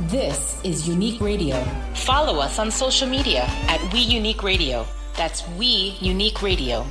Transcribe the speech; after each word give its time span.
This 0.00 0.60
is 0.64 0.88
Unique 0.88 1.20
Radio. 1.20 1.62
Follow 1.94 2.40
us 2.40 2.58
on 2.58 2.68
social 2.72 3.08
media 3.08 3.44
at 3.68 3.92
We 3.92 4.00
Unique 4.00 4.42
Radio. 4.42 4.84
That's 5.16 5.48
We 5.50 5.96
Unique 6.00 6.42
Radio. 6.42 6.84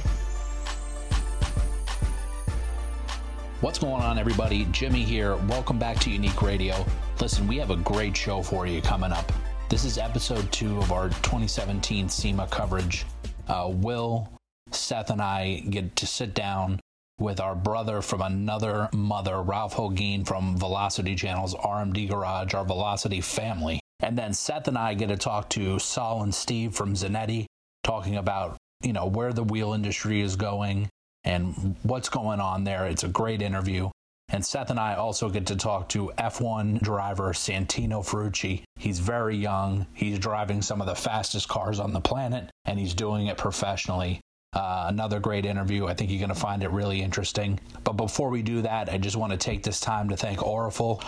What's 3.59 3.77
going 3.77 4.01
on, 4.01 4.17
everybody? 4.17 4.63
Jimmy 4.71 5.03
here. 5.03 5.35
Welcome 5.35 5.77
back 5.77 5.99
to 5.99 6.09
Unique 6.09 6.41
Radio. 6.41 6.85
Listen, 7.19 7.45
we 7.45 7.57
have 7.57 7.71
a 7.71 7.75
great 7.75 8.15
show 8.15 8.41
for 8.41 8.65
you 8.67 8.81
coming 8.81 9.11
up. 9.11 9.29
This 9.67 9.83
is 9.83 9.97
episode 9.97 10.49
two 10.53 10.77
of 10.77 10.93
our 10.93 11.09
2017 11.09 12.07
SEMA 12.07 12.47
coverage. 12.47 13.05
Uh, 13.49 13.69
Will, 13.69 14.31
Seth, 14.71 15.09
and 15.09 15.21
I 15.21 15.61
get 15.69 15.93
to 15.97 16.07
sit 16.07 16.33
down 16.33 16.79
with 17.19 17.39
our 17.39 17.55
brother 17.55 18.01
from 18.01 18.21
another 18.21 18.89
mother, 18.93 19.41
Ralph 19.41 19.75
Holguin 19.75 20.25
from 20.25 20.57
Velocity 20.57 21.15
Channel's 21.15 21.55
RMD 21.55 22.09
Garage, 22.09 22.53
our 22.53 22.65
Velocity 22.65 23.21
family. 23.21 23.79
And 23.99 24.17
then 24.17 24.33
Seth 24.33 24.67
and 24.67 24.77
I 24.77 24.93
get 24.93 25.07
to 25.07 25.17
talk 25.17 25.49
to 25.51 25.79
Saul 25.79 26.23
and 26.23 26.33
Steve 26.33 26.73
from 26.73 26.93
Zenetti, 26.93 27.45
talking 27.83 28.17
about, 28.17 28.57
you 28.81 28.93
know, 28.93 29.05
where 29.05 29.31
the 29.31 29.43
wheel 29.43 29.73
industry 29.73 30.21
is 30.21 30.35
going 30.35 30.89
and 31.23 31.75
what's 31.83 32.09
going 32.09 32.39
on 32.39 32.63
there. 32.63 32.85
It's 32.87 33.03
a 33.03 33.09
great 33.09 33.41
interview. 33.41 33.89
And 34.29 34.43
Seth 34.43 34.71
and 34.71 34.79
I 34.79 34.95
also 34.95 35.29
get 35.29 35.45
to 35.47 35.55
talk 35.55 35.89
to 35.89 36.11
F1 36.17 36.81
driver 36.81 37.33
Santino 37.33 38.03
Ferrucci. 38.03 38.63
He's 38.77 38.99
very 38.99 39.37
young. 39.37 39.85
He's 39.93 40.17
driving 40.17 40.61
some 40.61 40.81
of 40.81 40.87
the 40.87 40.95
fastest 40.95 41.47
cars 41.47 41.79
on 41.79 41.93
the 41.93 42.01
planet, 42.01 42.49
and 42.65 42.79
he's 42.79 42.93
doing 42.93 43.27
it 43.27 43.37
professionally. 43.37 44.19
Uh, 44.53 44.85
another 44.87 45.19
great 45.19 45.45
interview. 45.45 45.87
I 45.87 45.93
think 45.93 46.11
you're 46.11 46.19
going 46.19 46.29
to 46.29 46.35
find 46.35 46.63
it 46.63 46.69
really 46.69 47.01
interesting. 47.01 47.59
But 47.83 47.93
before 47.93 48.29
we 48.29 48.41
do 48.41 48.61
that, 48.61 48.89
I 48.89 48.97
just 48.97 49.15
want 49.15 49.31
to 49.31 49.37
take 49.37 49.63
this 49.63 49.79
time 49.79 50.09
to 50.09 50.17
thank 50.17 50.39
Orafol. 50.39 51.03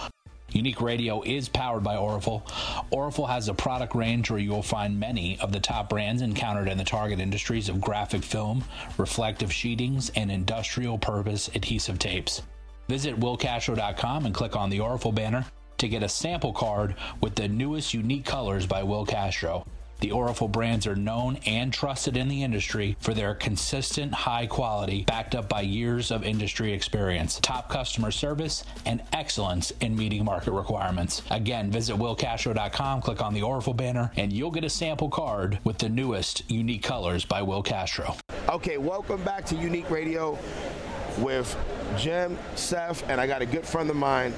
Unique 0.52 0.80
Radio 0.80 1.22
is 1.24 1.50
powered 1.50 1.84
by 1.84 1.96
Orafol. 1.96 2.48
Orafol 2.92 3.28
has 3.28 3.50
a 3.50 3.54
product 3.54 3.94
range 3.94 4.30
where 4.30 4.40
you 4.40 4.52
will 4.52 4.64
find 4.64 5.00
many 5.00 5.38
of 5.40 5.52
the 5.52 5.60
top 5.60 5.90
brands 5.90 6.22
encountered 6.22 6.70
in 6.70 6.78
the 6.78 6.84
target 6.84 7.20
industries 7.20 7.68
of 7.68 7.82
graphic 7.82 8.24
film, 8.24 8.64
reflective 8.98 9.50
sheetings, 9.50 10.12
and 10.16 10.32
industrial 10.32 10.98
purpose 10.98 11.50
adhesive 11.56 12.00
tapes. 12.00 12.42
Visit 12.88 13.20
willcastro.com 13.20 14.26
and 14.26 14.34
click 14.34 14.56
on 14.56 14.70
the 14.70 14.80
Orafol 14.80 15.14
banner 15.14 15.46
to 15.78 15.88
get 15.90 16.04
a 16.04 16.10
sample 16.10 16.54
card 16.54 16.96
with 17.20 17.36
the 17.36 17.48
newest 17.48 17.94
unique 17.94 18.26
colors 18.26 18.66
by 18.66 18.82
Will 18.82 19.06
Castro. 19.06 19.66
The 20.06 20.12
Orafol 20.12 20.52
brands 20.52 20.86
are 20.86 20.96
known 20.96 21.40
and 21.48 21.74
trusted 21.74 22.16
in 22.16 22.28
the 22.28 22.44
industry 22.44 22.96
for 23.00 23.16
their 23.16 23.34
consistent 23.34 24.14
high 24.14 24.46
quality, 24.46 25.04
backed 25.08 25.34
up 25.34 25.50
by 25.50 25.62
years 25.62 26.12
of 26.12 26.24
industry 26.24 26.74
experience, 26.74 27.40
top 27.40 27.70
customer 27.70 28.12
service, 28.12 28.64
and 28.86 29.02
excellence 29.14 29.72
in 29.82 29.96
meeting 29.96 30.24
market 30.24 30.52
requirements. 30.52 31.24
Again, 31.32 31.72
visit 31.72 31.96
willcastro.com, 31.96 33.02
click 33.02 33.20
on 33.20 33.34
the 33.34 33.42
Orafol 33.42 33.76
banner, 33.76 34.12
and 34.16 34.32
you'll 34.32 34.52
get 34.52 34.64
a 34.64 34.70
sample 34.70 35.10
card 35.10 35.58
with 35.64 35.80
the 35.80 35.90
newest 35.90 36.48
unique 36.52 36.84
colors 36.84 37.26
by 37.26 37.42
Will 37.42 37.64
Castro. 37.64 38.16
Okay, 38.50 38.78
welcome 38.78 39.24
back 39.24 39.44
to 39.48 39.56
Unique 39.56 39.90
Radio 39.90 40.38
with 41.18 41.58
Jim, 41.98 42.38
Seth, 42.54 43.10
and 43.10 43.20
I 43.20 43.26
got 43.26 43.42
a 43.42 43.48
good 43.48 43.66
friend 43.66 43.90
of 43.90 43.96
mine, 43.96 44.36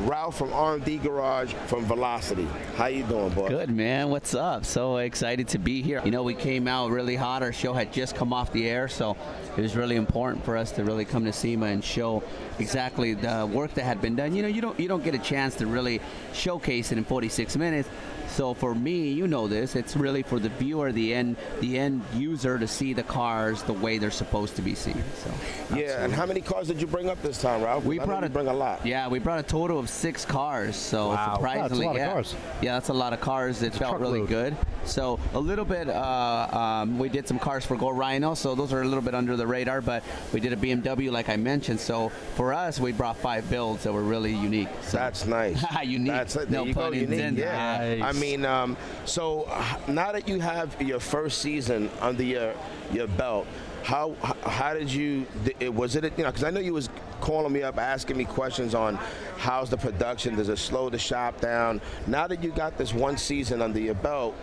Ralph 0.00 0.36
from 0.36 0.50
RMD 0.50 1.02
Garage 1.02 1.54
from 1.68 1.86
Velocity. 1.86 2.46
How 2.76 2.86
you 2.86 3.02
doing, 3.04 3.30
boy? 3.30 3.48
Good, 3.48 3.70
man. 3.70 4.10
What's 4.10 4.34
up? 4.34 4.66
So 4.66 4.98
excited 4.98 5.48
to 5.48 5.58
be 5.58 5.80
here. 5.80 6.02
You 6.04 6.10
know, 6.10 6.22
we 6.22 6.34
came 6.34 6.68
out 6.68 6.90
really 6.90 7.16
hot. 7.16 7.42
Our 7.42 7.52
show 7.52 7.72
had 7.72 7.94
just 7.94 8.14
come 8.14 8.32
off 8.32 8.52
the 8.52 8.68
air, 8.68 8.88
so 8.88 9.16
it 9.56 9.60
was 9.62 9.74
really 9.74 9.96
important 9.96 10.44
for 10.44 10.56
us 10.56 10.70
to 10.72 10.84
really 10.84 11.06
come 11.06 11.24
to 11.24 11.32
SEMA 11.32 11.66
and 11.66 11.82
show 11.82 12.22
exactly 12.58 13.14
the 13.14 13.48
work 13.52 13.74
that 13.74 13.84
had 13.84 14.00
been 14.00 14.16
done. 14.16 14.34
You 14.34 14.42
know, 14.42 14.48
you 14.48 14.60
don't 14.60 14.78
you 14.80 14.88
don't 14.88 15.04
get 15.04 15.14
a 15.14 15.18
chance 15.18 15.54
to 15.56 15.66
really 15.66 16.00
showcase 16.32 16.92
it 16.92 16.98
in 16.98 17.04
46 17.04 17.56
minutes. 17.56 17.88
So 18.28 18.52
for 18.52 18.74
me, 18.74 19.12
you 19.12 19.26
know 19.28 19.46
this, 19.48 19.76
it's 19.76 19.96
really 19.96 20.22
for 20.22 20.38
the 20.38 20.50
viewer, 20.50 20.92
the 20.92 21.14
end 21.14 21.36
the 21.60 21.78
end 21.78 22.02
user 22.14 22.58
to 22.58 22.66
see 22.68 22.92
the 22.92 23.02
cars 23.04 23.62
the 23.62 23.72
way 23.72 23.96
they're 23.98 24.10
supposed 24.10 24.56
to 24.56 24.62
be 24.62 24.74
seen. 24.74 25.02
So 25.24 25.30
Yeah, 25.76 26.04
and 26.04 26.12
how 26.12 26.26
many 26.26 26.40
cars 26.42 26.66
did 26.66 26.80
you 26.80 26.86
bring 26.86 27.08
up 27.08 27.22
this 27.22 27.40
time, 27.40 27.62
Ralph? 27.62 27.84
We 27.84 27.96
I 27.98 28.02
know 28.02 28.06
brought 28.06 28.20
you 28.22 28.26
a- 28.26 28.30
bring 28.30 28.48
a 28.48 28.52
lot. 28.52 28.84
Yeah, 28.84 29.08
we 29.08 29.20
brought 29.20 29.38
a 29.38 29.42
total 29.42 29.78
of 29.78 29.88
six 29.88 30.24
cars. 30.26 30.76
So 30.76 31.08
Wow. 31.10 31.34
surprisingly, 31.36 31.86
Wow, 31.86 31.92
that's 31.94 31.94
a 31.94 31.94
lot 31.94 31.94
of 31.94 31.96
yeah, 32.08 32.12
cars. 32.12 32.34
yeah, 32.60 32.74
that's 32.74 32.88
a 32.90 32.94
lot 32.94 33.12
of 33.14 33.20
cars. 33.20 33.62
It 33.62 33.74
felt 33.74 34.00
really 34.00 34.18
truckload. 34.20 34.54
good. 34.54 34.56
So 34.86 35.18
a 35.34 35.38
little 35.40 35.64
bit, 35.64 35.88
uh, 35.88 36.82
um, 36.82 36.98
we 36.98 37.08
did 37.08 37.26
some 37.26 37.38
cars 37.38 37.64
for 37.66 37.76
Go 37.76 37.90
Rhino. 37.90 38.34
So 38.34 38.54
those 38.54 38.72
are 38.72 38.82
a 38.82 38.84
little 38.84 39.02
bit 39.02 39.14
under 39.14 39.36
the 39.36 39.46
radar, 39.46 39.80
but 39.80 40.02
we 40.32 40.40
did 40.40 40.52
a 40.52 40.56
BMW, 40.56 41.10
like 41.10 41.28
I 41.28 41.36
mentioned. 41.36 41.80
So 41.80 42.10
for 42.34 42.52
us, 42.52 42.78
we 42.80 42.92
brought 42.92 43.16
five 43.16 43.48
builds 43.50 43.84
that 43.84 43.92
were 43.92 44.02
really 44.02 44.32
unique. 44.32 44.68
So 44.82 44.96
That's 44.96 45.26
nice. 45.26 45.62
Unique. 45.84 46.12
That's 46.12 46.34
there 46.34 46.46
No 46.46 46.64
you 46.64 46.74
go, 46.74 46.80
pun 46.82 46.94
unique. 46.94 47.10
intended. 47.10 47.42
Yeah. 47.42 47.96
Nice. 48.00 48.02
I 48.16 48.18
mean, 48.18 48.44
um, 48.44 48.76
so 49.04 49.46
now 49.88 50.12
that 50.12 50.28
you 50.28 50.40
have 50.40 50.80
your 50.80 51.00
first 51.00 51.38
season 51.38 51.90
under 52.00 52.22
your 52.22 52.54
your 52.92 53.06
belt, 53.08 53.46
how 53.82 54.14
how, 54.22 54.34
how 54.48 54.74
did 54.74 54.90
you? 54.92 55.26
It, 55.60 55.72
was 55.72 55.94
it 55.96 56.04
you 56.16 56.24
know? 56.24 56.30
Because 56.30 56.44
I 56.44 56.50
know 56.50 56.60
you 56.60 56.74
was 56.74 56.88
calling 57.20 57.52
me 57.52 57.62
up 57.62 57.78
asking 57.78 58.16
me 58.16 58.24
questions 58.24 58.74
on 58.74 58.96
how's 59.36 59.70
the 59.70 59.76
production? 59.76 60.34
Does 60.36 60.48
it 60.48 60.58
slow 60.58 60.90
the 60.90 60.98
shop 60.98 61.40
down? 61.40 61.80
Now 62.06 62.26
that 62.26 62.42
you 62.42 62.50
got 62.50 62.76
this 62.78 62.92
one 62.92 63.16
season 63.16 63.62
under 63.62 63.78
your 63.78 63.94
belt. 63.94 64.34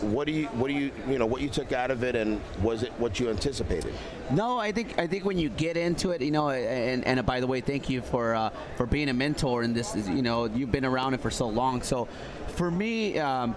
What 0.00 0.26
do 0.26 0.32
you, 0.32 0.46
what 0.48 0.68
do 0.68 0.74
you, 0.74 0.90
you 1.08 1.18
know, 1.18 1.26
what 1.26 1.40
you 1.40 1.48
took 1.48 1.72
out 1.72 1.90
of 1.90 2.02
it, 2.02 2.16
and 2.16 2.40
was 2.62 2.82
it 2.82 2.92
what 2.98 3.20
you 3.20 3.28
anticipated? 3.28 3.92
No, 4.30 4.58
I 4.58 4.72
think 4.72 4.98
I 4.98 5.06
think 5.06 5.24
when 5.24 5.38
you 5.38 5.50
get 5.50 5.76
into 5.76 6.10
it, 6.10 6.22
you 6.22 6.30
know, 6.30 6.50
and, 6.50 7.06
and 7.06 7.24
by 7.26 7.40
the 7.40 7.46
way, 7.46 7.60
thank 7.60 7.90
you 7.90 8.00
for 8.00 8.34
uh, 8.34 8.50
for 8.76 8.86
being 8.86 9.08
a 9.10 9.14
mentor 9.14 9.62
in 9.62 9.74
this. 9.74 9.94
is 9.94 10.08
You 10.08 10.22
know, 10.22 10.46
you've 10.46 10.72
been 10.72 10.84
around 10.84 11.14
it 11.14 11.20
for 11.20 11.30
so 11.30 11.48
long. 11.48 11.82
So, 11.82 12.08
for 12.48 12.70
me, 12.70 13.18
um, 13.18 13.54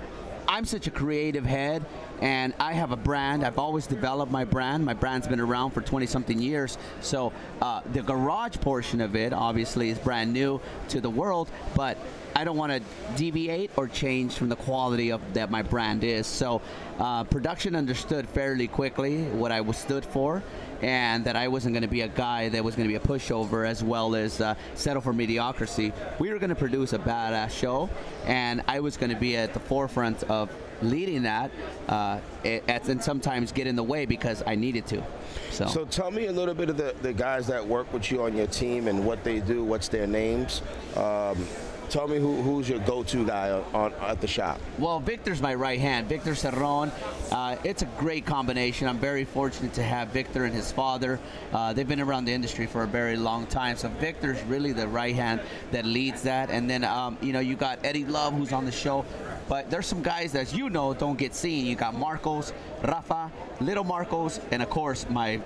I'm 0.48 0.66
such 0.66 0.88
a 0.88 0.92
creative 0.92 1.46
head, 1.46 1.86
and 2.22 2.54
I 2.60 2.74
have 2.74 2.92
a 2.92 2.98
brand. 2.98 3.46
I've 3.46 3.58
always 3.58 3.88
developed 3.88 4.32
my 4.32 4.44
brand. 4.44 4.86
My 4.86 4.94
brand's 4.94 5.28
been 5.28 5.40
around 5.40 5.72
for 5.72 5.82
20 5.82 6.06
something 6.06 6.40
years. 6.40 6.78
So, 7.02 7.32
uh, 7.62 7.82
the 7.94 8.02
garage 8.02 8.58
portion 8.58 9.02
of 9.02 9.16
it, 9.16 9.34
obviously, 9.34 9.90
is 9.90 9.98
brand 9.98 10.34
new 10.34 10.60
to 10.90 11.02
the 11.02 11.10
world, 11.10 11.50
but 11.76 11.98
I 12.36 12.44
don't 12.44 12.58
want 12.58 12.72
to 12.72 12.82
deviate 13.16 13.72
or 13.76 13.88
change 13.88 14.34
from 14.34 14.50
the 14.50 14.56
quality 14.56 15.12
of 15.12 15.22
that 15.34 15.52
my 15.52 15.62
brand 15.62 16.04
is. 16.04 16.26
So, 16.26 16.62
uh, 17.00 17.24
production 17.24 17.76
understood 17.76 18.28
fairly 18.30 18.68
quickly 18.68 19.24
what 19.24 19.52
I 19.52 19.62
was 19.62 19.78
stood 19.78 20.06
for, 20.06 20.44
and 20.82 21.24
that 21.26 21.36
I 21.36 21.48
wasn't 21.48 21.74
going 21.74 21.84
to 21.84 21.88
be 21.88 22.02
a 22.02 22.08
guy 22.08 22.50
that 22.50 22.64
was 22.64 22.76
going 22.76 22.88
to 22.88 22.92
be 22.92 22.96
a 22.96 23.08
pushover 23.08 23.68
as 23.68 23.84
well 23.84 24.16
as 24.16 24.42
uh, 24.42 24.56
settle 24.76 25.02
for 25.02 25.14
mediocrity. 25.14 25.94
We 26.20 26.32
were 26.32 26.40
going 26.40 26.50
to 26.50 26.56
produce 26.56 26.94
a 26.94 27.00
badass 27.00 27.52
show, 27.52 27.90
and 28.26 28.64
I 28.68 28.80
was 28.80 28.98
going 28.98 29.12
to 29.12 29.20
be 29.20 29.38
at 29.38 29.54
the 29.54 29.60
forefront 29.60 30.24
of 30.24 30.50
leading 30.82 31.24
that, 31.24 31.52
uh, 31.88 32.20
and 32.44 33.02
sometimes 33.02 33.52
get 33.52 33.68
in 33.68 33.76
the 33.76 33.84
way 33.84 34.06
because 34.06 34.44
I 34.46 34.56
needed 34.56 34.86
to. 34.88 35.04
So, 35.52 35.68
So 35.68 35.86
tell 35.86 36.12
me 36.12 36.26
a 36.26 36.32
little 36.32 36.54
bit 36.54 36.70
of 36.70 36.78
the, 36.78 36.96
the 37.02 37.14
guys 37.14 37.48
that 37.48 37.66
work 37.66 37.92
with 37.94 38.12
you 38.12 38.24
on 38.24 38.36
your 38.36 38.48
team 38.48 38.88
and 38.88 39.06
what 39.06 39.24
they 39.24 39.40
do, 39.40 39.64
what's 39.64 39.88
their 39.88 40.08
names. 40.08 40.62
Um, 40.96 41.48
tell 41.94 42.08
me 42.08 42.18
who, 42.18 42.42
who's 42.42 42.68
your 42.68 42.80
go-to 42.80 43.24
guy 43.24 43.52
on, 43.52 43.64
on 43.76 43.94
at 44.02 44.20
the 44.20 44.28
shop. 44.28 44.60
Well, 44.80 45.00
Victor's 45.00 45.44
my 45.44 45.54
right 45.54 45.80
hand. 45.80 46.10
Victor 46.10 46.32
Cerron. 46.32 46.92
Uh, 47.32 47.56
it's 47.64 47.84
a 47.84 47.86
great 48.00 48.26
combination. 48.26 48.88
I'm 48.88 48.98
very 48.98 49.26
fortunate 49.26 49.74
to 49.76 49.84
have 49.84 50.08
Victor 50.08 50.46
and 50.46 50.56
his 50.56 50.72
father. 50.72 51.20
Uh, 51.54 51.72
they've 51.72 51.88
been 51.88 52.02
around 52.02 52.26
the 52.26 52.34
industry 52.34 52.66
for 52.66 52.82
a 52.82 52.88
very 52.88 53.16
long 53.16 53.46
time. 53.46 53.78
So 53.78 53.90
Victor's 53.90 54.42
really 54.46 54.74
the 54.74 54.88
right 54.88 55.14
hand 55.14 55.42
that 55.72 55.86
leads 55.86 56.24
that. 56.24 56.50
And 56.50 56.68
then, 56.68 56.84
um, 56.84 57.16
you 57.22 57.32
know, 57.32 57.40
you 57.40 57.56
got 57.56 57.86
Eddie 57.86 58.06
Love 58.06 58.34
who's 58.34 58.54
on 58.54 58.66
the 58.66 58.72
show. 58.72 59.06
But 59.48 59.70
there's 59.70 59.86
some 59.86 60.02
guys 60.02 60.32
that, 60.32 60.42
as 60.42 60.54
you 60.56 60.72
know, 60.72 60.96
don't 60.96 61.18
get 61.18 61.36
seen. 61.36 61.68
You 61.68 61.76
got 61.76 61.94
Marcos, 61.94 62.54
Rafa, 62.82 63.32
Little 63.62 63.84
Marcos, 63.84 64.40
and 64.50 64.64
of 64.64 64.70
course, 64.72 65.06
my 65.10 65.40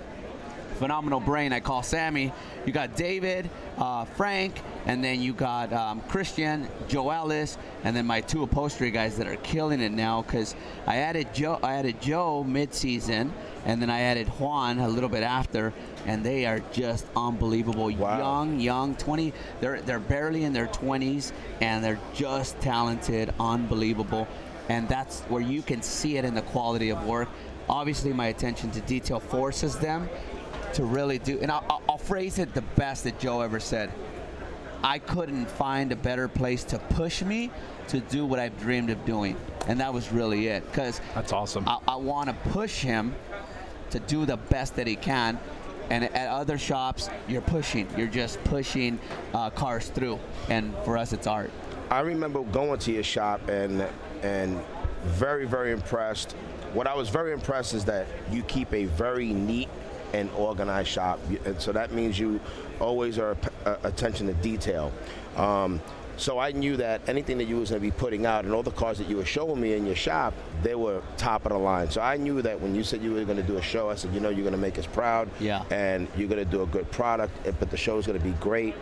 phenomenal 0.76 1.20
brain 1.20 1.54
I 1.54 1.60
call 1.60 1.84
Sammy. 1.84 2.32
You 2.66 2.74
got 2.74 2.96
David, 2.96 3.50
uh, 3.78 4.06
Frank, 4.06 4.62
and 4.86 5.04
then 5.04 5.22
you 5.22 5.34
got 5.34 5.74
um, 5.74 6.02
Christian, 6.02 6.68
Joe 6.88 7.10
Ellis, 7.10 7.58
and 7.84 7.96
then 7.96 8.06
my 8.06 8.22
two 8.22 8.44
upholstery 8.44 8.92
guys 8.92 9.18
that 9.18 9.28
are 9.28 9.36
killing 9.38 9.82
it 9.82 9.92
now 9.92 10.22
because 10.22 10.56
I 10.86 10.98
added 10.98 11.34
Joe. 11.34 11.60
I 11.64 11.76
added 11.76 12.02
Joe 12.02 12.44
mid-season, 12.44 13.34
and 13.66 13.82
then 13.82 13.90
I 13.90 14.02
added 14.02 14.28
Juan 14.28 14.80
a 14.80 14.88
little 14.88 15.10
bit 15.10 15.24
after, 15.24 15.74
and 16.06 16.24
they 16.24 16.46
are 16.46 16.60
just 16.72 17.06
unbelievable. 17.16 17.92
Wow. 17.96 18.18
Young, 18.18 18.60
young, 18.60 18.96
20. 18.96 19.34
They're 19.60 19.82
they're 19.82 20.00
barely 20.00 20.44
in 20.44 20.54
their 20.54 20.68
20s, 20.68 21.32
and 21.62 21.84
they're 21.84 22.00
just 22.14 22.60
talented, 22.62 23.34
unbelievable, 23.40 24.28
and 24.70 24.88
that's 24.88 25.22
where 25.24 25.42
you 25.42 25.62
can 25.62 25.82
see 25.82 26.18
it 26.18 26.26
in 26.26 26.34
the 26.34 26.42
quality 26.44 26.90
of 26.90 27.06
work. 27.06 27.30
Obviously, 27.70 28.14
my 28.14 28.28
attention 28.28 28.72
to 28.72 28.82
detail 28.82 29.20
forces 29.20 29.78
them 29.78 30.10
to 30.78 30.84
really 30.86 31.18
do, 31.18 31.40
and 31.42 31.52
I'll, 31.52 31.66
I'll- 31.70 31.82
I'll 31.90 31.98
phrase 31.98 32.38
it 32.38 32.54
the 32.54 32.62
best 32.62 33.04
that 33.06 33.20
Joe 33.20 33.42
ever 33.42 33.60
said. 33.60 33.92
I 34.84 35.00
couldn't 35.00 35.50
find 35.50 35.92
a 35.92 35.96
better 35.96 36.28
place 36.28 36.64
to 36.66 36.78
push 36.78 37.24
me 37.24 37.50
to 37.88 38.00
do 38.00 38.26
what 38.28 38.40
I've 38.40 38.58
dreamed 38.60 38.92
of 38.92 39.04
doing, 39.04 39.36
and 39.68 39.80
that 39.80 39.92
was 39.92 40.12
really 40.12 40.48
it. 40.48 40.64
Because 40.68 41.02
That's 41.16 41.34
awesome. 41.34 41.68
I, 41.68 41.80
I 41.88 41.96
want 41.96 42.30
to 42.30 42.36
push 42.52 42.82
him 42.82 43.16
to 43.90 44.00
do 44.00 44.26
the 44.28 44.38
best 44.38 44.76
that 44.76 44.86
he 44.86 44.96
can. 44.96 45.40
And 45.90 46.04
at 46.04 46.28
other 46.28 46.58
shops, 46.60 47.10
you're 47.28 47.42
pushing. 47.42 47.88
You're 47.98 48.08
just 48.08 48.44
pushing 48.44 49.00
uh, 49.34 49.50
cars 49.50 49.88
through. 49.88 50.20
And 50.50 50.76
for 50.84 50.98
us, 50.98 51.12
it's 51.14 51.26
art. 51.26 51.50
I 51.90 52.02
remember 52.02 52.42
going 52.44 52.78
to 52.82 52.92
your 52.92 53.04
shop 53.04 53.48
and 53.48 53.88
and 54.22 54.60
very 55.06 55.48
very 55.48 55.72
impressed. 55.72 56.34
What 56.74 56.86
I 56.86 56.94
was 56.94 57.08
very 57.10 57.32
impressed 57.32 57.74
is 57.74 57.86
that 57.86 58.06
you 58.30 58.44
keep 58.44 58.74
a 58.74 58.86
very 58.86 59.32
neat 59.34 59.70
and 60.14 60.30
organized 60.38 60.90
shop, 60.90 61.20
and 61.46 61.60
so 61.62 61.72
that 61.72 61.92
means 61.92 62.18
you 62.20 62.40
always 62.80 63.18
are 63.20 63.36
uh, 63.66 63.76
attention 63.84 64.28
to 64.28 64.34
detail. 64.34 64.92
Um, 65.36 65.82
so 66.16 66.40
I 66.40 66.52
knew 66.52 66.78
that 66.78 67.02
anything 67.08 67.38
that 67.38 67.44
you 67.48 67.58
was 67.58 67.70
going 67.70 67.80
to 67.80 67.88
be 67.88 67.92
putting 67.92 68.26
out 68.26 68.44
and 68.44 68.52
all 68.52 68.64
the 68.64 68.72
cars 68.72 68.98
that 68.98 69.08
you 69.08 69.18
were 69.18 69.26
showing 69.26 69.62
me 69.62 69.74
in 69.74 69.86
your 69.86 69.96
shop, 69.96 70.34
they 70.64 70.74
were 70.74 71.04
top 71.16 71.46
of 71.46 71.52
the 71.52 71.58
line. 71.60 71.92
So 71.92 72.02
I 72.02 72.18
knew 72.18 72.42
that 72.42 72.60
when 72.60 72.74
you 72.74 72.84
said 72.84 73.04
you 73.04 73.14
were 73.14 73.24
going 73.24 73.38
to 73.38 73.44
do 73.44 73.58
a 73.58 73.62
show, 73.62 73.92
I 73.92 73.96
said, 73.96 74.12
you 74.16 74.20
know, 74.20 74.30
you're 74.30 74.42
going 74.42 74.54
to 74.54 74.58
make 74.60 74.80
us 74.80 74.88
proud, 74.88 75.30
Yeah. 75.40 75.64
and 75.70 76.08
you're 76.18 76.28
going 76.28 76.44
to 76.44 76.50
do 76.50 76.64
a 76.64 76.66
good 76.66 76.90
product, 76.90 77.46
eh, 77.46 77.52
but 77.60 77.70
the 77.70 77.78
show's 77.78 78.08
going 78.08 78.18
to 78.18 78.26
be 78.26 78.32
great. 78.40 78.74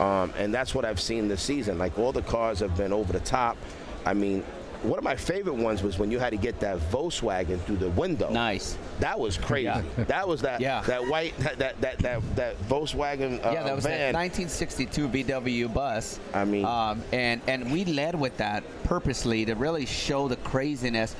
Um, 0.00 0.32
and 0.36 0.52
that's 0.52 0.74
what 0.74 0.84
I've 0.84 0.98
seen 1.00 1.28
this 1.28 1.40
season. 1.40 1.78
Like 1.78 1.96
all 2.00 2.10
the 2.10 2.22
cars 2.22 2.58
have 2.58 2.76
been 2.76 2.92
over 2.92 3.12
the 3.12 3.20
top. 3.20 3.56
I 4.04 4.14
mean, 4.14 4.42
one 4.82 4.98
of 4.98 5.04
my 5.04 5.16
favorite 5.16 5.54
ones 5.54 5.82
was 5.82 5.98
when 5.98 6.10
you 6.10 6.18
had 6.18 6.30
to 6.30 6.36
get 6.36 6.58
that 6.60 6.78
Volkswagen 6.90 7.60
through 7.60 7.76
the 7.76 7.90
window. 7.90 8.30
Nice. 8.30 8.76
That 9.00 9.18
was 9.18 9.36
crazy. 9.38 9.64
Yeah. 9.64 9.82
That 10.06 10.26
was 10.26 10.40
that 10.42 10.60
Yeah. 10.60 10.82
that 10.82 11.06
white 11.08 11.36
that 11.38 11.58
that 11.58 11.80
that 11.80 11.98
that, 12.00 12.36
that 12.36 12.62
Volkswagen 12.68 13.44
uh, 13.44 13.50
yeah, 13.52 13.62
that 13.62 13.74
was 13.76 13.84
van. 13.84 14.12
that 14.12 14.18
1962 14.18 15.08
VW 15.08 15.72
bus. 15.72 16.18
I 16.34 16.44
mean- 16.44 16.64
um, 16.64 17.02
and 17.12 17.40
and 17.46 17.72
we 17.72 17.84
led 17.84 18.18
with 18.18 18.36
that 18.38 18.64
purposely 18.84 19.44
to 19.44 19.54
really 19.54 19.86
show 19.86 20.28
the 20.28 20.36
craziness 20.36 21.14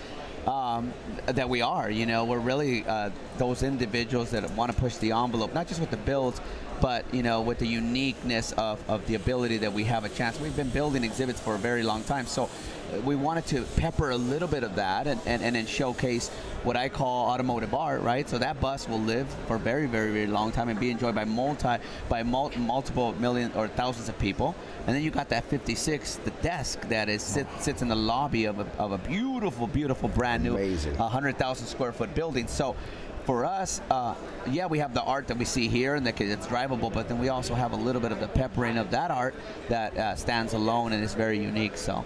um, 0.46 0.92
that 1.26 1.48
we 1.48 1.62
are. 1.62 1.88
You 1.90 2.06
know, 2.06 2.24
we're 2.24 2.40
really 2.40 2.84
uh, 2.86 3.10
those 3.38 3.62
individuals 3.62 4.30
that 4.32 4.50
want 4.52 4.72
to 4.72 4.78
push 4.78 4.96
the 4.96 5.12
envelope, 5.12 5.54
not 5.54 5.68
just 5.68 5.80
with 5.80 5.90
the 5.90 5.96
builds, 5.98 6.40
but 6.82 7.04
you 7.14 7.22
know, 7.22 7.40
with 7.40 7.58
the 7.58 7.66
uniqueness 7.66 8.50
of, 8.52 8.82
of 8.90 9.06
the 9.06 9.14
ability 9.14 9.58
that 9.58 9.72
we 9.72 9.84
have 9.84 10.04
a 10.04 10.08
chance. 10.08 10.38
We've 10.40 10.56
been 10.56 10.68
building 10.68 11.04
exhibits 11.04 11.40
for 11.40 11.54
a 11.54 11.58
very 11.58 11.84
long 11.84 12.02
time, 12.02 12.26
so 12.26 12.50
uh, 12.92 13.00
we 13.02 13.14
wanted 13.14 13.46
to 13.46 13.62
pepper 13.76 14.10
a 14.10 14.16
little 14.16 14.48
bit 14.48 14.64
of 14.64 14.74
that 14.74 15.06
and, 15.06 15.20
and, 15.24 15.42
and 15.42 15.54
then 15.54 15.64
showcase 15.64 16.28
what 16.64 16.76
I 16.76 16.88
call 16.88 17.30
automotive 17.30 17.72
art, 17.72 18.02
right? 18.02 18.28
So 18.28 18.36
that 18.38 18.60
bus 18.60 18.88
will 18.88 19.00
live 19.00 19.28
for 19.46 19.56
a 19.56 19.58
very, 19.60 19.86
very, 19.86 20.12
very 20.12 20.26
long 20.26 20.50
time 20.50 20.68
and 20.68 20.78
be 20.78 20.90
enjoyed 20.90 21.14
by 21.14 21.24
multi 21.24 21.76
by 22.08 22.24
mul- 22.24 22.52
multiple 22.58 23.14
million 23.20 23.52
or 23.54 23.68
thousands 23.68 24.08
of 24.08 24.18
people. 24.18 24.54
And 24.86 24.96
then 24.96 25.04
you 25.04 25.10
got 25.10 25.28
that 25.28 25.44
56, 25.44 26.16
the 26.16 26.30
desk 26.42 26.80
that 26.88 27.08
is 27.08 27.22
sit, 27.22 27.46
sits 27.60 27.82
in 27.82 27.88
the 27.88 27.96
lobby 27.96 28.46
of 28.46 28.58
a, 28.58 28.66
of 28.78 28.90
a 28.90 28.98
beautiful, 28.98 29.68
beautiful, 29.68 30.08
brand 30.08 30.42
new, 30.42 30.54
Amazing. 30.54 30.96
100,000 30.96 31.66
square 31.66 31.92
foot 31.92 32.12
building. 32.14 32.48
So 32.48 32.74
for 33.24 33.44
us, 33.44 33.80
uh, 33.90 34.14
yeah, 34.50 34.66
we 34.66 34.78
have 34.78 34.94
the 34.94 35.02
art 35.02 35.28
that 35.28 35.38
we 35.38 35.44
see 35.44 35.68
here 35.68 35.94
and 35.94 36.06
that 36.06 36.20
it's 36.20 36.46
drivable, 36.46 36.92
but 36.92 37.08
then 37.08 37.18
we 37.18 37.28
also 37.28 37.54
have 37.54 37.72
a 37.72 37.76
little 37.76 38.00
bit 38.00 38.12
of 38.12 38.20
the 38.20 38.28
peppering 38.28 38.78
of 38.78 38.90
that 38.90 39.10
art 39.10 39.34
that 39.68 39.96
uh, 39.96 40.14
stands 40.16 40.54
alone 40.54 40.92
and 40.92 41.02
is 41.02 41.14
very 41.14 41.38
unique. 41.38 41.76
So. 41.76 42.04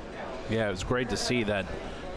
Yeah, 0.50 0.68
it 0.68 0.70
was 0.70 0.84
great 0.84 1.08
to 1.10 1.16
see 1.16 1.44
that. 1.44 1.66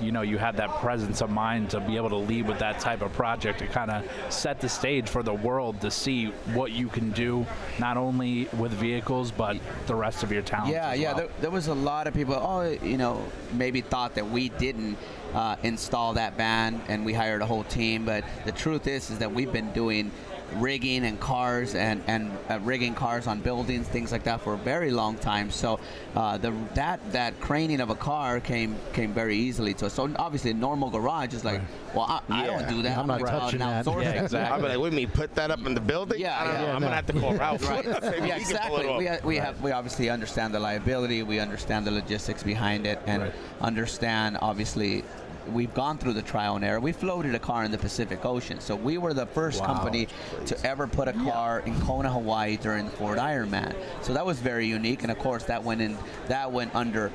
You 0.01 0.13
know, 0.13 0.21
you 0.21 0.37
had 0.37 0.55
that 0.55 0.69
presence 0.79 1.19
of 1.19 1.29
mind 1.29 1.71
to 1.71 1.81
be 1.81 1.97
able 1.97 2.07
to 2.11 2.15
lead 2.15 2.47
with 2.47 2.57
that 2.59 2.79
type 2.79 3.01
of 3.01 3.11
project 3.11 3.59
to 3.59 3.67
kind 3.67 3.91
of 3.91 4.05
set 4.29 4.61
the 4.61 4.69
stage 4.69 5.09
for 5.09 5.23
the 5.23 5.33
world 5.33 5.81
to 5.81 5.91
see 5.91 6.27
what 6.53 6.71
you 6.71 6.87
can 6.87 7.11
do, 7.11 7.45
not 7.79 7.97
only 7.97 8.47
with 8.57 8.71
vehicles 8.71 9.29
but 9.29 9.57
the 9.87 9.95
rest 9.95 10.23
of 10.23 10.31
your 10.31 10.41
talent. 10.41 10.71
Yeah, 10.71 10.93
yeah. 10.93 11.07
well. 11.09 11.17
There, 11.17 11.29
there 11.41 11.51
was 11.51 11.67
a 11.67 11.73
lot 11.73 12.07
of 12.07 12.13
people. 12.13 12.35
Oh, 12.35 12.61
you 12.61 12.97
know, 12.97 13.21
maybe 13.51 13.81
thought 13.81 14.15
that 14.15 14.29
we 14.29 14.47
didn't 14.47 14.97
uh, 15.33 15.55
install 15.63 16.13
that 16.13 16.37
van, 16.37 16.81
and 16.87 17.05
we 17.05 17.13
hired 17.13 17.41
a 17.41 17.45
whole 17.45 17.63
team. 17.63 18.05
But 18.05 18.23
the 18.45 18.51
truth 18.51 18.87
is, 18.87 19.09
is 19.09 19.19
that 19.19 19.33
we've 19.33 19.51
been 19.51 19.71
doing 19.73 20.11
rigging 20.53 21.05
and 21.05 21.19
cars 21.19 21.75
and 21.75 22.01
and 22.07 22.31
uh, 22.49 22.59
rigging 22.61 22.93
cars 22.95 23.27
on 23.27 23.39
buildings, 23.41 23.87
things 23.87 24.11
like 24.11 24.23
that, 24.23 24.41
for 24.41 24.53
a 24.53 24.57
very 24.57 24.91
long 24.91 25.17
time. 25.17 25.51
So 25.51 25.79
uh, 26.15 26.37
the 26.37 26.53
that 26.75 26.99
that 27.11 27.39
craning 27.39 27.79
of 27.79 27.89
a 27.89 27.95
car 27.95 28.39
came 28.39 28.75
came 28.93 29.13
very 29.13 29.35
easily 29.35 29.73
to 29.75 29.87
us. 29.87 29.93
So 29.93 30.11
obviously, 30.17 30.51
a 30.51 30.53
normal 30.53 30.89
garage 30.89 31.33
is 31.33 31.45
like, 31.45 31.61
well, 31.93 32.05
I, 32.07 32.21
I 32.29 32.45
don't 32.47 32.67
do 32.67 32.81
that. 32.83 32.97
I'm 32.97 33.07
not 33.07 33.19
gonna 33.19 33.31
go 33.31 33.37
out 33.37 33.41
touching 33.51 33.59
that. 33.59 33.85
Yeah, 33.85 34.23
exactly. 34.23 34.55
I'm 34.55 34.61
like, 34.61 34.79
wait, 34.79 34.93
me 34.93 35.05
put 35.05 35.35
that 35.35 35.51
up 35.51 35.65
in 35.65 35.73
the 35.73 35.81
building? 35.81 36.19
Yeah, 36.19 36.39
I 36.39 36.43
don't 36.43 36.53
yeah. 36.53 36.59
know. 36.61 36.67
Yeah, 36.67 36.75
I'm 36.75 36.81
no. 36.81 36.87
gonna 36.87 36.95
have 36.95 37.05
to 37.07 37.13
call 37.13 37.33
Ralph. 37.33 37.69
Right. 37.69 37.85
Yeah, 38.19 38.37
he 38.37 38.43
can 38.43 38.57
pull 38.67 38.77
exactly. 38.77 38.97
We, 38.97 39.05
ha- 39.07 39.17
we 39.23 39.35
have 39.37 39.61
we 39.61 39.71
obviously 39.71 40.09
understand 40.09 40.53
the 40.53 40.59
liability. 40.59 41.23
We 41.23 41.39
understand 41.39 41.87
the 41.87 41.91
logistics 41.91 42.43
behind 42.43 42.85
it, 42.85 42.99
and 43.05 43.23
Right. 43.23 43.33
understand 43.61 44.37
obviously. 44.41 45.03
We've 45.49 45.73
gone 45.73 45.97
through 45.97 46.13
the 46.13 46.21
trial 46.21 46.55
and 46.55 46.63
error. 46.63 46.79
We 46.79 46.91
floated 46.91 47.35
a 47.35 47.39
car 47.39 47.63
in 47.63 47.71
the 47.71 47.77
Pacific 47.77 48.25
Ocean, 48.25 48.59
so 48.59 48.75
we 48.75 48.97
were 48.97 49.13
the 49.13 49.25
first 49.25 49.59
Wow. 49.61 49.67
company 49.67 50.07
to 50.45 50.65
ever 50.65 50.87
put 50.87 51.07
a 51.07 51.13
car 51.13 51.59
in 51.65 51.79
Kona, 51.81 52.11
Hawaii 52.11 52.57
during 52.57 52.85
the 52.85 52.91
Ford 52.91 53.17
Ironman. 53.17 53.73
So 54.01 54.13
that 54.13 54.25
was 54.25 54.39
very 54.39 54.65
unique, 54.67 55.03
and 55.03 55.11
of 55.11 55.19
course 55.19 55.43
that 55.45 55.63
went 55.63 55.81
in. 55.81 55.97
That 56.27 56.51
went 56.51 56.73
under 56.75 57.11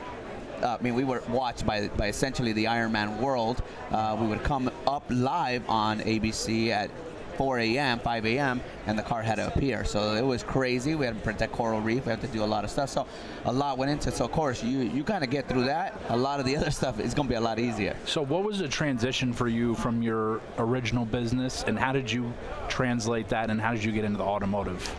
uh, 0.62 0.78
I 0.78 0.82
mean, 0.82 0.94
we 0.94 1.04
were 1.04 1.22
watched 1.28 1.66
by, 1.66 1.88
by 1.88 2.08
essentially 2.08 2.52
the 2.52 2.64
Ironman 2.64 3.18
world. 3.18 3.62
Uh, 3.90 4.16
we 4.18 4.26
would 4.26 4.42
come 4.44 4.70
up 4.86 5.04
live 5.10 5.68
on 5.68 6.00
ABC 6.00 6.68
at 6.68 6.90
4 7.36 7.58
a.m., 7.58 7.98
5 7.98 8.26
a.m., 8.26 8.60
and 8.86 8.98
the 8.98 9.02
car 9.02 9.22
had 9.22 9.36
to 9.36 9.46
appear. 9.46 9.84
So 9.84 10.14
it 10.14 10.24
was 10.24 10.42
crazy. 10.42 10.94
We 10.94 11.06
had 11.06 11.14
to 11.16 11.20
protect 11.20 11.52
coral 11.52 11.80
reef. 11.80 12.06
We 12.06 12.10
had 12.10 12.20
to 12.20 12.28
do 12.28 12.42
a 12.42 12.46
lot 12.46 12.64
of 12.64 12.70
stuff. 12.70 12.90
So 12.90 13.06
a 13.44 13.52
lot 13.52 13.78
went 13.78 13.90
into 13.90 14.08
it. 14.08 14.14
So 14.14 14.24
of 14.24 14.32
course, 14.32 14.62
you 14.62 14.80
you 14.80 15.04
kind 15.04 15.24
of 15.24 15.30
get 15.30 15.48
through 15.48 15.64
that. 15.64 16.00
A 16.08 16.16
lot 16.16 16.40
of 16.40 16.46
the 16.46 16.56
other 16.58 16.70
stuff 16.70 17.00
is 17.00 17.14
going 17.14 17.28
to 17.28 17.32
be 17.32 17.36
a 17.36 17.40
lot 17.40 17.58
easier. 17.58 17.96
So, 18.06 18.22
what 18.22 18.44
was 18.44 18.58
the 18.58 18.68
transition 18.68 19.32
for 19.32 19.48
you 19.48 19.74
from 19.74 20.02
your 20.02 20.40
original 20.58 21.04
business, 21.04 21.64
and 21.66 21.78
how 21.78 21.92
did 21.92 22.10
you 22.10 22.32
translate 22.68 23.28
that, 23.28 23.50
and 23.50 23.60
how 23.60 23.72
did 23.72 23.84
you 23.84 23.92
get 23.92 24.04
into 24.04 24.18
the 24.18 24.24
automotive? 24.24 24.94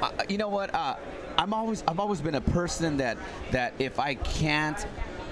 Uh, 0.00 0.10
you 0.28 0.38
know 0.38 0.48
what? 0.48 0.74
Uh, 0.74 0.96
I'm 1.36 1.54
always 1.54 1.84
I've 1.86 2.00
always 2.00 2.20
been 2.20 2.34
a 2.34 2.40
person 2.40 2.96
that 2.98 3.16
that 3.50 3.74
if 3.78 3.98
I 3.98 4.14
can't, 4.14 4.86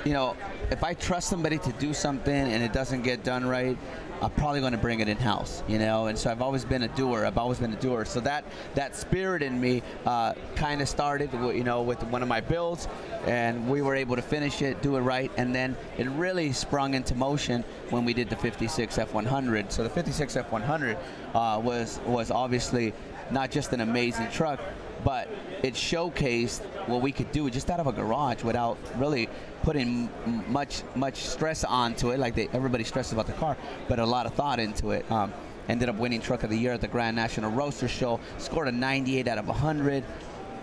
you 0.04 0.12
know, 0.12 0.36
if 0.70 0.84
I 0.84 0.94
trust 0.94 1.28
somebody 1.28 1.58
to 1.58 1.72
do 1.72 1.92
something 1.92 2.34
and 2.34 2.62
it 2.62 2.72
doesn't 2.72 3.02
get 3.02 3.24
done 3.24 3.44
right, 3.44 3.76
I'm 4.22 4.30
probably 4.30 4.60
going 4.60 4.72
to 4.72 4.78
bring 4.78 5.00
it 5.00 5.08
in 5.08 5.16
house. 5.16 5.62
You 5.68 5.78
know, 5.78 6.06
and 6.06 6.18
so 6.18 6.30
I've 6.30 6.42
always 6.42 6.64
been 6.64 6.82
a 6.82 6.88
doer. 6.88 7.24
I've 7.24 7.38
always 7.38 7.58
been 7.58 7.72
a 7.72 7.80
doer. 7.80 8.04
So 8.04 8.20
that 8.20 8.44
that 8.74 8.96
spirit 8.96 9.42
in 9.42 9.60
me 9.60 9.82
uh, 10.04 10.34
kind 10.54 10.80
of 10.80 10.88
started, 10.88 11.30
you 11.32 11.64
know, 11.64 11.82
with 11.82 12.02
one 12.04 12.22
of 12.22 12.28
my 12.28 12.40
builds, 12.40 12.88
and 13.26 13.68
we 13.68 13.82
were 13.82 13.94
able 13.94 14.16
to 14.16 14.22
finish 14.22 14.62
it, 14.62 14.82
do 14.82 14.96
it 14.96 15.00
right, 15.00 15.30
and 15.36 15.54
then 15.54 15.76
it 15.98 16.08
really 16.10 16.52
sprung 16.52 16.94
into 16.94 17.14
motion 17.14 17.64
when 17.90 18.04
we 18.04 18.14
did 18.14 18.28
the 18.28 18.36
56 18.36 18.96
F100. 18.96 19.72
So 19.72 19.82
the 19.82 19.90
56 19.90 20.36
F100 20.36 20.96
uh, 21.34 21.60
was 21.60 22.00
was 22.06 22.30
obviously 22.30 22.92
not 23.30 23.50
just 23.50 23.72
an 23.72 23.80
amazing 23.80 24.30
truck, 24.30 24.60
but 25.06 25.28
it 25.62 25.74
showcased 25.74 26.62
what 26.88 27.00
we 27.00 27.12
could 27.12 27.30
do 27.30 27.48
just 27.48 27.70
out 27.70 27.78
of 27.78 27.86
a 27.86 27.92
garage 27.92 28.42
without 28.42 28.76
really 28.96 29.28
putting 29.62 30.10
much 30.48 30.82
much 30.96 31.18
stress 31.18 31.62
onto 31.62 32.10
it. 32.10 32.18
Like 32.18 32.34
they, 32.34 32.48
everybody 32.52 32.82
stresses 32.82 33.12
about 33.12 33.28
the 33.28 33.32
car, 33.34 33.56
but 33.88 34.00
a 34.00 34.04
lot 34.04 34.26
of 34.26 34.34
thought 34.34 34.58
into 34.58 34.90
it. 34.90 35.08
Um, 35.08 35.32
ended 35.68 35.88
up 35.88 35.94
winning 35.94 36.20
Truck 36.20 36.42
of 36.42 36.50
the 36.50 36.58
Year 36.58 36.72
at 36.72 36.80
the 36.80 36.88
Grand 36.88 37.14
National 37.14 37.52
Roadster 37.52 37.86
Show. 37.86 38.18
Scored 38.38 38.66
a 38.66 38.72
98 38.72 39.28
out 39.28 39.38
of 39.38 39.46
100. 39.46 40.02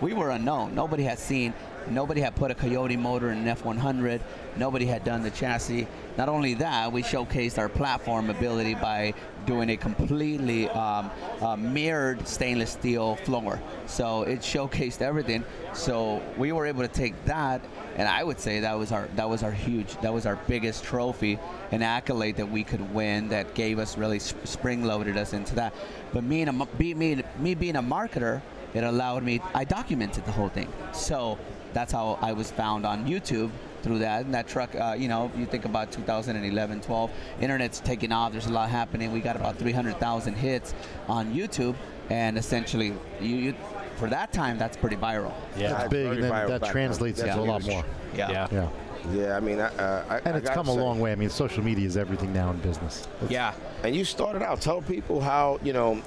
We 0.02 0.12
were 0.12 0.28
unknown. 0.28 0.74
Nobody 0.74 1.04
had 1.04 1.18
seen. 1.18 1.54
Nobody 1.90 2.20
had 2.20 2.34
put 2.34 2.50
a 2.50 2.54
Coyote 2.54 2.96
motor 2.96 3.30
in 3.30 3.46
an 3.46 3.56
F100. 3.56 4.20
Nobody 4.56 4.86
had 4.86 5.04
done 5.04 5.22
the 5.22 5.30
chassis. 5.30 5.86
Not 6.16 6.28
only 6.28 6.54
that, 6.54 6.92
we 6.92 7.02
showcased 7.02 7.58
our 7.58 7.68
platform 7.68 8.30
ability 8.30 8.74
by 8.74 9.14
doing 9.46 9.70
a 9.70 9.76
completely 9.76 10.68
um, 10.70 11.10
uh, 11.40 11.56
mirrored 11.56 12.26
stainless 12.26 12.70
steel 12.70 13.16
floor. 13.16 13.60
So 13.86 14.22
it 14.22 14.40
showcased 14.40 15.02
everything. 15.02 15.44
So 15.72 16.22
we 16.38 16.52
were 16.52 16.66
able 16.66 16.82
to 16.82 16.88
take 16.88 17.22
that, 17.26 17.60
and 17.96 18.08
I 18.08 18.24
would 18.24 18.40
say 18.40 18.60
that 18.60 18.78
was 18.78 18.92
our 18.92 19.08
that 19.16 19.28
was 19.28 19.42
our 19.42 19.52
huge 19.52 19.96
that 20.00 20.12
was 20.14 20.24
our 20.26 20.36
biggest 20.46 20.84
trophy 20.84 21.38
and 21.72 21.82
accolade 21.82 22.36
that 22.36 22.50
we 22.50 22.64
could 22.64 22.94
win. 22.94 23.28
That 23.28 23.54
gave 23.54 23.78
us 23.78 23.98
really 23.98 24.18
sp- 24.22 24.46
spring 24.46 24.84
loaded 24.84 25.16
us 25.16 25.32
into 25.32 25.54
that. 25.56 25.74
But 26.12 26.24
me 26.24 26.42
and 26.42 26.50
a, 26.50 26.62
m- 26.62 26.68
be, 26.78 26.94
me, 26.94 27.22
me 27.38 27.54
being 27.54 27.76
a 27.76 27.82
marketer, 27.82 28.40
it 28.72 28.84
allowed 28.84 29.22
me. 29.22 29.40
I 29.54 29.64
documented 29.64 30.24
the 30.24 30.32
whole 30.32 30.48
thing. 30.48 30.72
So 30.92 31.38
that's 31.74 31.92
how 31.92 32.18
I 32.22 32.32
was 32.32 32.50
found 32.50 32.86
on 32.86 33.04
YouTube 33.06 33.50
through 33.82 33.98
that. 33.98 34.24
And 34.24 34.32
that 34.32 34.48
truck, 34.48 34.74
uh, 34.74 34.94
you 34.98 35.08
know, 35.08 35.30
you 35.36 35.44
think 35.44 35.64
about 35.66 35.92
2011, 35.92 36.80
12, 36.80 37.10
internet's 37.40 37.80
taking 37.80 38.12
off. 38.12 38.32
There's 38.32 38.46
a 38.46 38.52
lot 38.52 38.70
happening. 38.70 39.12
We 39.12 39.20
got 39.20 39.36
about 39.36 39.56
300,000 39.58 40.34
hits 40.34 40.72
on 41.08 41.34
YouTube, 41.34 41.74
and 42.08 42.38
essentially, 42.38 42.94
you, 43.20 43.36
you 43.36 43.54
for 43.96 44.08
that 44.08 44.32
time, 44.32 44.56
that's 44.58 44.76
pretty 44.76 44.96
viral. 44.96 45.32
Yeah, 45.56 45.70
That's 45.70 45.88
big, 45.88 46.06
and 46.12 46.22
then 46.22 46.32
viral 46.32 46.48
that 46.48 46.64
translates 46.64 47.20
then. 47.20 47.28
into 47.28 47.42
a 47.42 47.44
lot 47.44 47.64
more. 47.64 47.82
huge. 47.82 47.86
Yeah. 48.16 48.48
Yeah, 48.50 48.68
Yeah, 49.12 49.36
I 49.36 49.40
mean, 49.40 49.60
I, 49.60 49.66
uh, 49.66 50.04
I, 50.08 50.28
and 50.28 50.36
I 50.48 50.54
come 50.54 50.68
a 50.68 50.74
say- 50.74 50.80
long 50.80 50.98
way. 50.98 51.12
I 51.12 51.14
mean, 51.14 51.30
social 51.30 51.62
media 51.62 51.86
is 51.86 51.96
everything 51.96 52.32
now 52.32 52.50
in 52.50 52.56
business. 52.58 53.06
It's- 53.16 53.30
Yeah. 53.30 53.52
And 53.84 53.94
you 53.94 54.04
started 54.04 54.42
out. 54.42 54.60
Tell 54.60 54.80
people 54.82 55.20
how 55.20 55.60
you 55.62 55.72
know, 55.72 56.02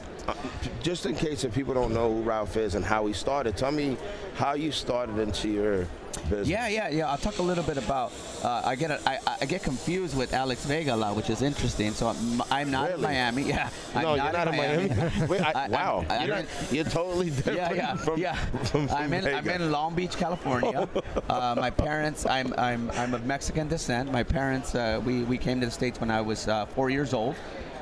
just 0.81 1.05
in 1.05 1.15
case 1.15 1.43
if 1.43 1.53
people 1.53 1.73
don't 1.73 1.93
know 1.93 2.13
who 2.13 2.21
Ralph 2.21 2.57
is 2.57 2.75
and 2.75 2.83
how 2.85 3.05
he 3.05 3.13
started. 3.13 3.57
Tell 3.57 3.71
me 3.71 3.97
how 4.35 4.53
you 4.53 4.71
started 4.71 5.17
into 5.19 5.49
your 5.49 5.87
business. 6.29 6.47
Yeah, 6.47 6.67
yeah, 6.67 6.89
yeah. 6.89 7.09
I'll 7.09 7.17
talk 7.17 7.37
a 7.39 7.41
little 7.41 7.63
bit 7.63 7.77
about. 7.77 8.11
Uh, 8.43 8.61
I 8.65 8.75
get 8.75 8.91
a, 8.91 8.99
I, 9.09 9.19
I 9.41 9.45
get 9.45 9.63
confused 9.63 10.15
with 10.17 10.33
Alex 10.33 10.65
Vega 10.65 10.95
a 10.95 10.97
lot, 10.97 11.15
which 11.15 11.29
is 11.29 11.41
interesting. 11.41 11.91
So 11.91 12.07
I'm, 12.07 12.41
I'm 12.51 12.71
not 12.71 12.91
in 12.91 13.01
Miami. 13.01 13.43
Yeah. 13.47 13.69
I'm 13.95 14.01
No, 14.03 14.15
you're 14.15 14.31
not 14.31 14.47
in 14.47 14.55
Miami. 14.57 14.87
Wait, 15.27 15.41
I, 15.41 15.51
I- 15.51 15.61
I'm- 15.63 15.71
wow, 15.71 16.05
I- 16.09 16.25
you're, 16.25 16.43
you're 16.71 16.83
totally 16.85 17.29
different 17.31 17.57
Yeah, 17.59 17.73
yeah, 17.73 17.95
from, 17.95 18.19
yeah. 18.19 18.35
from, 18.65 18.87
from 18.87 18.97
I'm 18.97 19.13
in 19.13 19.27
I'm 19.27 19.47
in 19.49 19.71
Long 19.71 19.95
Beach, 19.95 20.15
California. 20.17 20.87
uh, 21.29 21.55
my 21.57 21.69
parents, 21.69 22.25
I'm 22.25 22.53
I'm 22.57 22.89
I'm 22.91 23.13
of 23.13 23.25
Mexican 23.25 23.67
descent. 23.67 24.11
My 24.11 24.23
parents, 24.23 24.75
uh, 24.75 25.01
we 25.05 25.23
we 25.23 25.37
came 25.37 25.59
to 25.61 25.65
the 25.65 25.71
states 25.71 25.99
when 25.99 26.11
I 26.11 26.21
was 26.21 26.47
uh, 26.47 26.65
four 26.67 26.89
years 26.89 27.13
old, 27.13 27.35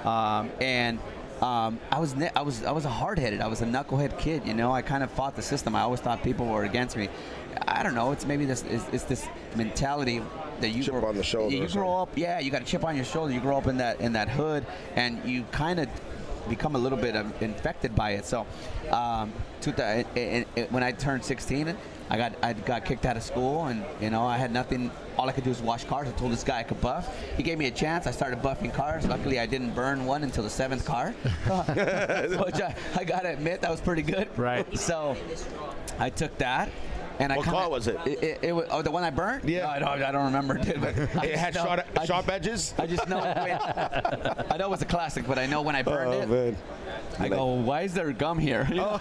um, 0.06 0.50
and. 0.62 1.00
Um, 1.42 1.80
I 1.92 2.00
was 2.00 2.16
I 2.36 2.42
was 2.42 2.64
I 2.64 2.72
was 2.72 2.86
a 2.86 2.90
hard-headed. 2.90 3.42
I 3.42 3.48
was 3.48 3.62
a 3.62 3.66
knucklehead 3.66 4.18
kid. 4.18 4.46
You 4.46 4.54
know, 4.54 4.72
I 4.72 4.82
kind 4.82 5.04
of 5.04 5.12
fought 5.12 5.36
the 5.36 5.42
system. 5.42 5.76
I 5.76 5.82
always 5.82 6.00
thought 6.00 6.24
people 6.24 6.46
were 6.46 6.64
against 6.64 6.96
me. 6.96 7.10
I 7.68 7.84
don't 7.84 7.96
know. 7.96 8.12
It's 8.12 8.26
maybe 8.26 8.46
this 8.46 8.64
it's, 8.64 8.88
it's 8.92 9.04
this 9.04 9.28
mentality 9.56 10.22
that 10.62 10.70
you 10.70 10.84
Chip 10.84 10.94
grow, 10.94 11.10
on 11.10 11.16
the 11.16 11.24
shoulder 11.24 11.56
You 11.56 11.68
grow 11.68 11.98
up. 11.98 12.10
Yeah, 12.16 12.40
you 12.40 12.52
got 12.52 12.62
a 12.62 12.66
chip 12.66 12.86
on 12.86 12.96
your 12.96 13.06
shoulder. 13.06 13.34
You 13.34 13.42
grow 13.42 13.58
up 13.58 13.68
in 13.68 13.78
that 13.78 14.00
in 14.00 14.14
that 14.14 14.30
hood, 14.30 14.66
and 14.96 15.24
you 15.26 15.44
kind 15.52 15.80
of 15.80 15.90
become 16.50 16.76
a 16.76 16.80
little 16.80 16.98
bit 16.98 17.16
um, 17.16 17.34
infected 17.42 17.96
by 17.96 18.12
it. 18.12 18.26
So, 18.26 18.46
um, 18.92 19.34
to 19.62 19.72
the, 19.72 20.06
it, 20.16 20.48
it, 20.56 20.72
when 20.72 20.84
I 20.84 20.92
turned 20.92 21.24
16, 21.24 21.76
I 22.10 22.18
got 22.18 22.34
I 22.44 22.54
got 22.54 22.86
kicked 22.86 23.06
out 23.06 23.18
of 23.18 23.24
school, 23.24 23.66
and 23.66 23.84
you 24.00 24.10
know 24.10 24.26
I 24.26 24.38
had 24.38 24.52
nothing. 24.52 24.92
All 25.18 25.30
I 25.30 25.32
could 25.32 25.44
do 25.44 25.50
was 25.50 25.62
wash 25.62 25.84
cars. 25.86 26.08
I 26.08 26.12
told 26.12 26.32
this 26.32 26.44
guy 26.44 26.60
I 26.60 26.64
could 26.64 26.82
buff. 26.82 27.16
He 27.38 27.44
gave 27.44 27.58
me 27.58 27.68
a 27.68 27.72
chance. 27.72 28.08
I 28.08 28.12
started 28.12 28.42
buffing 28.42 28.74
cars. 28.74 29.08
Luckily, 29.08 29.40
I 29.40 29.46
didn't 29.46 29.72
burn 29.72 30.06
one 30.06 30.24
until 30.24 30.44
the 30.44 30.50
seventh 30.50 30.86
car, 30.86 31.12
which 31.48 32.62
I, 32.62 32.76
I 32.96 33.04
gotta 33.04 33.30
admit 33.30 33.62
that 33.62 33.72
was 33.72 33.82
pretty 33.82 34.02
good. 34.02 34.28
Right. 34.38 34.78
So, 34.78 35.16
I 36.00 36.10
took 36.10 36.38
that. 36.40 36.70
And 37.20 37.32
I 37.32 37.38
What 37.38 37.46
car 37.46 37.70
was 37.70 37.88
it? 37.88 37.98
It, 38.06 38.24
it, 38.24 38.40
it 38.44 38.52
was, 38.52 38.68
oh, 38.72 38.82
the 38.82 38.92
one 38.92 39.04
I 39.04 39.10
burnt? 39.10 39.46
Yeah. 39.46 39.62
No, 39.62 39.68
I 39.70 39.80
don't, 39.80 40.04
I 40.04 40.12
don't 40.12 40.26
remember. 40.26 40.58
Dude, 40.58 40.82
but 40.82 40.98
It 41.24 41.36
had 41.38 41.56
know- 41.56 41.64
sharp, 41.66 41.86
I 41.98 42.06
sharp 42.06 42.26
just- 42.26 42.36
edges. 42.36 42.74
I 42.80 42.88
just 42.88 43.08
know 43.08 43.20
when, 43.20 43.28
I 44.52 44.58
know 44.58 44.66
it 44.66 44.70
was 44.70 44.82
a 44.82 44.86
classic, 44.86 45.26
but 45.28 45.40
I 45.40 45.46
know 45.46 45.62
when 45.62 45.76
I 45.76 45.82
burned 45.82 46.14
Oh 46.14 46.22
it, 46.22 46.30
man. 46.30 46.58
I 47.20 47.30
go, 47.30 47.46
why 47.54 47.84
is 47.84 47.94
there 47.94 48.12
gum 48.12 48.38
here? 48.38 48.66
You 48.70 48.76
know? 48.76 48.98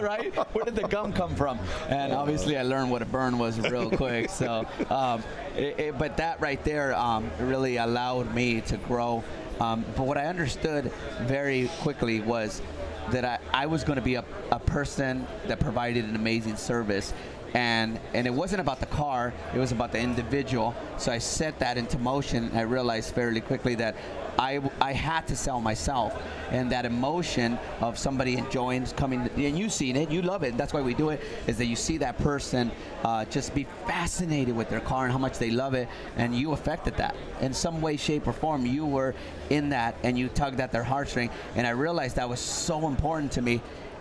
right? 0.00 0.32
Where 0.54 0.64
did 0.64 0.76
the 0.76 0.88
gum 0.88 1.12
come 1.12 1.34
from? 1.36 1.58
And 1.88 2.12
obviously, 2.12 2.56
I 2.56 2.62
learned 2.62 2.90
what 2.90 3.02
a 3.02 3.06
burn 3.06 3.38
was 3.38 3.58
real 3.60 3.90
quick. 3.90 4.30
So, 4.30 4.66
um, 4.88 5.22
it, 5.56 5.98
but 5.98 6.16
that 6.16 6.40
right 6.40 6.62
there 6.64 6.94
um, 6.94 7.30
really 7.38 7.76
allowed 7.76 8.34
me 8.34 8.62
to 8.62 8.76
grow. 8.78 9.22
Um, 9.60 9.84
but 9.96 10.06
what 10.06 10.16
I 10.16 10.24
understood 10.26 10.90
very 11.22 11.70
quickly 11.80 12.20
was 12.20 12.62
that 13.10 13.24
I, 13.24 13.38
I 13.52 13.66
was 13.66 13.84
going 13.84 13.96
to 13.96 14.02
be 14.02 14.14
a, 14.14 14.24
a 14.50 14.58
person 14.58 15.26
that 15.46 15.60
provided 15.60 16.04
an 16.06 16.16
amazing 16.16 16.56
service. 16.56 17.12
And, 17.54 18.00
and 18.14 18.26
it 18.26 18.34
wasn't 18.34 18.60
about 18.60 18.80
the 18.80 18.86
car, 18.86 19.32
it 19.54 19.58
was 19.58 19.70
about 19.70 19.92
the 19.92 20.00
individual. 20.00 20.74
So 20.98 21.12
I 21.12 21.18
set 21.18 21.60
that 21.60 21.78
into 21.78 21.98
motion. 21.98 22.48
And 22.48 22.58
I 22.58 22.62
realized 22.62 23.14
fairly 23.14 23.40
quickly 23.40 23.76
that 23.76 23.94
I, 24.36 24.60
I 24.80 24.92
had 24.92 25.28
to 25.28 25.36
sell 25.36 25.60
myself. 25.60 26.20
And 26.50 26.72
that 26.72 26.84
emotion 26.84 27.56
of 27.80 27.96
somebody 27.96 28.36
enjoying 28.36 28.84
coming, 28.86 29.20
and 29.36 29.58
you've 29.58 29.72
seen 29.72 29.94
it, 29.94 30.10
you 30.10 30.20
love 30.22 30.42
it. 30.42 30.56
That's 30.56 30.72
why 30.72 30.80
we 30.80 30.94
do 30.94 31.10
it, 31.10 31.20
is 31.46 31.56
that 31.58 31.66
you 31.66 31.76
see 31.76 31.98
that 31.98 32.18
person 32.18 32.72
uh, 33.04 33.24
just 33.26 33.54
be 33.54 33.66
fascinated 33.86 34.56
with 34.56 34.68
their 34.68 34.80
car 34.80 35.04
and 35.04 35.12
how 35.12 35.18
much 35.18 35.38
they 35.38 35.50
love 35.50 35.74
it, 35.74 35.88
and 36.16 36.34
you 36.34 36.52
affected 36.52 36.96
that. 36.96 37.14
In 37.40 37.54
some 37.54 37.80
way, 37.80 37.96
shape, 37.96 38.26
or 38.26 38.32
form, 38.32 38.66
you 38.66 38.84
were 38.84 39.14
in 39.50 39.68
that 39.68 39.94
and 40.02 40.18
you 40.18 40.28
tugged 40.28 40.60
at 40.60 40.72
their 40.72 40.84
heartstring. 40.84 41.30
And 41.54 41.66
I 41.66 41.70
realized 41.70 42.16
that 42.16 42.28
was 42.28 42.40
so 42.40 42.88
important 42.88 43.30
to 43.32 43.42
me. 43.42 43.60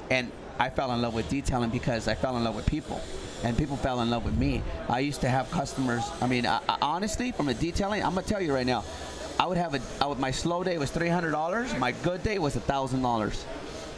And 0.10 0.32
I 0.60 0.70
fell 0.70 0.92
in 0.94 1.02
love 1.02 1.14
with 1.14 1.30
detailing 1.30 1.70
because 1.70 2.08
I 2.08 2.16
fell 2.16 2.38
in 2.38 2.44
love 2.44 2.56
with 2.56 2.66
people. 2.66 3.02
And 3.44 3.58
people 3.58 3.76
fell 3.76 4.02
in 4.02 4.10
love 4.10 4.24
with 4.24 4.38
me. 4.38 4.62
I 4.90 5.00
used 5.00 5.22
to 5.22 5.30
have 5.30 5.50
customers. 5.52 6.04
I 6.22 6.28
mean, 6.28 6.46
I, 6.46 6.60
I- 6.70 6.78
honestly, 6.82 7.32
from 7.32 7.48
the 7.48 7.54
detailing, 7.54 8.04
I'm 8.04 8.16
gonna 8.16 8.26
tell 8.26 8.42
you 8.42 8.54
right 8.54 8.66
now, 8.66 8.84
I 9.40 9.48
would 9.48 9.58
have 9.58 9.74
a. 9.76 9.82
I 10.02 10.08
would, 10.08 10.20
my 10.20 10.32
slow 10.32 10.64
day 10.64 10.78
was 10.78 10.92
three 10.92 11.10
hundred 11.10 11.32
dollars. 11.32 11.76
My 11.78 11.92
good 11.92 12.24
day 12.24 12.40
was 12.40 12.56
a 12.56 12.60
thousand 12.62 13.02
dollars 13.02 13.46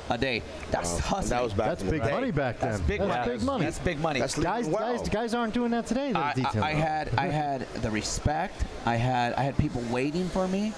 a 0.09 0.17
day. 0.17 0.41
That's 0.71 0.93
And 0.93 1.01
hustling. 1.01 1.29
that 1.31 1.43
was 1.43 1.53
back 1.53 1.65
then. 1.65 1.67
That's 1.67 1.81
in 1.81 1.87
the 1.87 1.91
big 1.93 2.03
day. 2.03 2.11
money 2.11 2.31
back 2.31 2.59
then. 2.59 2.69
That's 2.71 2.81
big 2.83 2.99
That's 3.01 3.09
money. 3.25 3.37
big 3.37 3.43
money. 3.45 3.65
That's 3.65 3.79
big 3.79 3.99
money. 3.99 4.19
That's 4.19 4.37
guys, 4.39 4.67
wow. 4.67 4.79
guys, 4.79 5.09
guys 5.09 5.33
aren't 5.33 5.53
doing 5.53 5.71
that 5.71 5.85
today. 5.87 6.13
I. 6.13 6.33
I, 6.53 6.59
I 6.61 6.73
had 6.73 7.09
I 7.17 7.27
had 7.27 7.67
the 7.81 7.91
respect. 7.91 8.63
I 8.85 8.95
had 8.95 9.33
I 9.33 9.43
had 9.43 9.57
people 9.57 9.81
waiting 9.91 10.27
for 10.29 10.47
me 10.47 10.73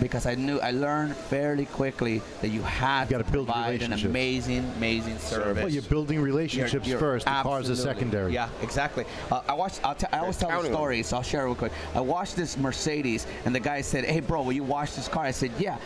because 0.00 0.26
I 0.26 0.34
knew 0.34 0.58
I 0.60 0.70
learned 0.70 1.16
fairly 1.16 1.66
quickly 1.66 2.22
that 2.40 2.48
you 2.48 2.62
had 2.62 3.04
You 3.10 3.18
gotta 3.18 3.30
build 3.30 3.46
provide 3.46 3.82
an 3.82 3.92
amazing, 3.92 4.64
amazing 4.76 5.18
service. 5.18 5.62
well, 5.62 5.68
you're 5.72 5.82
building 5.82 6.18
You're- 6.18 6.30
relationships 6.30 6.86
you're 6.86 6.98
first. 6.98 7.24
The 7.26 7.30
cars 7.30 7.68
are 7.68 7.72
absolutely- 7.72 7.84
secondary. 7.84 8.32
Yeah, 8.34 8.48
exactly. 8.62 9.04
Uh, 9.30 9.42
I 9.48 9.54
watched. 9.54 9.80
I'll 9.84 9.94
t- 9.94 10.06
I 10.12 10.18
always 10.20 10.36
tell 10.36 10.48
a 10.48 10.52
counting 10.52 10.72
on 10.72 10.76
story, 10.76 11.02
so 11.02 11.16
I'll 11.16 11.22
share 11.22 11.42
it 11.42 11.46
real 11.46 11.54
quick. 11.54 11.72
I 11.94 12.00
watched 12.00 12.36
this 12.36 12.56
Mercedes, 12.56 13.26
and 13.44 13.54
the 13.54 13.60
guy 13.60 13.80
said, 13.80 14.04
"Hey, 14.04 14.20
bro, 14.20 14.42
will 14.42 14.52
you 14.52 14.62
wash 14.64 14.92
this 14.92 15.08
car?" 15.08 15.24
I 15.24 15.30
said, 15.32 15.50
"Yeah." 15.58 15.76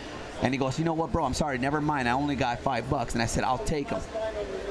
And 0.42 0.52
he 0.52 0.58
goes, 0.58 0.78
"You 0.78 0.84
know 0.84 0.94
what, 0.94 1.12
bro? 1.12 1.24
I'm 1.24 1.34
sorry. 1.34 1.58
Never 1.58 1.80
mind. 1.80 2.08
I 2.08 2.12
only 2.12 2.36
got 2.36 2.58
five 2.60 2.88
bucks." 2.90 3.14
And 3.14 3.22
I 3.22 3.26
said, 3.26 3.44
"I'll 3.44 3.58
take 3.58 3.88
them." 3.88 4.02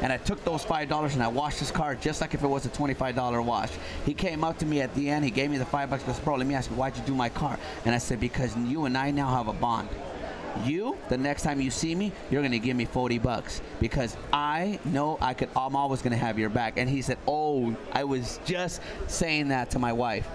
And 0.01 0.11
I 0.11 0.17
took 0.17 0.43
those 0.43 0.63
five 0.63 0.89
dollars 0.89 1.13
and 1.13 1.23
I 1.23 1.27
washed 1.27 1.59
his 1.59 1.71
car 1.71 1.95
just 1.95 2.21
like 2.21 2.33
if 2.33 2.43
it 2.43 2.47
was 2.47 2.65
a 2.65 2.69
twenty-five 2.69 3.15
dollar 3.15 3.41
wash. 3.41 3.69
He 4.05 4.13
came 4.13 4.43
up 4.43 4.57
to 4.59 4.65
me 4.65 4.81
at 4.81 4.93
the 4.95 5.09
end. 5.09 5.23
He 5.23 5.31
gave 5.31 5.49
me 5.49 5.57
the 5.57 5.65
five 5.65 5.89
bucks. 5.89 6.03
He 6.03 6.07
goes, 6.07 6.19
"Bro, 6.19 6.35
let 6.35 6.47
me 6.47 6.55
ask 6.55 6.69
you, 6.69 6.75
why'd 6.75 6.97
you 6.97 7.03
do 7.05 7.15
my 7.15 7.29
car?" 7.29 7.57
And 7.85 7.95
I 7.95 7.99
said, 7.99 8.19
"Because 8.19 8.55
you 8.57 8.85
and 8.85 8.97
I 8.97 9.11
now 9.11 9.29
have 9.29 9.47
a 9.47 9.53
bond." 9.53 9.89
You, 10.65 10.97
the 11.07 11.17
next 11.17 11.43
time 11.43 11.61
you 11.61 11.71
see 11.71 11.95
me, 11.95 12.11
you're 12.29 12.41
gonna 12.41 12.59
give 12.59 12.75
me 12.75 12.83
40 12.83 13.19
bucks 13.19 13.61
because 13.79 14.17
I 14.33 14.79
know 14.83 15.17
I 15.21 15.33
could. 15.33 15.49
I'm 15.55 15.77
always 15.77 16.01
gonna 16.01 16.17
have 16.17 16.37
your 16.37 16.49
back. 16.49 16.73
And 16.77 16.89
he 16.89 17.01
said, 17.01 17.17
"Oh, 17.27 17.73
I 17.93 18.03
was 18.03 18.39
just 18.43 18.81
saying 19.07 19.47
that 19.47 19.69
to 19.71 19.79
my 19.79 19.93
wife, 19.93 20.27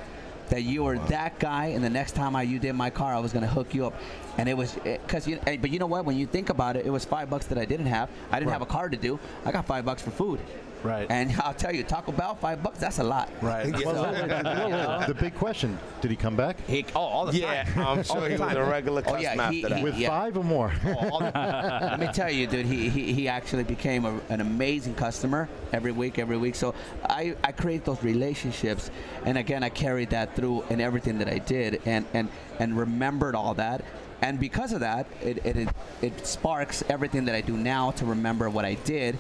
that 0.51 0.63
you 0.63 0.85
were 0.85 0.99
that 1.09 1.39
guy, 1.39 1.67
and 1.67 1.83
the 1.85 1.91
next 1.91 2.13
time 2.13 2.37
I 2.37 2.43
you 2.43 2.59
did 2.59 2.75
my 2.75 2.91
car, 2.91 3.15
I 3.15 3.19
was 3.19 3.33
gonna 3.33 3.47
hook 3.47 3.75
you 3.75 3.87
up." 3.87 3.95
And 4.39 4.49
it 4.49 4.57
was 4.57 4.75
because 4.85 5.27
you. 5.27 5.39
eh, 5.47 5.57
But 5.61 5.71
you 5.71 5.79
know 5.79 5.87
what? 5.87 6.05
When 6.05 6.17
you 6.17 6.27
think 6.27 6.51
about 6.51 6.77
it, 6.77 6.87
it 6.87 6.91
was 6.91 7.05
five 7.05 7.31
bucks 7.31 7.47
that 7.47 7.59
I 7.59 7.65
didn't 7.65 7.87
have. 7.87 8.09
I 8.31 8.39
didn't 8.39 8.53
have 8.53 8.63
a 8.63 8.67
car 8.67 8.89
to 8.89 8.97
do. 8.97 9.19
I 9.45 9.53
got 9.53 9.67
five 9.67 9.85
bucks 9.85 10.03
for 10.03 10.11
food. 10.11 10.41
Right. 10.83 11.07
And 11.11 11.33
I'll 11.45 11.55
tell 11.55 11.75
you, 11.75 11.83
Taco 11.83 12.13
Bell, 12.13 12.35
five 12.37 12.63
bucks. 12.63 12.79
That's 12.79 12.99
a 12.99 13.05
lot. 13.05 13.31
Right. 13.43 13.67
Yeah. 13.67 15.05
The 15.07 15.15
big 15.15 15.35
question: 15.35 15.79
Did 16.01 16.11
he 16.11 16.17
come 16.17 16.37
back 16.37 16.57
He, 16.67 16.85
oh, 16.95 17.01
all 17.01 17.27
the 17.27 17.39
Yeah, 17.39 17.65
time. 17.65 17.87
I'm 17.99 18.03
sure 18.03 18.29
he 18.29 18.37
was 18.37 18.55
a 18.55 18.65
regular 18.65 19.03
Oh, 19.07 19.13
customer 19.13 19.23
yeah, 19.23 19.51
he- 19.51 19.59
after 19.65 19.69
that. 19.69 19.79
he- 19.79 19.85
with 19.85 19.97
Yeah. 19.97 20.09
five 20.09 20.37
or 20.37 20.45
more? 20.45 20.73
Oh, 20.85 21.11
all 21.11 21.19
the- 21.21 21.31
Let 21.35 22.01
me 22.01 22.09
tell 22.13 22.31
you, 22.31 22.47
dude, 22.47 22.67
he, 22.67 22.89
he, 22.89 23.13
he 23.13 23.29
actually 23.29 23.65
became 23.65 24.05
a, 24.05 24.19
an 24.29 24.41
amazing 24.41 24.95
customer 24.95 25.49
every 25.73 25.93
week, 25.93 26.19
every 26.19 26.37
week. 26.37 26.55
So 26.55 26.75
I, 27.09 27.37
I 27.45 27.53
create 27.53 27.85
those 27.85 28.03
relationships. 28.03 28.91
And 29.25 29.39
again, 29.39 29.63
I 29.63 29.69
carried 29.69 30.11
that 30.11 30.35
through 30.37 30.65
in 30.71 30.81
everything 30.81 31.19
that 31.19 31.29
I 31.29 31.39
did 31.39 31.81
and, 31.87 32.05
and, 32.15 32.29
and 32.59 32.77
remembered 32.77 33.35
all 33.35 33.55
that. 33.55 33.85
And 34.23 34.41
because 34.41 34.73
of 34.73 34.81
that, 34.81 35.07
it, 35.23 35.45
it, 35.45 35.57
it, 35.57 35.69
it 36.01 36.27
sparks 36.27 36.83
everything 36.89 37.27
that 37.27 37.35
I 37.35 37.43
do 37.43 37.57
now 37.57 37.91
to 37.93 38.07
remember 38.07 38.49
what 38.49 38.65
I 38.65 38.75
did 38.75 39.19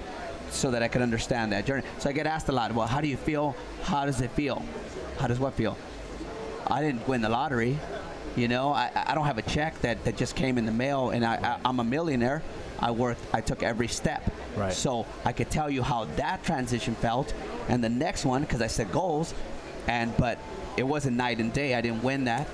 so 0.50 0.70
that 0.70 0.82
I 0.82 0.88
could 0.88 1.02
understand 1.02 1.52
that 1.52 1.66
journey. 1.66 1.84
So 1.98 2.10
I 2.10 2.12
get 2.12 2.26
asked 2.26 2.48
a 2.48 2.52
lot, 2.52 2.72
well, 2.74 2.86
how 2.86 3.00
do 3.00 3.08
you 3.08 3.16
feel? 3.16 3.56
How 3.82 4.06
does 4.06 4.20
it 4.20 4.30
feel? 4.32 4.64
How 5.18 5.26
does 5.26 5.38
what 5.38 5.54
feel? 5.54 5.76
I 6.66 6.82
didn't 6.82 7.06
win 7.06 7.20
the 7.20 7.28
lottery. 7.28 7.78
You 8.36 8.48
know, 8.48 8.70
I, 8.70 8.90
I 8.94 9.14
don't 9.14 9.24
have 9.24 9.38
a 9.38 9.42
check 9.42 9.80
that, 9.80 10.04
that 10.04 10.16
just 10.16 10.36
came 10.36 10.58
in 10.58 10.66
the 10.66 10.72
mail, 10.72 11.10
and 11.10 11.24
I, 11.24 11.36
I, 11.36 11.58
I'm 11.64 11.80
a 11.80 11.84
millionaire. 11.84 12.42
I 12.78 12.90
worked, 12.90 13.22
I 13.32 13.40
took 13.40 13.62
every 13.62 13.88
step. 13.88 14.30
Right. 14.56 14.72
So 14.72 15.06
I 15.24 15.32
could 15.32 15.50
tell 15.50 15.70
you 15.70 15.82
how 15.82 16.04
that 16.16 16.44
transition 16.44 16.94
felt, 16.96 17.32
and 17.68 17.82
the 17.82 17.88
next 17.88 18.26
one, 18.26 18.42
because 18.42 18.60
I 18.60 18.66
set 18.66 18.92
goals, 18.92 19.32
and 19.86 20.14
but 20.18 20.38
it 20.76 20.82
wasn't 20.82 21.16
night 21.16 21.38
and 21.38 21.50
day. 21.52 21.74
I 21.74 21.80
didn't 21.80 22.02
win 22.02 22.24
that, 22.24 22.46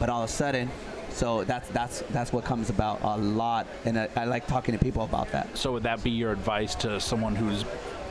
but 0.00 0.08
all 0.08 0.24
of 0.24 0.28
a 0.28 0.32
sudden, 0.32 0.70
so 1.18 1.42
that's 1.42 1.68
that's 1.70 2.04
that's 2.10 2.32
what 2.32 2.44
comes 2.44 2.70
about 2.70 3.02
a 3.02 3.16
lot, 3.16 3.66
and 3.84 3.98
I, 3.98 4.08
I 4.14 4.24
like 4.24 4.46
talking 4.46 4.78
to 4.78 4.82
people 4.82 5.02
about 5.02 5.32
that. 5.32 5.58
So 5.58 5.72
would 5.72 5.82
that 5.82 6.04
be 6.04 6.10
your 6.10 6.30
advice 6.30 6.76
to 6.76 7.00
someone 7.00 7.34
who's, 7.34 7.64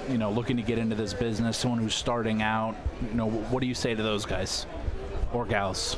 you 0.09 0.17
know, 0.17 0.29
looking 0.29 0.57
to 0.57 0.61
get 0.61 0.77
into 0.77 0.93
this 0.93 1.13
business, 1.13 1.55
someone 1.55 1.79
who's 1.79 1.95
starting 1.95 2.41
out? 2.41 2.75
You 3.09 3.15
know, 3.15 3.29
what 3.29 3.61
do 3.61 3.65
you 3.65 3.73
say 3.73 3.95
to 3.95 4.03
those 4.03 4.25
guys 4.25 4.65
or 5.31 5.45
gals? 5.45 5.95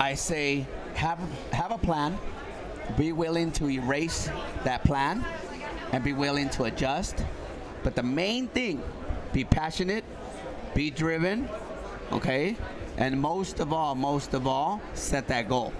I 0.00 0.14
say 0.14 0.66
have 0.94 1.20
have 1.52 1.70
a 1.70 1.78
plan, 1.78 2.18
be 2.98 3.12
willing 3.12 3.52
to 3.52 3.70
erase 3.70 4.28
that 4.64 4.82
plan, 4.82 5.24
and 5.92 6.02
be 6.02 6.14
willing 6.14 6.50
to 6.50 6.64
adjust. 6.64 7.24
But 7.84 7.94
the 7.94 8.02
main 8.02 8.48
thing, 8.48 8.82
be 9.32 9.44
passionate, 9.44 10.04
be 10.74 10.90
driven, 10.90 11.48
okay, 12.10 12.56
and 12.96 13.20
most 13.20 13.60
of 13.60 13.72
all, 13.72 13.94
most 13.94 14.34
of 14.34 14.48
all, 14.48 14.80
set 14.94 15.28
that 15.28 15.48
goal. 15.48 15.72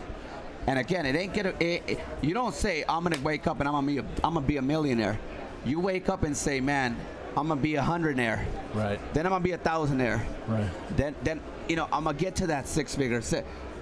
And 0.66 0.78
again, 0.78 1.06
it 1.06 1.16
ain't 1.16 1.34
gonna. 1.34 1.54
It, 1.60 1.82
it- 1.86 2.00
you 2.22 2.34
don't 2.34 2.54
say 2.54 2.84
I'm 2.88 3.02
gonna 3.04 3.20
wake 3.22 3.46
up 3.46 3.60
and 3.60 3.68
I'm 3.68 3.74
gonna 3.74 3.86
be 3.86 3.98
a, 3.98 4.04
I'm 4.22 4.34
gonna 4.34 4.46
be 4.46 4.56
a 4.58 4.62
millionaire. 4.62 5.18
You 5.64 5.80
wake 5.80 6.08
up 6.08 6.22
and 6.22 6.36
say, 6.36 6.60
man, 6.60 6.96
I'm 7.36 7.48
gonna 7.48 7.60
be 7.60 7.76
a 7.76 7.82
hundredaire. 7.82 8.44
Right. 8.74 8.98
Then 9.14 9.26
I'm 9.26 9.30
gonna 9.32 9.44
be 9.44 9.52
a 9.52 9.58
thousandaire 9.58 10.20
Right. 10.46 10.68
then 10.96 11.14
then 11.22 11.40
you 11.68 11.76
know 11.76 11.88
I'm 11.92 12.04
gonna 12.04 12.16
get 12.16 12.34
to 12.36 12.46
that 12.48 12.66
six 12.68 12.94
figure 12.94 13.22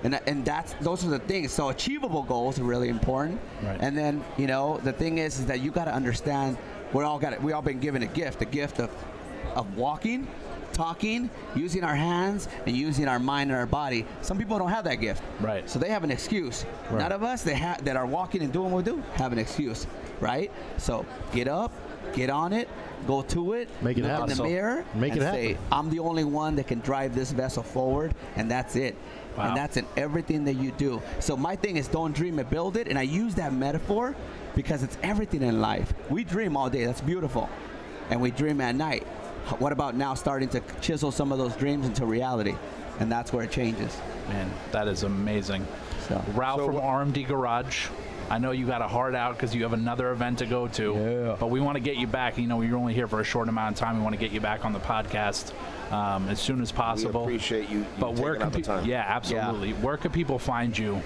and 0.04 0.20
and 0.26 0.44
that's 0.44 0.74
those 0.80 1.04
are 1.04 1.08
the 1.10 1.18
things 1.18 1.50
so 1.52 1.70
achievable 1.70 2.22
goals 2.22 2.58
are 2.60 2.64
really 2.64 2.88
important 2.88 3.40
Right. 3.62 3.78
and 3.80 3.96
then 3.98 4.22
you 4.36 4.46
know 4.46 4.78
the 4.84 4.92
thing 4.92 5.18
is 5.18 5.38
is 5.40 5.46
that 5.46 5.60
you 5.60 5.70
got 5.72 5.86
to 5.86 5.94
understand 5.94 6.56
we're 6.92 7.04
all 7.04 7.18
got 7.18 7.32
it 7.32 7.42
we 7.42 7.52
all 7.52 7.62
been 7.62 7.80
given 7.80 8.02
a 8.02 8.06
gift 8.06 8.38
the 8.38 8.44
gift 8.44 8.78
of 8.80 8.90
of 9.56 9.76
walking 9.76 10.26
talking, 10.82 11.28
using 11.56 11.82
our 11.82 11.96
hands, 11.96 12.46
and 12.64 12.76
using 12.76 13.08
our 13.08 13.18
mind 13.18 13.50
and 13.50 13.58
our 13.58 13.66
body. 13.66 14.06
Some 14.22 14.38
people 14.38 14.56
don't 14.58 14.70
have 14.70 14.84
that 14.84 14.96
gift. 14.96 15.22
Right. 15.40 15.68
So 15.68 15.80
they 15.80 15.88
have 15.88 16.04
an 16.04 16.12
excuse. 16.12 16.64
Right. 16.88 17.00
None 17.00 17.10
of 17.10 17.24
us 17.24 17.42
that, 17.42 17.56
ha- 17.56 17.78
that 17.82 17.96
are 17.96 18.06
walking 18.06 18.42
and 18.42 18.52
doing 18.52 18.70
what 18.70 18.84
we 18.84 18.92
do 18.92 19.02
have 19.14 19.32
an 19.32 19.38
excuse, 19.40 19.88
right? 20.20 20.52
So 20.76 21.04
get 21.32 21.48
up, 21.48 21.72
get 22.14 22.30
on 22.30 22.52
it, 22.52 22.68
go 23.08 23.22
to 23.22 23.54
it, 23.54 23.68
Make 23.82 23.98
it 23.98 24.02
look 24.02 24.10
happen. 24.12 24.30
in 24.30 24.36
the 24.36 24.44
mirror, 24.44 24.84
Make 24.94 25.14
and 25.14 25.22
it 25.22 25.24
say. 25.24 25.58
I'm 25.72 25.90
the 25.90 25.98
only 25.98 26.22
one 26.22 26.54
that 26.56 26.68
can 26.68 26.78
drive 26.78 27.12
this 27.12 27.32
vessel 27.32 27.64
forward, 27.64 28.14
and 28.36 28.48
that's 28.48 28.76
it. 28.76 28.94
Wow. 29.36 29.48
And 29.48 29.56
that's 29.56 29.76
in 29.76 29.86
everything 29.96 30.44
that 30.44 30.54
you 30.54 30.70
do. 30.70 31.02
So 31.18 31.36
my 31.36 31.56
thing 31.56 31.76
is 31.76 31.88
don't 31.88 32.14
dream 32.14 32.38
it, 32.38 32.50
build 32.50 32.76
it. 32.76 32.86
And 32.88 32.96
I 32.98 33.02
use 33.02 33.34
that 33.34 33.52
metaphor 33.52 34.14
because 34.54 34.82
it's 34.84 34.96
everything 35.02 35.42
in 35.42 35.60
life. 35.60 35.92
We 36.08 36.22
dream 36.22 36.56
all 36.56 36.70
day, 36.70 36.84
that's 36.84 37.00
beautiful. 37.00 37.48
And 38.10 38.20
we 38.20 38.30
dream 38.30 38.60
at 38.60 38.74
night. 38.76 39.06
What 39.58 39.72
about 39.72 39.94
now 39.96 40.14
starting 40.14 40.48
to 40.50 40.60
chisel 40.80 41.10
some 41.10 41.32
of 41.32 41.38
those 41.38 41.56
dreams 41.56 41.86
into 41.86 42.04
reality? 42.06 42.54
And 43.00 43.10
that's 43.10 43.32
where 43.32 43.44
it 43.44 43.50
changes. 43.50 43.96
Man, 44.28 44.50
that 44.72 44.88
is 44.88 45.04
amazing. 45.04 45.66
So- 46.08 46.22
Ralph 46.34 46.60
So 46.60 46.66
from 46.66 46.74
what- 46.76 46.84
RMD 46.84 47.24
Garage. 47.26 47.86
I 48.30 48.36
know 48.38 48.50
you 48.50 48.66
got 48.66 48.82
a 48.82 48.86
heart 48.88 49.14
out 49.14 49.36
because 49.36 49.54
you 49.54 49.62
have 49.62 49.72
another 49.72 50.10
event 50.10 50.38
to 50.40 50.46
go 50.46 50.68
to. 50.68 50.92
Yeah. 51.28 51.36
But 51.40 51.48
we 51.48 51.60
want 51.60 51.76
to 51.76 51.80
get 51.80 51.96
you 51.96 52.06
back. 52.06 52.36
You 52.36 52.46
know, 52.46 52.60
you're 52.60 52.76
only 52.76 52.92
here 52.92 53.08
for 53.08 53.20
a 53.20 53.24
short 53.24 53.48
amount 53.48 53.72
of 53.72 53.78
time. 53.78 53.96
We 53.96 54.02
want 54.02 54.14
to 54.16 54.20
get 54.20 54.32
you 54.32 54.40
back 54.40 54.66
on 54.66 54.74
the 54.74 54.80
podcast 54.80 55.52
um, 55.90 56.28
as 56.28 56.38
soon 56.38 56.60
as 56.60 56.70
possible. 56.70 57.24
We 57.24 57.32
appreciate 57.36 57.70
you- 57.70 57.78
you 57.78 57.86
but 57.98 58.14
where 58.16 58.34
can 58.36 58.50
pe- 58.50 58.60
time. 58.60 58.84
Yeah, 58.84 59.02
absolutely. 59.08 59.72
Where 59.72 59.96
can 59.96 60.10
people 60.10 60.38
find 60.38 60.76
you 60.76 61.00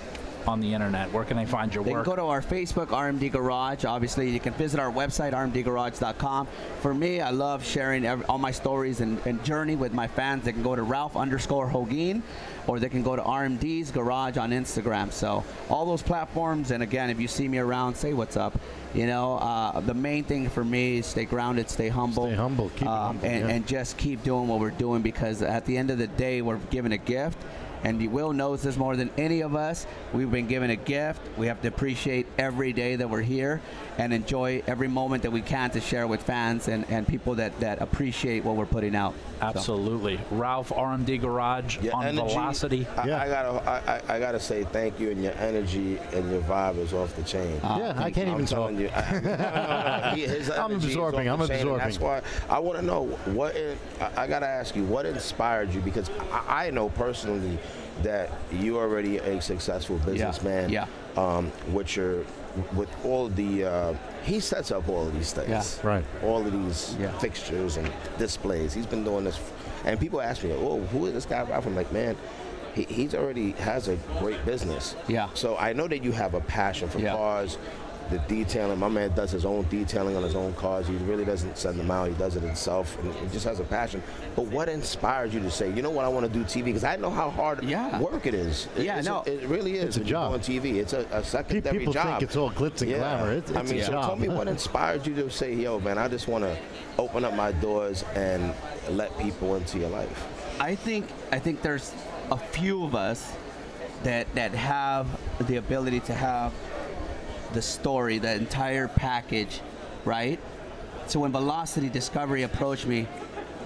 on 0.48 0.60
the 0.60 0.72
internet? 0.72 1.12
Where 1.12 1.24
can 1.24 1.36
they 1.36 1.46
find 1.46 1.74
your 1.74 1.84
They 1.84 1.92
work? 1.92 2.04
can 2.04 2.12
go 2.12 2.16
to 2.16 2.22
our 2.24 2.42
Facebook, 2.42 2.88
RMD 2.88 3.30
Garage. 3.32 3.84
Obviously, 3.84 4.30
you 4.30 4.40
can 4.40 4.52
visit 4.54 4.80
our 4.80 4.90
website, 4.90 5.32
rmdgarage.com. 5.32 6.46
For 6.80 6.94
me, 6.94 7.20
I 7.20 7.30
love 7.30 7.64
sharing 7.64 8.04
every, 8.04 8.24
all 8.26 8.38
my 8.38 8.50
stories 8.50 9.00
and, 9.00 9.18
and 9.26 9.42
journey 9.44 9.76
with 9.76 9.92
my 9.92 10.06
fans. 10.06 10.44
They 10.44 10.52
can 10.52 10.62
go 10.62 10.74
to 10.76 10.82
Ralph 10.82 11.16
underscore 11.16 11.68
Holguin, 11.68 12.22
or 12.66 12.78
they 12.78 12.88
can 12.88 13.02
go 13.02 13.16
to 13.16 13.22
RMD's 13.22 13.90
Garage 13.90 14.36
on 14.36 14.50
Instagram. 14.50 15.12
So 15.12 15.44
all 15.68 15.84
those 15.86 16.02
platforms. 16.02 16.70
And 16.70 16.82
again, 16.82 17.10
if 17.10 17.20
you 17.20 17.28
see 17.28 17.48
me 17.48 17.58
around, 17.58 17.94
say 17.96 18.12
what's 18.12 18.36
up. 18.36 18.58
You 18.94 19.06
know, 19.06 19.38
uh, 19.38 19.80
the 19.80 19.94
main 19.94 20.22
thing 20.24 20.50
for 20.50 20.62
me 20.62 20.98
is 20.98 21.06
stay 21.06 21.24
grounded, 21.24 21.70
stay 21.70 21.88
humble, 21.88 22.26
Stay 22.26 22.34
humble, 22.34 22.68
keep 22.76 22.86
um, 22.86 23.16
humble, 23.16 23.26
and, 23.26 23.48
yeah. 23.48 23.54
and 23.54 23.66
just 23.66 23.96
keep 23.96 24.22
doing 24.22 24.48
what 24.48 24.60
we're 24.60 24.70
doing 24.70 25.00
because 25.00 25.40
at 25.40 25.64
the 25.64 25.78
end 25.78 25.90
of 25.90 25.96
the 25.96 26.08
day, 26.08 26.42
we're 26.42 26.58
given 26.70 26.92
a 26.92 26.98
gift. 26.98 27.38
And 27.84 28.12
Will 28.12 28.32
knows 28.32 28.62
this 28.62 28.76
more 28.76 28.96
than 28.96 29.10
any 29.18 29.40
of 29.40 29.54
us. 29.56 29.86
We've 30.12 30.30
been 30.30 30.46
given 30.46 30.70
a 30.70 30.76
gift. 30.76 31.20
We 31.36 31.46
have 31.46 31.60
to 31.62 31.68
appreciate 31.68 32.26
every 32.38 32.72
day 32.72 32.96
that 32.96 33.08
we're 33.08 33.22
here 33.22 33.60
and 33.98 34.12
enjoy 34.12 34.62
every 34.66 34.88
moment 34.88 35.22
that 35.22 35.30
we 35.30 35.40
can 35.42 35.70
to 35.70 35.80
share 35.80 36.06
with 36.06 36.22
fans 36.22 36.68
and, 36.68 36.88
and 36.90 37.06
people 37.06 37.34
that, 37.36 37.58
that 37.60 37.80
appreciate 37.82 38.44
what 38.44 38.56
we're 38.56 38.66
putting 38.66 38.94
out. 38.94 39.14
So, 39.40 39.46
Absolutely. 39.46 40.20
Ralph 40.30 40.70
RMD 40.70 41.20
Garage 41.20 41.78
Your 41.78 41.94
on 41.96 42.06
energy, 42.06 42.28
Velocity. 42.28 42.86
I, 42.96 43.06
Yeah. 43.08 43.20
I 43.22 43.28
gotta, 43.28 43.48
I, 43.68 43.92
I, 44.14 44.16
I 44.16 44.18
gotta 44.20 44.40
say 44.40 44.64
thank 44.64 45.00
you, 45.00 45.10
and 45.10 45.22
your 45.22 45.32
energy 45.32 45.98
and 46.12 46.30
your 46.30 46.40
vibe 46.42 46.78
is 46.78 46.92
off 46.92 47.14
the 47.16 47.22
chain. 47.22 47.60
Ah, 47.64 47.78
yeah, 47.78 47.94
I 47.96 48.10
can't 48.10 48.28
I'm 48.28 48.34
even 48.34 48.46
talk. 48.46 48.72
you. 48.72 48.88
I- 48.88 49.12
no, 49.12 49.20
no, 49.20 50.10
no. 50.10 50.12
He- 50.14 50.22
his 50.22 50.50
I'm 50.62 50.72
absorbing, 50.72 51.28
I'm 51.28 51.40
absorbing. 51.40 51.78
That's 51.78 51.98
why 52.00 52.22
I 52.48 52.58
want 52.60 52.78
to 52.78 52.84
know 52.84 53.06
what. 53.26 53.56
In, 53.56 53.76
I, 54.00 54.22
I 54.22 54.26
gotta 54.26 54.46
ask 54.46 54.76
you, 54.76 54.84
what 54.84 55.06
inspired 55.06 55.74
you? 55.74 55.80
Because 55.80 56.08
I, 56.30 56.66
I 56.66 56.70
know 56.70 56.88
personally 56.90 57.58
that 58.02 58.30
you're 58.50 58.80
already 58.82 59.18
a 59.18 59.40
successful 59.40 59.98
businessman. 59.98 60.70
Yeah. 60.70 60.86
Um, 61.16 61.52
with 61.72 61.94
your, 61.96 62.24
with 62.74 62.88
all 63.04 63.28
the, 63.28 63.64
uh, 63.64 63.94
he 64.24 64.40
sets 64.40 64.70
up 64.70 64.88
all 64.88 65.06
of 65.06 65.12
these 65.14 65.32
things. 65.32 65.48
Yeah. 65.82 65.86
Right. 65.88 66.04
All 66.24 66.44
of 66.46 66.50
these 66.52 66.96
Yeah. 66.98 67.16
fixtures 67.18 67.76
and 67.76 67.90
displays. 68.18 68.72
He's 68.72 68.86
been 68.86 69.04
doing 69.04 69.24
this, 69.24 69.38
and 69.84 70.00
people 70.00 70.20
ask 70.22 70.42
me, 70.42 70.52
"Oh, 70.52 70.80
who 70.86 71.06
is 71.06 71.12
this 71.12 71.26
guy?" 71.26 71.42
Ralph?" 71.42 71.66
I'm 71.66 71.74
like, 71.76 71.92
man. 71.92 72.16
He, 72.74 72.84
he's 72.84 73.14
already 73.14 73.52
has 73.52 73.88
a 73.88 73.96
great 74.18 74.42
business. 74.46 74.96
Yeah. 75.06 75.28
So 75.34 75.58
I 75.58 75.74
know 75.74 75.86
that 75.88 76.02
you 76.02 76.10
have 76.12 76.32
a 76.32 76.40
passion 76.40 76.88
for 76.88 77.00
Yeah. 77.00 77.12
cars, 77.14 77.58
the 78.10 78.18
detailing. 78.28 78.78
My 78.78 78.88
man 78.88 79.12
does 79.14 79.30
his 79.30 79.44
own 79.44 79.64
detailing 79.70 80.16
on 80.16 80.22
his 80.22 80.34
own 80.34 80.52
cars. 80.54 80.86
He 80.86 80.94
really 80.96 81.24
doesn't 81.24 81.56
send 81.56 81.78
them 81.78 81.90
out. 81.90 82.08
He 82.08 82.14
does 82.14 82.36
it 82.36 82.42
himself, 82.42 82.98
and 82.98 83.12
he 83.14 83.28
just 83.28 83.44
has 83.46 83.60
a 83.60 83.64
passion. 83.64 84.02
But 84.36 84.46
what 84.46 84.68
inspired 84.68 85.32
you 85.32 85.40
to 85.40 85.50
say, 85.50 85.72
you 85.72 85.82
know 85.82 85.90
what, 85.90 86.04
I 86.04 86.08
want 86.08 86.26
to 86.26 86.32
do 86.32 86.44
TV? 86.44 86.64
Because 86.66 86.84
I 86.84 86.96
know 86.96 87.10
how 87.10 87.30
hard 87.30 87.62
Yeah. 87.64 87.98
work 88.00 88.26
it 88.26 88.34
is. 88.34 88.68
It- 88.76 88.84
Yeah, 88.84 88.98
it's 88.98 89.06
no. 89.08 89.22
it 89.22 89.42
really 89.44 89.74
is. 89.78 89.84
It's 89.84 89.96
a 89.96 90.00
when 90.00 90.06
you 90.08 90.12
go 90.14 90.20
job. 90.20 90.32
on 90.34 90.40
TV. 90.40 90.78
It's 90.78 90.92
a, 90.92 91.06
a 91.12 91.24
secondary 91.24 91.78
People 91.78 91.92
job. 91.94 92.06
think 92.06 92.22
it's 92.22 92.36
all 92.36 92.50
glitz 92.50 92.82
and 92.82 92.90
yeah. 92.90 92.98
glamour. 92.98 93.32
It's, 93.32 93.50
I 93.54 93.62
mean, 93.62 93.78
a 93.80 93.84
so 93.84 93.92
job. 93.92 94.04
tell 94.06 94.16
me 94.16 94.28
what 94.28 94.48
inspired 94.56 95.06
you 95.06 95.14
to 95.16 95.30
say, 95.30 95.54
yo, 95.54 95.80
man, 95.80 95.98
I 95.98 96.08
just 96.08 96.28
want 96.28 96.44
to 96.44 96.56
open 96.98 97.24
up 97.24 97.34
my 97.34 97.52
doors 97.52 98.04
and 98.14 98.52
let 98.90 99.16
people 99.18 99.54
into 99.56 99.78
your 99.78 99.88
life. 99.90 100.26
I 100.60 100.74
think 100.74 101.06
I 101.30 101.38
think 101.38 101.62
there's 101.62 101.92
a 102.30 102.36
few 102.36 102.84
of 102.84 102.94
us 102.94 103.32
that 104.04 104.26
that 104.34 104.52
have 104.52 105.06
the 105.46 105.56
ability 105.56 106.00
to 106.00 106.14
have 106.14 106.52
the 107.52 107.62
story, 107.62 108.18
the 108.18 108.34
entire 108.34 108.88
package, 108.88 109.60
right? 110.04 110.38
So 111.06 111.20
when 111.20 111.32
Velocity 111.32 111.88
Discovery 111.88 112.42
approached 112.42 112.86
me, 112.86 113.06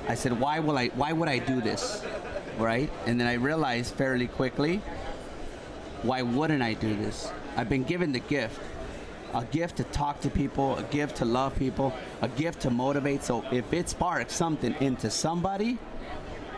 I 0.09 0.14
said, 0.14 0.38
"Why 0.38 0.61
will 0.61 0.79
I? 0.79 0.88
Why 0.88 1.12
would 1.12 1.29
I 1.29 1.38
do 1.38 1.61
this?" 1.61 2.05
Right? 2.59 2.90
And 3.07 3.20
then 3.20 3.27
I 3.27 3.35
realized 3.35 3.94
fairly 3.94 4.29
quickly, 4.29 4.81
why 6.03 6.22
wouldn't 6.22 6.62
I 6.62 6.75
do 6.75 6.94
this? 6.96 7.31
I've 7.57 7.68
been 7.68 7.85
given 7.85 8.12
the 8.12 8.20
gift. 8.20 8.61
A 9.35 9.44
gift 9.44 9.77
to 9.79 9.85
talk 9.85 10.20
to 10.20 10.31
people, 10.31 10.77
a 10.77 10.83
gift 10.85 11.16
to 11.16 11.25
love 11.25 11.55
people, 11.57 11.92
a 12.22 12.29
gift 12.29 12.61
to 12.61 12.70
motivate. 12.70 13.22
So 13.22 13.44
if 13.51 13.70
it 13.72 13.90
sparks 13.90 14.35
something 14.35 14.75
into 14.81 15.11
somebody, 15.11 15.79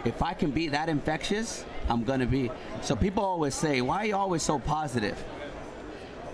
if 0.05 0.23
I 0.23 0.35
can 0.35 0.53
be 0.53 0.69
that 0.69 0.89
infectious, 0.89 1.65
I'm 1.89 2.05
gonna 2.05 2.27
be. 2.27 2.51
So 2.83 2.95
people 2.95 3.25
always 3.25 3.55
say, 3.55 3.81
why 3.81 3.97
are 3.99 4.07
you 4.07 4.17
always 4.17 4.43
so 4.43 4.59
positive? 4.59 5.23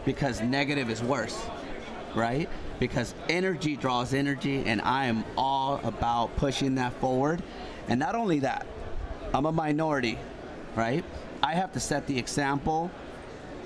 Because 0.05 0.40
negative 0.40 0.90
is 0.90 1.03
worse, 1.03 1.47
right? 2.14 2.49
Because 2.79 3.14
energy 3.29 3.77
draws 3.77 4.12
energy, 4.12 4.64
and 4.67 4.81
I 4.83 5.07
am 5.07 5.25
all 5.37 5.81
about 5.85 6.37
pushing 6.37 6.75
that 6.77 6.93
forward. 6.95 7.43
And 7.88 8.01
not 8.01 8.14
only 8.14 8.40
that, 8.40 8.67
I'm 9.33 9.47
a 9.47 9.53
minority, 9.53 10.19
right? 10.77 11.05
I 11.43 11.55
have 11.55 11.73
to 11.73 11.81
set 11.81 12.07
the 12.07 12.19
example. 12.19 12.90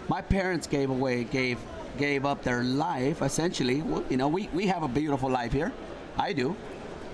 My 0.08 0.22
parents 0.22 0.66
gave 0.66 0.90
away, 0.90 1.24
gave, 1.24 1.58
gave 1.96 2.24
up 2.24 2.42
their 2.42 2.62
life 2.64 3.22
essentially. 3.22 3.82
You 4.08 4.16
know, 4.16 4.28
we, 4.28 4.48
we 4.54 4.66
have 4.66 4.82
a 4.82 4.88
beautiful 4.88 5.30
life 5.30 5.52
here. 5.52 5.72
I 6.16 6.32
do, 6.32 6.56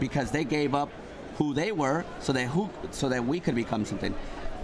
because 0.01 0.31
they 0.31 0.45
gave 0.45 0.75
up 0.75 0.91
who 1.37 1.53
they 1.53 1.73
were 1.73 2.05
so 2.21 2.33
that 2.33 2.47
who 2.47 2.71
so 2.91 3.09
that 3.09 3.25
we 3.25 3.41
could 3.41 3.55
become 3.55 3.85
something. 3.85 4.15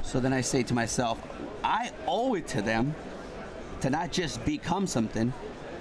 So 0.02 0.20
then 0.20 0.32
I 0.32 0.40
say 0.40 0.62
to 0.62 0.74
myself, 0.74 1.20
I 1.64 1.90
owe 2.06 2.34
it 2.34 2.46
to 2.48 2.62
them 2.62 2.94
to 3.82 3.90
not 3.90 4.12
just 4.12 4.44
become 4.44 4.86
something, 4.86 5.32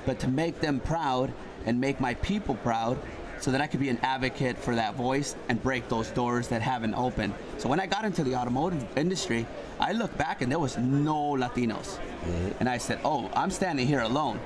but 0.05 0.19
to 0.19 0.27
make 0.27 0.59
them 0.59 0.79
proud 0.79 1.33
and 1.65 1.79
make 1.79 1.99
my 1.99 2.13
people 2.15 2.55
proud 2.55 2.97
so 3.39 3.51
that 3.51 3.61
I 3.61 3.67
could 3.67 3.79
be 3.79 3.89
an 3.89 3.99
advocate 4.01 4.57
for 4.57 4.75
that 4.75 4.95
voice 4.95 5.35
and 5.47 5.61
break 5.61 5.87
those 5.87 6.09
doors 6.11 6.49
that 6.49 6.61
haven't 6.61 6.93
opened. 6.93 7.33
So 7.57 7.69
when 7.69 7.79
I 7.79 7.85
got 7.85 8.03
into 8.03 8.23
the 8.23 8.35
automotive 8.35 8.85
industry, 8.97 9.45
I 9.79 9.93
looked 9.93 10.17
back 10.17 10.41
and 10.41 10.51
there 10.51 10.59
was 10.59 10.77
no 10.77 11.31
Latinos. 11.31 11.97
Mm-hmm. 11.97 12.51
And 12.59 12.67
I 12.67 12.77
said, 12.77 12.99
"Oh, 13.05 13.29
I'm 13.33 13.51
standing 13.51 13.87
here 13.87 14.01
alone. 14.01 14.39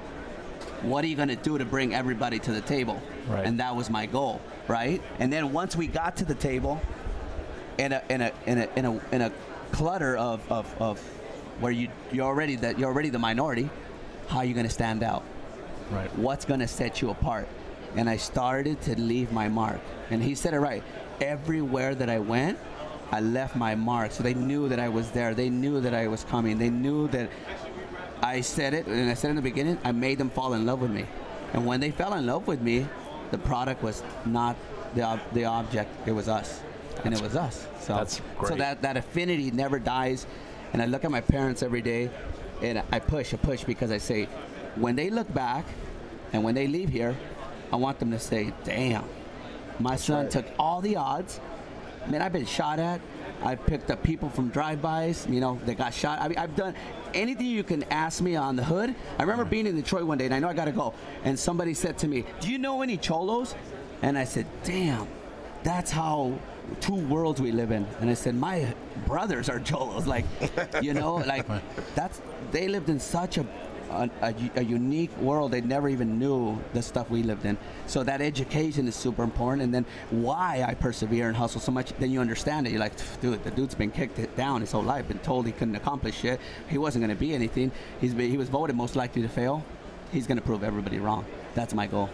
What 0.83 1.03
are 1.03 1.07
you 1.07 1.15
going 1.15 1.29
to 1.29 1.35
do 1.35 1.57
to 1.57 1.65
bring 1.65 1.95
everybody 1.95 2.39
to 2.39 2.51
the 2.51 2.61
table?" 2.61 3.01
Right. 3.27 3.45
And 3.45 3.59
that 3.59 3.75
was 3.75 3.89
my 3.89 4.05
goal, 4.05 4.41
right? 4.67 5.01
And 5.19 5.33
then 5.33 5.53
once 5.53 5.75
we 5.75 5.87
got 5.87 6.17
to 6.17 6.25
the 6.25 6.35
table, 6.35 6.79
in 7.77 7.93
a 7.93 8.03
in 8.09 8.21
a 8.21 8.31
in 8.45 8.57
a 8.59 8.69
in 8.75 8.85
a, 8.85 9.01
in 9.11 9.21
a 9.21 9.31
clutter 9.71 10.15
of, 10.15 10.39
of, 10.51 10.81
of 10.81 11.03
where 11.59 11.71
you 11.71 11.89
you're 12.11 12.25
already 12.25 12.55
that 12.57 12.79
you're 12.79 12.89
already 12.89 13.09
the 13.09 13.19
minority, 13.19 13.69
how 14.27 14.39
are 14.39 14.45
you 14.45 14.53
going 14.53 14.65
to 14.65 14.71
stand 14.73 15.03
out? 15.03 15.23
Right. 15.91 16.13
What's 16.17 16.45
going 16.45 16.59
to 16.59 16.67
set 16.67 17.01
you 17.01 17.09
apart? 17.09 17.47
And 17.95 18.09
I 18.09 18.17
started 18.17 18.81
to 18.83 18.99
leave 18.99 19.31
my 19.31 19.49
mark. 19.49 19.79
And 20.09 20.23
he 20.23 20.33
said 20.35 20.53
it 20.53 20.59
right. 20.59 20.83
Everywhere 21.21 21.93
that 21.95 22.09
I 22.09 22.19
went, 22.19 22.57
I 23.11 23.19
left 23.19 23.55
my 23.55 23.75
mark. 23.75 24.11
So 24.11 24.23
they 24.23 24.33
knew 24.33 24.67
that 24.69 24.79
I 24.79 24.89
was 24.89 25.11
there. 25.11 25.35
They 25.35 25.49
knew 25.49 25.79
that 25.81 25.93
I 25.93 26.07
was 26.07 26.23
coming. 26.23 26.57
They 26.57 26.71
knew 26.71 27.07
that 27.09 27.29
I 28.23 28.41
said 28.41 28.73
it, 28.73 28.87
and 28.87 29.09
I 29.11 29.13
said 29.13 29.29
in 29.29 29.35
the 29.35 29.41
beginning, 29.41 29.77
I 29.83 29.91
made 29.91 30.17
them 30.17 30.29
fall 30.29 30.53
in 30.53 30.65
love 30.65 30.81
with 30.81 30.91
me. 30.91 31.05
And 31.53 31.65
when 31.65 31.79
they 31.79 31.91
fell 31.91 32.13
in 32.13 32.25
love 32.25 32.47
with 32.47 32.61
me, 32.61 32.87
the 33.31 33.37
product 33.37 33.83
was 33.83 34.01
not 34.25 34.55
the, 34.95 35.03
ob- 35.03 35.33
the 35.33 35.45
object, 35.45 35.91
it 36.07 36.13
was 36.13 36.27
us. 36.29 36.61
and 37.03 37.13
it 37.13 37.21
was 37.21 37.35
us. 37.35 37.67
So, 37.81 37.95
That's 37.95 38.21
so 38.47 38.55
that, 38.55 38.81
that 38.81 38.95
affinity 38.97 39.51
never 39.51 39.77
dies. 39.77 40.25
And 40.73 40.81
I 40.81 40.85
look 40.85 41.05
at 41.05 41.11
my 41.11 41.21
parents 41.21 41.63
every 41.63 41.81
day 41.81 42.09
and 42.61 42.81
I 42.91 42.99
push, 42.99 43.33
I 43.33 43.37
push 43.37 43.63
because 43.63 43.91
I 43.91 43.99
say, 43.99 44.25
when 44.75 44.95
they 44.95 45.09
look 45.09 45.31
back 45.33 45.65
and 46.33 46.43
when 46.43 46.55
they 46.55 46.67
leave 46.67 46.89
here, 46.89 47.15
I 47.71 47.75
want 47.75 47.99
them 47.99 48.11
to 48.11 48.19
say, 48.19 48.53
damn, 48.63 49.05
my 49.79 49.95
son 49.95 50.23
right. 50.23 50.31
took 50.31 50.45
all 50.57 50.81
the 50.81 50.95
odds. 50.95 51.39
Man, 52.07 52.21
I've 52.21 52.33
been 52.33 52.45
shot 52.45 52.79
at. 52.79 53.01
I've 53.43 53.65
picked 53.65 53.91
up 53.91 54.03
people 54.03 54.29
from 54.29 54.49
drive-bys, 54.49 55.27
you 55.29 55.41
know, 55.41 55.59
that 55.65 55.77
got 55.77 55.93
shot. 55.93 56.21
I 56.21 56.27
mean, 56.27 56.37
I've 56.37 56.55
done 56.55 56.75
anything 57.13 57.47
you 57.47 57.63
can 57.63 57.83
ask 57.83 58.21
me 58.21 58.35
on 58.35 58.55
the 58.55 58.63
hood. 58.63 58.95
I 59.19 59.23
remember 59.23 59.43
being 59.45 59.67
in 59.67 59.75
Detroit 59.75 60.03
one 60.03 60.17
day, 60.17 60.25
and 60.25 60.33
I 60.33 60.39
know 60.39 60.47
I 60.47 60.53
got 60.53 60.65
to 60.65 60.71
go. 60.71 60.93
And 61.23 61.37
somebody 61.37 61.73
said 61.73 61.97
to 61.99 62.07
me, 62.07 62.23
"Do 62.39 62.49
you 62.49 62.57
know 62.57 62.81
any 62.81 62.95
cholos?" 62.95 63.53
And 64.01 64.17
I 64.17 64.23
said, 64.23 64.45
"Damn, 64.63 65.07
that's 65.63 65.91
how 65.91 66.39
two 66.81 66.95
worlds 66.95 67.41
we 67.41 67.51
live 67.51 67.71
in. 67.71 67.85
And 67.99 68.09
I 68.09 68.13
said, 68.13 68.35
my 68.35 68.73
brothers 69.05 69.49
are 69.49 69.59
cholos. 69.59 70.07
Like, 70.07 70.25
you 70.81 70.93
know, 70.93 71.15
like 71.33 71.45
that's 71.95 72.21
they 72.51 72.67
lived 72.67 72.89
in 72.89 72.99
such 72.99 73.37
a 73.37 73.45
a, 73.93 74.09
a, 74.21 74.51
a 74.55 74.63
unique 74.63 75.15
world. 75.17 75.51
They 75.51 75.61
never 75.61 75.89
even 75.89 76.19
knew 76.19 76.59
the 76.73 76.81
stuff 76.81 77.09
we 77.09 77.23
lived 77.23 77.45
in. 77.45 77.57
So 77.87 78.03
that 78.03 78.21
education 78.21 78.87
is 78.87 78.95
super 78.95 79.23
important. 79.23 79.63
And 79.63 79.73
then 79.73 79.85
why 80.09 80.65
I 80.67 80.73
persevere 80.73 81.27
and 81.27 81.37
hustle 81.37 81.61
so 81.61 81.71
much, 81.71 81.93
then 81.99 82.11
you 82.11 82.19
understand 82.19 82.67
it. 82.67 82.71
You're 82.71 82.79
like, 82.79 82.93
dude, 83.21 83.43
the 83.43 83.51
dude's 83.51 83.75
been 83.75 83.91
kicked 83.91 84.35
down 84.35 84.61
his 84.61 84.71
whole 84.71 84.83
life, 84.83 85.07
been 85.07 85.19
told 85.19 85.45
he 85.45 85.51
couldn't 85.51 85.75
accomplish 85.75 86.19
shit. 86.19 86.39
He 86.69 86.77
wasn't 86.77 87.05
going 87.05 87.15
to 87.15 87.19
be 87.19 87.33
anything. 87.33 87.71
He's 88.01 88.13
been, 88.13 88.29
he 88.29 88.37
was 88.37 88.49
voted 88.49 88.75
most 88.75 88.95
likely 88.95 89.21
to 89.21 89.29
fail. 89.29 89.63
He's 90.11 90.27
going 90.27 90.37
to 90.37 90.43
prove 90.43 90.63
everybody 90.63 90.99
wrong. 90.99 91.25
That's 91.55 91.73
my 91.73 91.87
goal. 91.87 92.09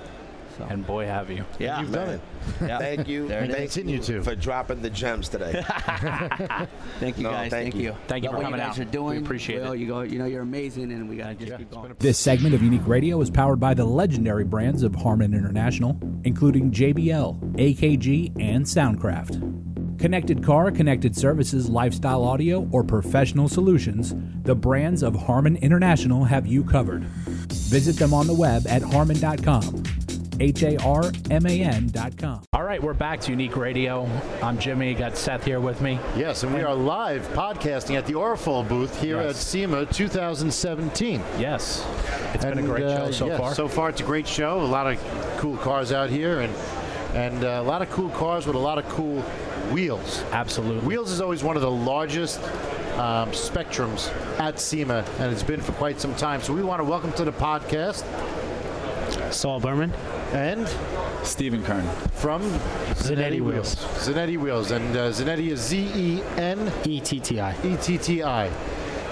So. 0.59 0.65
And 0.69 0.85
boy, 0.85 1.05
have 1.05 1.31
you. 1.31 1.45
yeah, 1.57 1.79
You've 1.79 1.91
done 1.93 2.09
it. 2.09 2.21
Thank 2.59 3.07
you. 3.07 3.27
There 3.27 3.41
Thank. 3.47 3.71
Continue 3.71 3.95
you 3.97 4.01
to. 4.03 4.23
for 4.23 4.35
dropping 4.35 4.81
the 4.81 4.89
gems 4.89 5.29
today. 5.29 5.63
Thank 6.99 7.17
you 7.17 7.23
No, 7.23 7.31
guys. 7.31 7.49
thank 7.49 7.73
Thank, 7.73 7.75
you. 7.75 7.81
you. 7.81 7.95
Thank 8.07 8.23
you 8.23 8.29
Love 8.29 8.37
for 8.39 8.43
what 8.43 8.43
coming 8.51 8.59
you 8.59 8.65
guys 8.67 8.79
out. 8.79 8.87
are 8.87 8.91
doing. 8.91 9.19
We 9.19 9.23
appreciate 9.25 9.61
Will, 9.61 9.71
it. 9.71 9.79
You 9.79 9.87
go. 9.87 10.01
You 10.01 10.19
know 10.19 10.25
you're 10.25 10.41
amazing, 10.41 10.91
and 10.91 11.07
we 11.09 11.15
gotta 11.17 11.35
just 11.35 11.57
keep 11.57 11.71
going. 11.71 11.95
This 11.99 12.17
segment 12.19 12.53
of 12.55 12.61
Unique 12.61 12.85
Radio 12.85 13.19
is 13.21 13.29
powered 13.29 13.59
by 13.59 13.73
the 13.73 13.85
legendary 13.85 14.43
brands 14.43 14.83
of 14.83 14.93
Harman 14.95 15.33
International, 15.33 15.97
including 16.25 16.71
JBL, 16.71 17.39
AKG, 17.55 18.33
and 18.41 18.65
Soundcraft. 18.65 19.99
Connected 19.99 20.43
car, 20.43 20.71
connected 20.71 21.15
services, 21.15 21.69
lifestyle 21.69 22.23
audio, 22.23 22.67
or 22.71 22.83
professional 22.83 23.49
solutions, 23.49 24.15
the 24.43 24.55
brands 24.55 25.03
of 25.03 25.13
Harman 25.15 25.57
International 25.57 26.23
have 26.23 26.47
you 26.47 26.63
covered. 26.63 27.03
Visit 27.69 27.97
them 27.97 28.13
on 28.13 28.25
the 28.25 28.33
web 28.33 28.65
at 28.67 28.81
harman.com. 28.81 29.83
H 30.39 30.63
A 30.63 30.77
R 30.77 31.11
M 31.31 31.45
A 31.45 31.61
N.com. 31.63 32.43
All 32.53 32.63
right, 32.63 32.81
we're 32.81 32.93
back 32.93 33.19
to 33.21 33.31
Unique 33.31 33.57
Radio. 33.57 34.05
I'm 34.41 34.57
Jimmy. 34.57 34.93
Got 34.93 35.17
Seth 35.17 35.43
here 35.43 35.59
with 35.59 35.81
me. 35.81 35.99
Yes, 36.15 36.43
and 36.43 36.53
we 36.53 36.61
are 36.61 36.73
live 36.73 37.27
podcasting 37.29 37.97
at 37.97 38.05
the 38.05 38.13
Orafol 38.13 38.65
booth 38.67 39.01
here 39.01 39.21
Yes. 39.21 39.31
at 39.31 39.35
SEMA 39.35 39.85
2017. 39.87 41.21
Yes, 41.37 41.85
it's 42.33 42.45
been 42.45 42.57
a 42.59 42.61
great 42.61 42.85
uh, 42.85 43.07
show 43.07 43.11
so 43.11 43.27
yeah, 43.27 43.37
far. 43.37 43.53
So 43.53 43.67
far, 43.67 43.89
it's 43.89 43.99
a 43.99 44.05
great 44.05 44.27
show. 44.27 44.61
A 44.61 44.63
lot 44.63 44.87
of 44.87 45.37
cool 45.37 45.57
cars 45.57 45.91
out 45.91 46.09
here, 46.09 46.39
and 46.39 46.53
and 47.15 47.43
uh, 47.43 47.59
a 47.61 47.63
lot 47.63 47.81
of 47.81 47.89
cool 47.89 48.09
cars 48.09 48.47
with 48.47 48.55
a 48.55 48.59
lot 48.59 48.77
of 48.77 48.87
cool 48.87 49.21
wheels. 49.73 50.23
Absolutely. 50.31 50.87
Wheels 50.87 51.11
is 51.11 51.19
always 51.19 51.43
one 51.43 51.57
of 51.57 51.61
the 51.61 51.71
largest 51.71 52.41
um, 52.93 53.31
spectrums 53.31 54.09
at 54.39 54.57
SEMA, 54.57 55.03
and 55.19 55.33
it's 55.33 55.43
been 55.43 55.59
for 55.59 55.73
quite 55.73 55.99
some 55.99 56.15
time. 56.15 56.41
So 56.41 56.53
we 56.53 56.63
want 56.63 56.79
to 56.79 56.85
welcome 56.85 57.11
to 57.13 57.25
the 57.25 57.33
podcast 57.33 58.05
Saul 59.31 59.59
Berman. 59.59 59.91
and 60.33 60.67
Stephen 61.23 61.63
Kern. 61.63 61.87
from 62.13 62.41
Zenetti 62.95 63.41
Wheels. 63.41 63.75
Zenetti 63.75 64.37
Wheels, 64.37 64.71
and 64.71 64.95
uh, 64.95 65.09
Zenetti 65.11 65.49
is 65.51 65.59
Z 65.59 65.77
E 65.95 66.21
N 66.37 66.71
E 66.85 66.99
ETTI. 66.99 67.65
E 67.65 67.77
T 67.77 67.97
T 67.97 68.23
I. 68.23 68.49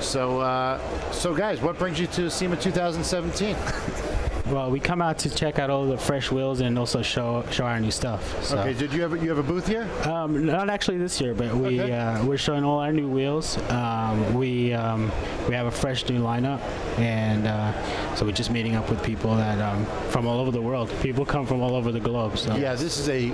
So, 0.02 0.40
uh, 0.42 0.80
so 1.12 1.34
guys, 1.34 1.62
what 1.62 1.78
brings 1.80 2.00
you 2.00 2.08
to 2.08 2.30
SEMA 2.30 2.56
2017? 2.58 3.56
Well, 4.52 4.72
we 4.72 4.80
come 4.80 5.02
out 5.02 5.18
to 5.20 5.30
check 5.30 5.60
out 5.60 5.70
all 5.70 5.86
the 5.88 5.98
fresh 5.98 6.32
wheels 6.32 6.62
and 6.62 6.80
also 6.80 7.02
show 7.02 7.44
show 7.52 7.66
our 7.66 7.80
new 7.82 7.92
stuff. 7.92 8.44
So, 8.46 8.58
Okay, 8.60 8.74
did 8.74 8.94
you 8.94 9.02
have 9.02 9.12
a, 9.14 9.20
you 9.20 9.28
have 9.30 9.40
a 9.40 9.44
booth 9.44 9.68
here? 9.68 9.88
um, 10.06 10.46
not 10.46 10.70
actually 10.70 10.98
this 10.98 11.20
year, 11.20 11.34
but 11.34 11.54
we 11.54 11.82
Okay. 11.82 11.92
uh, 11.92 12.24
we're 12.26 12.38
showing 12.38 12.64
all 12.64 12.80
our 12.80 12.94
new 12.94 13.10
wheels. 13.10 13.58
Um, 13.70 14.34
we 14.36 14.74
um, 14.74 15.12
we 15.50 15.54
have 15.56 15.68
a 15.68 15.72
fresh 15.72 16.08
new 16.08 16.22
lineup, 16.22 16.62
and 16.98 17.46
uh, 17.46 18.16
so 18.16 18.26
we're 18.26 18.32
just 18.32 18.50
meeting 18.50 18.76
up 18.76 18.90
with 18.90 19.04
people 19.04 19.36
that 19.36 19.60
um, 19.60 19.86
from 20.12 20.26
all 20.26 20.40
over 20.40 20.52
the 20.52 20.62
world. 20.62 20.90
People 21.02 21.26
come 21.26 21.46
from 21.46 21.62
all 21.62 21.76
over 21.76 21.92
the 21.92 22.00
globe. 22.00 22.38
So 22.38 22.56
Yeah, 22.56 22.74
this 22.76 22.98
is 22.98 23.10
a 23.10 23.34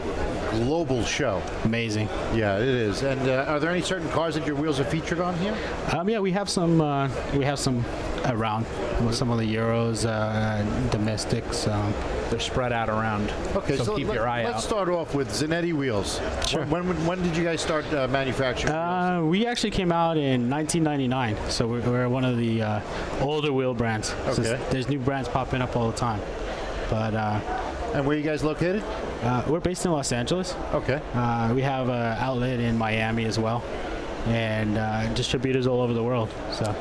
global 0.51 1.03
show. 1.03 1.41
amazing. 1.63 2.07
Yeah, 2.33 2.57
it 2.57 2.67
is. 2.67 3.03
And 3.03 3.21
uh, 3.29 3.45
are 3.47 3.59
there 3.59 3.69
any 3.69 3.81
certain 3.81 4.09
cars 4.09 4.33
that 4.33 4.47
your 4.47 4.55
wheels 4.55 4.79
are 4.79 4.83
featured 4.85 5.19
on 5.19 5.35
here? 5.37 5.55
Um, 5.95 6.09
yeah, 6.09 6.19
we 6.19 6.31
have 6.31 6.49
some. 6.49 6.81
Uh, 6.81 7.07
we 7.35 7.45
have 7.45 7.59
some 7.59 7.85
around. 8.25 8.65
Some 9.11 9.31
of 9.31 9.37
the 9.39 9.55
Euros, 9.55 10.05
uh, 10.05 10.89
domestics. 11.03 11.67
Um, 11.67 11.93
They're 12.29 12.39
spread 12.39 12.71
out 12.71 12.89
around. 12.89 13.31
Okay, 13.55 13.77
so, 13.77 13.83
so, 13.83 13.97
keep 13.97 14.07
let, 14.07 14.15
your 14.15 14.27
eye 14.27 14.43
let's 14.43 14.57
out. 14.57 14.63
start 14.63 14.89
off 14.89 15.13
with 15.13 15.29
Zenetti 15.29 15.73
wheels. 15.73 16.21
Sure. 16.47 16.65
When, 16.65 16.87
when, 16.87 17.05
when 17.05 17.21
did 17.21 17.35
you 17.35 17.43
guys 17.43 17.61
start 17.61 17.85
uh, 17.93 18.07
manufacturing? 18.07 18.73
Uh, 18.73 19.21
we 19.23 19.45
actually 19.45 19.71
came 19.71 19.91
out 19.91 20.17
in 20.17 20.49
1999, 20.49 21.37
so 21.51 21.67
we're, 21.67 21.81
we're 21.81 22.09
one 22.09 22.23
of 22.23 22.37
the 22.37 22.61
uh, 22.61 22.81
older 23.21 23.51
wheel 23.51 23.73
brands. 23.73 24.09
So 24.31 24.41
Okay. 24.43 24.59
there's 24.71 24.87
new 24.87 24.99
brands 24.99 25.27
popping 25.27 25.61
up 25.61 25.75
all 25.75 25.91
the 25.91 25.97
time, 25.97 26.21
but 26.89 27.13
uh, 27.13 27.39
and 27.93 28.05
where 28.07 28.15
are 28.15 28.19
you 28.19 28.23
guys 28.25 28.43
located? 28.43 28.81
uh, 29.23 29.43
we're 29.47 29.59
based 29.59 29.85
in 29.85 29.91
Los 29.91 30.11
Angeles. 30.11 30.55
Okay. 30.73 31.01
Uh, 31.13 31.51
we 31.53 31.61
have 31.61 31.89
an 31.89 32.17
outlet 32.17 32.59
in 32.59 32.77
Miami 32.77 33.25
as 33.25 33.37
well, 33.37 33.61
and 34.27 34.77
uh, 34.77 35.13
distributors 35.13 35.67
all 35.67 35.81
over 35.81 35.93
the 35.93 36.03
world. 36.03 36.29
So 36.53 36.73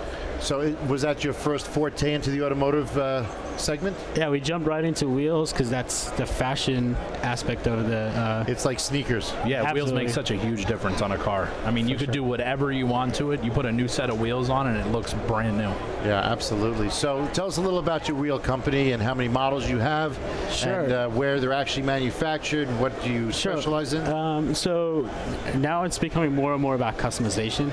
So 0.42 0.60
it, 0.60 0.76
was 0.88 1.02
that 1.02 1.22
your 1.22 1.32
first 1.32 1.68
forte 1.68 2.12
into 2.12 2.30
the 2.30 2.42
automotive 2.44 2.96
uh, 2.98 3.24
segment? 3.56 3.96
yeah, 4.16 4.28
we 4.28 4.40
jumped 4.40 4.66
right 4.66 4.84
into 4.84 5.06
wheels 5.08 5.52
because 5.52 5.70
that's 5.70 6.10
the 6.12 6.26
fashion 6.26 6.96
aspect 7.22 7.68
of 7.68 7.86
the. 7.88 7.98
Uh, 8.08 8.44
It's 8.48 8.64
like 8.64 8.80
sneakers. 8.80 9.32
Yeah, 9.46 9.72
wheels 9.72 9.92
make 9.92 10.08
such 10.08 10.32
a 10.32 10.36
huge 10.36 10.64
difference 10.64 11.00
on 11.00 11.12
a 11.12 11.18
car. 11.18 11.48
I 11.64 11.70
mean, 11.70 11.86
you 11.88 11.96
could 11.96 12.10
do 12.10 12.24
whatever 12.24 12.72
you 12.72 12.86
want 12.88 13.14
to 13.16 13.30
it. 13.30 13.44
You 13.44 13.52
put 13.52 13.66
a 13.66 13.72
new 13.72 13.86
set 13.86 14.10
of 14.10 14.20
wheels 14.20 14.50
on, 14.50 14.66
and 14.66 14.76
it 14.76 14.90
looks 14.90 15.14
brand 15.14 15.56
new. 15.58 15.70
Yeah, 16.04 16.20
absolutely. 16.20 16.90
So 16.90 17.28
tell 17.32 17.46
us 17.46 17.58
a 17.58 17.60
little 17.60 17.78
about 17.78 18.08
your 18.08 18.16
wheel 18.16 18.40
company 18.40 18.92
and 18.92 19.00
how 19.02 19.14
many 19.14 19.28
models 19.28 19.70
you 19.70 19.78
have, 19.78 20.18
Sure. 20.50 20.80
and 20.80 20.92
uh, 20.92 21.08
where 21.10 21.38
they're 21.38 21.52
actually 21.52 21.84
manufactured. 21.84 22.66
What 22.80 23.00
do 23.04 23.12
you 23.12 23.30
Sure. 23.30 23.52
specialize 23.52 23.92
in? 23.92 24.04
Um, 24.08 24.54
so 24.56 25.08
now 25.54 25.84
it's 25.84 25.98
becoming 26.00 26.34
more 26.34 26.52
and 26.52 26.60
more 26.60 26.74
about 26.74 26.98
customization. 26.98 27.70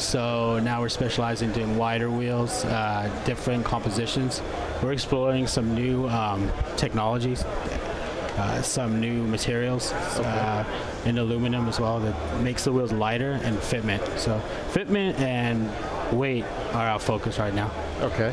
So 0.00 0.58
now 0.60 0.80
we're 0.80 0.88
specializing 0.88 1.50
in 1.50 1.54
doing 1.54 1.76
wider 1.76 2.10
wheels, 2.10 2.64
uh, 2.64 3.10
different 3.26 3.66
compositions. 3.66 4.40
We're 4.82 4.92
exploring 4.92 5.46
some 5.46 5.74
new 5.74 6.08
um, 6.08 6.50
technologies, 6.78 7.44
uh, 7.44 8.62
some 8.62 8.98
new 8.98 9.24
materials 9.24 9.92
uh, 9.92 10.64
in 11.04 11.18
aluminum 11.18 11.68
as 11.68 11.78
well 11.78 12.00
that 12.00 12.40
makes 12.40 12.64
the 12.64 12.72
wheels 12.72 12.92
lighter 12.92 13.32
and 13.44 13.58
fitment. 13.58 14.18
So 14.18 14.40
fitment 14.72 15.20
and 15.20 15.70
weight 16.16 16.46
are 16.72 16.88
our 16.88 16.98
focus 16.98 17.38
right 17.38 17.54
now 17.54 17.70
okay. 18.00 18.32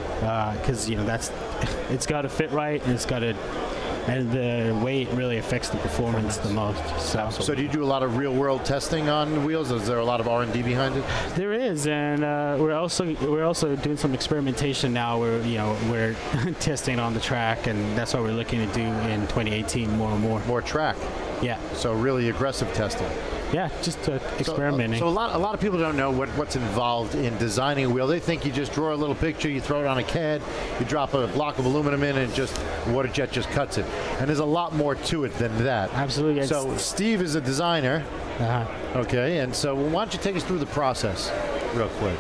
because 0.60 0.90
you 0.90 0.96
know 0.96 1.06
that's 1.06 1.32
it's 1.90 2.06
got 2.06 2.22
to 2.22 2.30
fit 2.30 2.50
right 2.52 2.82
and 2.84 2.94
it's 2.94 3.06
got 3.06 3.20
to 3.20 3.36
and 4.08 4.32
the 4.32 4.80
weight 4.84 5.10
really 5.12 5.38
affects 5.38 5.70
the 5.70 5.78
performance 5.78 6.38
the 6.38 6.50
most. 6.50 6.82
So, 7.00 7.30
So 7.30 7.54
do 7.56 7.62
you 7.62 7.68
do 7.68 7.84
a 7.84 7.86
lot 7.86 8.04
of 8.04 8.18
real-world 8.18 8.64
testing 8.66 9.10
on 9.10 9.44
wheels? 9.44 9.72
Is 9.72 9.86
there 9.86 10.00
a 10.00 10.06
lot 10.06 10.20
of 10.20 10.28
R&D 10.28 10.62
behind 10.64 10.96
it? 10.96 11.04
there 11.36 11.54
is, 11.54 11.88
and 11.88 12.24
uh, 12.24 12.58
we're 12.60 12.74
also 12.74 13.14
we're 13.16 13.44
also 13.44 13.76
doing 13.76 13.98
some 13.98 14.14
experimentation 14.14 14.94
now. 14.94 15.20
Where 15.20 15.40
you 15.42 15.58
know 15.58 15.78
we're 15.90 16.14
testing 16.60 17.00
on 17.00 17.14
the 17.14 17.20
track, 17.20 17.68
and 17.68 17.98
that's 17.98 18.14
what 18.14 18.24
we're 18.24 18.32
looking 18.32 18.66
to 18.66 18.74
do 18.74 18.82
in 18.82 19.22
2018 19.28 19.90
more 19.98 20.12
and 20.12 20.22
more. 20.22 20.40
More 20.48 20.62
track. 20.62 20.96
Yeah, 21.42 21.60
So 21.74 21.94
really 21.94 22.30
aggressive 22.30 22.72
testing. 22.74 23.08
Yeah, 23.54 23.70
just 23.82 24.00
uh, 24.00 24.06
So- 24.06 24.14
uh, 24.14 24.40
experimenting. 24.40 25.00
So, 25.00 25.08
a 25.08 25.10
lot 25.10 25.36
a 25.36 25.38
lot 25.38 25.54
of 25.54 25.60
people 25.62 25.80
don't 25.80 25.98
know 25.98 26.12
what, 26.12 26.30
what's 26.30 26.56
involved 26.56 27.16
in 27.16 27.38
designing 27.38 27.86
a 27.86 27.90
wheel. 27.90 28.08
They 28.08 28.20
think 28.20 28.46
you 28.46 28.52
just 28.52 28.74
draw 28.74 28.94
a 28.94 28.96
little 28.96 29.16
picture, 29.16 29.50
you 29.50 29.62
throw 29.62 29.82
it 29.82 29.88
on 29.88 29.98
a 29.98 30.04
CAD, 30.04 30.42
you 30.80 30.86
drop 30.86 31.14
a 31.14 31.28
block 31.28 31.58
of 31.60 31.66
aluminum 31.66 32.04
in, 32.04 32.18
and 32.18 32.34
just 32.34 32.60
water 32.88 33.08
jet 33.08 33.32
just 33.32 33.50
cuts 33.50 33.78
it. 33.78 33.86
And 34.20 34.28
there's 34.28 34.40
a 34.40 34.46
lot 34.46 34.74
more 34.76 34.96
to 34.96 35.24
it 35.26 35.34
than 35.36 35.56
that. 35.64 35.94
Absolutely. 35.94 36.46
So 36.48 36.76
Steve 36.78 37.22
is 37.22 37.36
a 37.36 37.42
designer. 37.42 38.04
Uh-huh. 38.40 39.00
Okay, 39.00 39.40
and 39.40 39.56
so 39.56 39.74
why 39.76 40.06
don't 40.06 40.14
you 40.14 40.20
take 40.20 40.36
us 40.36 40.44
through 40.44 40.60
the 40.60 40.66
process 40.68 41.32
real 41.74 41.90
quick? 41.90 42.18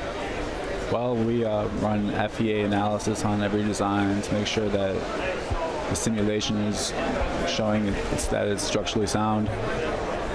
Well, 0.91 1.15
we 1.15 1.43
uh, 1.43 1.67
run 1.79 2.11
FEA 2.29 2.61
analysis 2.61 3.25
on 3.25 3.43
every 3.43 3.61
design 3.63 4.21
to 4.21 4.33
make 4.33 4.47
sure 4.47 4.69
that 4.69 4.95
the 5.89 5.95
simulation 5.95 6.57
is 6.63 6.93
showing 7.47 7.87
it's, 7.87 8.27
that 8.27 8.47
it's 8.47 8.63
structurally 8.63 9.07
sound. 9.07 9.49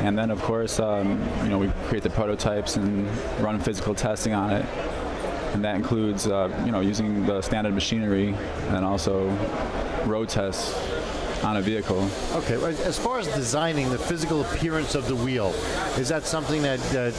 And 0.02 0.18
then, 0.18 0.32
of 0.32 0.42
course, 0.42 0.80
um, 0.80 1.20
you 1.44 1.48
know, 1.48 1.58
we 1.58 1.68
create 1.86 2.02
the 2.02 2.10
prototypes 2.10 2.76
and 2.76 3.08
run 3.38 3.60
physical 3.60 3.94
testing 3.94 4.34
on 4.34 4.50
it. 4.50 4.66
And 5.54 5.64
that 5.64 5.76
includes, 5.76 6.26
uh, 6.26 6.50
you 6.64 6.72
know, 6.72 6.80
using 6.80 7.24
the 7.24 7.40
standard 7.40 7.72
machinery 7.72 8.34
and 8.70 8.84
also 8.84 9.28
road 10.04 10.28
tests 10.28 10.74
on 11.44 11.56
a 11.56 11.62
vehicle. 11.62 12.08
Okay, 12.32 12.54
as 12.84 12.98
far 12.98 13.20
as 13.20 13.28
designing 13.28 13.90
the 13.90 13.98
physical 13.98 14.40
appearance 14.42 14.94
of 14.96 15.06
the 15.06 15.14
wheel, 15.16 15.50
is 15.98 16.08
that 16.08 16.24
something 16.24 16.62
that 16.62 16.80
uh, 16.94 17.10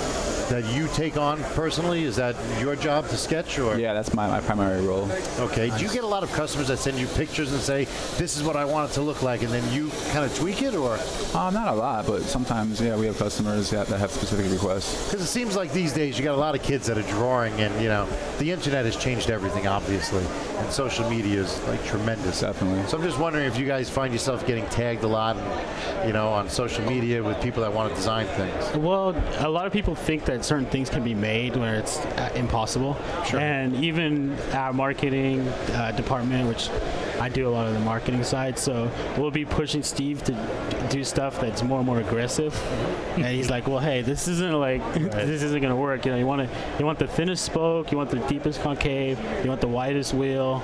that 0.50 0.66
you 0.74 0.88
take 0.90 1.18
on 1.18 1.42
personally? 1.56 2.04
Is 2.04 2.16
that 2.18 2.36
your 2.60 2.76
job 2.76 3.08
to 3.10 3.18
sketch 3.18 3.60
or? 3.60 3.78
Yeah, 3.78 3.94
that's 3.94 4.14
my, 4.14 4.28
my 4.28 4.42
primary 4.42 4.86
role. 4.86 5.10
Okay. 5.40 5.70
Do 5.70 5.84
you 5.84 5.92
get 5.92 6.04
a 6.04 6.08
lot 6.08 6.24
of 6.24 6.32
customers 6.34 6.68
that 6.68 6.78
send 6.78 6.98
you 6.98 7.08
pictures 7.08 7.52
and 7.52 7.62
say, 7.62 7.86
"This 8.18 8.38
is 8.38 8.44
what 8.44 8.56
I 8.56 8.66
want 8.66 8.92
it 8.92 8.94
to 8.96 9.02
look 9.02 9.22
like," 9.22 9.42
and 9.42 9.52
then 9.52 9.64
you 9.72 9.90
kind 10.12 10.26
of 10.26 10.36
tweak 10.36 10.62
it, 10.62 10.76
or? 10.76 10.98
Uh, 11.34 11.50
not 11.50 11.68
a 11.70 11.76
lot, 11.76 12.06
but 12.06 12.22
sometimes, 12.24 12.80
yeah, 12.82 12.96
we 12.96 13.06
have 13.06 13.18
customers 13.18 13.70
that, 13.72 13.88
that 13.88 14.00
have 14.00 14.12
specific 14.12 14.52
requests. 14.52 15.06
Because 15.06 15.22
it 15.22 15.28
seems 15.28 15.56
like 15.56 15.72
these 15.72 15.94
days 15.94 16.18
you 16.18 16.24
got 16.24 16.36
a 16.36 16.38
lot 16.38 16.56
of 16.56 16.62
kids 16.62 16.88
that 16.88 16.98
are 16.98 17.10
drawing, 17.10 17.54
and 17.60 17.82
you 17.82 17.90
know, 17.90 18.08
the 18.40 18.52
internet 18.52 18.86
has 18.86 18.96
changed 18.96 19.30
everything, 19.30 19.68
obviously, 19.68 20.24
and 20.58 20.72
social 20.72 21.10
media 21.10 21.42
is 21.42 21.62
like 21.68 21.84
tremendous. 21.86 22.42
Definitely. 22.42 22.88
So 22.88 22.98
I'm 22.98 23.04
just 23.04 23.20
wondering 23.20 23.46
if 23.46 23.58
you 23.58 23.66
guys 23.66 23.90
find 23.90 24.14
yourself 24.14 24.46
getting 24.46 24.66
tagged 24.68 25.04
a 25.04 25.08
lot, 25.08 25.38
and, 25.38 26.08
you 26.08 26.14
know, 26.14 26.30
on 26.30 26.50
social 26.50 26.86
media 26.86 27.24
with 27.24 27.42
people 27.42 27.62
that 27.62 27.74
want 27.74 27.90
to 27.90 27.96
design 27.96 28.28
things. 28.28 28.76
Well, 28.76 29.16
a 29.40 29.50
lot 29.50 29.66
of 29.66 29.74
people 29.74 29.96
think 29.96 30.26
that 30.26 30.43
certain 30.44 30.66
things 30.66 30.90
can 30.90 31.04
be 31.04 31.16
made 31.16 31.56
where 31.56 31.76
it's 31.76 31.98
uh, 31.98 32.32
impossible. 32.36 32.98
Sure. 33.26 33.40
And 33.40 33.76
even 33.84 34.38
our 34.52 34.74
marketing 34.74 35.48
uh, 35.48 35.92
department, 35.92 36.48
which 36.48 36.70
I 37.20 37.30
do 37.30 37.48
a 37.48 37.52
lot 37.52 37.68
of 37.68 37.74
the 37.74 37.80
marketing 37.80 38.24
side, 38.24 38.60
so 38.60 38.92
we'll 39.18 39.32
be 39.32 39.46
pushing 39.46 39.84
Steve 39.84 40.24
to 40.26 40.88
do 40.90 41.04
stuff 41.04 41.40
that's 41.40 41.64
more 41.64 41.78
and 41.80 41.86
more 41.86 42.00
aggressive. 42.00 42.54
and 43.16 43.26
he's 43.26 43.50
like, 43.50 43.68
"Well, 43.68 43.80
hey, 43.80 44.02
this 44.02 44.28
isn't 44.28 44.54
like 44.54 44.82
this 44.94 45.42
isn't 45.44 45.62
gonna 45.62 45.76
work. 45.76 46.06
You 46.06 46.12
know, 46.12 46.18
you 46.18 46.26
want 46.26 46.50
to 46.50 46.58
you 46.80 46.86
want 46.86 47.00
the 47.00 47.08
thinnest 47.08 47.46
spoke, 47.46 47.92
you 47.92 47.98
want 47.98 48.10
the 48.10 48.20
deepest 48.28 48.62
concave, 48.62 49.20
you 49.44 49.50
want 49.50 49.62
the 49.62 49.68
widest 49.68 50.14
wheel." 50.14 50.64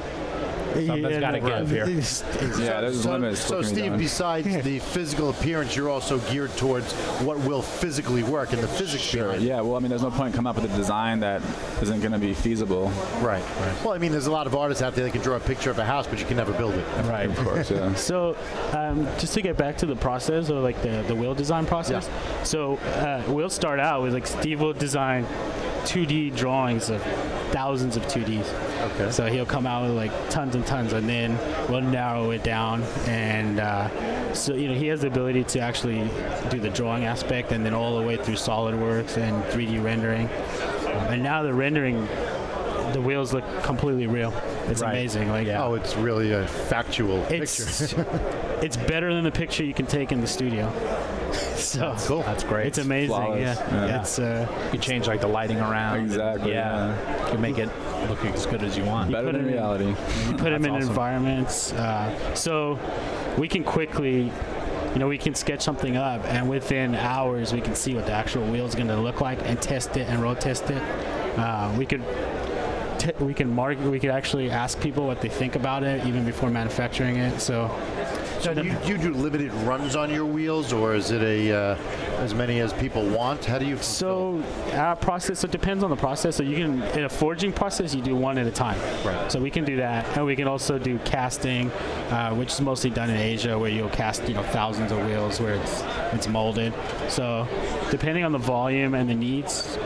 Something's 0.74 0.88
Yeah, 1.12 1.20
gotta 1.20 1.40
give 1.40 1.70
here. 1.70 1.84
it's- 1.88 2.22
it's- 2.36 2.60
Yeah, 2.60 2.82
there's 2.82 3.04
so, 3.04 3.12
limits. 3.12 3.42
So, 3.42 3.58
what 3.58 3.66
can 3.66 3.74
be 3.76 3.80
Steve, 3.82 3.92
done. 3.92 4.00
besides 4.00 4.64
the 4.64 4.80
physical 4.80 5.30
appearance, 5.30 5.76
you're 5.76 5.90
also 5.90 6.18
geared 6.32 6.56
towards 6.58 6.94
what 7.24 7.38
will 7.40 7.62
physically 7.62 8.24
work 8.24 8.54
and 8.54 8.62
the 8.62 8.68
physics 8.68 9.04
Sure. 9.04 9.26
behind. 9.28 9.44
Yeah. 9.44 9.62
Well, 9.62 9.76
I 9.76 9.80
mean, 9.80 9.90
there's 9.90 10.04
no 10.04 10.12
point 10.12 10.28
in 10.28 10.34
coming 10.34 10.50
up 10.50 10.56
with 10.62 10.72
a 10.72 10.76
design 10.78 11.20
that 11.22 11.42
isn't 11.82 12.00
going 12.02 12.12
to 12.12 12.20
be 12.20 12.34
feasible. 12.34 12.92
Right, 13.22 13.44
right. 13.62 13.84
Well, 13.84 13.94
I 13.94 13.98
mean, 13.98 14.12
there's 14.12 14.28
a 14.28 14.32
lot 14.32 14.48
of 14.48 14.56
artists 14.56 14.82
out 14.84 14.96
there 14.96 15.06
that 15.06 15.12
can 15.12 15.22
draw 15.22 15.36
a 15.36 15.40
picture 15.40 15.70
of 15.72 15.80
a 15.80 15.86
house, 15.86 16.08
but 16.08 16.20
you 16.20 16.26
can 16.26 16.38
never 16.38 16.54
build 16.54 16.74
it. 16.76 16.86
Right. 17.06 17.30
Of 17.30 17.38
course. 17.38 17.72
Yeah. 17.72 17.94
So, 17.96 18.36
um, 18.74 19.06
just 19.20 19.34
to 19.36 19.42
get 19.42 19.58
back 19.58 19.78
to 19.78 19.86
the 19.86 19.96
process 19.96 20.50
or 20.50 20.60
like 20.62 20.82
the, 20.82 21.04
the 21.08 21.16
wheel 21.16 21.34
design 21.36 21.66
process. 21.66 22.10
So, 22.44 22.78
uh, 22.78 23.24
we'll 23.28 23.50
start 23.50 23.80
out 23.80 24.02
with 24.02 24.14
like 24.14 24.26
Steve 24.28 24.60
will 24.62 24.74
design 24.74 25.26
2D 25.84 26.36
drawings 26.36 26.90
of 26.90 27.02
thousands 27.52 27.96
of 27.98 28.04
2Ds. 28.08 28.92
Okay. 28.94 29.12
So 29.12 29.26
he'll 29.28 29.46
come 29.46 29.66
out 29.66 29.84
with 29.88 29.96
like 29.96 30.12
tons 30.30 30.56
and 30.60 30.68
tons, 30.68 30.94
and 30.94 31.08
then 31.08 31.38
we'll 31.70 31.82
narrow 31.82 32.32
it 32.32 32.44
down. 32.44 32.84
And 33.08 33.60
uh, 33.60 34.34
so 34.34 34.54
you 34.54 34.68
know 34.68 34.74
he 34.76 34.88
has 34.88 35.02
the 35.02 35.08
ability 35.08 35.44
to 35.46 35.60
actually 35.60 36.08
do 36.50 36.60
the 36.60 36.70
drawing 36.70 37.06
aspect, 37.06 37.52
and 37.52 37.66
then 37.66 37.74
all 37.74 37.98
the 38.00 38.06
way 38.06 38.18
through 38.18 38.36
SolidWorks 38.36 39.18
and 39.18 39.44
3D 39.46 39.84
rendering. 39.84 40.28
And 41.10 41.24
now 41.24 41.44
the 41.44 41.54
rendering, 41.54 42.06
the 42.94 43.02
wheels 43.02 43.34
look 43.34 43.46
completely 43.64 44.08
real. 44.08 44.34
It's 44.68 44.82
Right. 44.82 44.92
amazing. 44.92 45.30
Like 45.30 45.48
Oh, 45.48 45.76
it's 45.76 45.96
really 45.96 46.32
a 46.34 46.46
factual 46.48 47.24
it's 47.30 47.88
picture. 47.88 48.06
it's 48.62 48.78
better 48.78 49.14
than 49.14 49.24
the 49.24 49.32
picture 49.32 49.64
you 49.64 49.74
can 49.74 49.86
take 49.86 50.12
in 50.12 50.22
the 50.22 50.28
studio. 50.28 50.72
so 51.56 51.96
cool. 52.00 52.22
That's 52.24 52.44
great. 52.44 52.68
it's 52.68 52.78
amazing. 52.78 53.10
Flawless. 53.16 53.58
Yeah. 53.58 53.86
Yeah. 53.88 54.02
it's 54.02 54.20
uh, 54.20 54.70
You 54.74 54.80
change 54.80 55.08
like 55.08 55.22
the 55.22 55.28
lighting 55.28 55.60
around. 55.60 56.00
Exactly, 56.02 56.52
Yeah. 56.54 57.26
You 57.26 57.32
can 57.32 57.42
make 57.42 57.58
it 57.58 57.70
look 58.10 58.24
as 58.26 58.46
good 58.46 58.64
as 58.64 58.78
you 58.78 58.84
want. 58.86 59.12
Better 59.12 59.28
put 59.28 59.34
than 59.34 59.46
it 59.46 59.48
in- 59.50 59.54
reality. 59.54 59.88
you 59.88 60.32
put 60.38 60.50
them 60.52 60.66
in 60.66 60.72
awesome. 60.72 60.90
environments. 60.90 61.74
Uh, 61.74 62.34
so 62.36 62.80
we 63.38 63.48
can 63.48 63.64
quickly, 63.64 64.32
you 64.94 65.00
know, 65.00 65.08
we 65.08 65.18
can 65.18 65.36
sketch 65.36 65.62
something 65.62 65.98
up, 65.98 66.24
and 66.26 66.50
within 66.50 66.96
hours 66.96 67.54
we 67.54 67.62
can 67.62 67.76
see 67.76 67.94
what 67.94 68.06
the 68.06 68.12
actual 68.14 68.46
wheel 68.46 68.66
is 68.66 68.76
going 68.76 68.88
to 68.88 68.96
look 68.98 69.22
like 69.22 69.40
and 69.48 69.62
test 69.62 69.98
it 69.98 70.08
and 70.10 70.22
road 70.22 70.40
test 70.42 70.70
it. 70.70 70.82
Uh, 71.38 71.74
we 71.78 71.86
could. 71.86 72.02
T- 72.98 73.12
we 73.22 73.34
can 73.34 73.54
mark. 73.56 73.80
We 73.80 73.98
could 73.98 74.10
actually 74.10 74.50
ask 74.52 74.78
people 74.82 75.08
what 75.08 75.22
they 75.22 75.30
think 75.30 75.56
about 75.56 75.84
it 75.84 76.06
even 76.06 76.26
before 76.26 76.50
manufacturing 76.50 77.16
it. 77.16 77.40
So, 77.40 77.68
So 78.40 78.54
do 78.54 78.64
you, 78.64 78.78
you 78.86 78.98
do 78.98 79.14
limited 79.14 79.52
runs 79.66 79.98
on 79.98 80.10
your 80.10 80.24
wheels, 80.24 80.72
or 80.72 80.96
is 80.96 81.12
it 81.12 81.22
a 81.22 81.52
uh, 81.52 81.76
as 82.20 82.34
many 82.34 82.62
as 82.62 82.72
people 82.72 83.06
want? 83.10 83.44
How 83.44 83.60
do 83.60 83.66
you? 83.66 83.78
So 83.78 84.42
our 84.74 84.96
process, 84.96 85.40
so 85.40 85.46
it 85.46 85.52
depends 85.52 85.84
on 85.84 85.90
the 85.90 85.98
process. 85.98 86.38
So 86.38 86.44
you 86.44 86.56
can, 86.56 86.82
in 86.98 87.04
a 87.04 87.10
forging 87.10 87.52
process, 87.52 87.94
you 87.94 88.02
do 88.02 88.16
one 88.16 88.38
at 88.38 88.48
a 88.48 88.52
time. 88.52 88.80
Right. 89.06 89.30
So 89.30 89.42
we 89.42 89.52
can 89.52 89.66
do 89.66 89.76
that, 89.78 90.06
and 90.16 90.26
we 90.26 90.38
can 90.38 90.48
also 90.48 90.80
do 90.80 90.98
casting, 91.00 91.70
uh, 92.12 92.34
which 92.34 92.54
is 92.54 92.62
mostly 92.62 92.90
done 92.90 93.10
in 93.10 93.18
Asia, 93.18 93.60
where 93.60 93.70
you'll 93.70 93.90
cast, 93.90 94.26
you 94.28 94.36
know, 94.36 94.44
thousands 94.44 94.94
of 94.94 95.06
wheels 95.06 95.42
where 95.42 95.56
it's 95.56 95.84
it's 96.14 96.28
molded. 96.30 96.74
So 97.10 97.46
depending 97.92 98.24
on 98.24 98.32
the 98.32 98.38
volume 98.38 98.94
and 98.94 99.10
the 99.10 99.16
needs. 99.16 99.78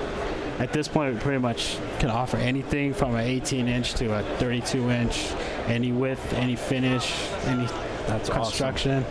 At 0.60 0.72
this 0.72 0.88
point, 0.88 1.16
we 1.16 1.20
pretty 1.20 1.40
much 1.40 1.78
can 1.98 2.12
offer 2.12 2.38
anything 2.38 2.94
from 2.94 3.16
an 3.16 3.22
18 3.22 3.68
inch 3.68 3.96
to 3.96 4.20
a 4.20 4.24
32 4.38 4.92
inch, 4.92 5.32
any 5.66 5.92
width, 5.92 6.32
any 6.34 6.56
finish, 6.56 7.12
any 7.46 7.68
That's 8.08 8.30
awesome. 8.30 8.44
construction. 8.44 9.06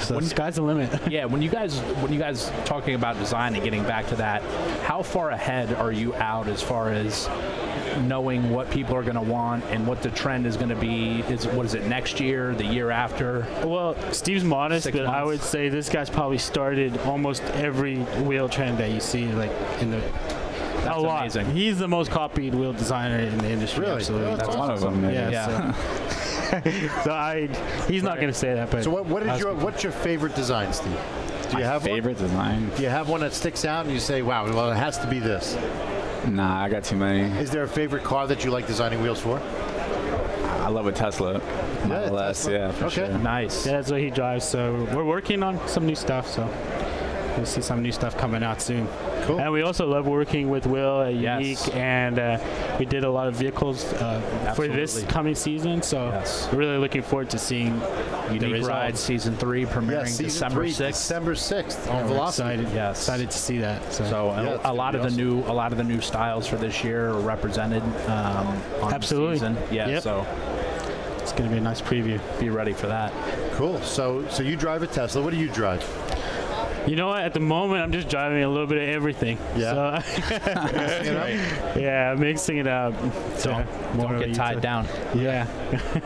So 0.00 0.14
When- 0.16 0.24
the 0.24 0.30
sky's 0.30 0.56
the 0.56 0.62
limit. 0.62 0.90
Yeah, 1.10 1.24
when 1.24 1.40
you 1.42 1.48
guys 1.48 1.78
when 2.02 2.12
you 2.12 2.18
guys 2.18 2.50
talking 2.64 2.94
about 2.94 3.18
design 3.18 3.54
and 3.54 3.64
getting 3.64 3.82
back 3.84 4.06
to 4.08 4.16
that, 4.16 4.42
how 4.82 5.02
far 5.02 5.30
ahead 5.30 5.72
are 5.74 5.90
you 5.92 6.14
out 6.16 6.48
as 6.48 6.62
far 6.62 6.90
as 6.90 7.28
knowing 8.02 8.50
what 8.50 8.70
people 8.70 8.94
are 8.94 9.02
going 9.02 9.14
to 9.14 9.22
want 9.22 9.64
and 9.70 9.86
what 9.86 10.02
the 10.02 10.10
trend 10.10 10.44
is 10.46 10.56
going 10.56 10.68
to 10.68 10.76
be? 10.76 11.20
Is 11.30 11.46
what 11.46 11.64
is 11.64 11.74
it 11.74 11.86
next 11.86 12.20
year, 12.20 12.54
the 12.54 12.66
year 12.66 12.90
after? 12.90 13.46
Well, 13.64 13.96
Steve's 14.12 14.44
modest, 14.44 14.84
Six 14.84 14.96
but 14.98 15.06
I 15.06 15.24
would 15.24 15.40
say 15.40 15.70
this 15.70 15.88
guy's 15.88 16.10
probably 16.10 16.38
started 16.38 16.98
almost 17.00 17.42
every 17.54 17.96
wheel 18.22 18.48
trend 18.50 18.76
that 18.78 18.90
you 18.90 19.00
see, 19.00 19.26
like 19.28 19.50
in 19.80 19.90
the. 19.90 20.02
That's 20.84 20.98
a 20.98 21.00
lot. 21.00 21.22
amazing. 21.22 21.46
He's 21.56 21.78
the 21.78 21.88
most 21.88 22.10
copied 22.12 22.54
wheel 22.54 22.72
designer 22.74 23.18
in 23.18 23.38
the 23.38 23.50
industry. 23.50 23.80
Really? 23.86 23.96
Absolutely. 23.96 24.36
That's 24.36 24.56
One 24.56 24.70
of 24.70 24.80
them. 24.82 25.00
maybe. 25.02 25.14
yeah. 25.14 25.30
Yeah. 25.30 25.72
So, 25.72 26.10
so 27.04 27.10
I, 27.12 27.48
he's 27.88 28.02
not 28.02 28.16
going 28.16 28.28
to 28.28 28.34
say 28.38 28.54
that, 28.54 28.70
but 28.70 28.84
So 28.84 28.90
what, 28.90 29.06
what 29.06 29.22
is 29.22 29.40
your 29.40 29.54
what's 29.54 29.82
your 29.82 29.92
favorite 29.92 30.34
design, 30.34 30.72
Steve? 30.72 30.98
Do 31.50 31.58
you 31.58 31.64
My 31.64 31.70
have 31.70 31.82
favorite 31.82 32.18
design? 32.18 32.70
Do 32.76 32.82
you 32.82 32.88
have 32.88 33.08
one 33.08 33.20
that 33.20 33.32
sticks 33.32 33.64
out 33.64 33.84
and 33.84 33.94
you 33.94 34.00
say, 34.00 34.20
"Wow, 34.22 34.44
well, 34.52 34.70
it 34.70 34.76
has 34.76 34.98
to 34.98 35.06
be 35.06 35.18
this"? 35.20 35.56
Nah, 36.26 36.62
I 36.64 36.68
got 36.68 36.82
too 36.84 36.96
many. 36.96 37.20
Is 37.38 37.50
there 37.50 37.62
a 37.62 37.68
favorite 37.68 38.02
car 38.02 38.26
that 38.26 38.44
you 38.44 38.50
like 38.50 38.66
designing 38.66 39.00
wheels 39.00 39.20
for? 39.20 39.38
I 39.40 40.68
love 40.68 40.86
a 40.88 40.92
Tesla. 40.92 41.34
Model 41.86 42.18
S, 42.18 42.38
Tesla. 42.44 42.52
yeah, 42.52 42.72
for 42.72 42.84
Okay. 42.86 42.94
sure. 43.06 43.18
Nice. 43.18 43.64
Yeah, 43.64 43.72
that's 43.72 43.90
what 43.92 44.00
he 44.00 44.10
drives. 44.10 44.44
So 44.44 44.88
we're 44.92 45.04
working 45.04 45.44
on 45.44 45.60
some 45.68 45.86
new 45.86 45.94
stuff. 45.94 46.26
So 46.28 46.42
we'll 47.36 47.46
see 47.46 47.60
some 47.62 47.82
new 47.82 47.92
stuff 47.92 48.16
coming 48.16 48.42
out 48.42 48.60
soon. 48.60 48.86
Cool. 49.22 49.40
And 49.40 49.52
we 49.52 49.62
also 49.62 49.86
love 49.86 50.06
working 50.06 50.48
with 50.50 50.66
Will 50.66 51.02
at 51.02 51.14
Yes. 51.14 51.40
Unique, 51.42 51.74
and 51.76 52.18
uh, 52.18 52.38
we 52.78 52.84
did 52.86 53.04
a 53.04 53.10
lot 53.10 53.28
of 53.28 53.34
vehicles 53.34 53.84
uh, 53.94 54.52
for 54.56 54.66
this 54.68 55.02
coming 55.04 55.34
season. 55.34 55.82
So 55.82 56.08
Yes. 56.08 56.48
we're 56.52 56.58
really 56.58 56.78
looking 56.78 57.02
forward 57.02 57.30
to 57.30 57.38
seeing 57.38 57.78
the 57.78 58.34
Unique 58.34 58.52
results. 58.52 58.68
Ride 58.68 58.98
Season 58.98 59.36
3 59.36 59.64
premiering 59.66 59.90
Yes, 59.90 60.10
season 60.10 60.24
December 60.26 60.60
three, 60.62 60.70
6th. 60.70 60.86
December 60.88 61.34
sixth 61.34 61.88
on 61.90 61.96
Yeah, 61.96 62.06
Velocity. 62.06 62.48
excited. 62.54 62.74
Yes. 62.74 62.98
excited 62.98 63.30
to 63.30 63.38
see 63.38 63.58
that. 63.58 63.92
So, 63.92 64.04
So 64.04 64.30
a- 64.30 64.42
Yeah, 64.42 64.48
it's 64.54 64.64
a, 64.64 64.72
lot 64.72 64.94
of 64.94 65.02
be 65.02 65.08
the 65.10 65.16
new 65.16 65.40
a 65.46 65.52
lot 65.52 65.72
of 65.72 65.78
the 65.78 65.84
new 65.84 66.00
styles 66.00 66.46
for 66.46 66.56
this 66.56 66.82
year 66.84 67.10
are 67.10 67.20
represented 67.20 67.82
um, 68.08 68.46
on 68.82 68.92
Absolutely. 68.94 69.38
the 69.38 69.54
season. 69.54 69.56
Yeah, 69.70 69.88
Yep. 69.88 70.02
so 70.02 70.26
it's 71.18 71.32
going 71.32 71.44
to 71.44 71.50
be 71.52 71.58
a 71.58 71.60
nice 71.60 71.80
preview. 71.80 72.20
be 72.40 72.50
ready 72.50 72.72
for 72.72 72.86
that. 72.88 73.12
Cool. 73.54 73.80
So 73.82 74.24
so 74.28 74.42
you 74.42 74.56
drive 74.56 74.82
a 74.82 74.86
Tesla. 74.86 75.22
What 75.22 75.30
do 75.32 75.36
you 75.38 75.48
drive? 75.48 75.82
You 76.86 76.96
know 76.96 77.08
what? 77.08 77.22
At 77.22 77.34
the 77.34 77.40
moment, 77.40 77.82
I'm 77.82 77.92
just 77.92 78.08
driving 78.08 78.42
a 78.42 78.48
little 78.48 78.66
bit 78.66 78.78
of 78.78 78.88
everything. 78.88 79.38
Yeah. 79.56 80.00
So, 80.02 81.78
yeah, 81.80 82.14
mixing 82.16 82.58
it 82.58 82.66
up. 82.66 82.94
So 83.36 83.50
Don't, 83.50 83.94
more 83.96 84.12
don't 84.12 84.18
get 84.20 84.34
tied 84.34 84.60
down. 84.60 84.86
Yeah. 85.14 85.46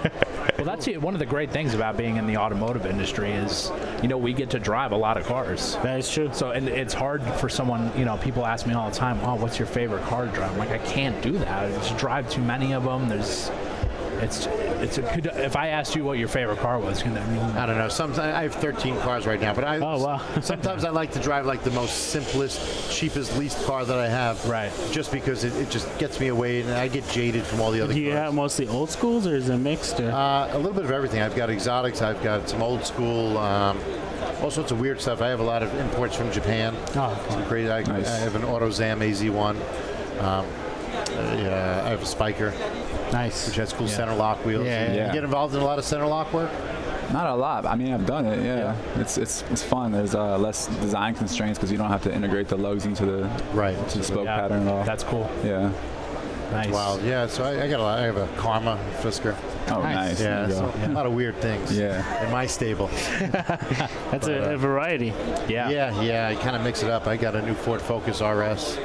Well, 0.60 0.66
that's 0.66 0.86
it. 0.88 1.00
one 1.00 1.14
of 1.14 1.20
the 1.20 1.26
great 1.26 1.50
things 1.50 1.72
about 1.72 1.96
being 1.96 2.16
in 2.16 2.26
the 2.26 2.36
automotive 2.36 2.84
industry 2.84 3.30
is, 3.30 3.72
you 4.02 4.08
know, 4.08 4.18
we 4.18 4.34
get 4.34 4.50
to 4.50 4.58
drive 4.58 4.92
a 4.92 4.96
lot 4.96 5.16
of 5.16 5.24
cars. 5.24 5.76
That 5.76 5.98
is 5.98 6.10
true. 6.10 6.28
So, 6.34 6.50
and 6.50 6.68
it's 6.68 6.92
hard 6.92 7.22
for 7.22 7.48
someone, 7.48 7.90
you 7.98 8.04
know, 8.04 8.18
people 8.18 8.44
ask 8.44 8.66
me 8.66 8.74
all 8.74 8.90
the 8.90 8.94
time, 8.94 9.18
oh, 9.22 9.36
what's 9.36 9.58
your 9.58 9.66
favorite 9.66 10.02
car 10.04 10.26
to 10.26 10.32
drive? 10.32 10.52
I'm 10.52 10.58
like, 10.58 10.68
I 10.68 10.76
can't 10.78 11.22
do 11.22 11.32
that. 11.38 11.64
I 11.64 11.70
just 11.70 11.96
drive 11.96 12.28
too 12.28 12.42
many 12.42 12.74
of 12.74 12.84
them. 12.84 13.08
There's, 13.08 13.50
it's, 14.20 14.48
it's 14.82 14.98
a, 14.98 15.02
could, 15.02 15.26
if 15.26 15.56
I 15.56 15.68
asked 15.68 15.94
you 15.94 16.04
what 16.04 16.18
your 16.18 16.28
favorite 16.28 16.58
car 16.58 16.78
was, 16.78 17.04
you 17.04 17.10
know, 17.10 17.20
I 17.56 17.66
don't 17.66 17.78
know. 17.78 17.88
Sometimes 17.88 18.18
I 18.34 18.42
have 18.42 18.54
13 18.54 18.98
cars 19.00 19.26
right 19.26 19.40
now, 19.40 19.54
but 19.54 19.64
I 19.64 19.78
Oh, 19.78 19.98
wow. 20.02 20.20
sometimes 20.40 20.84
I 20.84 20.90
like 20.90 21.12
to 21.12 21.20
drive 21.20 21.46
like 21.46 21.62
the 21.62 21.70
most 21.72 22.08
simplest, 22.10 22.90
cheapest, 22.92 23.36
least 23.38 23.62
car 23.64 23.84
that 23.84 23.98
I 23.98 24.08
have. 24.08 24.44
Right. 24.48 24.72
Just 24.90 25.12
because 25.12 25.44
it, 25.44 25.54
it 25.56 25.70
just 25.70 25.86
gets 25.98 26.20
me 26.20 26.28
away, 26.28 26.60
and 26.62 26.70
I 26.70 26.88
get 26.88 27.06
jaded 27.08 27.44
from 27.44 27.60
all 27.60 27.70
the 27.70 27.80
other 27.80 27.92
Do 27.94 28.00
you 28.00 28.10
cars. 28.12 28.18
have 28.24 28.34
mostly 28.34 28.68
old 28.68 28.90
schools 28.90 29.26
or 29.26 29.34
is 29.36 29.48
it 29.48 29.56
mixed? 29.58 30.00
Or? 30.00 30.10
Uh, 30.10 30.48
a 30.52 30.56
little 30.58 30.72
bit 30.74 30.84
of 30.84 30.90
everything. 30.90 31.20
I've 31.22 31.36
got 31.36 31.50
exotics. 31.50 32.02
I've 32.02 32.22
got 32.22 32.48
some 32.48 32.62
old 32.62 32.84
school, 32.84 33.36
um, 33.38 33.78
all 34.42 34.50
sorts 34.50 34.70
of 34.72 34.80
weird 34.80 35.00
stuff. 35.00 35.20
I 35.20 35.28
have 35.28 35.40
a 35.40 35.44
lot 35.44 35.62
of 35.62 35.74
imports 35.74 36.16
from 36.16 36.30
Japan. 36.32 36.74
Oh, 36.96 37.26
Some 37.30 37.44
crazy. 37.44 37.70
I, 37.70 37.82
Nice. 37.82 38.08
I 38.08 38.16
have 38.18 38.34
an 38.34 38.42
AutoZam 38.42 38.98
AZ1. 38.98 39.56
Um, 40.22 40.46
uh, 40.90 41.36
yeah, 41.38 41.82
I 41.84 41.88
have 41.90 42.02
a 42.02 42.04
Spyker, 42.04 42.52
nice. 43.12 43.46
which 43.46 43.56
has 43.56 43.72
cool 43.72 43.88
center 43.88 44.14
lock 44.14 44.44
wheels. 44.44 44.66
Yeah, 44.66 45.06
you, 45.06 45.12
get 45.12 45.24
involved 45.24 45.54
in 45.54 45.60
a 45.60 45.64
lot 45.64 45.78
of 45.78 45.84
center 45.84 46.06
lock 46.06 46.32
work. 46.32 46.50
Not 47.12 47.26
a 47.26 47.34
lot. 47.34 47.66
I 47.66 47.74
mean, 47.74 47.92
I've 47.92 48.06
done 48.06 48.24
it. 48.26 48.44
Yeah, 48.44 48.76
it's 48.96 49.18
it's 49.18 49.42
it's 49.50 49.62
fun. 49.62 49.90
There's 49.92 50.14
uh, 50.14 50.38
less 50.38 50.68
design 50.80 51.14
constraints 51.14 51.58
because 51.58 51.72
you 51.72 51.78
don't 51.78 51.88
have 51.90 52.02
to 52.04 52.14
integrate 52.14 52.48
the 52.48 52.56
lugs 52.56 52.86
into 52.86 53.04
the 53.04 53.22
right 53.52 53.76
to 53.88 53.98
the 53.98 54.04
spoke 54.04 54.24
Yeah, 54.26 54.40
pattern 54.40 54.68
at 54.68 54.72
all. 54.72 54.84
That's 54.84 55.02
cool. 55.04 55.28
yeah. 55.44 55.72
Nice. 56.52 56.70
Wow. 56.70 56.98
Yeah. 56.98 57.26
So 57.28 57.44
I, 57.44 57.62
I 57.62 57.68
got 57.68 57.78
a 57.78 57.82
lot. 57.82 57.98
I 58.00 58.02
have 58.02 58.16
a 58.16 58.26
Karma 58.36 58.76
Fisker. 59.02 59.36
Oh, 59.68 59.82
nice. 59.82 60.18
There 60.18 60.48
Yeah. 60.48 60.48
So 60.48 60.72
go. 60.84 60.86
a 60.86 60.94
lot 60.94 61.06
of 61.06 61.12
weird 61.12 61.36
things. 61.36 61.76
Yeah. 61.76 62.24
In 62.24 62.32
my 62.32 62.46
stable. 62.46 62.88
That's 64.10 64.26
a, 64.26 64.54
a 64.54 64.56
variety. 64.56 65.14
Yeah. 65.48 65.70
Yeah. 65.70 66.02
Yeah. 66.02 66.28
I 66.28 66.34
kind 66.34 66.56
of 66.56 66.62
mix 66.62 66.82
it 66.82 66.90
up. 66.90 67.06
I 67.06 67.16
got 67.16 67.36
a 67.36 67.42
new 67.42 67.54
Ford 67.54 67.80
Focus 67.80 68.20
RS. 68.20 68.78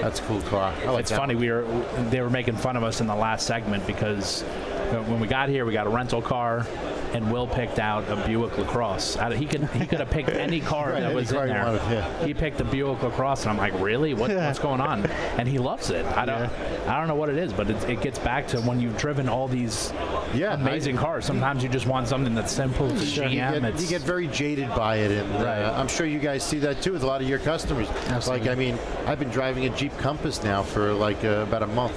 That's 0.00 0.20
a 0.20 0.22
cool 0.22 0.40
car. 0.42 0.74
Like 0.86 1.00
It's 1.00 1.10
funny. 1.10 1.34
We 1.34 1.50
were 1.50 1.62
they 2.10 2.20
were 2.20 2.30
making 2.30 2.56
fun 2.56 2.76
of 2.76 2.82
us 2.82 3.00
in 3.00 3.06
the 3.06 3.14
last 3.14 3.46
segment 3.46 3.86
because 3.86 4.42
when 4.42 5.20
we 5.20 5.26
got 5.26 5.48
here, 5.48 5.64
we 5.64 5.72
got 5.72 5.86
a 5.86 5.90
rental 5.90 6.22
car, 6.22 6.66
and 7.12 7.30
Will 7.32 7.46
picked 7.46 7.78
out 7.78 8.08
a 8.08 8.16
Buick 8.26 8.56
Lacrosse. 8.58 9.16
He 9.34 9.46
could 9.46 9.64
he 9.70 9.86
could 9.86 10.00
have 10.00 10.10
picked 10.10 10.30
any 10.30 10.60
car 10.72 10.90
Right, 10.92 11.00
that 11.00 11.14
was 11.14 11.30
in 11.32 11.46
there. 11.48 11.64
wanted, 11.64 11.82
yeah. 11.90 12.24
He 12.26 12.34
picked 12.34 12.58
the 12.58 12.64
Buick 12.64 13.02
Lacrosse, 13.02 13.42
and 13.42 13.50
I'm 13.50 13.56
like, 13.56 13.78
really? 13.80 14.14
What, 14.14 14.30
what's 14.30 14.58
going 14.58 14.80
on? 14.80 15.06
And 15.06 15.48
he 15.48 15.58
loves 15.58 15.90
it. 15.90 16.04
I 16.06 16.24
don't 16.24 16.50
I 16.88 16.98
don't 16.98 17.08
know 17.08 17.14
what 17.14 17.28
it 17.28 17.36
is, 17.36 17.52
but 17.52 17.68
it, 17.70 17.88
it 17.88 18.00
gets 18.00 18.18
back 18.18 18.46
to 18.48 18.60
when 18.62 18.80
you've 18.80 18.96
driven 18.98 19.28
all 19.28 19.48
these 19.48 19.92
Yeah, 20.34 20.54
amazing 20.54 20.96
cars. 20.96 21.24
Sometimes 21.24 21.62
you 21.62 21.68
just 21.68 21.86
want 21.86 22.08
something 22.08 22.34
that's 22.34 22.52
simple. 22.52 22.90
It's 22.92 23.16
You 23.16 23.22
GM. 23.24 23.32
get, 23.60 23.64
it's, 23.64 23.82
you 23.82 23.88
get 23.88 24.02
very 24.02 24.26
jaded 24.28 24.68
by 24.70 24.96
it, 24.96 25.10
and 25.10 25.30
Right. 25.34 25.62
uh, 25.62 25.72
I'm 25.80 25.88
sure 25.88 26.06
you 26.06 26.18
guys 26.18 26.42
see 26.44 26.58
that 26.60 26.82
too 26.82 26.92
with 26.92 27.02
a 27.02 27.06
lot 27.06 27.20
of 27.22 27.28
your 27.28 27.38
customers. 27.38 27.88
Absolutely. 28.08 28.46
Like, 28.48 28.56
I 28.56 28.58
mean, 28.58 28.78
I've 29.06 29.18
been 29.18 29.30
driving 29.30 29.66
a 29.66 29.70
Jeep 29.76 29.96
Compass 29.98 30.42
now 30.42 30.62
for 30.62 30.92
like 30.92 31.24
uh, 31.24 31.44
about 31.48 31.62
a 31.62 31.66
month. 31.68 31.94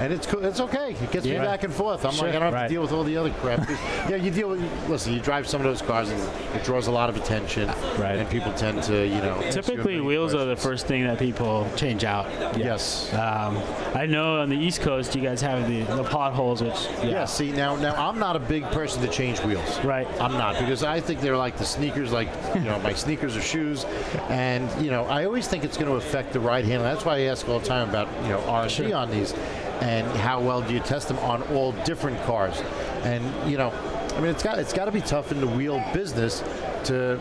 And 0.00 0.12
it's 0.12 0.26
cool. 0.26 0.44
It's 0.44 0.60
okay. 0.60 0.90
It 1.02 1.10
gets 1.10 1.26
me 1.26 1.34
back 1.38 1.64
and 1.64 1.72
forth. 1.74 2.04
I'm 2.04 2.12
Sure. 2.12 2.26
like, 2.26 2.36
I 2.36 2.38
don't 2.38 2.42
have 2.44 2.54
Right. 2.54 2.62
to 2.68 2.68
deal 2.68 2.82
with 2.82 2.92
all 2.92 3.02
the 3.04 3.16
other 3.16 3.30
crap. 3.30 3.68
yeah, 4.08 4.16
you 4.16 4.30
deal 4.30 4.48
with. 4.50 4.88
Listen, 4.88 5.12
you 5.12 5.20
drive 5.20 5.48
some 5.48 5.60
of 5.60 5.66
those 5.66 5.82
cars, 5.82 6.08
and 6.10 6.20
it 6.54 6.62
draws 6.64 6.86
a 6.86 6.90
lot 6.92 7.08
of 7.10 7.16
attention. 7.16 7.68
Right. 7.98 8.16
And 8.16 8.28
people 8.30 8.52
tend 8.52 8.82
to, 8.84 9.04
you 9.06 9.16
know. 9.16 9.34
ask 9.34 9.42
you 9.42 9.48
a 9.48 9.52
Typically, 9.52 9.84
million 9.94 10.04
wheels 10.06 10.34
are 10.34 10.44
the 10.44 10.54
first 10.56 10.86
thing 10.86 11.04
that 11.04 11.18
people 11.18 11.68
change 11.76 12.04
out. 12.04 12.26
Yes. 12.56 13.12
Um, 13.12 13.58
I 13.94 14.06
know 14.06 14.36
on 14.40 14.48
the 14.50 14.56
East 14.56 14.82
Coast, 14.82 15.14
you 15.16 15.20
guys 15.22 15.40
have 15.42 15.68
the, 15.68 15.82
the 15.82 16.04
potholes, 16.04 16.62
which 16.62 16.76
Yeah. 17.02 17.24
See 17.24 17.50
now, 17.50 17.74
now 17.76 17.94
I'm 17.96 18.18
not 18.20 18.36
a 18.36 18.40
big 18.40 18.64
person 18.70 19.02
to 19.02 19.08
change 19.08 19.40
wheels. 19.40 19.80
Right. 19.84 20.06
I'm 20.20 20.32
not 20.34 20.58
because 20.58 20.84
I 20.84 21.00
think 21.00 21.20
they're 21.20 21.36
like 21.36 21.56
the 21.56 21.64
sneakers, 21.64 22.12
like 22.12 22.28
you 22.54 22.60
know 22.60 22.78
my 22.80 22.92
sneakers 23.04 23.36
or 23.36 23.42
shoes, 23.42 23.84
and 24.28 24.68
you 24.82 24.90
know 24.90 25.04
I 25.06 25.24
always 25.24 25.48
think 25.48 25.64
it's 25.64 25.76
going 25.76 25.90
to 25.90 25.96
affect 25.96 26.32
the 26.32 26.40
ride 26.40 26.64
handling. 26.64 26.92
That's 26.92 27.04
why 27.04 27.16
I 27.16 27.20
ask 27.22 27.48
all 27.48 27.58
the 27.58 27.66
time 27.66 27.88
about 27.88 28.08
you 28.22 28.28
know 28.30 28.40
R 28.46 28.62
and 28.64 28.76
D 28.76 28.92
on 28.92 29.10
these, 29.10 29.34
and 29.80 30.06
how 30.18 30.40
well 30.40 30.60
do 30.60 30.74
you 30.74 30.80
test 30.80 31.08
them 31.08 31.18
on 31.18 31.42
all 31.54 31.72
different 31.84 32.20
cars, 32.22 32.60
and 33.04 33.50
you 33.50 33.56
know, 33.56 33.70
I 34.14 34.20
mean 34.20 34.30
it's 34.30 34.42
got 34.42 34.58
it's 34.58 34.72
got 34.72 34.86
to 34.86 34.92
be 34.92 35.00
tough 35.00 35.32
in 35.32 35.40
the 35.40 35.46
wheel 35.46 35.82
business 35.92 36.42
to 36.84 37.20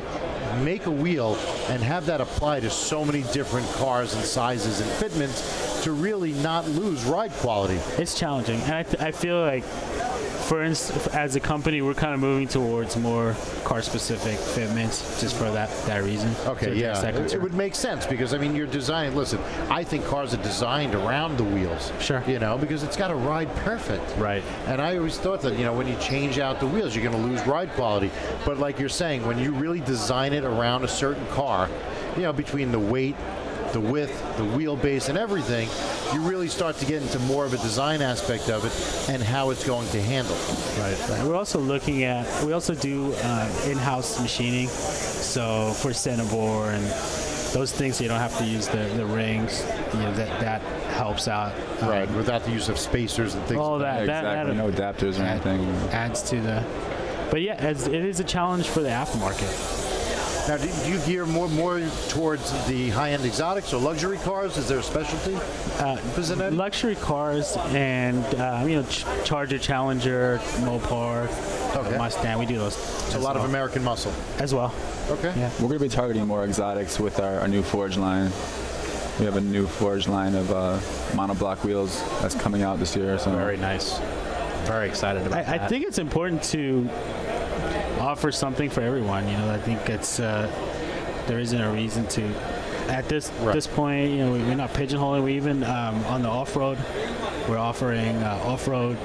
make 0.64 0.86
a 0.86 0.92
wheel 0.92 1.36
and 1.68 1.84
have 1.84 2.06
that 2.06 2.22
apply 2.22 2.60
to 2.62 2.70
so 2.70 3.04
many 3.04 3.24
different 3.34 3.68
cars 3.74 4.14
and 4.14 4.24
sizes 4.24 4.80
and 4.80 4.90
fitments 4.92 5.84
to 5.84 5.92
really 5.92 6.34
not 6.34 6.68
lose 6.70 7.04
ride 7.06 7.32
quality. 7.34 7.80
it's 7.98 8.18
challenging. 8.18 8.60
And 8.62 8.74
I, 8.74 8.84
th- 8.84 9.02
I 9.02 9.12
feel 9.12 9.42
like, 9.42 9.64
for 10.48 10.64
instance, 10.64 11.08
as 11.08 11.36
a 11.36 11.42
company, 11.42 11.82
we're 11.82 11.94
kind 11.94 12.14
of 12.14 12.22
moving 12.22 12.48
towards 12.48 12.96
more 12.96 13.36
car-specific 13.66 14.38
fitments, 14.38 15.20
just 15.20 15.36
for 15.36 15.52
that 15.52 15.70
that 15.86 16.04
reason. 16.04 16.34
Okay, 16.46 16.74
yeah, 16.74 17.06
it, 17.06 17.34
it 17.34 17.42
would 17.42 17.54
make 17.54 17.76
sense 17.76 18.06
because 18.06 18.34
I 18.34 18.38
mean 18.38 18.56
you're 18.56 18.66
designed. 18.66 19.16
Listen, 19.16 19.40
I 19.70 19.84
think 19.84 20.06
cars 20.06 20.34
are 20.34 20.42
designed 20.44 20.96
around 20.96 21.38
the 21.38 21.44
wheels. 21.44 21.92
Sure. 22.00 22.24
You 22.26 22.40
know, 22.40 22.58
because 22.58 22.84
it's 22.84 22.96
got 22.96 23.10
to 23.10 23.16
ride 23.16 23.54
perfect. 23.58 24.18
Right. 24.18 24.44
And 24.68 24.82
I 24.82 24.96
always 24.96 25.18
thought 25.20 25.42
that 25.42 25.58
you 25.58 25.66
know 25.66 25.74
when 25.74 25.88
you 25.88 25.98
change 25.98 26.40
out 26.40 26.62
the 26.62 26.68
wheels, 26.68 26.96
you're 26.96 27.04
going 27.04 27.22
to 27.22 27.30
lose 27.30 27.46
ride 27.46 27.72
quality. 27.74 28.10
But 28.46 28.58
like 28.58 28.80
you're 28.80 28.88
saying, 28.88 29.28
when 29.28 29.38
you 29.38 29.52
really 29.54 29.82
design 29.82 30.32
it 30.32 30.46
around 30.46 30.86
a 30.86 30.88
certain 30.88 31.28
car, 31.28 31.70
you 32.16 32.22
know, 32.22 32.34
between 32.34 32.72
the 32.72 32.80
weight. 32.80 33.16
The 33.74 33.80
width, 33.82 34.18
the 34.38 34.44
wheelbase, 34.44 35.10
and 35.10 35.18
everything, 35.18 35.68
you 36.14 36.22
really 36.22 36.48
start 36.48 36.78
to 36.78 36.86
get 36.86 37.02
into 37.02 37.20
more 37.20 37.46
of 37.46 37.54
a 37.54 37.58
design 37.58 38.02
aspect 38.02 38.50
of 38.50 38.66
it 38.66 39.10
and 39.10 39.22
how 39.22 39.50
it's 39.50 39.66
going 39.66 39.88
to 39.90 40.02
handle. 40.02 40.38
Right. 40.80 41.26
We're 41.26 41.36
also 41.36 41.60
looking 41.60 42.04
at. 42.04 42.44
We 42.44 42.54
also 42.54 42.74
do 42.74 43.14
uh, 43.24 43.64
in-house 43.66 44.20
machining, 44.22 44.68
so 44.68 45.74
for 45.74 45.90
centerbore 45.92 46.74
and 46.74 46.86
those 47.54 47.72
things, 47.72 48.00
you 48.02 48.08
don't 48.08 48.20
have 48.20 48.38
to 48.38 48.46
use 48.46 48.68
the, 48.68 48.86
the 48.96 49.06
rings. 49.06 49.66
You 49.94 50.00
know 50.00 50.14
that 50.14 50.40
that 50.40 50.62
helps 50.94 51.28
out. 51.28 51.54
Um, 51.82 51.90
Right, 51.90 52.12
without 52.12 52.44
the 52.44 52.52
use 52.52 52.70
of 52.70 52.78
spacers 52.78 53.36
and 53.36 53.44
things. 53.46 53.60
All 53.60 53.78
like 53.78 53.82
that. 53.82 54.00
Yeah, 54.08 54.22
that, 54.22 54.48
exactly. 54.48 54.56
that 54.56 54.64
no 54.64 54.72
adapters 54.72 55.20
or 55.20 55.24
anything. 55.24 55.66
adds 55.92 56.22
to 56.30 56.42
the. 56.42 56.64
But 57.30 57.42
yeah, 57.42 57.56
as, 57.56 57.88
it 57.88 58.06
is 58.06 58.20
a 58.20 58.24
challenge 58.24 58.68
for 58.68 58.82
the 58.82 58.90
aftermarket. 58.90 59.87
Now, 60.48 60.56
do 60.56 60.70
do 60.86 60.90
you 60.92 61.00
gear 61.00 61.26
more 61.26 61.50
more 61.50 61.82
towards 62.08 62.52
the 62.68 62.90
high-end 62.90 63.26
exotics 63.26 63.74
or 63.74 63.82
luxury 63.82 64.18
cars? 64.20 64.56
Is 64.58 64.70
there 64.70 64.80
a 64.80 64.84
specialty? 64.84 65.36
Uh, 65.78 66.50
luxury 66.52 66.96
cars 66.96 67.58
and 67.70 68.24
uh, 68.36 68.64
you 68.66 68.78
know 68.78 68.84
Ch- 68.84 69.06
Charger, 69.26 69.58
Challenger, 69.60 70.40
Mopar, 70.62 71.28
Okay. 71.76 71.98
Mustang. 71.98 72.40
We 72.40 72.46
do 72.46 72.58
those. 72.58 72.76
It's 72.78 73.16
a 73.16 73.20
lot 73.20 73.36
of 73.36 73.44
American 73.44 73.84
muscle. 73.84 74.14
as 74.40 74.54
well. 74.54 74.74
Okay. 75.10 75.34
Yeah. 75.38 75.50
We're 75.60 75.68
going 75.68 75.80
to 75.80 75.86
be 75.86 75.90
targeting 75.90 76.26
more 76.26 76.46
exotics 76.46 76.98
with 77.00 77.20
our, 77.20 77.42
our 77.42 77.48
new 77.48 77.62
Forge 77.62 77.98
line. 77.98 78.32
We 79.20 79.26
have 79.26 79.36
a 79.36 79.42
new 79.42 79.68
Forge 79.68 80.08
line 80.08 80.34
of 80.36 80.50
uh, 80.52 80.80
monoblock 81.12 81.64
wheels 81.66 82.02
that's 82.22 82.36
coming 82.36 82.62
out 82.62 82.80
this 82.80 82.96
year. 82.96 83.20
So 83.20 83.32
very 83.36 83.58
nice. 83.58 84.00
Very 84.66 84.88
excited 84.88 85.26
about 85.28 85.46
I, 85.48 85.56
I 85.56 85.68
think 85.68 85.86
it's 85.86 85.98
important 85.98 86.42
to 86.44 86.90
offer 88.08 88.32
something 88.32 88.70
for 88.70 88.82
everyone. 88.82 89.28
You 89.28 89.38
know, 89.38 89.52
I 89.52 89.58
think 89.60 89.90
it's 89.90 90.20
uh, 90.20 90.50
there 91.28 91.40
isn't 91.40 91.60
a 91.60 91.70
reason 91.72 92.08
to. 92.08 92.24
At 92.88 93.10
this 93.10 93.30
Right. 93.42 93.54
this 93.54 93.68
point, 93.68 94.12
you 94.12 94.18
know, 94.20 94.32
we, 94.32 94.40
we're 94.40 94.56
not 94.56 94.70
pigeonholing. 94.74 95.24
We 95.24 95.34
even 95.36 95.62
um, 95.66 95.96
on 96.06 96.22
the 96.22 96.30
off 96.30 96.56
road, 96.56 96.78
we're 97.50 97.58
offering 97.58 98.16
uh, 98.24 98.40
off 98.46 98.66
road 98.68 98.98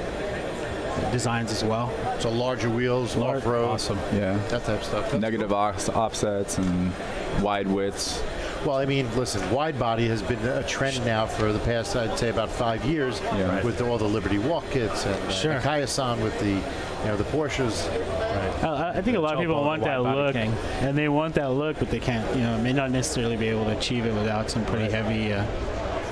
designs 1.11 1.51
as 1.51 1.65
well. 1.65 1.91
So 2.21 2.31
larger 2.31 2.71
wheels, 2.71 3.17
Lar- 3.17 3.39
off-road, 3.39 3.65
awesome. 3.71 3.99
yeah, 4.13 4.35
that 4.51 4.65
type 4.65 4.79
of 4.79 4.85
stuff. 4.85 5.11
That's 5.11 5.21
negative 5.21 5.53
ox- 5.53 5.89
offsets 5.89 6.59
and 6.59 6.93
wide 7.41 7.67
widths. 7.67 8.23
Well, 8.65 8.77
I 8.77 8.85
mean, 8.87 9.09
listen, 9.17 9.51
wide 9.51 9.77
body 9.79 10.07
has 10.09 10.23
been 10.23 10.39
a 10.47 10.63
trend 10.63 11.05
now 11.05 11.27
for 11.27 11.53
the 11.53 11.59
past, 11.61 11.97
I'd 11.97 12.17
say, 12.17 12.29
about 12.29 12.51
five 12.51 12.85
years, 12.85 13.21
Yeah. 13.21 13.57
Right. 13.57 13.65
with 13.65 13.81
all 13.81 13.99
the 13.99 14.05
Liberty 14.05 14.39
Walk 14.39 14.65
kits 14.71 15.05
and 15.07 15.15
uh, 15.17 15.31
Sure. 15.31 15.55
Nakai-san 15.55 16.21
with 16.23 16.39
the, 16.39 16.51
you 16.51 17.07
know, 17.09 17.17
the 17.17 17.25
Porsches. 17.25 17.89
Uh, 18.63 18.93
I 18.95 19.03
think 19.03 19.17
a 19.17 19.21
lot 19.21 19.35
of 19.35 19.41
people 19.41 19.63
want 19.63 19.83
that 19.85 20.03
look, 20.03 20.35
king. 20.35 20.53
and 20.81 20.97
they 20.97 21.09
want 21.09 21.35
that 21.35 21.51
look, 21.51 21.79
but 21.79 21.91
they 21.91 21.99
can't. 21.99 22.25
You 22.37 22.43
know, 22.43 22.59
may 22.59 22.73
not 22.73 22.91
necessarily 22.91 23.37
be 23.37 23.49
able 23.49 23.65
to 23.65 23.77
achieve 23.77 24.07
it 24.07 24.15
without 24.15 24.51
some 24.51 24.65
pretty 24.65 24.91
heavy 24.91 25.33
uh, 25.33 25.45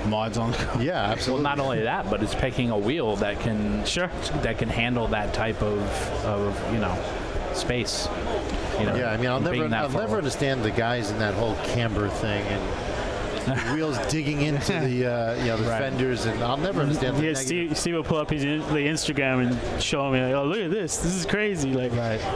mods 0.09 0.37
on. 0.37 0.53
Yeah, 0.81 0.95
absolutely. 1.01 1.45
Well, 1.45 1.57
not 1.57 1.65
only 1.65 1.83
that, 1.83 2.11
but 2.11 2.23
it's 2.23 2.35
picking 2.35 2.71
a 2.71 2.79
wheel 2.79 3.17
that 3.17 3.39
can 3.41 3.85
Sure. 3.85 4.11
that 4.43 4.59
can 4.59 4.69
handle 4.69 5.07
that 5.09 5.33
type 5.33 5.63
of, 5.63 5.81
of 6.25 6.73
you 6.75 6.81
know 6.81 6.97
space. 7.55 8.09
You 8.79 8.87
know, 8.87 8.97
yeah, 8.97 9.11
I 9.11 9.17
mean, 9.17 9.27
I'll 9.27 9.41
never, 9.41 9.73
I'll 9.75 9.89
far 9.89 10.03
never 10.03 10.17
understand 10.17 10.63
the 10.63 10.71
guys 10.71 11.11
in 11.11 11.19
that 11.19 11.35
whole 11.35 11.55
camber 11.57 12.09
thing 12.09 12.43
and 12.47 12.90
the 13.47 13.73
wheels 13.75 13.99
digging 14.09 14.43
into 14.43 14.73
the, 14.73 15.07
uh, 15.07 15.35
you 15.37 15.45
know, 15.47 15.57
the 15.57 15.69
Right. 15.71 15.81
fenders, 15.81 16.27
and 16.27 16.43
I'll 16.43 16.57
never 16.57 16.81
understand 16.83 17.17
the 17.17 17.27
Yeah, 17.27 17.35
Steve, 17.35 17.77
Steve 17.79 17.95
will 17.95 18.03
pull 18.03 18.19
up 18.19 18.31
his 18.31 18.45
in, 18.45 18.61
the 18.61 18.87
Instagram 18.87 19.47
and 19.47 19.83
show 19.83 20.11
me 20.11 20.21
like, 20.23 20.35
oh 20.35 20.45
look 20.45 20.59
at 20.59 20.71
this, 20.71 20.97
this 20.99 21.15
is 21.15 21.27
crazy. 21.27 21.73
Like 21.73 21.93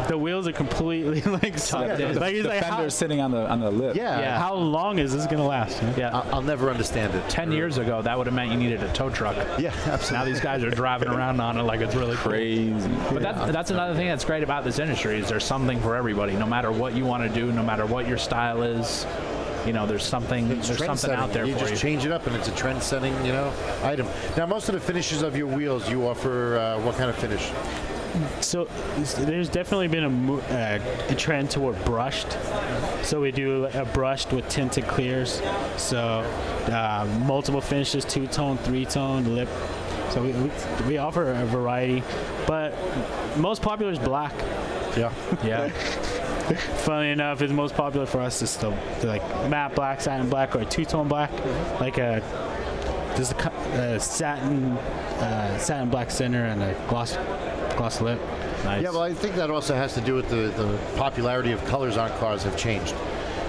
the 0.09 0.17
wheels 0.19 0.47
are 0.49 0.53
completely 0.53 1.21
like 1.33 1.57
tucked 1.65 2.01
in. 2.01 2.15
the, 2.15 2.21
Like 2.21 2.35
he's 2.35 2.43
the 2.43 2.49
like, 2.51 2.63
how, 2.65 2.89
sitting 2.89 3.21
on 3.21 3.31
the 3.31 3.49
on 3.49 3.61
the 3.61 3.71
lip. 3.71 3.97
Yeah, 3.97 4.19
Yeah. 4.21 4.39
how 4.39 4.55
long 4.55 4.99
is 4.99 5.13
this 5.13 5.27
gonna 5.27 5.47
last? 5.47 5.81
you 5.83 5.89
know? 5.89 5.95
Yeah, 5.97 6.11
I'll, 6.17 6.35
I'll 6.37 6.43
never 6.43 6.71
understand 6.71 7.15
it. 7.15 7.29
ten 7.29 7.51
years 7.53 7.79
ago, 7.79 8.03
that 8.03 8.17
would 8.17 8.27
have 8.27 8.35
meant 8.35 8.51
you 8.51 8.57
needed 8.59 8.83
a 8.83 8.93
tow 8.93 9.11
truck. 9.11 9.37
Yeah, 9.59 9.73
absolutely. 9.87 10.13
Now 10.19 10.25
these 10.25 10.41
guys 10.41 10.63
are 10.65 10.71
driving 10.71 11.09
around 11.09 11.41
on 11.41 11.57
it 11.59 11.63
like 11.63 11.81
it's 11.81 11.95
really 11.95 12.17
cool. 12.17 12.33
Crazy. 12.33 12.89
But 13.13 13.23
that, 13.23 13.53
that's 13.53 13.71
another 13.71 13.95
thing 13.95 14.07
that's 14.09 14.25
great 14.25 14.43
about 14.43 14.65
this 14.65 14.79
industry 14.79 15.19
is 15.19 15.29
there's 15.29 15.45
something 15.45 15.81
for 15.81 15.97
everybody. 15.97 16.35
No 16.35 16.47
matter 16.47 16.71
what 16.73 16.95
you 16.95 17.05
want 17.05 17.23
to 17.23 17.29
do, 17.29 17.51
no 17.53 17.63
matter 17.63 17.87
what 17.87 18.07
your 18.09 18.19
style 18.19 18.63
is, 18.63 19.07
you 19.67 19.73
know, 19.73 19.87
there's 19.87 20.05
something 20.05 20.51
It's 20.51 20.69
there's 20.69 20.79
something 20.79 20.87
trend-setting. 20.87 21.17
out 21.19 21.33
there 21.33 21.45
you 21.47 21.55
for 21.55 21.61
just 21.61 21.73
you. 21.73 21.79
change 21.79 22.05
it 22.05 22.13
up, 22.13 22.27
and 22.27 22.37
it's 22.37 22.49
a 22.49 22.55
trend-setting, 22.55 23.13
you 23.25 23.33
know, 23.33 23.53
item. 23.83 24.07
Now, 24.37 24.47
most 24.47 24.69
of 24.69 24.75
the 24.75 24.81
finishes 24.81 25.23
of 25.23 25.37
your 25.37 25.47
wheels, 25.47 25.89
you 25.91 26.07
offer 26.07 26.59
uh, 26.59 26.81
what 26.83 26.97
kind 26.97 27.09
of 27.11 27.17
finish? 27.17 27.51
So 28.41 28.67
there's 29.25 29.49
definitely 29.49 29.89
been 29.89 30.05
a, 30.05 30.11
mo- 30.11 30.39
uh, 30.39 30.79
a 31.09 31.15
trend 31.17 31.51
toward 31.51 31.83
brushed. 31.85 32.37
So 33.03 33.21
we 33.21 33.33
do 33.33 33.65
a 33.67 33.85
brushed 33.87 34.33
with 34.33 34.49
tinted 34.49 34.87
clears. 34.87 35.43
So 35.77 35.99
uh, 36.69 37.09
multiple 37.27 37.61
finishes, 37.61 38.05
two 38.05 38.29
tone, 38.29 38.57
three 38.59 38.85
tone, 38.87 39.35
lip. 39.35 39.49
So 40.11 40.23
we, 40.23 40.31
we, 40.33 40.51
we 40.87 40.99
offer 40.99 41.33
a 41.33 41.45
variety, 41.47 42.05
but 42.47 42.73
most 43.37 43.63
popular 43.63 43.91
is 43.91 43.99
black. 43.99 44.33
Yeah. 44.97 45.13
Yeah, 45.43 45.71
Funnily 46.85 47.11
enough, 47.11 47.41
it's 47.41 47.53
most 47.53 47.75
popular 47.75 48.07
for 48.07 48.21
us 48.21 48.43
is 48.43 48.57
the, 48.59 48.71
the 49.01 49.07
like 49.07 49.23
matte 49.49 49.75
black, 49.75 50.01
satin 50.01 50.29
black, 50.29 50.55
or 50.55 50.65
two 50.65 50.85
tone 50.85 51.09
black, 51.09 51.31
like 51.81 51.99
a 51.99 52.23
there's 53.17 53.31
a, 53.31 53.35
co- 53.35 53.51
a 53.73 54.01
satin 54.01 54.73
uh, 54.73 55.57
satin 55.59 55.89
black 55.89 56.11
center 56.11 56.45
and 56.45 56.63
a 56.63 56.75
gloss 56.89 57.17
gloss 57.77 58.01
lip. 58.01 58.21
Nice. 58.65 58.83
Yeah, 58.83 58.91
well, 58.91 59.03
I 59.03 59.13
think 59.15 59.37
that 59.37 59.51
also 59.51 59.75
has 59.75 59.95
to 59.95 60.01
do 60.01 60.15
with 60.15 60.29
the, 60.29 60.49
the 60.63 60.79
popularity 60.97 61.53
of 61.53 61.65
colors 61.67 61.97
on 61.97 62.11
cars 62.19 62.43
have 62.43 62.57
changed. 62.57 62.95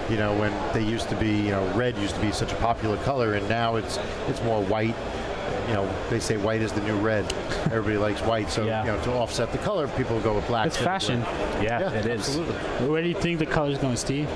You 0.09 0.17
know, 0.17 0.37
when 0.37 0.51
they 0.73 0.83
used 0.83 1.09
to 1.09 1.15
be, 1.15 1.31
you 1.31 1.51
know, 1.51 1.67
red 1.73 1.97
used 1.97 2.15
to 2.15 2.21
be 2.21 2.31
such 2.31 2.51
a 2.51 2.55
popular 2.57 2.97
color, 2.97 3.33
and 3.33 3.47
now 3.49 3.75
it's 3.75 3.97
it's 4.27 4.41
more 4.43 4.63
white. 4.63 4.95
You 5.67 5.73
know, 5.73 5.95
they 6.09 6.19
say 6.19 6.37
white 6.37 6.61
is 6.61 6.71
the 6.71 6.81
new 6.81 6.95
red. 6.97 7.25
Everybody 7.65 7.97
likes 7.97 8.21
white, 8.21 8.49
so 8.51 8.63
Yeah. 8.65 8.81
you 8.85 8.91
know, 8.91 9.03
to 9.05 9.13
offset 9.13 9.51
the 9.51 9.57
color, 9.59 9.87
people 9.89 10.19
go 10.19 10.33
with 10.35 10.45
black. 10.47 10.67
It's 10.67 10.77
fashion. 10.77 11.21
yeah, 11.61 11.79
Yeah, 11.79 11.91
it 11.91 12.05
is. 12.05 12.19
absolutely. 12.27 12.87
Where 12.87 13.01
do 13.01 13.07
you 13.07 13.15
think 13.15 13.39
the 13.39 13.45
color's 13.47 13.77
going, 13.79 13.95
Steve? 13.97 14.29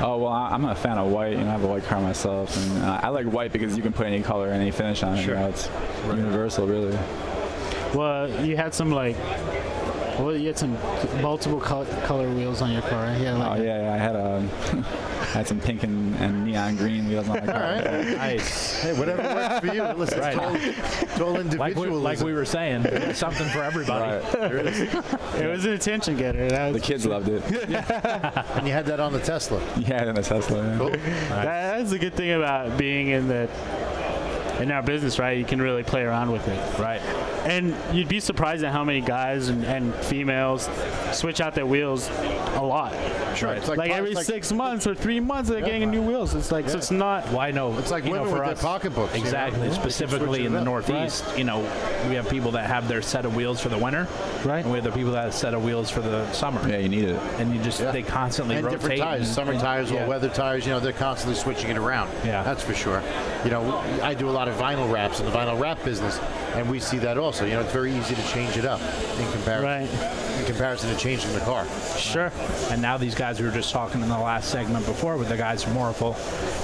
Oh 0.00 0.18
well, 0.18 0.32
I- 0.32 0.50
I'm 0.50 0.64
a 0.64 0.74
fan 0.74 0.98
of 0.98 1.08
white. 1.10 1.32
You 1.32 1.38
know, 1.38 1.48
I 1.48 1.52
have 1.52 1.64
a 1.64 1.66
white 1.66 1.84
car 1.84 2.00
myself, 2.00 2.56
and 2.56 2.82
uh, 2.84 3.00
I 3.02 3.08
like 3.08 3.26
white 3.26 3.52
because 3.52 3.76
you 3.76 3.82
can 3.82 3.92
put 3.92 4.06
any 4.06 4.20
color, 4.22 4.48
any 4.50 4.70
finish 4.70 5.02
on 5.02 5.16
it. 5.16 5.22
Sure. 5.24 5.34
You 5.34 5.40
know, 5.40 5.48
it's 5.48 5.68
universal, 6.06 6.66
really. 6.66 6.96
Well, 7.94 8.28
you 8.44 8.56
had 8.56 8.72
some 8.74 8.90
like, 8.90 9.16
well, 10.18 10.34
you 10.36 10.46
had 10.48 10.58
some 10.58 10.76
multiple 11.20 11.60
color, 11.60 11.86
color 12.04 12.28
wheels 12.28 12.62
on 12.62 12.70
your 12.72 12.82
car. 12.82 13.02
Right? 13.04 13.20
Yeah, 13.20 13.34
Oh 13.34 13.38
like, 13.38 13.62
yeah, 13.62 13.82
yeah, 13.82 13.94
I 13.94 13.98
had 13.98 14.16
I 14.16 14.42
had 15.32 15.48
some 15.48 15.58
pink 15.60 15.82
and, 15.82 16.14
and 16.16 16.44
neon 16.44 16.76
green 16.76 17.08
wheels 17.08 17.26
on 17.28 17.40
my 17.40 17.46
car. 17.46 17.54
All 17.54 17.60
right. 17.74 17.84
Nice. 18.16 18.82
Hey, 18.82 18.92
whatever 18.98 19.22
works 19.22 19.60
for 19.66 19.74
you. 19.74 19.82
Listen, 19.94 20.20
Right. 20.20 20.34
it's 20.36 21.20
all, 21.20 21.32
it's 21.34 21.48
all 21.48 21.58
Like 21.58 21.74
we, 21.74 21.86
like 21.88 22.20
we 22.20 22.34
were 22.34 22.44
saying, 22.44 23.14
something 23.14 23.48
for 23.48 23.62
everybody. 23.62 24.24
Right. 24.36 24.66
it 25.40 25.50
was 25.50 25.64
an 25.64 25.72
attention 25.72 26.16
getter. 26.18 26.48
That 26.50 26.74
The 26.74 26.80
kids 26.80 27.06
loved 27.06 27.28
it. 27.28 27.42
and 27.44 28.66
you 28.66 28.72
had 28.74 28.84
that 28.86 29.00
on 29.00 29.12
the 29.12 29.20
Tesla. 29.20 29.60
Yeah, 29.82 30.04
in 30.08 30.14
the 30.14 30.22
Tesla. 30.22 30.62
Yeah. 30.64 30.76
Cool. 30.78 30.90
that- 30.90 31.62
that's 31.72 31.90
the 31.90 31.98
good 31.98 32.14
thing 32.14 32.32
about 32.32 32.76
being 32.76 33.08
in 33.08 33.26
the 33.28 33.48
in 34.60 34.70
our 34.70 34.82
business, 34.82 35.18
right? 35.18 35.36
You 35.38 35.44
can 35.44 35.60
really 35.60 35.82
play 35.82 36.02
around 36.02 36.30
with 36.30 36.46
it. 36.46 36.78
Right. 36.78 37.00
And 37.44 37.74
you'd 37.92 38.08
be 38.08 38.20
surprised 38.20 38.62
at 38.64 38.72
how 38.72 38.84
many 38.84 39.00
guys 39.00 39.48
and, 39.48 39.64
and 39.64 39.94
females 39.96 40.68
switch 41.12 41.40
out 41.40 41.54
their 41.54 41.66
wheels 41.66 42.08
a 42.54 42.62
lot. 42.62 42.92
Sure. 43.36 43.52
It's 43.52 43.68
Like, 43.68 43.78
like, 43.78 43.90
every 43.90 44.14
like, 44.14 44.24
six 44.26 44.52
months 44.52 44.86
or 44.86 44.94
three 44.94 45.18
months, 45.20 45.50
they're 45.50 45.60
getting 45.60 45.90
new 45.90 46.02
wheels. 46.02 46.34
It's 46.34 46.52
like 46.52 46.68
so 46.68 46.78
it's 46.78 46.90
not. 46.90 47.26
Why 47.28 47.50
no? 47.50 47.76
It's 47.78 47.90
like 47.90 48.04
you 48.04 48.12
know, 48.12 48.24
for 48.26 48.34
with 48.34 48.42
us, 48.42 48.60
their 48.60 48.70
pocketbooks, 48.70 49.14
you 49.14 49.20
know? 49.20 49.24
Exactly. 49.24 49.58
Yeah. 49.60 49.68
They 49.68 49.72
can 49.74 49.82
Specifically 49.82 50.46
in 50.46 50.52
the 50.52 50.58
up. 50.60 50.64
Northeast, 50.64 51.24
you 51.36 51.44
know, 51.44 51.60
we 52.08 52.14
have 52.14 52.28
people 52.28 52.52
that 52.52 52.66
have 52.66 52.88
their 52.88 53.02
set 53.02 53.24
of 53.24 53.34
wheels 53.34 53.60
for 53.60 53.68
the 53.68 53.78
winter, 53.78 54.06
Right. 54.44 54.62
And 54.64 54.70
we 54.70 54.76
have 54.78 54.84
the 54.84 54.92
people 54.92 55.12
that 55.12 55.22
have 55.24 55.30
a 55.30 55.36
set 55.36 55.54
of 55.54 55.64
wheels 55.64 55.90
for 55.90 56.00
the 56.00 56.30
summer. 56.32 56.66
Yeah, 56.68 56.78
you 56.78 56.88
need 56.88 57.04
it. 57.04 57.16
And 57.38 57.54
you 57.54 57.62
just 57.62 57.80
Yeah. 57.80 57.90
they 57.90 58.02
constantly 58.02 58.56
and 58.56 58.64
rotate. 58.66 58.80
different 58.80 59.00
tires, 59.00 59.26
and- 59.26 59.34
summer 59.34 59.52
and- 59.52 59.60
tires, 59.60 59.90
yeah. 59.90 60.06
weather 60.06 60.28
tires. 60.28 60.66
You 60.66 60.72
know, 60.72 60.80
they're 60.80 60.92
constantly 60.92 61.38
switching 61.38 61.70
it 61.70 61.76
around. 61.78 62.10
Yeah. 62.24 62.42
that's 62.42 62.62
for 62.62 62.74
sure. 62.74 63.02
You 63.44 63.50
know, 63.50 63.78
I 64.02 64.14
do 64.14 64.28
a 64.28 64.30
lot 64.30 64.48
of 64.48 64.56
vinyl 64.56 64.90
wraps 64.92 65.20
in 65.20 65.26
the 65.26 65.32
vinyl 65.32 65.58
wrap 65.58 65.82
business, 65.84 66.18
and 66.54 66.68
we 66.70 66.78
see 66.80 66.98
that 66.98 67.18
also. 67.18 67.44
You 67.44 67.54
know, 67.54 67.60
it's 67.60 67.72
very 67.72 67.92
easy 67.94 68.14
to 68.14 68.22
change 68.28 68.56
it 68.56 68.64
up 68.64 68.80
in 68.80 69.32
comparison. 69.32 69.64
Right. 69.98 70.38
In 70.40 70.46
comparison 70.46 70.90
to 70.90 70.96
changing 70.96 71.32
the 71.32 71.40
car. 71.40 71.66
Sure. 71.96 72.32
And 72.70 72.80
now 72.82 72.96
these 72.96 73.14
guys 73.14 73.38
we 73.40 73.46
were 73.46 73.52
just 73.52 73.70
talking 73.72 74.00
in 74.02 74.08
the 74.08 74.18
last 74.18 74.50
segment 74.50 74.84
before 74.86 75.16
with 75.16 75.28
the 75.28 75.36
guys 75.36 75.62
from 75.62 75.74
Orafol, 75.74 76.14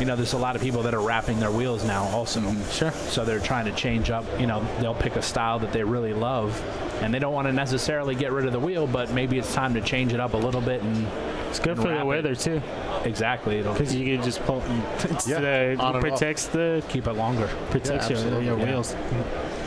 you 0.01 0.07
know, 0.07 0.17
there's 0.17 0.33
a 0.33 0.39
lot 0.39 0.57
of 0.57 0.63
people 0.63 0.83
that 0.83 0.95
are 0.95 1.01
wrapping 1.01 1.39
their 1.39 1.51
wheels 1.53 1.85
now 1.85 2.05
also. 2.05 2.41
Sure. 2.71 2.91
So 2.91 3.25
they're 3.25 3.41
trying 3.41 3.67
to 3.67 3.73
change 3.73 4.11
up, 4.11 4.25
you 4.41 4.47
know, 4.47 4.67
they'll 4.81 4.95
pick 4.95 5.17
a 5.17 5.23
style 5.23 5.59
that 5.61 5.73
they 5.73 5.85
really 5.85 6.13
love 6.13 6.61
and 7.03 7.15
they 7.15 7.19
don't 7.21 7.33
want 7.35 7.47
to 7.47 7.53
necessarily 7.53 8.15
get 8.17 8.33
rid 8.33 8.47
of 8.47 8.53
the 8.53 8.59
wheel, 8.59 8.87
but 8.87 9.11
maybe 9.13 9.39
it's 9.39 9.55
time 9.55 9.75
to 9.75 9.81
change 9.81 10.13
it 10.13 10.19
up 10.21 10.35
a 10.35 10.37
little 10.37 10.61
bit 10.61 10.83
and 10.83 11.07
It's 11.49 11.61
good 11.61 11.77
for 11.77 11.83
the 11.85 11.89
wrap 11.91 12.03
it. 12.03 12.07
weather 12.07 12.35
too, 12.35 12.61
Exactly. 13.05 13.59
It'll 13.61 13.73
because 13.75 13.95
you 13.95 14.17
can 14.17 14.25
just 14.25 14.41
pull. 14.43 14.63
It's 15.05 15.29
Yeah, 15.29 15.41
the, 15.41 15.77
on 15.79 15.95
and 15.95 15.97
off. 15.97 16.01
protects 16.01 16.47
the 16.49 16.83
keep 16.89 17.07
it 17.07 17.13
longer. 17.13 17.49
protects 17.71 18.11
Yeah, 18.11 18.17
your, 18.17 18.27
absolutely, 18.27 18.47
your 18.47 18.59
yeah. 18.59 18.65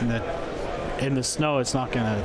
Wheels. 0.08 0.20
In 0.22 0.98
the 0.98 1.06
in 1.06 1.14
the 1.14 1.22
snow, 1.22 1.58
it's 1.58 1.74
not 1.74 1.92
gonna. 1.92 2.22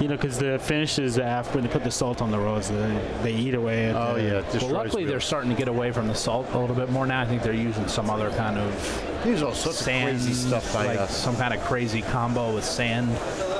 You 0.00 0.08
know, 0.08 0.16
because 0.16 0.38
the 0.38 0.58
finishes 0.58 1.18
after 1.18 1.56
when 1.56 1.64
they 1.64 1.70
put 1.70 1.84
the 1.84 1.90
salt 1.90 2.22
on 2.22 2.30
the 2.30 2.38
roads, 2.38 2.70
they, 2.70 3.08
they 3.22 3.32
eat 3.34 3.54
away 3.54 3.86
at. 3.90 3.96
Oh 3.96 4.14
the, 4.14 4.22
yeah, 4.22 4.28
it 4.28 4.32
Well, 4.32 4.52
destroys 4.52 4.72
luckily 4.72 5.04
they're 5.04 5.20
starting 5.20 5.50
to 5.50 5.56
get 5.56 5.68
away 5.68 5.92
from 5.92 6.06
the 6.08 6.14
salt 6.14 6.48
a 6.54 6.58
little 6.58 6.74
bit 6.76 6.88
more 6.88 7.06
now. 7.06 7.20
I 7.20 7.26
think 7.26 7.42
they're 7.42 7.52
using 7.52 7.86
some 7.86 8.08
other 8.08 8.30
kind 8.30 8.56
of 8.56 9.20
There's 9.24 9.42
all 9.42 9.52
sorts 9.52 9.80
sand, 9.80 10.16
of 10.16 10.22
crazy 10.22 10.32
stuff 10.32 10.72
by 10.72 10.86
like 10.86 10.98
us. 11.00 11.14
some 11.14 11.36
kind 11.36 11.52
of 11.52 11.60
crazy 11.60 12.00
combo 12.00 12.54
with 12.54 12.64
sand. 12.64 13.10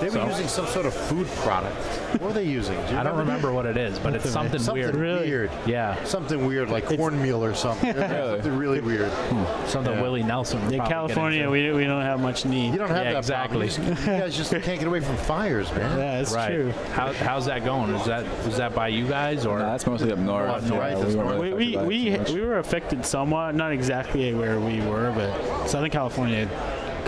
They 0.01 0.07
were 0.07 0.13
So- 0.13 0.27
using 0.27 0.49
some 0.49 0.67
sort 0.67 0.87
of 0.87 0.95
food 0.95 1.27
product. 1.29 1.77
What 2.13 2.23
were 2.23 2.33
they 2.33 2.45
using? 2.45 2.75
Do 2.87 2.93
you 2.95 2.99
I 2.99 3.03
don't 3.03 3.17
remember 3.19 3.53
what 3.53 3.67
it 3.67 3.77
is, 3.77 3.99
but 3.99 4.15
it's 4.15 4.29
something, 4.31 4.59
Something 4.61 4.99
weird. 4.99 5.27
weird. 5.27 5.51
Yeah, 5.67 6.03
Something 6.05 6.47
weird 6.47 6.71
like 6.71 6.87
cornmeal 6.87 7.45
or 7.45 7.55
something. 7.55 7.95
something 7.95 8.57
really 8.57 8.81
weird. 8.81 9.11
Hmm. 9.11 9.67
something 9.67 9.93
Yeah. 9.95 10.03
Willie 10.03 10.23
Nelson. 10.23 10.65
would 10.65 10.73
in 10.73 10.79
get 10.81 10.89
California, 10.89 11.41
into. 11.41 11.51
we, 11.51 11.71
we 11.73 11.85
don't 11.85 12.03
have 12.03 12.21
much 12.21 12.45
need. 12.45 12.73
You 12.73 12.79
don't 12.79 12.89
have 12.89 13.05
Yeah, 13.05 13.13
that 13.13 13.19
exactly. 13.19 13.69
problem. 13.69 13.97
You, 13.99 14.05
guys 14.21 14.37
just 14.37 14.51
can't 14.51 14.65
get 14.65 14.85
away 14.85 15.01
from 15.01 15.17
fires, 15.17 15.71
man. 15.73 15.99
yeah, 15.99 16.19
that's 16.19 16.33
right. 16.33 16.49
true. 16.55 16.73
How, 16.93 17.13
how's 17.13 17.47
that 17.47 17.65
going? 17.65 17.91
Is 17.95 18.07
that 18.07 18.25
is 18.47 18.57
that 18.57 18.75
by 18.75 18.89
you 18.89 19.07
guys 19.07 19.47
or? 19.47 19.59
No, 19.59 19.67
that's 19.67 19.87
mostly 19.87 20.11
up 20.13 20.19
north. 20.19 20.49
Up 20.49 20.63
north, 20.65 20.91
Yeah, 20.93 20.99
that's 20.99 21.15
we 21.15 21.17
weren't 21.17 21.41
really 21.43 21.53
We, 21.53 21.77
we, 21.77 21.77
affected 21.77 21.77
by 21.77 21.83
it 21.83 21.87
we, 21.87 22.05
too 22.11 22.19
much. 22.19 22.31
we 22.33 22.41
were 22.41 22.59
affected 22.59 23.07
somewhat, 23.07 23.55
not 23.55 23.73
exactly 23.73 24.35
where 24.35 24.59
we 24.61 24.81
were, 24.83 25.13
but 25.13 25.67
Southern 25.69 25.91
California 25.91 26.49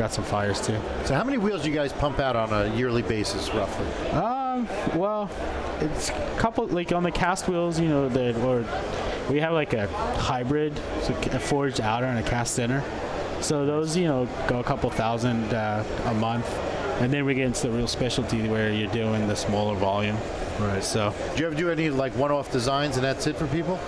got 0.03 0.12
some 0.12 0.24
fires 0.24 0.61
too. 0.61 0.80
So 1.05 1.14
how 1.14 1.22
many 1.22 1.38
wheels 1.38 1.62
do 1.62 1.70
you 1.70 1.76
guys 1.76 1.92
pump 1.92 2.18
out 2.18 2.34
on 2.34 2.53
a 2.53 2.74
yearly 2.74 3.03
basis, 3.03 3.55
roughly? 3.55 3.86
Um, 4.11 4.66
well, 4.96 5.30
it's 5.80 6.09
a 6.09 6.36
couple 6.38 6.66
like 6.66 6.90
on 6.90 7.05
the 7.05 7.12
cast 7.12 7.48
wheels, 7.48 7.78
you 7.78 7.88
know, 7.88 8.09
that 8.09 8.36
or 8.38 8.64
we 9.30 9.38
have 9.38 9.53
like 9.53 9.74
a 9.74 9.86
hybrid, 10.18 10.76
so 11.03 11.14
a 11.30 11.38
forged 11.38 11.80
outer 11.80 12.07
and 12.07 12.18
a 12.18 12.28
cast 12.28 12.59
inner. 12.59 12.82
So 13.40 13.64
those, 13.64 13.96
you 13.96 14.07
know, 14.07 14.28
go 14.48 14.59
a 14.59 14.64
couple 14.64 14.90
thousand 14.90 15.55
uh, 15.55 15.84
a 16.07 16.14
month, 16.14 16.53
and 17.00 17.12
then 17.12 17.24
we 17.24 17.34
get 17.34 17.46
into 17.46 17.68
the 17.68 17.70
real 17.70 17.86
specialty 17.86 18.48
where 18.48 18.72
you're 18.72 18.90
doing 18.90 19.28
the 19.28 19.36
smaller 19.36 19.76
volume. 19.76 20.16
Right. 20.59 20.82
So 20.82 21.14
Do 21.36 21.40
you 21.40 21.46
ever 21.46 21.55
do 21.55 21.70
any 21.70 21.90
like 21.90 22.12
one-off 22.16 22.50
designs 22.50 22.96
and 22.96 23.05
that's 23.05 23.28
it 23.28 23.36
for 23.36 23.46
people? 23.46 23.78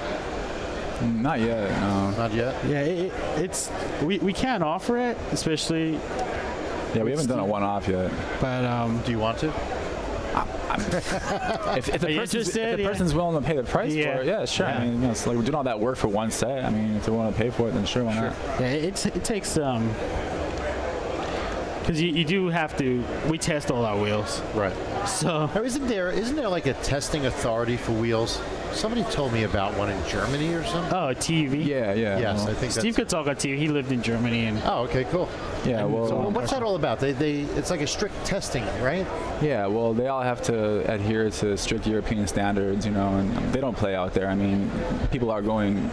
Not 1.04 1.40
yet. 1.40 1.70
No. 1.80 2.10
Not 2.12 2.32
yet. 2.34 2.64
yeah, 2.66 2.80
it, 2.80 3.12
it's 3.36 3.70
we, 4.02 4.18
we 4.18 4.32
can 4.32 4.62
offer 4.62 4.98
it, 4.98 5.16
especially, 5.32 5.92
Yeah, 6.94 7.02
we 7.02 7.10
haven't 7.10 7.26
done 7.28 7.38
a 7.40 7.44
one-off 7.44 7.88
yet. 7.88 8.10
but 8.40 8.64
um, 8.64 9.00
Do 9.04 9.10
you 9.12 9.18
want 9.18 9.38
to? 9.38 9.52
If, 10.76 11.88
if, 11.88 12.00
the, 12.00 12.16
person's, 12.16 12.48
if 12.48 12.56
interested? 12.56 12.78
the 12.78 12.82
Yeah. 12.82 13.16
willing 13.16 13.40
to 13.40 13.46
pay 13.48 13.56
the 13.56 13.62
price 13.62 13.92
Yeah. 13.94 14.16
for 14.16 14.22
it, 14.22 14.26
yeah, 14.26 14.44
sure. 14.44 14.66
Yeah. 14.66 14.78
I 14.78 14.84
mean, 14.84 14.92
you 14.94 14.98
know, 15.00 15.10
it's 15.12 15.26
like 15.26 15.36
we're 15.36 15.42
doing 15.44 15.54
all 15.54 15.62
that 15.64 15.78
work 15.78 15.96
for 15.96 16.08
one 16.08 16.30
set. 16.32 16.64
I 16.64 16.70
mean, 16.70 16.96
if 16.96 17.06
they 17.06 17.12
want 17.12 17.34
to 17.34 17.40
pay 17.40 17.50
for 17.50 17.68
it, 17.68 17.72
then 17.74 17.84
sure, 17.86 18.02
why 18.04 18.14
not? 18.14 18.34
Yeah, 18.58 18.66
it, 18.66 19.06
it 19.06 19.22
takes 19.24 19.56
um 19.56 19.88
because 21.80 22.00
you, 22.00 22.08
you 22.08 22.24
do 22.24 22.48
have 22.48 22.76
to. 22.78 23.04
We 23.28 23.36
test 23.38 23.70
all 23.70 23.84
our 23.84 23.96
wheels, 24.00 24.40
Right. 24.54 24.74
so 25.06 25.46
Now, 25.54 25.62
isn't 25.62 25.86
there 25.86 26.10
isn't 26.10 26.34
there 26.34 26.48
like 26.48 26.66
a 26.66 26.72
testing 26.74 27.26
authority 27.26 27.76
for 27.76 27.92
wheels? 27.92 28.40
Somebody 28.74 29.04
told 29.04 29.32
me 29.32 29.44
about 29.44 29.76
one 29.76 29.88
in 29.90 30.08
Germany 30.08 30.52
or 30.54 30.64
something. 30.64 30.92
oh 30.92 31.14
TUV. 31.14 31.64
Yeah, 31.64 31.94
yeah. 31.94 32.18
yes, 32.18 32.38
well, 32.40 32.50
I 32.50 32.54
think 32.54 32.72
uh-huh. 32.72 32.80
Steve 32.80 32.82
that's. 32.82 32.96
could 32.96 33.08
talk 33.08 33.26
on 33.28 33.36
TUV. 33.36 33.56
He 33.56 33.68
lived 33.68 33.92
in 33.92 34.02
Germany, 34.02 34.46
and 34.46 34.60
Oh, 34.64 34.82
okay, 34.84 35.04
cool. 35.04 35.28
yeah, 35.64 35.84
well, 35.84 36.08
So 36.08 36.16
what's 36.28 36.50
that 36.50 36.62
all 36.62 36.76
about? 36.76 36.98
They, 37.00 37.12
they, 37.12 37.40
it's 37.56 37.70
like 37.70 37.80
a 37.80 37.86
strict 37.86 38.14
testing, 38.24 38.64
right? 38.82 39.06
Yeah, 39.40 39.66
well, 39.66 39.94
they 39.94 40.08
all 40.08 40.22
have 40.22 40.42
to 40.42 40.90
adhere 40.92 41.30
to 41.30 41.56
strict 41.56 41.86
European 41.86 42.26
standards, 42.26 42.84
you 42.84 42.92
know, 42.92 43.08
and 43.16 43.32
they 43.52 43.60
don't 43.60 43.76
play 43.76 43.94
out 43.94 44.12
there. 44.12 44.28
I 44.28 44.34
mean, 44.34 44.70
people 45.10 45.30
are 45.30 45.42
going, 45.42 45.90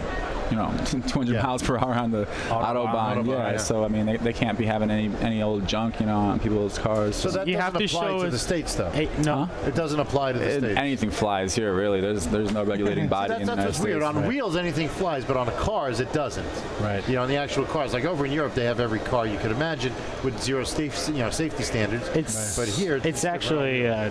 you 0.52 0.58
know, 0.58 0.72
200 0.86 1.34
Yeah. 1.34 1.42
miles 1.42 1.64
per 1.64 1.78
hour 1.78 1.94
on 1.94 2.12
the 2.12 2.26
Autobahn, 2.50 3.18
autobahn. 3.24 3.28
yeah, 3.28 3.52
yeah. 3.52 3.58
so 3.58 3.84
I 3.84 3.88
mean, 3.88 4.06
they, 4.06 4.18
they 4.18 4.34
can't 4.34 4.58
be 4.58 4.66
having 4.66 4.92
any 4.92 5.10
any 5.22 5.42
old 5.42 5.66
junk, 5.68 6.00
you 6.00 6.06
know, 6.06 6.18
on 6.20 6.40
people's 6.40 6.78
cars. 6.78 7.16
So 7.16 7.32
that 7.32 7.48
You 7.48 7.54
doesn't 7.56 7.64
have 7.74 7.78
to 7.80 7.86
apply 7.86 8.08
show 8.08 8.24
to 8.26 8.30
the 8.30 8.36
us- 8.36 8.42
states, 8.44 8.76
though. 8.76 8.90
hey, 8.92 9.10
no, 9.24 9.50
It 9.66 9.74
doesn't 9.76 10.00
apply 10.00 10.34
to 10.34 10.40
the 10.40 10.46
It- 10.46 10.60
states. 10.60 10.78
anything 10.78 11.10
flies 11.12 11.56
here, 11.56 11.74
really. 11.74 12.02
There's 12.02 12.28
there's 12.28 12.52
no 12.52 12.64
regulating 12.64 13.06
See, 13.06 13.10
body 13.10 13.30
that's 13.30 13.42
in 13.42 13.48
that's 13.48 13.56
United 13.58 13.68
what's 13.70 13.78
States. 13.78 13.86
weird. 13.88 14.04
On 14.04 14.16
Right. 14.18 14.28
wheels, 14.28 14.56
anything 14.58 14.90
flies, 14.90 15.24
but 15.26 15.38
on 15.38 15.48
cars, 15.58 16.00
it 16.00 16.12
doesn't. 16.14 16.46
Right. 16.82 17.08
You 17.08 17.16
know, 17.16 17.24
on 17.24 17.30
the 17.30 17.38
actual 17.38 17.66
cars, 17.66 17.94
like 17.94 18.06
over 18.06 18.26
in 18.26 18.32
Europe, 18.32 18.54
they 18.54 18.66
have 18.66 18.80
every 18.80 19.00
car 19.00 19.26
you 19.26 19.38
could 19.38 19.52
imagine 19.52 19.94
with 20.24 20.42
zero 20.42 20.64
safety, 20.66 21.14
you 21.14 21.20
know, 21.20 21.30
safety 21.30 21.64
standards. 21.64 22.08
it's 22.14 22.58
But 22.58 22.68
here, 22.68 23.00
it's 23.04 23.24
actually 23.26 23.88
uh, 23.88 24.10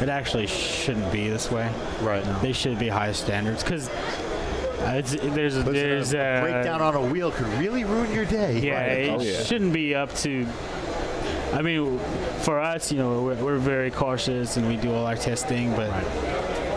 it 0.00 0.08
actually 0.08 0.46
shouldn't 0.46 1.12
be 1.12 1.28
this 1.28 1.50
way. 1.50 1.68
right. 2.00 2.24
They 2.40 2.52
should 2.52 2.78
be 2.78 2.88
high 2.88 3.12
standards 3.12 3.62
because 3.62 3.90
it's, 4.94 5.12
there's 5.12 5.56
Listen, 5.56 5.72
there's 5.72 6.14
a 6.14 6.20
uh, 6.20 6.40
breakdown 6.42 6.80
on 6.82 6.94
a 6.94 7.00
wheel 7.02 7.30
could 7.30 7.46
really 7.58 7.84
ruin 7.84 8.12
your 8.12 8.24
day. 8.24 8.58
Yeah, 8.60 8.82
it 8.84 9.10
Oh, 9.10 9.20
yeah. 9.22 9.42
shouldn't 9.42 9.72
be 9.72 9.94
up 9.94 10.14
to. 10.16 10.46
I 11.52 11.62
mean, 11.62 11.98
for 12.42 12.60
us, 12.60 12.92
you 12.92 12.98
know, 12.98 13.22
we're, 13.22 13.34
we're 13.34 13.58
very 13.58 13.90
cautious 13.90 14.56
and 14.56 14.68
we 14.68 14.76
do 14.76 14.92
all 14.92 15.04
our 15.06 15.16
testing, 15.16 15.74
but 15.74 15.90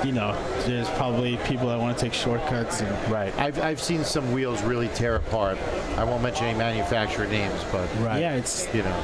you 0.03 0.11
know, 0.11 0.35
there's 0.65 0.89
probably 0.91 1.37
people 1.45 1.67
that 1.69 1.79
want 1.79 1.97
to 1.97 2.03
take 2.03 2.13
shortcuts. 2.13 2.81
And, 2.81 3.11
Right. 3.11 3.33
I've, 3.39 3.61
I've 3.61 3.81
seen 3.81 4.03
some 4.03 4.31
wheels 4.33 4.61
really 4.63 4.89
tear 4.89 5.15
apart. 5.15 5.57
I 5.95 6.03
won't 6.03 6.23
mention 6.23 6.45
any 6.47 6.57
manufacturer 6.57 7.27
names, 7.27 7.63
but 7.71 7.87
Right. 7.99 8.19
Yeah, 8.19 8.33
it's 8.35 8.67
you 8.73 8.83
know, 8.83 9.03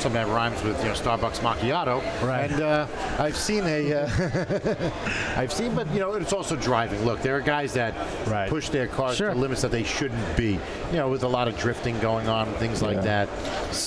something 0.00 0.20
that 0.22 0.28
rhymes 0.32 0.62
with 0.62 0.78
you 0.82 0.88
know 0.88 0.94
Starbucks 0.94 1.38
macchiato. 1.40 2.00
Right. 2.26 2.50
And 2.50 2.60
uh, 2.62 2.86
I've 3.18 3.36
seen 3.36 3.64
a, 3.66 3.92
uh, 3.92 4.90
I've 5.36 5.52
seen, 5.52 5.74
but 5.74 5.90
you 5.92 6.00
know, 6.00 6.14
it's 6.14 6.32
also 6.32 6.56
driving. 6.56 7.04
Look, 7.04 7.22
there 7.22 7.36
are 7.36 7.40
guys 7.40 7.72
that 7.74 7.94
Right. 8.26 8.48
push 8.48 8.68
their 8.68 8.86
cars 8.86 9.16
Sure. 9.16 9.32
to 9.32 9.38
limits 9.38 9.62
that 9.62 9.70
they 9.70 9.82
shouldn't 9.84 10.36
be. 10.36 10.58
You 10.90 10.96
know, 10.98 11.08
with 11.08 11.22
a 11.24 11.28
lot 11.28 11.48
of 11.48 11.56
drifting 11.58 11.98
going 12.00 12.28
on, 12.28 12.48
and 12.48 12.56
things 12.56 12.82
like 12.82 13.02
that. 13.02 13.28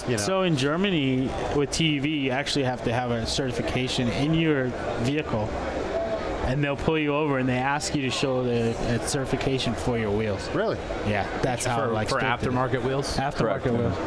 You 0.08 0.18
know. 0.18 0.22
So 0.24 0.42
in 0.44 0.56
Germany, 0.58 1.30
with 1.56 1.70
TUV, 1.72 2.22
you 2.22 2.32
actually 2.32 2.66
have 2.66 2.84
to 2.84 2.94
have 2.94 3.12
a 3.12 3.26
certification 3.26 4.08
in 4.10 4.34
your 4.34 4.66
vehicle, 5.02 5.50
and 6.46 6.64
they'll 6.64 6.76
pull 6.76 6.98
you 6.98 7.16
over 7.16 7.38
and 7.38 7.48
they 7.48 7.58
ask 7.58 7.96
you 7.96 8.02
to 8.02 8.10
show 8.10 8.44
the 8.44 8.72
a 8.94 9.08
certification 9.08 9.74
for 9.74 9.98
your 9.98 10.12
wheels. 10.12 10.50
really? 10.54 10.78
Yeah, 11.08 11.26
that's 11.42 11.66
how 11.66 11.86
for, 11.86 11.88
like 11.94 12.10
for 12.10 12.20
strict 12.20 12.44
it 12.44 12.48
is. 12.48 12.54
aftermarket 12.54 12.84
wheels. 12.84 13.18
Aftermarket 13.18 13.36
Correct, 13.38 13.66
yeah. 13.66 13.72
wheels. 13.72 13.98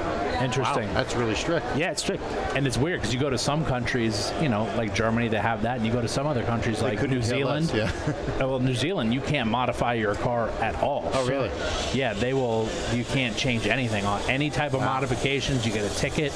Interesting. 0.43 0.89
Wow, 0.89 0.95
that's 0.95 1.14
really 1.14 1.34
strict. 1.34 1.66
Yeah, 1.76 1.91
it's 1.91 2.03
strict. 2.03 2.22
And 2.55 2.66
it's 2.66 2.76
weird 2.78 3.01
because 3.01 3.12
you 3.14 3.20
go 3.20 3.30
to 3.30 3.39
some 3.39 3.64
countries, 3.64 4.32
you 4.41 4.49
know, 4.49 4.64
like 4.76 4.95
Germany, 4.95 5.28
they 5.28 5.39
have 5.39 5.62
that, 5.62 5.76
and 5.76 5.87
you 5.87 5.93
go 5.93 6.01
to 6.01 6.09
some 6.09 6.26
other 6.26 6.43
countries 6.43 6.82
like 6.82 7.03
New 7.09 7.22
Zealand. 7.22 7.72
less, 7.72 7.93
Oh, 8.41 8.49
well, 8.51 8.61
New 8.61 8.74
Zealand, 8.74 9.12
you 9.14 9.20
can't 9.20 9.49
modify 9.51 9.95
your 9.95 10.14
car 10.14 10.49
at 10.61 10.82
all. 10.82 11.11
Oh, 11.14 11.26
really? 11.26 11.51
Yeah, 11.93 12.12
they 12.14 12.34
will. 12.34 12.68
You 12.93 13.05
can't 13.05 13.37
change 13.37 13.66
anything 13.66 14.05
on 14.05 14.20
any 14.28 14.51
type 14.51 14.74
of 14.74 14.80
modifications. 14.80 15.66
You 15.66 15.72
get 15.72 15.91
a 15.91 15.95
ticket. 15.97 16.32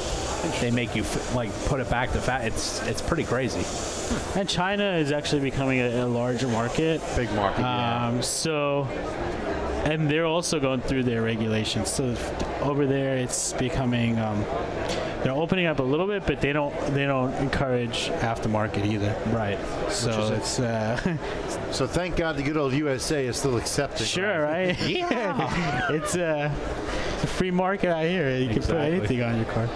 They 0.61 0.71
make 0.71 0.95
you 0.97 1.03
f- 1.03 1.35
like 1.35 1.51
put 1.67 1.81
it 1.81 1.91
back 1.91 2.13
to 2.13 2.21
fat. 2.21 2.45
It's 2.45 2.83
it's 2.87 3.03
pretty 3.03 3.25
crazy. 3.25 3.65
And 4.39 4.49
China 4.49 4.95
is 4.95 5.13
actually 5.13 5.43
becoming 5.43 5.81
a, 5.81 6.05
a 6.05 6.07
larger 6.07 6.49
market. 6.49 7.01
Big 7.15 7.31
market. 7.33 7.61
yeah. 7.61 8.07
Um, 8.09 8.23
so, 8.23 8.89
and 9.85 10.11
they're 10.11 10.27
also 10.27 10.61
going 10.61 10.81
through 10.81 11.05
their 11.05 11.23
regulations. 11.23 11.91
So 11.91 12.17
over 12.61 12.87
there, 12.87 13.17
it's 13.17 13.53
becoming. 13.55 14.19
Um, 14.19 14.45
they're 15.23 15.33
opening 15.33 15.67
up 15.67 15.81
a 15.81 15.83
little 15.83 16.07
bit, 16.07 16.27
but 16.27 16.41
they 16.41 16.53
don't. 16.53 16.75
They 16.95 17.07
don't 17.07 17.33
encourage 17.35 18.09
aftermarket 18.21 18.87
either. 18.87 19.15
Right. 19.27 19.59
So 19.91 20.33
it's 20.35 20.59
uh, 20.59 20.99
So 21.73 21.87
thank 21.87 22.17
God 22.17 22.37
the 22.37 22.43
good 22.43 22.57
old 22.57 22.73
USA 22.73 23.27
is 23.27 23.37
still 23.37 23.57
accepting. 23.57 24.07
sure, 24.07 24.43
right? 24.43 24.79
Yeah. 24.91 25.87
it's 25.91 26.17
uh, 26.17 26.51
it's 27.15 27.25
a 27.25 27.27
free 27.27 27.51
market 27.51 27.91
out 27.91 28.05
here. 28.05 28.37
You 28.37 28.49
can 28.49 28.63
put 28.63 28.77
anything 28.77 29.23
on 29.23 29.37
your 29.37 29.45
car. 29.47 29.69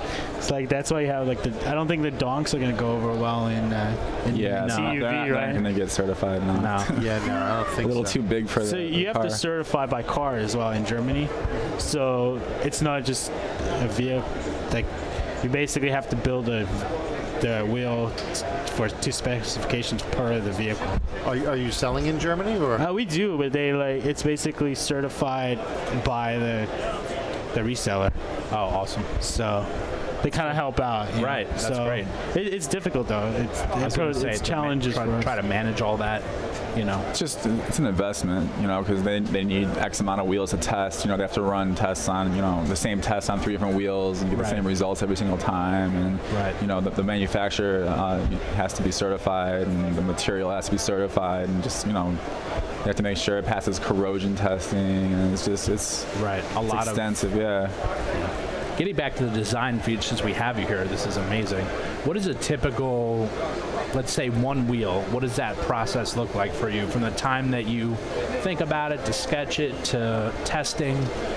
It's 0.45 0.51
like 0.51 0.69
that's 0.69 0.91
why 0.91 1.01
you 1.01 1.07
have 1.07 1.27
like 1.27 1.43
the. 1.43 1.71
I 1.71 1.73
don't 1.73 1.89
think 1.89 2.03
the 2.03 2.11
donks 2.11 2.53
are 2.53 2.59
gonna 2.59 2.75
go 2.75 2.93
over 2.93 3.15
well 3.15 3.47
in 3.47 3.73
uh, 3.73 4.23
in 4.27 4.37
Yeah, 4.37 4.67
No. 4.67 4.77
no, 4.77 4.83
TUV, 4.91 5.01
they're 5.01 5.13
not, 5.13 5.31
right? 5.31 5.53
going 5.53 5.65
to 5.65 5.73
get 5.73 5.91
certified 5.91 6.47
now. 6.47 6.85
No. 6.87 7.01
Yeah, 7.01 7.19
no, 7.27 7.35
I 7.35 7.75
don't 7.75 7.85
A 7.85 7.89
little 7.89 8.05
so. 8.05 8.13
too 8.13 8.23
big 8.23 8.47
for 8.47 8.61
So 8.63 8.77
the, 8.77 8.83
you 8.83 8.91
the 8.93 9.05
have 9.05 9.15
car. 9.15 9.23
to 9.25 9.31
certify 9.31 9.87
by 9.87 10.03
car 10.03 10.37
as 10.37 10.55
well 10.55 10.73
in 10.73 10.85
Germany. 10.85 11.31
So 11.79 12.43
it's 12.63 12.83
not 12.83 13.07
just 13.07 13.31
a 13.31 13.89
vehicle. 13.93 14.29
Like 14.71 14.85
you 15.43 15.49
basically 15.49 15.89
have 15.89 16.11
to 16.11 16.17
build 16.17 16.51
a 16.51 16.67
the 17.41 17.65
wheel 17.67 18.09
for 18.77 18.91
two 18.91 19.13
specifications 19.13 20.03
per 20.03 20.41
the 20.41 20.53
vehicle. 20.53 20.87
Are, 21.25 21.37
you- 21.37 21.49
are 21.49 21.57
you 21.57 21.71
selling 21.73 22.05
in 22.05 22.21
Germany 22.21 22.59
or? 22.61 22.75
Uh, 22.79 22.93
we 22.93 23.07
do, 23.07 23.39
but 23.39 23.51
they 23.55 23.73
like 23.73 24.05
it's 24.05 24.23
basically 24.23 24.75
certified 24.75 25.59
by 26.05 26.37
the 26.37 26.69
the 27.55 27.61
reseller. 27.61 28.13
Oh, 28.53 28.57
awesome. 28.57 29.05
So 29.21 29.65
they 30.25 30.31
kind 30.31 30.49
of 30.49 30.57
help 30.57 30.81
out. 30.81 31.13
you 31.15 31.21
know. 31.21 31.27
Right, 31.27 31.49
that's 31.51 31.69
so 31.69 31.85
great. 31.85 32.07
It, 32.35 32.53
it's 32.55 32.67
difficult 32.67 33.07
though. 33.09 33.27
It's 33.37 33.61
I 33.61 33.75
was 33.75 33.85
it's, 33.85 33.97
gonna 33.97 34.15
say, 34.15 34.31
it's 34.31 34.41
to 34.41 34.51
ma- 34.51 34.63
challenges 34.63 34.95
Try, 34.95 35.05
for 35.07 35.23
try 35.23 35.37
to 35.37 35.43
manage 35.43 35.81
all 35.83 35.97
that. 35.99 36.23
You 36.77 36.85
know. 36.85 37.01
It's 37.11 37.21
just 37.21 37.47
it's 37.47 37.79
an 37.79 37.87
investment, 37.87 38.51
you 38.61 38.67
know, 38.67 38.81
because 38.83 39.03
they, 39.05 39.21
they 39.21 39.45
need 39.45 39.69
X 39.79 40.01
amount 40.01 40.21
of 40.23 40.27
wheels 40.27 40.51
to 40.51 40.57
test. 40.57 41.05
You 41.05 41.11
know, 41.11 41.17
they 41.17 41.23
have 41.23 41.33
to 41.35 41.43
run 41.43 41.75
tests 41.77 42.09
on 42.09 42.35
you 42.35 42.41
know 42.43 42.65
the 42.67 42.75
same 42.75 43.01
tests 43.01 43.31
on 43.31 43.39
three 43.39 43.53
different 43.53 43.77
wheels 43.77 44.23
and 44.23 44.31
get 44.31 44.39
Right. 44.41 44.49
the 44.49 44.57
same 44.57 44.67
results 44.67 45.03
every 45.03 45.17
single 45.17 45.39
time. 45.39 45.95
And 45.95 46.19
Right. 46.35 46.55
you 46.61 46.67
know, 46.67 46.81
the, 46.81 46.91
the 46.91 47.05
manufacturer 47.05 47.85
uh, 47.85 48.19
has 48.57 48.73
to 48.73 48.83
be 48.83 48.91
certified, 48.91 49.67
and 49.69 49.95
the 49.95 50.03
material 50.03 50.51
has 50.51 50.65
to 50.67 50.73
be 50.73 50.79
certified, 50.79 51.49
and 51.49 51.63
just 51.63 51.87
you 51.87 51.93
know, 51.93 52.09
you 52.11 52.87
have 52.87 52.97
to 52.97 53.03
make 53.05 53.19
sure 53.19 53.39
it 53.39 53.45
passes 53.45 53.79
corrosion 53.79 54.35
testing, 54.35 54.79
and 55.13 55.33
it's 55.35 55.45
just 55.45 55.69
it's 55.69 56.05
Right. 56.17 56.43
A 56.43 56.47
it's 56.47 56.73
lot 56.73 56.83
of 56.83 56.89
extensive, 56.89 57.37
yeah. 57.37 57.69
Getting 58.77 58.97
back 58.97 59.15
to 59.17 59.25
the 59.27 59.31
design 59.31 59.79
feature, 59.79 60.03
since 60.03 60.23
we 60.25 60.33
have 60.33 60.59
you 60.59 60.67
here, 60.67 60.85
this 60.85 61.07
is 61.07 61.17
amazing. 61.17 61.65
What 62.05 62.17
is 62.17 62.27
a 62.27 62.35
typical, 62.35 63.29
let's 63.95 64.13
say, 64.13 64.31
one 64.31 64.67
wheel? 64.67 65.03
What 65.13 65.21
does 65.21 65.37
that 65.37 65.57
process 65.59 66.17
look 66.17 66.35
like 66.35 66.53
for 66.53 66.69
you 66.69 66.89
from 66.89 67.03
the 67.03 67.13
time 67.13 67.53
that 67.53 67.67
you 67.67 67.95
think 68.43 68.61
about 68.61 68.91
it 68.91 69.05
to 69.05 69.13
sketch 69.13 69.61
it 69.61 69.85
to 69.87 70.33
testing 70.45 70.97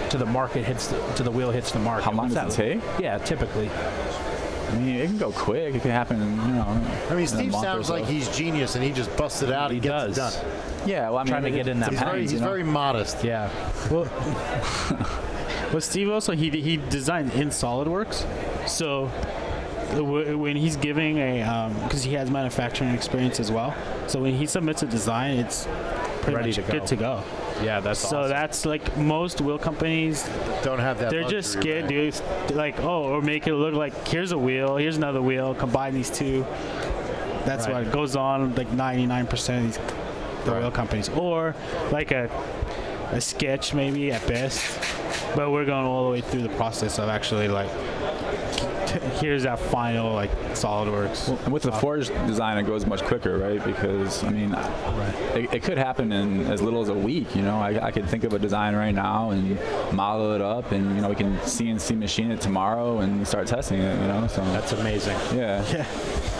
to 0.09 0.17
the 0.17 0.25
market 0.25 0.65
hits 0.65 0.87
the, 0.87 0.99
to 1.13 1.21
the 1.23 1.29
wheel 1.29 1.51
hits 1.51 1.71
the 1.71 1.77
market? 1.79 2.05
How 2.05 2.11
long 2.11 2.25
does 2.29 2.33
that 2.35 2.59
it 2.59 2.75
look- 2.75 2.83
take? 2.83 2.99
Yeah, 3.03 3.19
typically. 3.19 3.69
I 3.69 4.75
mean, 4.79 4.95
it 4.97 5.05
can 5.05 5.17
go 5.19 5.31
quick. 5.31 5.75
It 5.75 5.81
can 5.83 5.91
happen, 5.91 6.19
in, 6.21 6.35
you 6.41 6.53
know. 6.55 6.63
I 7.09 7.11
mean, 7.11 7.19
in 7.21 7.27
Steve 7.27 7.53
sounds 7.53 7.87
so. 7.87 7.93
like 7.93 8.05
he's 8.05 8.35
genius 8.35 8.75
and 8.75 8.83
he 8.83 8.91
just 8.91 9.15
busts 9.15 9.41
it 9.43 9.51
out 9.51 9.69
He 9.71 9.77
and 9.77 9.83
gets 9.83 10.17
does. 10.17 10.35
it 10.37 10.41
done. 10.41 10.89
Yeah, 10.89 11.09
well, 11.09 11.19
I 11.19 11.23
mean, 11.23 11.31
Trying 11.31 11.43
to 11.43 11.51
get 11.51 11.67
in 11.67 11.79
that 11.81 11.91
He's 11.91 11.99
Depends, 11.99 12.11
very, 12.11 12.23
you 12.23 12.29
he's 12.29 12.41
know? 12.41 12.47
very 12.47 12.63
modest. 12.63 13.23
Yeah. 13.23 13.49
Well, 13.91 14.05
well, 15.71 15.81
Steve 15.81 16.09
also 16.09 16.33
he 16.33 16.49
he 16.49 16.77
designed 16.77 17.31
in 17.33 17.49
SolidWorks, 17.49 18.25
so 18.67 19.07
when 19.95 20.55
he's 20.57 20.75
giving 20.75 21.17
a 21.17 21.41
um, 21.43 21.73
because 21.83 22.03
he 22.03 22.13
has 22.13 22.29
manufacturing 22.29 22.91
experience 22.91 23.39
as 23.39 23.51
well, 23.51 23.73
so 24.07 24.19
when 24.21 24.33
he 24.35 24.45
submits 24.45 24.83
a 24.83 24.87
design, 24.87 25.37
it's 25.37 25.67
pretty 26.21 26.35
Ready 26.35 26.49
much 26.49 26.55
to 26.55 26.61
go. 26.63 26.71
good 26.71 26.87
to 26.87 26.95
go. 26.95 27.23
Yeah, 27.63 27.79
that's 27.79 27.99
so 28.01 28.17
awesome. 28.19 28.29
that's 28.29 28.65
like 28.65 28.97
most 28.97 29.41
wheel 29.41 29.57
companies. 29.57 30.29
Don't 30.63 30.79
have 30.79 30.99
that. 30.99 31.09
They're 31.09 31.23
just 31.23 31.55
luxury, 31.55 31.61
scared, 31.61 31.83
right? 31.91 32.47
dude. 32.47 32.55
Like, 32.55 32.79
oh, 32.81 33.03
or 33.03 33.21
make 33.21 33.47
it 33.47 33.55
look 33.55 33.73
like 33.73 34.07
here's 34.07 34.31
a 34.33 34.37
wheel, 34.37 34.75
here's 34.77 34.97
another 34.97 35.21
wheel. 35.21 35.55
Combine 35.55 35.93
these 35.93 36.09
two. 36.11 36.45
That's 37.45 37.65
Right. 37.67 37.85
what 37.85 37.93
goes 37.93 38.15
on. 38.17 38.53
Like 38.55 38.67
99% 38.71 39.57
of 39.57 39.63
these 39.63 39.79
the 40.45 40.51
wheel 40.53 40.71
companies, 40.71 41.09
or 41.09 41.55
like 41.91 42.11
a 42.11 42.29
a 43.11 43.21
sketch 43.21 43.73
maybe 43.73 44.11
at 44.11 44.25
best. 44.27 44.79
But 45.35 45.51
we're 45.51 45.65
going 45.65 45.85
all 45.85 46.05
the 46.05 46.11
way 46.11 46.21
through 46.21 46.41
the 46.43 46.49
process 46.49 46.99
of 46.99 47.09
actually 47.09 47.47
like 47.47 47.69
here's 49.19 49.43
that 49.43 49.59
final 49.59 50.13
like 50.13 50.31
SolidWorks. 50.53 51.43
And 51.43 51.53
with 51.53 51.63
the 51.63 51.71
forged 51.73 52.09
design, 52.25 52.57
it 52.57 52.63
goes 52.63 52.85
much 52.85 53.03
quicker, 53.03 53.37
right? 53.37 53.63
Because 53.63 54.23
I 54.23 54.29
mean, 54.29 54.55
it, 55.35 55.53
it 55.55 55.63
could 55.63 55.77
happen 55.77 56.11
in 56.11 56.41
as 56.47 56.61
little 56.61 56.81
as 56.81 56.89
a 56.89 56.93
week. 56.93 57.35
You 57.35 57.41
know, 57.43 57.57
I, 57.57 57.87
I 57.87 57.91
could 57.91 58.07
think 58.09 58.23
of 58.23 58.33
a 58.33 58.39
design 58.39 58.75
right 58.75 58.93
now 58.95 59.31
and 59.31 59.59
model 59.93 60.33
it 60.33 60.41
up, 60.41 60.71
and 60.71 60.95
you 60.95 61.01
know, 61.01 61.09
we 61.09 61.15
can 61.15 61.37
CNC 61.39 61.97
machine 61.97 62.31
it 62.31 62.41
tomorrow 62.41 62.99
and 62.99 63.27
start 63.27 63.47
testing 63.47 63.79
it. 63.79 64.01
You 64.01 64.07
know, 64.07 64.27
so 64.27 64.41
that's 64.45 64.71
amazing. 64.71 65.17
yeah. 65.35 65.63
Yeah. 65.71 65.85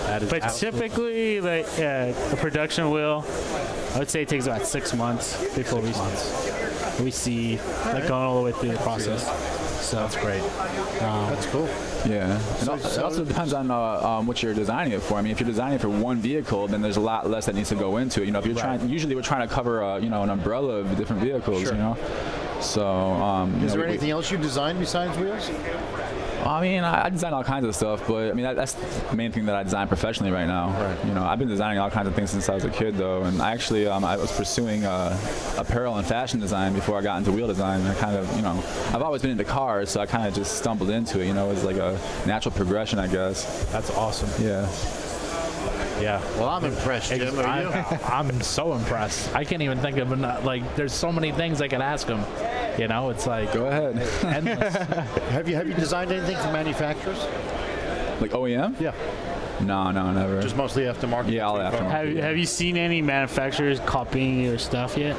That 0.08 0.24
is 0.24 0.30
But 0.30 0.44
absolutely- 0.44 0.80
typically, 0.90 1.42
like 1.42 1.66
uh, 1.80 2.14
a 2.34 2.38
production 2.38 2.90
wheel, 2.92 3.22
I 3.96 4.00
would 4.00 4.10
say 4.10 4.22
it 4.22 4.30
takes 4.30 4.46
about 4.46 4.66
six 4.66 4.94
months 4.94 5.36
before 5.56 5.80
we 5.82 5.92
we 7.04 7.12
see 7.12 7.58
like 7.86 8.08
going 8.08 8.24
all 8.24 8.38
the 8.38 8.44
way 8.44 8.52
through 8.52 8.72
the 8.72 8.78
process. 8.78 9.26
So 9.82 9.98
that's 9.98 10.16
great. 10.18 10.42
That's 11.00 11.46
cool. 11.48 11.68
Yeah, 12.06 12.40
and 12.60 12.70
al- 12.70 12.76
it 12.76 12.98
also 13.00 13.24
depends 13.26 13.54
on 13.54 13.70
uh, 13.72 13.76
um, 13.78 14.28
what 14.28 14.42
you're 14.44 14.54
designing 14.54 14.94
it 14.94 15.02
for. 15.02 15.16
I 15.16 15.22
mean, 15.22 15.32
if 15.32 15.40
you're 15.40 15.48
designing 15.48 15.76
it 15.76 15.82
for 15.82 15.90
one 15.90 16.18
vehicle, 16.18 16.68
then 16.68 16.82
there's 16.82 16.98
a 16.98 17.02
lot 17.02 17.30
less 17.30 17.46
that 17.48 17.56
needs 17.56 17.70
to 17.70 17.76
go 17.76 17.98
into 17.98 18.22
it. 18.22 18.26
You 18.26 18.32
know, 18.32 18.40
if 18.40 18.46
you're 18.46 18.56
trying, 18.56 18.88
usually 18.90 19.16
we're 19.16 19.22
trying 19.22 19.48
to 19.48 19.54
cover, 19.54 19.84
uh, 19.84 19.98
you 19.98 20.10
know, 20.10 20.24
an 20.24 20.30
umbrella 20.30 20.76
of 20.78 20.98
different 20.98 21.22
vehicles. 21.22 21.62
Sure. 21.64 21.72
You 21.74 21.78
know, 21.80 21.98
so 22.62 22.86
um, 22.88 23.52
you 23.60 23.66
Is 23.68 23.74
know, 23.74 23.78
there 23.80 23.80
we- 23.88 23.94
anything 23.94 24.10
else 24.12 24.30
you 24.32 24.38
designed 24.38 24.80
besides 24.80 25.18
wheels? 25.18 25.50
I 26.46 26.62
mean, 26.62 26.84
I, 26.84 27.06
I 27.06 27.10
design 27.10 27.34
all 27.34 27.44
kinds 27.44 27.66
of 27.66 27.76
stuff, 27.76 28.08
but 28.08 28.30
I 28.30 28.34
mean, 28.34 28.44
that, 28.44 28.56
that's 28.56 28.74
the 28.74 29.16
main 29.16 29.32
thing 29.32 29.46
that 29.46 29.56
I 29.56 29.64
design 29.64 29.88
professionally 29.88 30.32
right 30.32 30.48
now. 30.48 30.70
Right. 30.70 31.06
You 31.06 31.14
know, 31.14 31.24
I've 31.24 31.40
been 31.40 31.48
designing 31.48 31.80
all 31.80 31.90
kinds 31.90 32.08
of 32.08 32.16
things 32.16 32.32
since 32.32 32.48
I 32.50 32.56
was 32.56 32.64
a 32.64 32.70
kid, 32.70 32.96
though, 32.96 33.24
and 33.24 33.42
I 33.42 33.52
actually 33.52 33.88
um, 33.88 34.06
I 34.06 34.18
was 34.18 34.32
pursuing 34.32 34.86
uh, 34.86 35.18
apparel 35.58 35.98
and 35.98 36.08
fashion 36.08 36.40
design 36.40 36.74
before 36.74 36.98
I 36.98 37.02
got 37.02 37.18
into 37.18 37.32
wheel 37.32 37.48
design. 37.48 37.82
I 37.82 37.94
kind 37.96 38.16
of, 38.16 38.34
you 38.36 38.42
know, 38.42 38.64
I've 38.94 39.02
always 39.02 39.22
been 39.22 39.32
into 39.32 39.44
cars, 39.44 39.90
so 39.90 40.00
I 40.00 40.06
kind 40.06 40.28
of 40.28 40.34
just 40.34 40.58
stumbled 40.58 40.90
into 40.90 41.20
it. 41.20 41.28
You 41.28 41.34
know, 41.34 41.50
it 41.50 41.54
was 41.54 41.64
like 41.64 41.78
a 41.78 42.00
natural 42.26 42.54
progression, 42.54 43.00
I 43.00 43.08
guess. 43.08 43.66
That's 43.72 43.90
awesome. 43.92 44.30
Yeah. 44.44 44.70
Yeah. 46.02 46.22
Well, 46.38 46.50
I'm 46.50 46.64
impressed, 46.64 47.10
Jim. 47.10 47.40
Are 47.40 47.62
you? 47.62 47.70
I'm, 47.70 48.30
I'm 48.30 48.42
so 48.42 48.74
impressed. 48.74 49.36
I 49.36 49.44
can't 49.44 49.64
even 49.64 49.80
think 49.80 49.98
of 49.98 50.12
enough. 50.12 50.44
Like, 50.46 50.76
there's 50.76 50.94
so 50.94 51.12
many 51.12 51.32
things 51.32 51.62
I 51.62 51.68
could 51.68 51.82
ask 51.82 52.08
him. 52.08 52.20
You 52.78 52.88
know, 52.88 53.10
it's 53.10 53.26
like 53.26 53.54
Go 53.54 53.66
ahead. 53.66 53.98
endless. 54.24 54.76
Have 55.32 55.50
you 55.50 55.56
have 55.56 55.68
you 55.68 55.74
designed 55.74 56.12
anything 56.12 56.38
for 56.38 56.52
manufacturers? 56.52 57.18
like 58.22 58.32
OEM? 58.32 58.80
Yeah. 58.80 58.94
No, 59.62 59.92
no, 59.92 60.12
never. 60.12 60.42
Just 60.42 60.56
mostly 60.56 60.84
aftermarket. 60.84 61.32
Yeah, 61.32 61.48
all 61.48 61.58
aftermarket. 61.58 61.90
have 61.90 62.16
have 62.18 62.38
you 62.38 62.46
seen 62.46 62.78
any 62.78 63.02
manufacturers 63.02 63.80
copying 63.82 64.42
your 64.44 64.60
stuff 64.60 64.96
yet? 64.98 65.16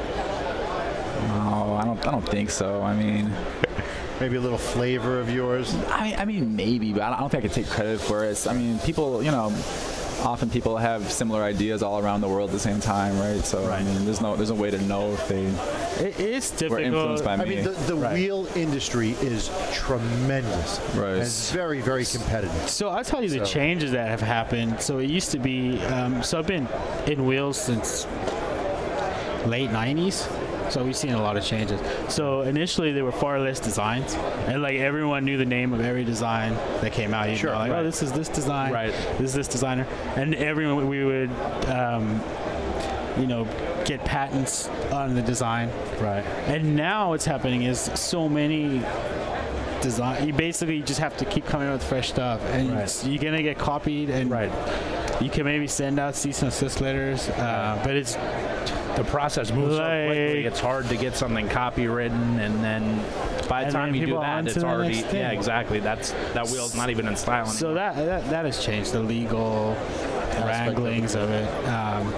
no, 1.29 1.79
I 1.81 1.85
don't. 1.85 2.07
I 2.07 2.11
don't 2.13 2.29
think 2.29 2.51
so. 2.51 2.83
I 2.83 2.95
mean. 2.95 3.33
Maybe 4.21 4.35
a 4.35 4.41
little 4.41 4.59
flavor 4.59 5.21
of 5.21 5.31
yours. 5.31 5.73
I 5.91 6.03
mean, 6.09 6.19
I 6.19 6.25
mean, 6.25 6.57
maybe, 6.57 6.93
but 6.93 7.03
I 7.03 7.11
don't, 7.11 7.15
I 7.19 7.21
don't 7.21 7.31
think 7.31 7.45
I 7.45 7.47
could 7.47 7.55
take 7.55 7.69
credit 7.69 8.01
for 8.01 8.25
it. 8.25 8.49
I 8.49 8.53
mean, 8.53 8.81
people, 8.81 9.23
you 9.23 9.31
know, 9.31 9.51
often 10.21 10.51
people 10.51 10.77
have 10.77 11.11
similar 11.13 11.43
ideas 11.43 11.83
all 11.83 11.99
around 12.03 12.21
the 12.21 12.29
world 12.29 12.51
at 12.51 12.53
the 12.55 12.59
same 12.59 12.81
time, 12.81 13.19
right? 13.19 13.45
So 13.45 13.71
I 13.71 13.83
mean, 13.83 14.05
there's 14.05 14.21
no, 14.21 14.37
there's 14.37 14.51
no 14.51 14.57
way 14.57 14.71
to 14.71 14.79
know 14.83 15.13
if 15.13 15.29
they 15.29 15.45
It 16.05 16.19
is 16.19 16.51
difficult. 16.51 16.81
influenced 16.81 17.25
by 17.25 17.35
I 17.35 17.45
mean, 17.45 17.63
the, 17.65 17.71
the 17.71 17.97
wheel 17.97 18.47
industry 18.57 19.11
is 19.21 19.51
tremendous. 19.73 20.81
Right. 20.95 21.13
And 21.15 21.23
it's 21.23 21.51
very, 21.53 21.81
very 21.81 22.05
competitive. 22.05 22.69
So 22.69 22.89
I'll 22.89 23.05
tell 23.05 23.23
you 23.23 23.29
the 23.31 23.45
So- 23.47 23.53
changes 23.53 23.93
that 23.93 24.09
have 24.09 24.21
happened. 24.21 24.81
So 24.81 24.99
it 24.99 25.09
used 25.09 25.31
to 25.33 25.39
be, 25.39 25.81
um, 25.87 26.23
so 26.23 26.39
I've 26.39 26.47
been 26.47 26.69
in 27.07 27.25
wheels 27.27 27.61
since 27.61 28.07
late 29.47 29.71
90s. 29.71 30.29
So 30.71 30.85
we've 30.85 30.97
seen 30.97 31.13
a 31.13 31.23
lot 31.23 31.37
of 31.37 31.45
changes. 31.45 31.81
So 32.13 32.43
initially 32.43 32.93
there 32.93 33.05
were 33.05 33.13
far 33.13 33.39
less 33.41 33.61
designs, 33.61 34.15
and 34.47 34.63
like 34.63 34.77
everyone 34.77 35.25
knew 35.25 35.37
the 35.37 35.45
name 35.47 35.73
of 35.73 35.81
every 35.81 36.05
design 36.05 36.55
that 36.83 36.93
came 36.93 37.15
out. 37.15 37.31
You 37.31 37.37
Sure, 37.37 37.53
know, 37.53 37.59
like 37.59 37.73
right. 37.73 37.81
oh, 37.81 37.85
this 37.85 38.03
is 38.03 38.13
this 38.13 38.29
design, 38.29 38.73
Right. 38.73 38.93
This 39.19 39.31
is 39.31 39.35
this 39.35 39.49
designer, 39.49 39.87
and 40.17 40.35
everyone 40.35 40.89
we 40.89 41.05
would, 41.05 41.31
um, 41.69 42.21
you 43.19 43.27
know, 43.27 43.47
get 43.85 44.05
patents 44.05 44.69
on 44.93 45.15
the 45.15 45.23
design. 45.23 45.71
Right. 46.01 46.25
And 46.47 46.77
now 46.77 47.11
what's 47.11 47.25
happening 47.25 47.63
is 47.63 47.81
so 47.95 48.29
many 48.29 48.83
design. 49.81 50.27
You 50.27 50.33
basically 50.33 50.81
just 50.83 51.01
have 51.01 51.17
to 51.19 51.25
keep 51.25 51.47
coming 51.47 51.69
up 51.69 51.75
with 51.75 51.85
fresh 51.85 52.09
stuff, 52.11 52.41
and 52.53 52.73
Right. 52.75 53.05
you're 53.07 53.23
gonna 53.23 53.43
get 53.43 53.59
copied. 53.59 54.11
And 54.11 54.31
Right. 54.31 54.51
you 55.21 55.31
can 55.31 55.45
maybe 55.45 55.67
send 55.67 55.99
out 55.99 56.15
cease 56.15 56.43
and 56.43 56.49
assist 56.49 56.81
letters, 56.81 57.29
uh, 57.31 57.79
but 57.85 57.95
it's 57.97 58.17
the 58.99 59.05
process 59.05 59.51
moves 59.53 59.77
so 59.77 59.83
quickly. 59.83 60.45
It's 60.45 60.61
hard 60.61 60.87
to 60.89 60.97
get 60.97 61.17
something 61.17 61.49
copywritten, 61.49 62.39
and 62.41 62.63
then 62.63 62.99
by 63.49 63.65
the 63.65 63.71
time 63.71 63.95
you 63.95 64.07
do 64.07 64.13
that, 64.21 64.47
it's 64.47 64.63
already 64.65 64.99
yeah, 65.13 65.31
exactly. 65.31 65.81
That's 65.81 66.13
that 66.35 66.49
wheel's 66.49 66.75
not 66.75 66.91
even 66.91 67.07
in 67.09 67.17
style 67.17 67.43
anymore. 67.45 67.55
so 67.55 67.75
that, 67.75 67.97
that 67.97 68.29
that 68.31 68.45
has 68.45 68.63
changed 68.65 68.93
the 68.93 69.01
legal 69.03 69.77
wranglings 70.45 71.15
of 71.15 71.31
it. 71.31 71.49
Um, 71.69 72.13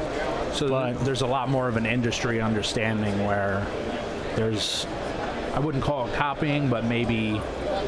So 0.52 0.66
th- 0.68 0.96
there's 1.04 1.20
a 1.22 1.26
lot 1.26 1.48
more 1.48 1.68
of 1.68 1.76
an 1.76 1.86
industry 1.86 2.40
understanding 2.40 3.24
where 3.24 3.64
there's, 4.34 4.84
I 5.54 5.60
wouldn't 5.60 5.84
call 5.84 6.08
it 6.08 6.14
copying, 6.14 6.68
but 6.68 6.84
maybe, 6.84 7.40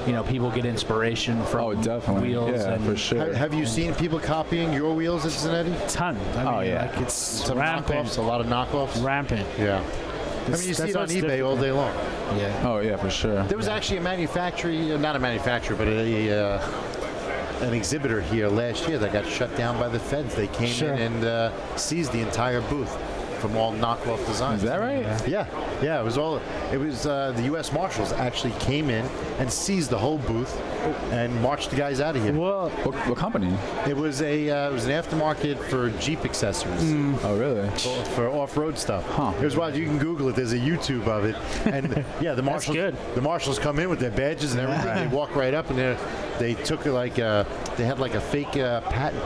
you 0.06 0.12
know, 0.12 0.22
people 0.22 0.50
get 0.50 0.64
inspiration 0.64 1.44
from 1.46 1.60
Oh, 1.64 1.74
definitely. 1.74 2.30
wheels. 2.30 2.50
Yeah, 2.50 2.72
and 2.72 2.84
for 2.84 2.96
sure. 2.96 3.32
Ha- 3.32 3.38
Have 3.38 3.54
you 3.54 3.66
seen 3.66 3.94
people 3.94 4.18
copying 4.18 4.72
your 4.72 4.94
wheels 4.94 5.24
at 5.26 5.32
Zenetti? 5.32 5.92
ton. 5.92 6.16
I 6.36 6.44
Oh, 6.44 6.60
yeah. 6.60 6.82
like 6.92 7.00
it's 7.00 7.14
Some 7.14 7.58
rampant. 7.58 8.06
knockoffs, 8.08 8.18
a 8.18 8.22
lot 8.22 8.40
of 8.40 8.46
knockoffs. 8.48 9.02
Rampant. 9.04 9.46
Yeah. 9.58 9.80
I 10.46 10.50
mean, 10.50 10.50
you 10.68 10.74
see 10.74 10.82
it 10.90 10.96
on 10.96 11.02
what's 11.02 11.12
eBay 11.14 11.46
all 11.46 11.56
day 11.56 11.70
long. 11.70 11.94
Yeah. 12.36 12.62
Oh 12.66 12.80
yeah, 12.80 12.96
for 12.96 13.10
sure. 13.10 13.44
There 13.44 13.56
was 13.56 13.68
actually 13.68 13.98
a 13.98 14.02
manufacturer, 14.02 14.72
not 14.98 15.14
a 15.14 15.18
manufacturer, 15.20 15.76
but 15.76 15.86
a 15.86 16.32
uh, 16.32 16.70
an 17.60 17.72
exhibitor 17.74 18.20
here 18.20 18.48
last 18.48 18.88
year 18.88 18.98
that 18.98 19.12
got 19.12 19.24
shut 19.24 19.54
down 19.56 19.78
by 19.78 19.86
the 19.88 20.00
feds. 20.00 20.34
They 20.34 20.48
came 20.48 20.66
Sure. 20.66 20.94
in 20.94 20.98
and 21.14 21.24
uh, 21.24 21.76
seized 21.76 22.10
the 22.12 22.20
entire 22.20 22.60
booth 22.62 22.92
from 23.42 23.56
all 23.56 23.72
knockoff 23.72 24.24
designs. 24.26 24.62
Is 24.62 24.68
that 24.68 24.76
right? 24.80 25.02
Yeah, 25.28 25.46
yeah. 25.82 26.00
It 26.00 26.04
was 26.04 26.16
all. 26.16 26.40
It 26.72 26.78
was 26.78 27.06
uh, 27.06 27.32
the 27.32 27.42
U.S. 27.52 27.72
Marshals 27.72 28.12
actually 28.12 28.52
came 28.60 28.88
in 28.88 29.04
and 29.40 29.52
seized 29.52 29.90
the 29.90 29.98
whole 29.98 30.18
booth 30.18 30.58
and 31.10 31.34
marched 31.42 31.70
the 31.70 31.76
guys 31.76 32.00
out 32.00 32.14
of 32.16 32.22
here. 32.22 32.32
Well, 32.32 32.70
What, 32.70 32.94
what 33.08 33.18
company? 33.18 33.52
It 33.88 33.96
was 33.96 34.22
a 34.22 34.48
uh, 34.48 34.70
it 34.70 34.72
was 34.72 34.86
an 34.86 34.92
aftermarket 34.92 35.58
for 35.68 35.90
Jeep 36.00 36.24
accessories. 36.24 36.80
Oh 37.24 37.36
really? 37.36 37.68
for- 37.78 38.04
For 38.12 38.28
off-road 38.28 38.78
stuff. 38.78 39.04
Huh. 39.10 39.32
Here's 39.32 39.56
why 39.56 39.68
you 39.70 39.86
can 39.86 39.98
Google 39.98 40.28
it. 40.28 40.36
There's 40.36 40.52
a 40.52 40.58
YouTube 40.58 41.08
of 41.08 41.24
it, 41.24 41.36
and 41.66 42.04
yeah, 42.20 42.34
the 42.34 42.42
marshals. 42.42 42.76
good. 42.76 42.96
The 43.16 43.20
marshals 43.20 43.58
come 43.58 43.78
in 43.80 43.90
with 43.90 43.98
their 43.98 44.10
badges 44.12 44.52
and 44.54 44.60
everything. 44.60 45.10
They 45.10 45.14
walk 45.16 45.34
right 45.34 45.52
up 45.52 45.68
and 45.70 45.78
they 45.78 45.96
they 46.38 46.54
took 46.62 46.86
it 46.86 46.92
like 46.92 47.18
uh 47.18 47.44
they 47.76 47.84
had 47.84 47.98
like 47.98 48.14
a 48.14 48.20
fake 48.20 48.56
uh, 48.56 48.80
patent, 48.82 49.24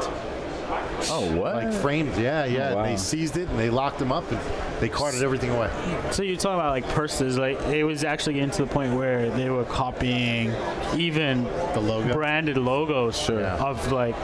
Oh 1.10 1.36
what? 1.36 1.54
like 1.56 1.72
framed. 1.72 2.16
Yeah, 2.16 2.44
yeah. 2.44 2.70
Oh, 2.70 2.76
wow. 2.76 2.82
And 2.82 2.92
they 2.92 2.96
seized 2.96 3.36
it 3.36 3.48
and 3.48 3.58
they 3.58 3.70
locked 3.70 3.98
them 3.98 4.12
up 4.12 4.30
and 4.30 4.40
they 4.80 4.88
carted 4.88 5.22
everything 5.22 5.50
away. 5.50 5.70
So 6.10 6.22
you're 6.22 6.36
talking 6.36 6.54
about 6.60 6.70
like 6.70 6.86
purses, 6.88 7.38
like 7.38 7.60
it 7.62 7.84
was 7.84 8.04
actually 8.04 8.34
getting 8.34 8.50
to 8.50 8.64
the 8.64 8.70
point 8.72 8.94
where 8.94 9.30
they 9.30 9.48
were 9.50 9.64
copying 9.64 10.52
even 10.96 11.44
The 11.74 11.80
logo. 11.80 12.12
branded 12.12 12.58
logos 12.58 13.18
Sure. 13.18 13.42
of 13.42 13.90
like 13.92 14.14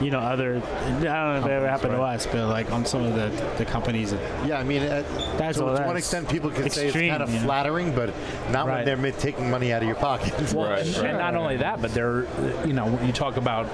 you 0.00 0.10
know 0.10 0.18
other. 0.18 0.56
I 0.56 0.90
don't 0.90 1.02
know 1.02 1.36
if 1.40 1.46
it 1.46 1.50
ever 1.50 1.68
happened 1.68 1.92
to 1.92 2.02
us, 2.02 2.26
but 2.26 2.48
like 2.48 2.70
on 2.70 2.84
some 2.84 3.02
of 3.04 3.14
the 3.14 3.30
the 3.58 3.64
companies. 3.64 4.10
That, 4.12 4.20
Yeah, 4.46 4.58
I 4.58 4.64
mean, 4.64 4.82
uh, 4.82 5.02
That's 5.38 5.58
to, 5.58 5.64
all 5.66 5.76
to 5.76 5.82
one 5.84 5.96
extent, 5.96 6.28
people 6.28 6.50
can 6.50 6.68
say 6.70 6.88
it's 6.88 6.96
kind 6.96 7.22
of 7.22 7.30
you 7.30 7.38
know? 7.38 7.44
flattering, 7.46 7.94
but 7.94 8.12
not 8.50 8.66
when 8.66 8.84
they're 8.84 9.12
taking 9.12 9.50
money 9.50 9.72
out 9.72 9.82
of 9.82 9.88
your 9.88 9.96
pocket. 9.96 10.32
Well, 10.54 10.68
Right, 10.70 10.86
and, 10.86 10.96
right. 10.96 11.06
and 11.06 11.18
not 11.18 11.34
only 11.34 11.56
that, 11.58 11.80
but 11.80 11.92
they're, 11.94 12.26
you 12.66 12.72
know, 12.74 12.86
when 12.86 13.06
you 13.06 13.12
talk 13.12 13.36
about 13.36 13.66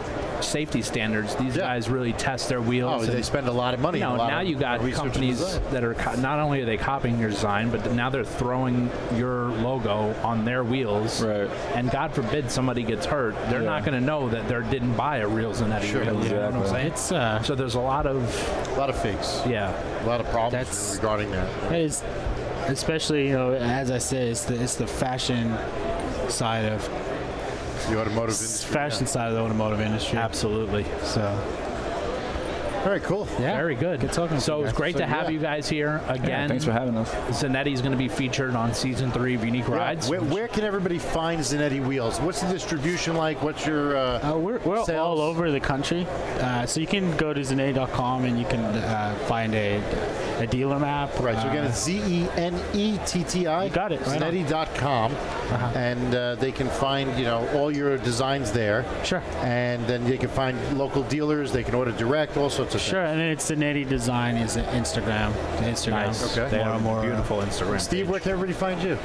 safety 0.43 0.83
standards, 0.83 1.35
these 1.37 1.57
Yeah. 1.57 1.63
guys 1.63 1.89
really 1.91 2.13
test 2.13 2.49
their 2.49 2.61
wheels. 2.63 3.09
Oh, 3.09 3.13
they 3.13 3.23
spend 3.23 3.49
a 3.49 3.53
lot 3.53 3.75
of 3.75 3.81
money. 3.81 3.99
you 3.99 4.05
know, 4.05 4.15
a 4.15 4.17
lot 4.17 4.31
now 4.31 4.41
of 4.41 4.47
you 4.47 4.57
got 4.57 4.81
companies 4.93 5.41
that 5.73 5.85
are 5.85 5.95
co- 5.95 6.17
not 6.23 6.39
only 6.39 6.63
are 6.63 6.65
they 6.65 6.77
copying 6.77 7.19
your 7.19 7.31
design, 7.31 7.71
but 7.71 7.93
now 7.93 8.11
they're 8.11 8.25
throwing 8.25 8.91
your 9.15 9.47
logo 9.49 10.15
on 10.23 10.45
their 10.45 10.63
wheels. 10.65 11.23
Right. 11.23 11.49
And 11.75 11.91
God 11.91 12.13
forbid 12.13 12.51
somebody 12.51 12.83
gets 12.83 13.07
hurt, 13.07 13.35
they're 13.49 13.61
Yeah. 13.63 13.71
not 13.71 13.85
going 13.85 13.99
to 13.99 14.05
know 14.05 14.29
that 14.29 14.49
they 14.49 14.71
didn't 14.71 14.95
buy 14.95 15.19
a 15.19 15.29
real 15.29 15.53
Zenetti 15.53 15.83
Sure, 15.85 16.05
wheel. 16.05 16.25
You 16.25 16.31
know 16.35 16.51
what 16.51 16.55
I'm 16.55 16.67
saying? 16.69 16.87
it's 16.89 17.13
uh, 17.13 17.43
So 17.43 17.55
there's 17.55 17.75
a 17.75 17.81
lot 17.81 18.07
of 18.07 18.17
A 18.75 18.79
lot 18.79 18.91
of 18.91 18.97
fakes. 19.01 19.43
yeah. 19.47 19.73
A 20.05 20.07
lot 20.07 20.21
of 20.21 20.27
problems 20.31 20.53
That's- 20.53 20.97
regarding 20.97 21.31
that. 21.33 21.49
it 21.73 21.81
is, 21.81 22.03
especially 22.69 23.27
you 23.29 23.33
know 23.35 23.53
as 23.53 23.91
I 23.91 23.99
said, 23.99 24.29
it's 24.29 24.45
the 24.45 24.55
it's 24.63 24.75
the 24.77 24.87
fashion 24.87 25.57
side 26.29 26.65
of 26.67 26.83
The 27.89 27.99
automotive 28.01 28.37
industry. 28.37 28.73
fashion 28.73 29.07
side 29.07 29.29
of 29.29 29.35
the 29.35 29.41
automotive 29.41 29.81
industry. 29.81 30.19
Absolutely. 30.19 30.85
So 31.03 31.21
yeah. 31.21 31.70
Very 32.85 33.01
cool. 33.01 33.29
yeah, 33.39 33.57
Very 33.57 33.75
good. 33.75 34.01
Good 34.01 34.13
talking 34.13 34.37
to 34.39 34.43
So 34.43 34.61
you 34.61 34.65
it's 34.65 34.73
great 34.77 34.95
So, 34.95 35.01
to 35.01 35.07
have 35.07 35.25
yeah. 35.25 35.31
you 35.31 35.39
guys 35.39 35.69
here 35.69 36.01
Yeah, 36.07 36.13
again. 36.15 36.49
thanks 36.49 36.65
for 36.65 36.73
having 36.73 36.97
us. 36.97 37.11
Zenetti 37.43 37.73
is 37.73 37.81
going 37.83 37.93
to 37.93 37.99
be 37.99 38.09
featured 38.09 38.55
on 38.55 38.73
season 38.73 39.11
three 39.13 39.35
of 39.35 39.45
Unique 39.45 39.69
Yeah, 39.69 39.77
Rides. 39.77 40.09
Where, 40.09 40.23
where 40.23 40.49
can 40.49 40.65
everybody 40.65 40.99
find 40.99 41.41
Zenetti 41.43 41.85
wheels? 41.85 42.19
What's 42.21 42.41
the 42.41 42.51
distribution 42.53 43.17
like? 43.17 43.43
What's 43.43 43.67
your 43.67 43.97
uh, 43.97 44.33
Uh, 44.33 44.39
we're 44.39 44.59
we're 44.61 44.85
Sales? 44.85 44.91
all 44.99 45.21
over 45.21 45.51
the 45.51 45.61
country, 45.61 46.07
uh, 46.41 46.65
so 46.67 46.81
you 46.81 46.87
can 46.87 47.15
go 47.17 47.33
to 47.35 47.41
Zenetti.com 47.41 48.25
and 48.25 48.39
you 48.39 48.47
can 48.47 48.61
uh, 48.61 49.15
find 49.27 49.55
a, 49.55 49.77
a 50.41 50.47
dealer 50.47 50.79
map. 50.79 51.11
right? 51.21 51.37
So 51.41 51.49
again, 51.49 51.65
Uh, 51.65 51.69
it's 51.69 51.83
Z 51.85 52.01
E 52.07 52.29
N 52.37 52.55
E 52.75 52.99
T 53.07 53.23
T 53.25 53.47
I. 53.47 53.65
You 53.65 53.71
got 53.71 53.93
it, 53.93 54.01
right 54.07 54.23
on. 54.23 54.33
Zenetti.com, 54.33 55.13
Uh-huh. 55.13 55.79
and 55.79 56.15
uh, 56.15 56.35
they 56.37 56.53
can 56.53 56.69
find 56.69 57.17
you 57.19 57.25
know 57.25 57.47
all 57.55 57.71
your 57.75 57.97
designs 57.99 58.51
there. 58.53 58.85
Sure. 59.05 59.23
And 59.43 59.87
then 59.87 60.05
they 60.05 60.17
can 60.19 60.29
find 60.31 60.57
local 60.79 61.03
dealers. 61.05 61.53
They 61.53 61.63
can 61.63 61.75
order 61.75 61.93
direct. 61.93 62.37
All 62.37 62.51
sorts 62.51 62.75
of 62.75 62.81
Sure, 62.81 63.03
and 63.05 63.19
then 63.21 63.31
it's 63.31 63.51
Zenetti 63.51 63.87
Design 63.89 64.37
is 64.37 64.57
Instagram. 64.57 65.33
Instagram. 65.59 66.07
Nice. 66.09 66.37
Okay. 66.39 66.49
They 66.51 66.57
More 66.59 66.67
have 66.67 66.77
and 66.77 66.81
a 66.87 66.89
more, 66.89 66.99
uh, 66.99 67.03
beautiful 67.03 67.39
Instagram. 67.39 67.81
Steve, 67.81 68.05
page. 68.07 68.11
where 68.11 68.21
can 68.21 68.33
everybody 68.33 68.53
find 68.53 68.83
you? 68.83 68.97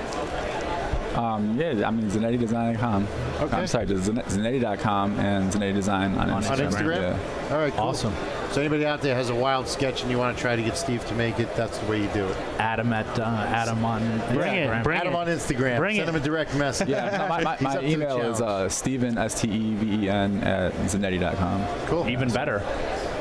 Um, 1.17 1.59
yeah, 1.59 1.87
I 1.87 1.91
mean 1.91 2.09
ZenettiDesign.com. 2.09 3.07
Okay. 3.41 3.55
I'm 3.57 3.67
sorry, 3.67 3.85
just 3.85 4.11
Zenetti.com 4.11 5.19
and 5.19 5.51
Zenetti 5.51 5.73
Design 5.73 6.15
on, 6.17 6.29
On 6.29 6.43
Instagram. 6.43 6.69
Instagram. 6.71 7.01
Yeah. 7.01 7.53
All 7.55 7.57
right. 7.61 7.73
Cool. 7.73 7.81
Awesome. 7.81 8.13
So 8.51 8.61
anybody 8.61 8.85
out 8.85 9.01
there 9.01 9.15
has 9.15 9.29
a 9.29 9.35
wild 9.35 9.67
sketch 9.67 10.01
and 10.01 10.11
you 10.11 10.17
want 10.17 10.35
to 10.37 10.41
try 10.41 10.55
to 10.55 10.61
get 10.61 10.77
Steve 10.77 11.05
to 11.07 11.13
make 11.15 11.39
it, 11.39 11.53
that's 11.55 11.77
the 11.79 11.85
way 11.89 12.01
you 12.01 12.07
do 12.09 12.25
it. 12.25 12.37
Adam 12.59 12.93
at 12.93 13.07
uh, 13.19 13.23
Adam 13.23 13.83
on 13.83 13.99
Bring 14.33 14.55
it, 14.55 14.69
Instagram. 14.69 14.83
bring 14.83 14.97
Add 14.99 15.07
him 15.07 15.13
it. 15.13 15.15
on 15.17 15.27
Instagram. 15.27 15.77
Bring 15.77 15.95
Send 15.97 16.09
it. 16.09 16.15
him 16.15 16.21
a 16.21 16.23
direct 16.25 16.55
message. 16.55 16.87
Yeah, 16.89 17.17
no, 17.17 17.27
my, 17.27 17.43
my, 17.43 17.57
my 17.61 17.69
up 17.75 17.79
to 17.81 17.85
the 17.85 17.91
email 17.91 18.17
is 18.31 18.39
challenge. 18.39 18.41
uh, 18.41 18.69
Steven, 18.69 19.17
S 19.17 19.41
T 19.41 19.49
E 19.49 19.73
V 19.75 20.05
E 20.05 20.09
N, 20.09 20.41
at 20.43 20.73
Zenetti.com. 20.73 21.65
cool. 21.87 22.07
Even 22.09 22.29
better. 22.29 22.59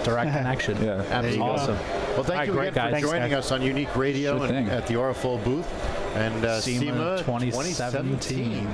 Direct 0.04 0.30
connection. 0.36 0.80
Yeah. 0.82 1.02
Absolutely. 1.10 1.40
Awesome. 1.40 1.74
Well, 1.76 2.22
thank 2.22 2.28
All 2.28 2.34
right, 2.36 2.46
you 2.46 2.52
great, 2.52 2.68
again 2.68 2.72
for 2.74 2.78
guys. 2.80 2.92
Thanks, 2.92 3.08
joining 3.10 3.30
guys. 3.30 3.38
us 3.46 3.52
on 3.52 3.62
Unique 3.62 3.96
Radio 3.96 4.36
Sure 4.38 4.46
and 4.46 4.66
thing. 4.68 4.68
at 4.76 4.86
the 4.86 4.94
Orafol 4.94 5.42
booth. 5.42 5.66
And 6.14 6.44
uh, 6.44 6.60
SEMA 6.60 7.18
SEMA 7.18 7.18
2017. 7.18 8.64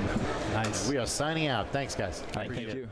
Nice. 0.53 0.87
We 0.87 0.97
are 0.97 1.07
signing 1.07 1.47
out. 1.47 1.69
Thanks, 1.71 1.95
guys. 1.95 2.21
Thank 2.31 2.51
Appreciate 2.51 2.75
you. 2.75 2.83
it. 2.83 2.89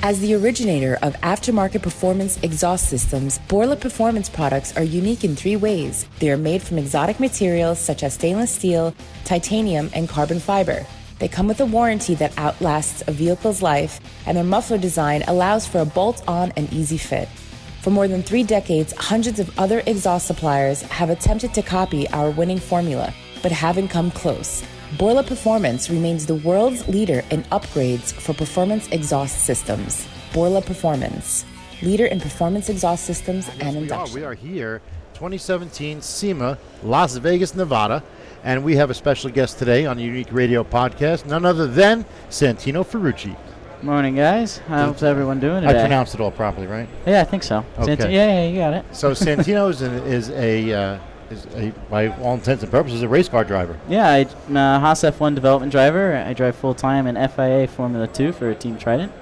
As 0.00 0.20
the 0.20 0.34
originator 0.34 0.96
of 1.02 1.14
aftermarket 1.16 1.82
performance 1.82 2.38
exhaust 2.42 2.88
systems, 2.88 3.40
Borla 3.48 3.76
Performance 3.76 4.28
products 4.28 4.74
are 4.76 4.84
unique 4.84 5.24
in 5.24 5.34
three 5.34 5.56
ways. 5.56 6.06
They 6.20 6.30
are 6.30 6.36
made 6.36 6.62
from 6.62 6.78
exotic 6.78 7.18
materials 7.18 7.80
such 7.80 8.04
as 8.04 8.14
stainless 8.14 8.52
steel, 8.52 8.94
titanium, 9.24 9.90
and 9.92 10.08
carbon 10.08 10.38
fiber. 10.38 10.86
They 11.18 11.26
come 11.26 11.48
with 11.48 11.60
a 11.60 11.66
warranty 11.66 12.14
that 12.14 12.32
outlasts 12.38 13.02
a 13.08 13.12
vehicle's 13.12 13.60
life, 13.60 14.00
and 14.24 14.36
their 14.36 14.44
muffler 14.44 14.78
design 14.78 15.24
allows 15.26 15.66
for 15.66 15.80
a 15.80 15.84
bolt 15.84 16.22
on 16.28 16.52
and 16.56 16.72
easy 16.72 16.96
fit. 16.96 17.28
For 17.82 17.90
more 17.90 18.06
than 18.06 18.22
three 18.22 18.44
decades, 18.44 18.92
hundreds 18.96 19.40
of 19.40 19.58
other 19.58 19.82
exhaust 19.86 20.28
suppliers 20.28 20.82
have 20.82 21.10
attempted 21.10 21.52
to 21.54 21.62
copy 21.62 22.08
our 22.10 22.30
winning 22.30 22.60
formula, 22.60 23.12
but 23.42 23.52
haven't 23.52 23.88
come 23.88 24.10
close. 24.10 24.62
Borla 24.98 25.22
Performance 25.22 25.90
remains 25.90 26.26
the 26.26 26.36
world's 26.36 26.86
leader 26.88 27.22
in 27.30 27.42
upgrades 27.44 28.12
for 28.12 28.32
performance 28.34 28.88
exhaust 28.88 29.44
systems. 29.44 30.06
Borla 30.32 30.62
Performance, 30.62 31.44
leader 31.82 32.06
in 32.06 32.20
performance 32.20 32.68
exhaust 32.68 33.04
systems 33.04 33.48
and 33.60 33.60
Yes, 33.60 33.72
we 33.74 33.78
are. 33.78 33.82
induction. 33.82 34.14
We 34.20 34.24
are 34.24 34.34
here, 34.34 34.80
2017 35.14 36.00
SEMA, 36.00 36.58
Las 36.82 37.16
Vegas, 37.16 37.54
Nevada. 37.54 38.02
And 38.44 38.62
we 38.64 38.76
have 38.76 38.88
a 38.88 38.94
special 38.94 39.30
guest 39.30 39.58
today 39.58 39.84
on 39.84 39.96
the 39.96 40.02
Unique 40.04 40.28
Radio 40.32 40.62
podcast, 40.62 41.26
none 41.26 41.44
other 41.44 41.66
than 41.66 42.04
Santino 42.30 42.84
Ferrucci. 42.86 43.36
Morning, 43.82 44.14
guys. 44.14 44.58
How's 44.68 45.02
everyone 45.02 45.40
doing 45.40 45.62
today? 45.62 45.76
I 45.76 45.80
pronounced 45.82 46.14
it 46.14 46.20
all 46.20 46.30
properly, 46.30 46.66
right? 46.68 46.88
Yeah, 47.04 47.20
I 47.20 47.24
think 47.24 47.42
so. 47.42 47.64
Okay. 47.80 47.96
Sant- 47.96 48.12
yeah, 48.12 48.40
yeah, 48.42 48.48
you 48.48 48.56
got 48.56 48.74
it. 48.74 48.84
So 48.92 49.10
Santino 49.26 49.68
is, 49.70 49.82
an, 49.82 49.94
is 50.04 50.30
a 50.30 50.72
uh, 50.72 50.98
is, 51.30 51.46
a, 51.54 51.70
by 51.90 52.08
all 52.08 52.34
intents 52.34 52.62
and 52.62 52.72
purposes, 52.72 53.02
a 53.02 53.08
race 53.08 53.28
car 53.28 53.44
driver. 53.44 53.78
Yeah, 53.88 54.08
I'm 54.08 54.56
a 54.56 54.80
Haas 54.80 55.02
F1 55.02 55.34
development 55.34 55.72
driver. 55.72 56.16
I 56.16 56.32
drive 56.32 56.56
full 56.56 56.74
time 56.74 57.06
in 57.06 57.16
FIA 57.28 57.66
Formula 57.68 58.06
2 58.06 58.32
for 58.32 58.54
Team 58.54 58.78
Trident, 58.78 59.12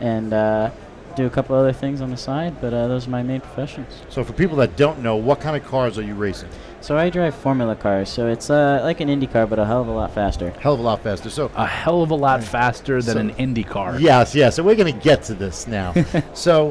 and 0.00 0.32
uh, 0.32 0.70
do 1.16 1.26
a 1.26 1.30
couple 1.30 1.54
other 1.56 1.72
things 1.72 2.00
on 2.00 2.10
the 2.10 2.16
side. 2.16 2.60
But 2.60 2.72
uh, 2.74 2.88
those 2.88 3.06
are 3.06 3.10
my 3.10 3.22
main 3.22 3.40
professions. 3.40 4.02
So, 4.08 4.22
for 4.24 4.32
people 4.32 4.56
that 4.58 4.76
don't 4.76 5.00
know, 5.00 5.16
what 5.16 5.40
kind 5.40 5.56
of 5.56 5.64
cars 5.68 5.98
are 5.98 6.02
you 6.02 6.14
racing? 6.14 6.48
So 6.80 6.98
I 6.98 7.10
drive 7.10 7.36
Formula 7.36 7.76
cars. 7.76 8.08
So 8.08 8.26
it's 8.26 8.50
uh, 8.50 8.80
like 8.82 8.98
an 9.00 9.08
Indy 9.08 9.28
car, 9.28 9.46
but 9.46 9.60
a 9.60 9.64
hell 9.64 9.82
of 9.82 9.86
a 9.86 9.92
lot 9.92 10.12
faster. 10.12 10.50
Hell 10.50 10.74
of 10.74 10.80
a 10.80 10.82
lot 10.82 11.00
faster. 11.00 11.30
So 11.30 11.48
a 11.54 11.64
hell 11.64 12.02
of 12.02 12.10
a 12.10 12.14
lot 12.16 12.42
faster 12.42 13.00
than 13.00 13.14
So- 13.14 13.20
an 13.20 13.30
Indy 13.30 13.62
car. 13.62 14.00
Yes, 14.00 14.34
yes. 14.34 14.56
So 14.56 14.64
we're 14.64 14.74
going 14.74 14.92
to 14.92 15.00
get 15.00 15.22
to 15.24 15.34
this 15.34 15.68
now. 15.68 15.94
so, 16.34 16.70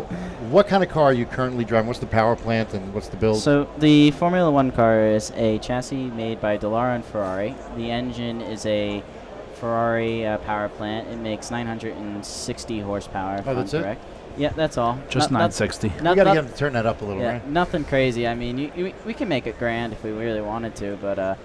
what 0.50 0.68
kind 0.68 0.84
of 0.84 0.90
car 0.90 1.04
are 1.06 1.14
you 1.14 1.26
currently 1.26 1.64
driving? 1.64 1.88
What's 1.88 2.00
the 2.02 2.08
power 2.08 2.36
plant 2.36 2.74
and 2.74 2.94
what's 2.94 3.08
the 3.08 3.16
build? 3.16 3.38
So 3.40 3.70
the 3.78 4.12
Formula 4.12 4.52
One 4.52 4.72
car 4.72 5.02
is 5.06 5.32
a 5.36 5.60
chassis 5.60 6.10
made 6.10 6.42
by 6.42 6.58
Dallara 6.58 6.94
and 6.96 7.06
Ferrari. 7.06 7.56
The 7.78 7.90
engine 7.90 8.42
is 8.42 8.66
a 8.66 9.02
Ferrari 9.54 10.26
uh, 10.28 10.40
power 10.40 10.68
plant. 10.68 11.08
It 11.08 11.20
makes 11.20 11.52
960 11.52 12.80
horsepower. 12.82 13.36
If 13.38 13.48
Oh, 13.48 13.52
I'm 13.52 13.56
that's 13.58 13.74
it? 13.74 13.98
Correct. 14.32 14.40
Yeah, 14.40 14.50
that's 14.56 14.78
all. 14.78 14.98
Just 15.10 15.32
Not- 15.32 15.40
not- 15.40 15.52
960. 15.60 15.88
we 15.90 15.94
not- 16.02 16.16
got 16.16 16.24
to 16.24 16.30
not- 16.30 16.34
get 16.36 16.44
him 16.46 16.52
to 16.52 16.58
turn 16.58 16.74
that 16.74 16.86
up 16.86 17.02
a 17.02 17.06
little, 17.06 17.22
yeah, 17.22 17.32
right? 17.34 17.48
nothing 17.48 17.84
crazy. 17.86 18.28
I 18.28 18.36
mean, 18.36 18.58
you, 18.58 18.72
you, 18.76 18.94
we 19.06 19.14
can 19.14 19.28
make 19.30 19.48
it 19.48 19.58
grand 19.60 19.94
if 19.94 20.04
we 20.04 20.12
really 20.12 20.42
wanted 20.42 20.76
to, 20.78 20.98
but 21.02 21.20
uh, 21.20 21.36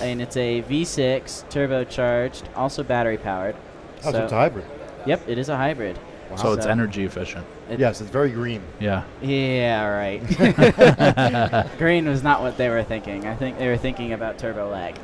I 0.00 0.04
mean, 0.06 0.20
it's 0.20 0.36
a 0.36 0.62
V6 0.62 1.44
turbocharged, 1.50 2.42
also 2.56 2.82
battery 2.82 3.18
powered. 3.18 3.56
Oh, 4.04 4.12
so 4.12 4.22
it's 4.24 4.32
a 4.32 4.36
hybrid. 4.36 4.64
Yep, 5.06 5.28
it 5.28 5.38
is 5.38 5.48
a 5.48 5.56
hybrid. 5.56 5.98
So 6.36 6.52
it's 6.54 6.64
energy 6.64 7.04
efficient. 7.04 7.44
It- 7.68 7.78
yes, 7.78 8.00
it's 8.00 8.10
very 8.10 8.30
green. 8.30 8.62
Yeah. 8.80 9.02
Yeah, 9.20 9.84
right. 9.86 11.68
Green 11.78 12.08
was 12.08 12.22
not 12.22 12.40
what 12.40 12.56
they 12.56 12.68
were 12.70 12.82
thinking. 12.82 13.26
I 13.26 13.34
think 13.34 13.58
they 13.58 13.68
were 13.68 13.76
thinking 13.76 14.12
about 14.14 14.38
turbo 14.38 14.70
lag. 14.70 14.96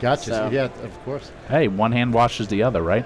Gotcha. 0.00 0.30
So- 0.30 0.48
yeah, 0.50 0.64
of 0.64 1.04
course. 1.04 1.30
Hey, 1.48 1.68
one 1.68 1.92
hand 1.92 2.14
washes 2.14 2.48
the 2.48 2.62
other, 2.62 2.82
right? 2.82 3.04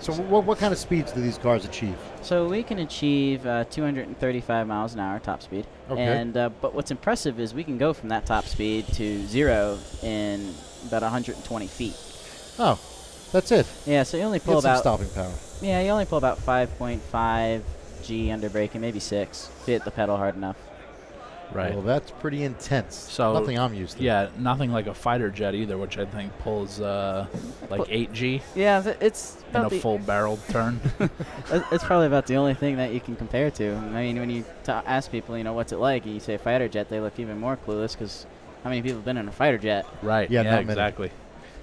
So, 0.00 0.14
what, 0.14 0.44
what 0.44 0.58
kind 0.58 0.72
of 0.72 0.78
speeds 0.78 1.12
do 1.12 1.20
these 1.20 1.36
cars 1.36 1.64
achieve? 1.64 1.96
So 2.22 2.48
we 2.48 2.62
can 2.62 2.78
achieve 2.78 3.44
uh, 3.46 3.64
235 3.64 4.66
miles 4.66 4.94
an 4.94 5.00
hour 5.00 5.18
top 5.18 5.42
speed. 5.42 5.66
Okay. 5.90 6.02
And 6.02 6.36
uh, 6.36 6.48
but 6.60 6.74
what's 6.74 6.90
impressive 6.90 7.38
is 7.38 7.52
we 7.52 7.64
can 7.64 7.76
go 7.76 7.92
from 7.92 8.08
that 8.08 8.26
top 8.26 8.44
speed 8.44 8.86
to 8.94 9.26
zero 9.26 9.78
in 10.02 10.54
about 10.86 11.02
120 11.02 11.66
feet. 11.66 11.96
Oh, 12.58 12.80
that's 13.32 13.52
it. 13.52 13.66
Yeah, 13.86 14.02
so 14.02 14.16
you 14.16 14.22
only 14.22 14.40
pull 14.40 14.54
Get 14.54 14.62
some 14.62 14.70
about 14.72 14.80
stopping 14.80 15.08
power. 15.10 15.32
Yeah, 15.60 15.82
you 15.82 15.90
only 15.90 16.06
pull 16.06 16.18
about 16.18 16.38
5.5 16.38 17.62
G 18.02 18.30
under 18.30 18.48
braking, 18.48 18.80
maybe 18.80 19.00
six. 19.00 19.50
If 19.60 19.68
you 19.68 19.74
hit 19.74 19.84
the 19.84 19.90
pedal 19.90 20.16
hard 20.16 20.34
enough. 20.34 20.56
Right. 21.52 21.72
Well, 21.74 21.82
that's 21.82 22.10
pretty 22.12 22.44
intense. 22.44 22.94
So 22.96 23.32
nothing 23.32 23.58
I'm 23.58 23.74
used 23.74 23.96
to. 23.98 24.02
Yeah, 24.02 24.28
nothing 24.38 24.70
like 24.72 24.86
a 24.86 24.94
fighter 24.94 25.30
jet 25.30 25.54
either, 25.54 25.76
which 25.78 25.98
I 25.98 26.04
think 26.04 26.36
pulls 26.38 26.80
uh, 26.80 27.26
like 27.68 27.82
eight 27.88 28.12
G 28.12 28.40
Yeah, 28.54 28.80
th- 28.82 28.96
it's 29.00 29.42
in 29.54 29.62
a 29.62 29.70
full 29.70 29.98
barrel 29.98 30.38
turn. 30.50 30.80
It's 31.72 31.82
probably 31.84 32.06
about 32.06 32.26
the 32.26 32.36
only 32.36 32.54
thing 32.54 32.76
that 32.76 32.92
you 32.92 33.00
can 33.00 33.16
compare 33.16 33.50
to. 33.52 33.74
I 33.74 34.02
mean, 34.02 34.18
when 34.18 34.30
you 34.30 34.44
t- 34.64 34.70
ask 34.72 35.10
people, 35.10 35.36
you 35.36 35.42
know, 35.44 35.52
what's 35.52 35.72
it 35.72 35.78
like, 35.78 36.04
and 36.04 36.14
you 36.14 36.20
say 36.20 36.36
fighter 36.36 36.68
jet, 36.68 36.88
they 36.88 37.00
look 37.00 37.18
even 37.18 37.38
more 37.40 37.56
clueless 37.56 37.92
because 37.92 38.26
how 38.62 38.70
many 38.70 38.82
people 38.82 38.98
have 38.98 39.04
been 39.04 39.16
in 39.16 39.26
a 39.28 39.32
fighter 39.32 39.58
jet? 39.58 39.86
right. 40.02 40.30
Yeah, 40.30 40.42
Yeah, 40.42 40.50
not 40.50 40.56
many. 40.66 40.70
exactly. 40.72 41.10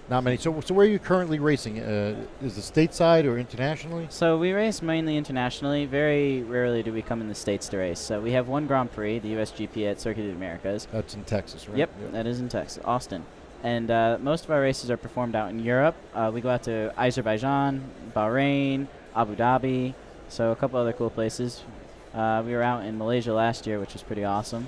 Not 0.09 0.23
many. 0.23 0.37
So, 0.37 0.61
so 0.61 0.73
where 0.73 0.85
are 0.85 0.89
you 0.89 0.99
currently 0.99 1.37
racing? 1.37 1.79
Uh, 1.79 2.15
is 2.41 2.57
it 2.57 2.61
stateside 2.61 3.25
or 3.25 3.37
internationally? 3.37 4.07
So 4.09 4.37
we 4.37 4.53
race 4.53 4.81
mainly 4.81 5.17
internationally. 5.17 5.85
Very 5.85 6.43
rarely 6.43 6.81
do 6.81 6.93
we 6.93 7.01
come 7.01 7.19
in 7.19 7.27
the 7.27 7.35
states 7.35 7.67
to 7.69 7.77
race. 7.77 7.99
So 7.99 8.21
we 8.21 8.31
have 8.31 8.47
one 8.47 8.67
Grand 8.67 8.91
Prix, 8.93 9.19
the 9.19 9.33
USGP 9.33 9.89
at 9.91 9.99
Circuit 9.99 10.21
of 10.21 10.27
the 10.27 10.33
Americas. 10.33 10.87
That's 10.93 11.13
in 11.13 11.25
Texas, 11.25 11.67
right? 11.67 11.77
Yep, 11.79 12.11
that 12.13 12.25
is 12.25 12.39
in 12.39 12.47
Texas, 12.47 12.81
Austin. 12.85 13.25
And 13.63 13.91
uh, 13.91 14.17
most 14.21 14.45
of 14.45 14.51
our 14.51 14.61
races 14.61 14.89
are 14.89 14.97
performed 14.97 15.35
out 15.35 15.49
in 15.49 15.59
Europe. 15.59 15.95
Uh, 16.13 16.31
we 16.33 16.39
go 16.39 16.49
out 16.49 16.63
to 16.63 16.93
Azerbaijan, 16.97 17.83
Bahrain, 18.15 18.87
Abu 19.15 19.35
Dhabi, 19.35 19.93
so 20.29 20.51
a 20.51 20.55
couple 20.55 20.79
other 20.79 20.93
cool 20.93 21.09
places. 21.09 21.63
Uh, 22.13 22.41
we 22.45 22.53
were 22.53 22.63
out 22.63 22.85
in 22.85 22.97
Malaysia 22.97 23.33
last 23.33 23.67
year, 23.67 23.79
which 23.79 23.93
was 23.93 24.03
pretty 24.03 24.23
awesome. 24.23 24.67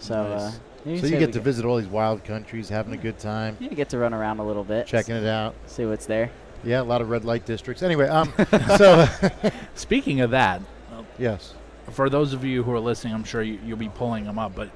So, 0.00 0.14
uh, 0.14 0.50
Nice. 0.50 0.60
Can 0.94 1.00
so 1.00 1.06
you 1.06 1.18
get 1.18 1.32
to 1.34 1.40
visit 1.40 1.64
all 1.64 1.76
these 1.76 1.86
wild 1.88 2.24
countries, 2.24 2.68
having 2.68 2.94
a 2.94 2.96
good 2.96 3.18
time, 3.18 3.56
You 3.60 3.68
get 3.70 3.88
to 3.90 3.98
run 3.98 4.14
around 4.14 4.38
a 4.40 4.46
little 4.46 4.64
bit, 4.64 4.86
checking 4.86 5.16
it 5.16 5.26
out. 5.26 5.54
see 5.66 5.84
what's 5.86 6.06
there. 6.06 6.30
Yeah, 6.64 6.80
a 6.80 6.84
lot 6.84 7.00
of 7.00 7.10
red 7.10 7.24
light 7.24 7.44
districts. 7.44 7.82
Anyway, 7.82 8.08
um, 8.08 8.32
so 8.76 9.06
Speaking 9.74 10.20
of 10.20 10.30
that, 10.30 10.62
yes, 11.18 11.54
for 11.90 12.08
those 12.08 12.32
of 12.32 12.44
you 12.44 12.62
who 12.62 12.72
are 12.72 12.80
listening, 12.80 13.14
I'm 13.14 13.24
sure 13.24 13.42
you, 13.42 13.58
you'll 13.64 13.76
be 13.76 13.88
pulling 13.88 14.24
them 14.24 14.38
up, 14.38 14.54
but 14.54 14.70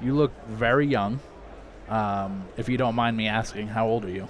you 0.00 0.14
look 0.14 0.32
very 0.48 0.86
young. 0.86 1.20
Um, 1.88 2.44
if 2.56 2.68
you 2.68 2.76
don't 2.76 2.94
mind 2.94 3.16
me 3.16 3.28
asking, 3.28 3.68
how 3.68 3.86
old 3.88 4.04
are 4.04 4.10
you? 4.10 4.28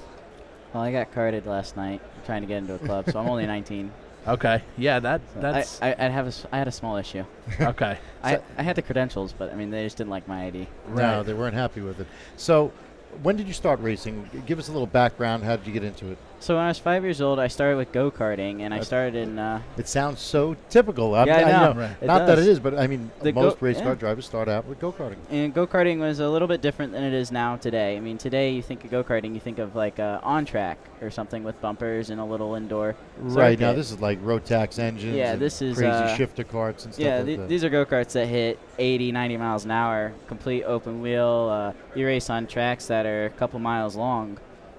Well, 0.73 0.83
I 0.83 0.93
got 0.93 1.13
carded 1.13 1.47
last 1.47 1.77
night 1.77 2.01
trying 2.27 2.43
to 2.43 2.47
get 2.47 2.59
into 2.59 2.75
a 2.75 2.79
club, 2.79 3.11
so 3.11 3.19
I'm 3.19 3.29
only 3.29 3.47
19. 3.57 3.91
Okay. 4.27 4.63
Yeah, 4.77 5.01
that 5.01 5.21
So 5.35 5.41
that's 5.41 5.81
I, 5.83 5.93
I, 5.93 6.07
I 6.07 6.09
have 6.09 6.27
a 6.27 6.29
s 6.29 6.47
I 6.53 6.59
had 6.59 6.69
a 6.69 6.73
small 6.73 6.97
issue. 6.97 7.25
okay. 7.61 7.99
I, 8.23 8.41
I 8.57 8.63
had 8.63 8.77
the 8.77 8.83
credentials, 8.83 9.33
but 9.33 9.53
I 9.53 9.55
mean 9.57 9.71
they 9.71 9.85
just 9.85 9.97
didn't 9.97 10.11
like 10.11 10.27
my 10.29 10.45
ID. 10.47 10.67
no, 10.95 11.23
they 11.23 11.35
weren't 11.35 11.55
happy 11.55 11.81
with 11.81 12.01
it. 12.01 12.07
So, 12.37 12.73
when 13.23 13.37
did 13.37 13.47
you 13.47 13.55
start 13.55 13.81
racing? 13.81 14.29
G- 14.33 14.43
Give 14.47 14.59
us 14.59 14.69
a 14.69 14.73
little 14.73 14.87
background. 14.87 15.45
How 15.45 15.57
did 15.57 15.67
you 15.67 15.73
get 15.73 15.85
into 15.85 16.11
it? 16.11 16.19
So 16.41 16.55
when 16.55 16.65
I 16.65 16.69
was 16.69 16.79
five 16.79 17.03
years 17.03 17.21
old, 17.21 17.41
I 17.41 17.49
started 17.49 17.77
with 17.77 17.91
go 17.91 18.11
karting, 18.13 18.61
and 18.61 18.73
I 18.73 18.81
started 18.81 19.17
in. 19.17 19.39
Uh, 19.41 19.61
It 19.77 19.89
sounds 19.89 20.21
so 20.21 20.57
typical. 20.71 21.15
I'm, 21.17 21.27
Yeah, 21.27 21.37
I 21.47 21.73
know. 21.75 21.81
Right. 21.81 21.91
It 22.01 22.07
Not 22.07 22.27
that 22.29 22.39
it 22.39 22.47
is, 22.47 22.61
but 22.61 22.79
I 22.79 22.87
mean, 22.87 23.11
The 23.23 23.33
go- 23.33 23.43
most 23.43 23.61
race 23.61 23.79
yeah. 23.79 23.83
car 23.85 23.95
drivers 23.97 24.25
start 24.27 24.49
out 24.49 24.65
with 24.67 24.79
go 24.79 24.93
karting. 24.93 25.17
and 25.31 25.53
go 25.53 25.67
karting 25.67 25.99
was 25.99 26.21
a 26.21 26.29
little 26.29 26.47
bit 26.47 26.63
different 26.63 26.93
than 26.93 27.03
it 27.03 27.13
is 27.13 27.33
now 27.33 27.57
today. 27.57 27.97
I 27.97 28.01
mean, 28.01 28.19
today 28.19 28.53
you 28.53 28.63
think 28.63 28.85
of 28.85 28.91
go 28.91 29.03
karting, 29.03 29.35
you 29.35 29.41
think 29.41 29.59
of 29.59 29.75
like 29.75 29.99
uh, 29.99 30.21
on 30.23 30.45
track 30.45 30.79
or 31.03 31.11
something 31.11 31.43
with 31.43 31.61
bumpers 31.61 32.09
and 32.11 32.21
a 32.21 32.25
little 32.25 32.55
indoor. 32.55 32.95
Right 33.19 33.59
now, 33.59 33.73
this 33.73 33.91
is 33.91 34.01
like 34.01 34.23
Rotax 34.25 34.79
engines. 34.79 35.17
Yeah, 35.17 35.33
and 35.33 35.41
this 35.43 35.61
is, 35.61 35.77
crazy 35.77 35.91
uh, 35.91 36.15
shifter 36.17 36.45
carts 36.45 36.85
and 36.85 36.95
stuff 36.95 37.05
Yeah, 37.05 37.17
like 37.19 37.27
th- 37.27 37.49
these 37.49 37.65
are 37.65 37.69
go 37.69 37.85
karts 37.85 38.13
that 38.13 38.27
hit 38.27 38.59
80, 38.79 39.11
90 39.11 39.37
miles 39.39 39.65
an 39.65 39.73
hour, 39.73 40.13
complete 40.29 40.63
open 40.65 41.01
wheel. 41.03 41.49
Uh, 41.51 41.73
you 41.99 42.07
race 42.07 42.31
on 42.31 42.47
tracks 42.47 42.87
that 42.87 43.07
are 43.07 43.27
a 43.27 43.31
couple 43.31 43.59
miles 43.59 43.97
long, 43.97 44.39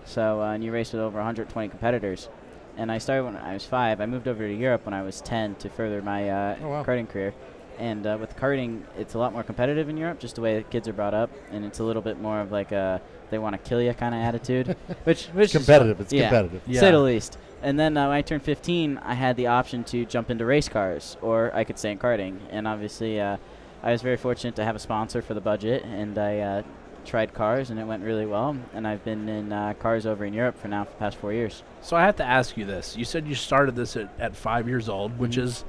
so 0.10 0.42
uh, 0.42 0.52
and 0.54 0.64
you 0.64 0.72
race 0.72 0.92
with 0.92 1.02
over 1.02 1.18
120 1.18 1.70
competitors. 1.70 2.30
And 2.78 2.92
I 2.92 2.98
started 2.98 3.26
when 3.26 3.36
I 3.36 3.54
was 3.54 3.66
five. 3.66 4.00
I 4.00 4.06
moved 4.06 4.28
over 4.28 4.48
to 4.48 4.54
Europe 4.54 4.86
when 4.86 4.94
I 4.94 5.02
was 5.04 5.20
10 5.22 5.56
to 5.56 5.70
further 5.70 6.02
my 6.02 6.30
uh, 6.30 6.56
Oh, 6.64 6.70
wow. 6.70 6.84
karting 6.84 7.10
career. 7.10 7.34
And 7.78 8.06
uh, 8.08 8.18
with 8.20 8.36
karting, 8.38 8.82
it's 8.98 9.14
a 9.16 9.18
lot 9.20 9.32
more 9.34 9.44
competitive 9.44 9.88
in 9.90 9.98
Europe, 9.98 10.20
just 10.20 10.36
the 10.36 10.42
way 10.42 10.58
the 10.58 10.64
kids 10.64 10.88
are 10.88 10.94
brought 10.94 11.14
up, 11.14 11.30
and 11.52 11.64
it's 11.66 11.80
a 11.80 11.84
little 11.84 12.02
bit 12.02 12.20
more 12.22 12.40
of 12.42 12.52
like 12.52 12.72
a 12.72 13.02
they 13.30 13.38
want 13.38 13.54
to 13.62 13.70
kill 13.70 13.82
you 13.82 13.94
kind 13.94 14.14
of 14.16 14.22
attitude, 14.22 14.76
which 15.06 15.28
which 15.28 15.48
is 15.48 15.52
fun. 15.54 15.60
competitive. 15.62 16.02
It's 16.02 16.12
yeah, 16.14 16.30
competitive. 16.30 16.66
to 16.66 16.74
say 16.80 16.92
the 16.92 17.00
least. 17.00 17.38
And 17.62 17.78
then 17.80 17.96
uh, 17.98 18.08
when 18.08 18.16
I 18.18 18.22
turned 18.22 18.44
15, 18.44 18.98
I 18.98 19.14
had 19.14 19.36
the 19.38 19.48
option 19.48 19.84
to 19.86 20.06
jump 20.06 20.30
into 20.30 20.46
race 20.46 20.68
cars, 20.70 21.18
or 21.22 21.52
I 21.54 21.64
could 21.66 21.78
stay 21.78 21.92
in 21.92 22.00
karting. 22.00 22.40
And 22.50 22.68
obviously, 22.68 23.20
uh, 23.20 23.38
I 23.84 23.92
was 23.92 24.02
very 24.02 24.18
fortunate 24.18 24.56
to 24.58 24.64
have 24.66 24.76
a 24.76 24.80
sponsor 24.80 25.22
for 25.22 25.34
the 25.34 25.42
budget, 25.42 25.84
and 25.84 26.18
I 26.18 26.40
uh, 26.40 26.62
tried 27.10 27.34
cars, 27.34 27.70
and 27.72 27.80
it 27.80 27.84
went 27.86 28.04
really 28.04 28.26
well. 28.26 28.56
And 28.74 28.88
I've 28.88 29.04
been 29.04 29.28
in 29.28 29.52
uh, 29.52 29.74
cars 29.80 30.06
over 30.06 30.24
in 30.26 30.34
Europe 30.34 30.58
for 30.58 30.68
now 30.68 30.84
for 30.86 30.92
the 30.92 30.98
past 30.98 31.18
four 31.18 31.34
years. 31.34 31.64
So 31.82 31.98
I 31.98 32.02
have 32.04 32.16
to 32.18 32.24
ask 32.24 32.56
you 32.56 32.66
this. 32.66 32.96
You 32.96 33.04
said 33.06 33.28
you 33.28 33.36
started 33.36 33.76
this 33.76 33.96
at, 33.98 34.10
at 34.20 34.36
five 34.36 34.68
years 34.68 34.88
old, 34.90 35.18
which 35.18 35.32
Mm-hmm. 35.32 35.42
is 35.48 35.66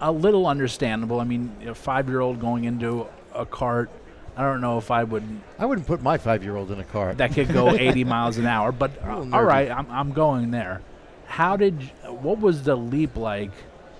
a 0.00 0.10
little 0.10 0.46
understandable. 0.46 1.20
I 1.20 1.24
mean, 1.24 1.52
a 1.66 1.74
five 1.74 2.08
year 2.08 2.20
old 2.20 2.40
going 2.40 2.64
into 2.64 3.06
a 3.34 3.46
cart, 3.46 3.90
I 4.36 4.42
don't 4.42 4.60
know 4.60 4.78
if 4.78 4.90
I 4.90 5.04
would, 5.04 5.22
I 5.58 5.66
wouldn't 5.66 5.86
put 5.86 6.02
my 6.02 6.16
five-year-old 6.16 6.70
in 6.70 6.80
a 6.80 6.84
car. 6.84 7.14
that 7.14 7.32
could 7.34 7.52
go 7.52 7.70
80 7.74 8.04
miles 8.04 8.38
an 8.38 8.46
hour, 8.46 8.72
but 8.72 8.90
A 9.02 9.18
little 9.18 9.34
uh, 9.34 9.38
all 9.38 9.44
I'm, 9.50 9.90
I'm 9.90 10.12
going 10.12 10.50
there. 10.50 10.80
How 11.26 11.56
did, 11.56 11.82
what 12.08 12.40
was 12.40 12.62
the 12.62 12.74
leap 12.76 13.16
like? 13.16 13.50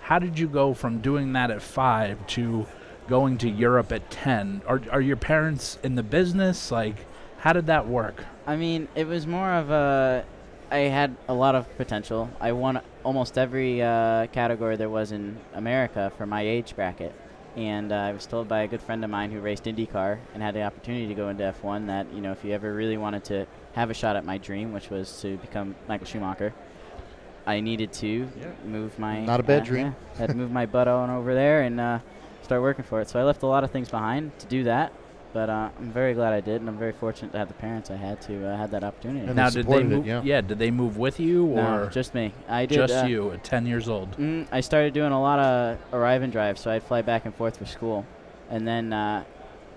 How 0.01 0.19
did 0.19 0.39
you 0.39 0.49
go 0.49 0.73
from 0.75 1.01
doing 1.01 1.35
that 1.35 1.51
at 1.51 1.61
five 1.63 2.27
to 2.29 2.67
going 3.11 3.37
to 3.39 3.51
Europe 3.51 3.91
at 3.93 4.09
10? 4.11 4.63
Are, 4.67 4.81
are 4.91 5.01
your 5.01 5.17
parents 5.17 5.79
in 5.83 5.97
the 5.97 6.03
business? 6.03 6.71
Like, 6.71 6.95
how 7.39 7.53
did 7.53 7.67
that 7.67 7.87
work? 7.87 8.25
I 8.47 8.57
mean, 8.57 8.89
it 8.95 9.07
was 9.07 9.27
more 9.27 9.53
of 9.53 9.71
a. 9.71 10.25
I 10.71 10.79
had 10.79 11.17
a 11.27 11.35
lot 11.35 11.57
of 11.57 11.77
potential. 11.77 12.31
I 12.41 12.53
won 12.53 12.81
almost 13.03 13.37
every 13.37 13.83
uh, 13.83 14.29
category 14.29 14.77
there 14.77 14.89
was 14.89 15.11
in 15.11 15.37
America 15.55 16.13
for 16.17 16.25
my 16.25 16.43
age 16.43 16.77
bracket. 16.77 17.13
And 17.57 17.91
uh, 17.91 17.97
I 17.97 18.13
was 18.13 18.27
told 18.27 18.47
by 18.47 18.61
a 18.61 18.69
good 18.69 18.81
friend 18.81 19.03
of 19.03 19.11
mine 19.11 19.33
who 19.33 19.41
raced 19.41 19.65
IndyCar 19.65 20.19
and 20.33 20.41
had 20.41 20.55
the 20.55 20.63
opportunity 20.63 21.09
to 21.09 21.15
go 21.15 21.31
into 21.31 21.43
F1 21.43 21.89
that, 21.89 22.07
you 22.15 22.21
know, 22.21 22.31
if 22.31 22.45
you 22.45 22.53
ever 22.53 22.73
really 22.73 22.97
wanted 22.97 23.25
to 23.25 23.47
have 23.73 23.91
a 23.91 23.95
shot 23.95 24.15
at 24.15 24.25
my 24.25 24.39
dream, 24.39 24.73
which 24.73 24.89
was 24.89 25.21
to 25.23 25.37
become 25.39 25.75
Michael 25.89 26.07
Schumacher, 26.07 26.55
I 27.47 27.59
needed 27.59 27.93
to 27.95 28.29
move 28.65 28.97
my. 29.01 29.25
Not 29.25 29.41
a 29.41 29.43
bad 29.43 29.63
uh, 29.63 29.65
dream. 29.65 29.87
yeah, 29.87 30.19
had 30.19 30.29
to 30.29 30.37
move 30.37 30.53
my 30.53 30.67
butt 30.67 30.87
on 30.87 31.11
over 31.11 31.35
there 31.35 31.63
and 31.63 31.81
uh, 31.81 31.99
start 32.51 32.63
working 32.63 32.85
for 32.85 33.01
it. 33.01 33.09
So 33.09 33.21
I 33.21 33.23
left 33.23 33.45
a 33.45 33.47
lot 33.47 33.63
of 33.63 33.71
things 33.71 33.89
behind 33.89 34.37
to 34.41 34.47
do 34.47 34.65
that. 34.65 34.93
But 35.33 35.49
uh, 35.49 35.69
I'm 35.79 35.93
very 35.93 36.15
glad 36.15 36.33
I 36.33 36.41
did, 36.41 36.61
and 36.61 36.69
I'm 36.69 36.77
very 36.77 36.91
fortunate 36.91 37.31
to 37.31 37.39
have 37.39 37.47
the 37.47 37.55
parents 37.55 37.89
I 37.89 37.95
had 37.95 38.21
to 38.23 38.45
uh, 38.45 38.57
have 38.57 38.73
that 38.73 38.83
opportunity. 38.83 39.25
And 39.25 39.37
now, 39.37 39.49
they 39.49 39.59
did 39.63 39.67
they 39.69 39.71
supported 39.79 39.93
it, 39.93 40.05
move? 40.05 40.27
yeah. 40.27 40.41
did 40.41 40.59
they 40.59 40.73
move 40.73 40.97
with 40.97 41.21
you 41.21 41.47
No, 41.47 41.83
or 41.85 41.87
just 41.91 42.13
me. 42.13 42.35
I 42.49 42.67
did. 42.67 42.75
just 42.75 43.05
uh, 43.05 43.07
you 43.07 43.31
at 43.31 43.45
10 43.45 43.65
years 43.67 43.89
old? 43.89 44.11
Mm, 44.17 44.49
I 44.51 44.61
started 44.61 44.93
doing 44.93 45.13
a 45.13 45.23
lot 45.23 45.39
of 45.39 45.79
arrive 45.93 46.23
and 46.23 46.33
drive, 46.33 46.59
so 46.59 46.73
I'd 46.73 46.83
fly 46.83 47.03
back 47.03 47.27
and 47.27 47.33
forth 47.33 47.59
for 47.59 47.65
school, 47.67 48.05
and 48.51 48.67
then 48.67 48.93
uh, 48.93 49.23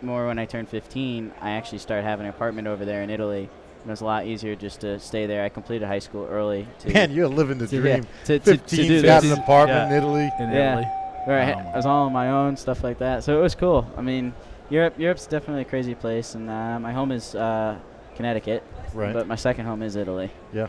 more 0.02 0.26
when 0.26 0.40
I 0.40 0.46
turned 0.46 0.70
15, 0.70 1.32
I 1.40 1.52
actually 1.52 1.78
started 1.78 2.02
having 2.02 2.26
an 2.26 2.32
apartment 2.32 2.68
over 2.68 2.84
there 2.84 3.04
in 3.04 3.12
Italy. 3.12 3.48
And 3.82 3.90
it 3.90 3.92
was 3.92 4.02
a 4.02 4.06
lot 4.06 4.26
easier 4.26 4.56
just 4.56 4.82
to 4.82 4.98
stay 5.00 5.28
there. 5.28 5.44
I 5.46 5.50
completed 5.50 5.88
high 5.88 6.00
school 6.00 6.26
early. 6.32 6.66
To 6.80 6.94
Man, 6.94 7.12
you're 7.12 7.28
living 7.28 7.60
the 7.60 7.68
to- 7.68 7.80
dream. 7.80 8.08
Yeah, 8.24 8.26
to, 8.26 8.40
to, 8.40 8.58
to 8.58 8.58
15, 8.58 8.88
do 8.88 9.02
got 9.04 9.22
this. 9.22 9.32
an 9.32 9.38
apartment 9.40 9.92
Yeah. 9.92 9.98
in 9.98 10.04
Italy. 10.04 10.32
In 10.40 10.52
yeah. 10.52 10.80
Italy. 10.80 11.03
Where 11.26 11.40
I, 11.42 11.46
ha- 11.52 11.64
my 11.64 11.72
I 11.72 11.76
was 11.76 11.86
all 11.86 12.06
on 12.06 12.14
my 12.14 12.30
own, 12.30 12.58
stuff 12.58 12.84
like 12.84 13.00
that. 13.00 13.24
So 13.24 13.38
it 13.40 13.42
was 13.42 13.56
cool. 13.56 13.88
I 13.98 14.02
mean, 14.02 14.34
Europe, 14.70 14.96
Europe's 15.00 15.26
definitely 15.28 15.62
a 15.62 15.66
crazy 15.66 15.96
place, 15.96 16.36
and 16.36 16.50
uh, 16.50 16.80
my 16.80 16.92
home 16.92 17.12
is 17.12 17.36
uh, 17.36 17.78
Connecticut, 18.16 18.64
Right. 18.94 19.14
but 19.14 19.28
my 19.28 19.36
second 19.36 19.66
home 19.66 19.82
is 19.84 19.96
Italy. 19.96 20.32
Yeah. 20.52 20.68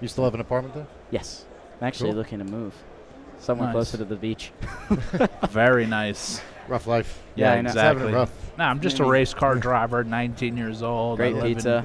You 0.00 0.08
still 0.08 0.24
have 0.24 0.34
an 0.34 0.40
apartment 0.40 0.74
there? 0.74 0.86
Yes, 1.10 1.44
I'm 1.80 1.86
actually 1.86 2.10
Cool. 2.10 2.18
looking 2.18 2.38
to 2.38 2.44
move 2.44 2.74
somewhere 3.38 3.68
Nice. 3.68 3.74
closer 3.74 3.96
to 3.98 4.04
the 4.04 4.16
beach. 4.16 4.52
Very 5.50 5.86
nice. 5.86 6.40
Rough 6.68 6.86
life. 6.86 7.20
Yeah, 7.34 7.52
Yeah, 7.52 7.58
I 7.58 7.60
know. 7.62 7.70
It's 7.70 7.78
having 7.78 8.02
it 8.02 8.06
exactly. 8.06 8.12
rough. 8.12 8.38
Nah, 8.58 8.68
I'm 8.68 8.80
just 8.80 8.98
a 9.00 9.04
race 9.06 9.32
car 9.32 9.54
driver, 9.54 10.04
19 10.04 10.58
years 10.58 10.82
old. 10.82 11.16
Great 11.16 11.34
live 11.34 11.44
in- 11.44 11.54
pizza. 11.54 11.84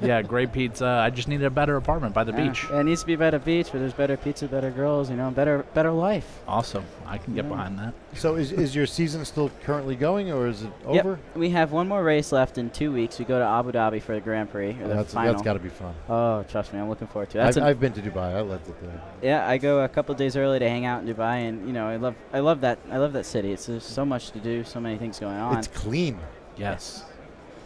yeah, 0.00 0.20
great 0.20 0.52
pizza. 0.52 0.84
I 0.86 1.10
just 1.10 1.28
needed 1.28 1.46
a 1.46 1.50
better 1.50 1.76
apartment 1.76 2.12
by 2.12 2.24
the 2.24 2.32
Yeah. 2.32 2.48
beach. 2.48 2.66
Yeah, 2.68 2.80
it 2.80 2.84
needs 2.84 3.02
to 3.02 3.06
be 3.06 3.14
by 3.14 3.30
the 3.30 3.38
beach 3.38 3.72
where 3.72 3.78
there's 3.78 3.92
better 3.92 4.16
pizza, 4.16 4.48
better 4.48 4.70
girls, 4.72 5.10
you 5.10 5.16
know, 5.16 5.30
better 5.30 5.64
better 5.74 5.92
life. 5.92 6.40
Awesome. 6.48 6.82
I 7.06 7.18
can 7.18 7.34
get 7.34 7.44
Yeah. 7.44 7.50
behind 7.50 7.78
that. 7.78 7.94
So 8.14 8.34
is, 8.34 8.50
is 8.50 8.74
your 8.74 8.86
season 8.86 9.24
still 9.24 9.50
currently 9.64 9.94
going, 9.94 10.32
or 10.32 10.48
is 10.48 10.62
it 10.62 10.70
over? 10.84 10.94
Yep. 10.96 11.04
over? 11.06 11.18
We 11.36 11.50
have 11.50 11.70
one 11.70 11.86
more 11.86 12.02
race 12.02 12.32
left 12.32 12.58
in 12.58 12.70
two 12.70 12.90
weeks. 12.90 13.20
We 13.20 13.24
go 13.24 13.38
to 13.38 13.44
Abu 13.44 13.70
Dhabi 13.70 14.02
for 14.02 14.14
the 14.14 14.20
Grand 14.20 14.50
Prix 14.50 14.70
or 14.82 14.88
the 14.88 14.94
that's 14.94 15.14
final. 15.14 15.32
that's 15.34 15.42
got 15.44 15.52
to 15.52 15.60
be 15.60 15.68
fun. 15.68 15.94
oh, 16.08 16.42
trust 16.50 16.72
me, 16.74 16.80
I'm 16.80 16.88
looking 16.88 17.06
forward 17.06 17.30
to 17.30 17.38
it. 17.38 17.42
That's 17.44 17.56
I've, 17.58 17.62
a- 17.62 17.66
I've 17.68 17.80
been 17.80 17.92
to 17.92 18.00
Dubai. 18.02 18.34
I 18.34 18.40
loved 18.40 18.68
it 18.68 18.74
there. 18.82 19.00
Yeah, 19.22 19.48
I 19.48 19.56
go 19.58 19.84
a 19.84 19.88
couple 19.88 20.14
days 20.16 20.36
early 20.36 20.58
to 20.58 20.68
hang 20.68 20.84
out 20.84 21.02
in 21.06 21.14
Dubai, 21.14 21.48
and 21.48 21.64
you 21.66 21.72
know, 21.72 21.86
I 21.86 21.94
love, 21.96 22.16
I 22.32 22.40
love 22.40 22.60
that, 22.62 22.78
I 22.90 22.96
love 22.98 23.12
that 23.12 23.24
city. 23.24 23.52
It's 23.52 23.66
there's 23.66 23.84
so 23.84 24.04
much 24.04 24.32
to 24.32 24.40
do, 24.40 24.64
so 24.64 24.80
many 24.80 24.87
things 24.96 25.18
going 25.18 25.36
on. 25.36 25.56
It's 25.58 25.68
clean. 25.68 26.18
Yes. 26.56 27.04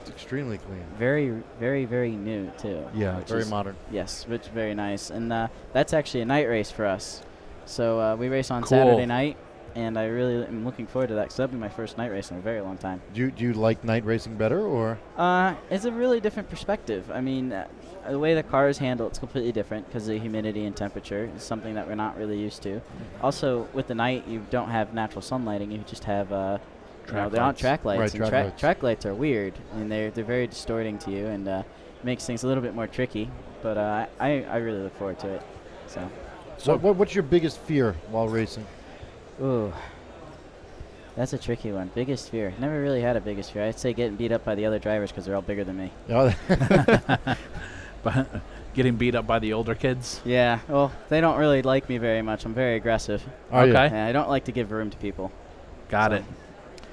It's 0.01 0.11
extremely 0.11 0.59
clean. 0.59 0.83
very, 0.99 1.31
very, 1.61 1.85
very 1.85 2.11
new 2.11 2.51
too. 2.59 2.85
Yeah, 2.93 3.20
very 3.20 3.43
is- 3.43 3.51
modern. 3.51 3.77
Yes, 3.93 4.27
which 4.27 4.43
is 4.43 4.49
very 4.49 4.75
nice, 4.75 5.11
and 5.11 5.33
uh, 5.33 5.47
that's 5.73 5.93
actually 5.93 6.23
a 6.23 6.27
night 6.27 6.49
race 6.49 6.70
for 6.73 6.87
us. 6.87 7.23
So 7.66 8.01
uh, 8.01 8.16
we 8.16 8.29
race 8.29 8.51
on 8.51 8.62
Cool. 8.62 8.68
Saturday 8.68 9.07
night, 9.07 9.37
and 9.77 9.97
I 9.97 10.07
really 10.07 10.45
am 10.45 10.64
looking 10.64 10.89
forward 10.89 11.07
to 11.09 11.14
that 11.14 11.23
because 11.23 11.37
that'll 11.37 11.53
be 11.53 11.59
my 11.61 11.68
first 11.68 11.97
night 11.99 12.11
race 12.11 12.33
in 12.33 12.39
a 12.39 12.41
very 12.41 12.61
long 12.61 12.77
time. 12.79 13.01
Do 13.14 13.20
you, 13.20 13.31
do 13.31 13.45
you 13.45 13.53
like 13.53 13.85
night 13.85 14.05
racing 14.05 14.35
better, 14.37 14.61
or 14.61 14.99
Uh, 15.16 15.55
it's 15.70 15.85
a 15.85 15.93
really 15.93 16.18
different 16.18 16.51
perspective. 16.51 17.09
I 17.12 17.20
mean, 17.20 17.53
uh, 17.53 17.68
the 18.11 18.18
way 18.18 18.35
the 18.35 18.43
car 18.43 18.68
is 18.68 18.79
handled, 18.79 19.11
it's 19.11 19.20
completely 19.20 19.53
different 19.53 19.87
because 19.87 20.09
of 20.09 20.14
the 20.14 20.18
humidity 20.18 20.64
and 20.66 20.75
temperature 20.77 21.31
is 21.37 21.45
something 21.45 21.75
that 21.75 21.87
we're 21.87 21.95
not 21.95 22.18
really 22.18 22.37
used 22.41 22.62
to. 22.62 22.70
Mm-hmm. 22.70 23.25
Also, 23.25 23.68
with 23.73 23.87
the 23.87 23.95
night, 23.95 24.27
you 24.27 24.45
don't 24.51 24.70
have 24.70 24.93
natural 24.93 25.23
sunlighting. 25.23 25.70
You 25.70 25.79
just 25.87 26.03
have, 26.03 26.33
uh, 26.33 26.59
you 26.59 26.59
know, 26.59 26.82
Track 27.07 27.30
they're 27.32 27.42
on 27.42 27.55
track 27.55 27.84
lights. 27.84 28.00
Right, 28.00 28.14
and 28.14 28.18
track 28.20 28.30
tra- 28.30 28.44
lights. 28.44 28.61
track 28.61 28.82
lights 28.82 29.07
are 29.07 29.14
weird, 29.14 29.55
and 29.74 29.90
they're 29.90 30.11
they're 30.11 30.24
very 30.24 30.46
distorting 30.46 30.98
to 31.00 31.11
you, 31.11 31.26
and 31.26 31.46
uh, 31.48 31.62
makes 32.03 32.24
things 32.26 32.42
a 32.44 32.46
little 32.46 32.62
bit 32.62 32.74
more 32.74 32.86
tricky. 32.86 33.30
But 33.62 33.76
uh, 33.78 34.07
I 34.20 34.44
I 34.44 34.57
really 34.59 34.80
look 34.80 34.96
forward 34.96 35.18
to 35.20 35.28
it. 35.28 35.42
So, 35.86 36.11
so? 36.59 36.76
What, 36.78 36.96
what's 36.96 37.14
your 37.14 37.24
biggest 37.24 37.59
fear 37.61 37.94
while 38.11 38.28
racing? 38.28 38.66
ooh. 39.42 39.72
That's 41.14 41.34
a 41.34 41.38
tricky 41.38 41.72
one. 41.72 41.90
Biggest 41.94 42.30
fear. 42.30 42.55
Never 42.59 42.80
really 42.80 43.03
had 43.03 43.16
a 43.16 43.20
biggest 43.20 43.53
fear. 43.53 43.64
I'd 43.64 43.78
say 43.78 43.92
getting 43.92 44.16
beat 44.16 44.32
up 44.32 44.46
by 44.46 44.55
the 44.55 44.64
other 44.64 44.78
drivers 44.78 45.11
because 45.11 45.26
they're 45.26 45.34
all 45.36 45.42
bigger 45.42 45.62
than 45.64 45.76
me. 45.76 45.90
Oh, 46.09 46.34
But 48.03 48.26
getting 48.74 48.96
beat 48.96 49.14
up 49.14 49.26
by 49.26 49.38
the 49.38 49.53
older 49.53 49.74
kids. 49.74 50.20
Yeah, 50.24 50.59
well, 50.68 50.90
they 51.09 51.20
don't 51.20 51.36
really 51.38 51.62
like 51.62 51.88
me 51.88 51.98
very 51.98 52.22
much. 52.22 52.44
I'm 52.44 52.55
very 52.55 52.76
aggressive. 52.76 53.22
Are 53.53 53.66
you? 53.66 53.72
Yeah, 53.74 54.07
I 54.07 54.12
don't 54.12 54.28
like 54.28 54.44
to 54.46 54.53
give 54.53 54.72
room 54.72 54.90
to 54.90 54.96
people. 54.96 55.30
Got 55.88 56.11
So- 56.11 56.16
it. 56.16 56.24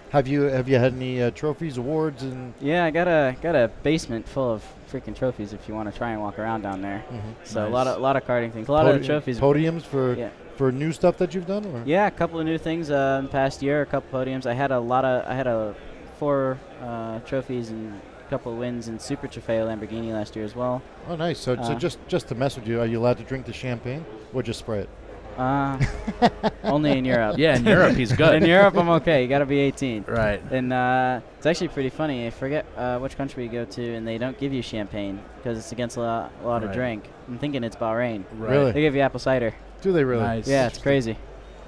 Have 0.10 0.28
you 0.28 0.44
have 0.44 0.68
you 0.68 0.78
had 0.78 0.94
any 0.94 1.22
uh, 1.22 1.32
trophies, 1.32 1.78
awards, 1.78 2.24
and 2.24 2.54
Yeah, 2.60 2.86
I 2.86 2.92
got 2.92 3.08
a 3.08 3.36
got 3.42 3.56
a 3.56 3.70
basement 3.84 4.28
full 4.28 4.52
of 4.52 4.64
freaking 4.92 5.16
trophies. 5.16 5.54
If 5.54 5.68
you 5.68 5.76
want 5.76 5.92
to 5.92 5.98
try 5.98 6.12
and 6.12 6.22
walk 6.22 6.40
around 6.40 6.62
down 6.62 6.82
there, 6.82 7.04
so 7.44 7.68
a 7.68 7.70
lot 7.70 7.88
of 7.88 7.98
a 7.98 8.00
lot 8.02 8.16
of 8.16 8.24
karting 8.26 8.52
things, 8.52 8.68
a 8.68 8.72
lot 8.72 8.88
of 8.88 9.06
trophies. 9.06 9.40
podiums 9.40 9.84
for 9.84 10.16
Yeah. 10.16 10.30
for 10.56 10.72
new 10.72 10.92
stuff 10.92 11.18
that 11.18 11.34
you've 11.36 11.48
done? 11.48 11.66
Or? 11.66 11.84
Yeah, 11.86 12.08
a 12.08 12.12
couple 12.12 12.40
of 12.40 12.46
new 12.46 12.58
things 12.58 12.90
uh, 12.90 13.18
in 13.20 13.26
the 13.26 13.32
past 13.32 13.62
year. 13.62 13.82
A 13.82 13.86
couple 13.86 14.20
podiums. 14.20 14.46
I 14.46 14.54
had 14.54 14.72
a 14.72 14.80
lot 14.80 15.06
of. 15.06 15.26
I 15.28 15.36
had 15.36 15.48
a 15.48 15.76
four 16.18 16.58
uh, 16.82 17.20
trophies 17.20 17.70
and 17.70 17.94
a 18.26 18.30
couple 18.30 18.52
of 18.52 18.58
wins 18.58 18.88
in 18.90 19.00
Super 19.00 19.28
Trofeo 19.28 19.66
Lamborghini 19.68 20.12
last 20.12 20.36
year 20.36 20.44
as 20.44 20.56
well. 20.56 20.82
Oh, 21.08 21.16
nice. 21.16 21.40
So, 21.40 21.56
so 21.56 21.62
Uh, 21.62 21.76
just 21.76 21.98
just 22.08 22.28
to 22.30 22.36
mess 22.36 22.56
with 22.58 22.68
you, 22.68 22.80
are 22.82 22.86
you 22.88 23.00
allowed 23.00 23.18
to 23.20 23.24
drink 23.24 23.46
the 23.46 23.54
champagne 23.54 24.04
or 24.34 24.42
just 24.44 24.60
spray 24.60 24.80
it? 24.80 24.90
Uh, 25.38 25.80
only 26.64 26.98
in 26.98 27.06
Europe. 27.06 27.38
Yeah, 27.38 27.56
in 27.56 27.66
Europe 27.66 27.96
he's 27.96 28.12
good. 28.12 28.36
in 28.36 28.46
Europe, 28.46 28.76
I'm 28.76 28.90
okay. 28.90 29.22
You 29.24 29.30
got 29.30 29.40
to 29.40 29.46
be 29.46 29.60
18. 29.60 30.06
Right. 30.08 30.42
And 30.52 30.74
uh, 30.74 31.22
it's 31.38 31.46
actually 31.46 31.70
pretty 31.70 31.90
funny. 31.90 32.28
I 32.28 32.30
forget 32.30 32.66
uh, 32.76 33.00
which 33.00 33.16
country 33.18 33.46
you 33.46 33.50
go 33.50 33.64
to, 33.66 33.94
and 33.96 34.06
they 34.08 34.18
don't 34.18 34.38
give 34.38 34.52
you 34.54 34.62
champagne 34.62 35.22
because 35.38 35.58
it's 35.58 35.72
against 35.72 35.96
a 35.98 36.02
lot, 36.02 36.32
a 36.44 36.48
lot 36.48 36.62
Right. 36.62 36.70
of 36.70 36.76
drink. 36.76 37.08
I'm 37.28 37.38
thinking 37.40 37.64
it's 37.64 37.76
Bahrain. 37.78 38.24
Right. 38.34 38.52
Really? 38.52 38.72
They 38.74 38.82
give 38.82 38.96
you 38.96 39.02
apple 39.02 39.20
cider. 39.20 39.54
Do 39.82 39.94
they 39.94 40.04
really? 40.04 40.24
Nice. 40.24 40.48
Yeah, 40.48 40.68
it's 40.68 40.78
crazy. 40.78 41.18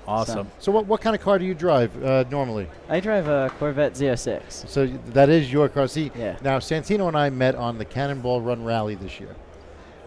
Awesome. 0.07 0.49
So, 0.59 0.71
what 0.73 0.87
what 0.87 0.99
kind 0.99 1.15
of 1.15 1.21
car 1.21 1.39
do 1.39 1.45
you 1.45 1.53
drive 1.53 1.91
uh, 2.03 2.25
normally? 2.29 2.67
I 2.89 2.99
drive 2.99 3.27
a 3.29 3.49
Corvette 3.59 3.93
Z06. 3.93 4.67
So 4.67 4.83
y- 4.85 4.97
that 5.13 5.29
is 5.29 5.49
your 5.53 5.69
car. 5.69 5.87
See, 5.87 6.11
Yeah. 6.17 6.35
now 6.41 6.57
Santino 6.59 7.07
and 7.07 7.15
I 7.15 7.29
met 7.29 7.55
on 7.55 7.77
the 7.77 7.85
Cannonball 7.85 8.41
Run 8.41 8.65
Rally 8.65 8.95
this 8.95 9.19
year, 9.19 9.33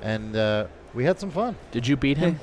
and 0.02 0.36
uh, 0.36 0.66
we 0.92 1.04
had 1.04 1.18
some 1.18 1.30
fun. 1.30 1.56
Did 1.70 1.86
you 1.86 1.96
beat 1.96 2.18
him? 2.18 2.38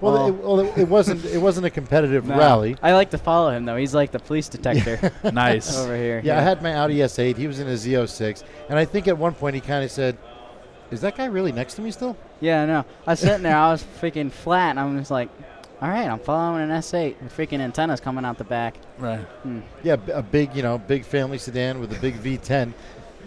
Well, 0.00 0.12
Well- 0.14 0.28
it, 0.28 0.34
well, 0.34 0.60
it, 0.60 0.78
it 0.78 0.88
wasn't 0.88 1.24
it 1.26 1.38
wasn't 1.38 1.66
a 1.66 1.70
competitive 1.70 2.24
No, 2.26 2.36
rally. 2.38 2.76
I 2.82 2.92
like 2.92 3.10
to 3.10 3.18
follow 3.18 3.50
him 3.50 3.64
though. 3.64 3.76
He's 3.76 3.94
like 3.94 4.10
the 4.12 4.18
police 4.18 4.48
detector 4.48 5.12
nice. 5.32 5.76
over 5.76 5.96
here. 5.96 6.20
Yeah, 6.24 6.38
I 6.38 6.42
had 6.42 6.62
my 6.62 6.74
Audi 6.74 6.96
S8. 6.96 7.36
He 7.36 7.46
was 7.46 7.60
in 7.60 7.68
a 7.68 7.72
Z06, 7.72 8.42
and 8.68 8.78
I 8.78 8.84
think 8.84 9.08
at 9.08 9.16
one 9.18 9.34
point 9.34 9.54
he 9.54 9.60
kind 9.60 9.84
of 9.84 9.90
said, 9.90 10.16
"Is 10.90 11.00
that 11.02 11.16
guy 11.16 11.26
really 11.26 11.52
next 11.52 11.74
to 11.74 11.82
me 11.82 11.90
still?" 11.90 12.16
Yeah, 12.40 12.62
I 12.62 12.66
know. 12.66 12.84
I 13.06 13.10
was 13.12 13.20
sitting 13.20 13.42
there. 13.42 13.56
I 13.56 13.70
was 13.70 13.84
freaking 14.00 14.30
flat, 14.32 14.70
and 14.70 14.80
I'm 14.80 14.98
just 14.98 15.10
like, 15.10 15.28
all 15.82 15.88
right, 15.88 16.08
I'm 16.08 16.18
following 16.20 16.62
an 16.62 16.70
S8. 16.70 17.16
The 17.20 17.26
freaking 17.46 17.60
antennas 17.60 18.00
coming 18.00 18.24
out 18.24 18.38
the 18.38 18.44
back. 18.44 18.76
Right. 18.98 19.20
Hmm. 19.42 19.60
Yeah, 19.82 19.96
a 20.12 20.22
big 20.22 20.54
you 20.56 20.62
know 20.62 20.78
big 20.78 21.04
family 21.04 21.36
sedan 21.38 21.78
with 21.80 21.92
a 21.96 22.00
big 22.00 22.14
V10, 22.22 22.72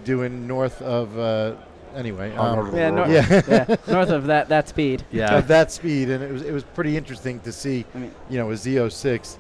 doing 0.04 0.48
north 0.48 0.82
of. 0.82 1.18
Uh, 1.20 1.56
anyway, 1.96 2.34
um, 2.36 2.76
Yeah, 2.76 2.90
nor- 2.92 3.08
yeah. 3.08 3.42
yeah, 3.48 3.76
north 3.88 4.10
of 4.10 4.26
that 4.28 4.50
that 4.50 4.68
speed. 4.70 5.04
Yeah. 5.12 5.38
of 5.38 5.48
that 5.48 5.72
speed, 5.72 6.10
and 6.10 6.24
it 6.24 6.32
was 6.32 6.42
it 6.42 6.52
was 6.52 6.64
pretty 6.64 6.98
interesting 6.98 7.40
to 7.42 7.52
see, 7.52 7.86
I 7.94 7.98
mean- 7.98 8.12
you 8.30 8.38
know, 8.38 8.50
a 8.52 8.54
Z06 8.56 9.38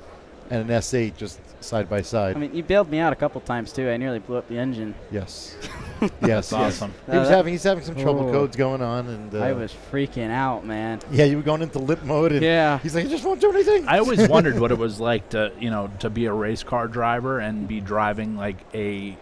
and 0.49 0.69
an 0.69 0.77
S8 0.77 1.15
just 1.17 1.39
side 1.63 1.89
by 1.89 2.01
side. 2.01 2.35
I 2.35 2.39
mean, 2.39 2.53
you 2.53 2.61
bailed 2.61 2.89
me 2.91 2.99
out 2.99 3.13
a 3.13 3.15
couple 3.15 3.39
times 3.41 3.71
too. 3.71 3.89
I 3.89 3.95
nearly 3.95 4.19
blew 4.19 4.35
up 4.35 4.47
the 4.49 4.57
engine. 4.57 4.93
yes, 5.11 5.55
That's 6.01 6.13
yes, 6.21 6.53
awesome. 6.53 6.93
He 7.09 7.17
was 7.17 7.29
that- 7.29 7.35
having 7.37 7.53
he's 7.53 7.63
having 7.63 7.83
some 7.85 7.95
trouble 7.95 8.27
Oh. 8.27 8.31
codes 8.31 8.57
going 8.57 8.81
on, 8.81 9.07
and 9.07 9.33
uh, 9.33 9.39
I 9.39 9.53
was 9.53 9.73
freaking 9.91 10.29
out, 10.29 10.65
man. 10.65 10.99
yeah, 11.11 11.23
you 11.23 11.37
were 11.37 11.43
going 11.43 11.61
into 11.61 11.79
lip 11.79 12.03
mode, 12.03 12.33
and 12.33 12.41
Yeah. 12.41 12.79
he's 12.79 12.93
like, 12.93 13.05
I 13.05 13.09
just 13.09 13.23
won't 13.23 13.39
do 13.39 13.51
anything. 13.51 13.87
I 13.87 13.99
always 13.99 14.27
wondered 14.35 14.59
what 14.59 14.71
it 14.71 14.77
was 14.77 14.99
like 14.99 15.29
to, 15.29 15.53
you 15.57 15.69
know, 15.69 15.89
to 15.99 16.09
be 16.09 16.25
a 16.25 16.33
race 16.33 16.61
car 16.63 16.89
driver 16.89 17.39
and 17.39 17.65
be 17.67 17.79
driving 17.79 18.35
like 18.35 18.57
a 18.73 19.17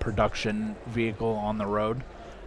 production 0.00 0.74
vehicle 0.86 1.34
on 1.34 1.58
the 1.58 1.66
road. 1.66 2.02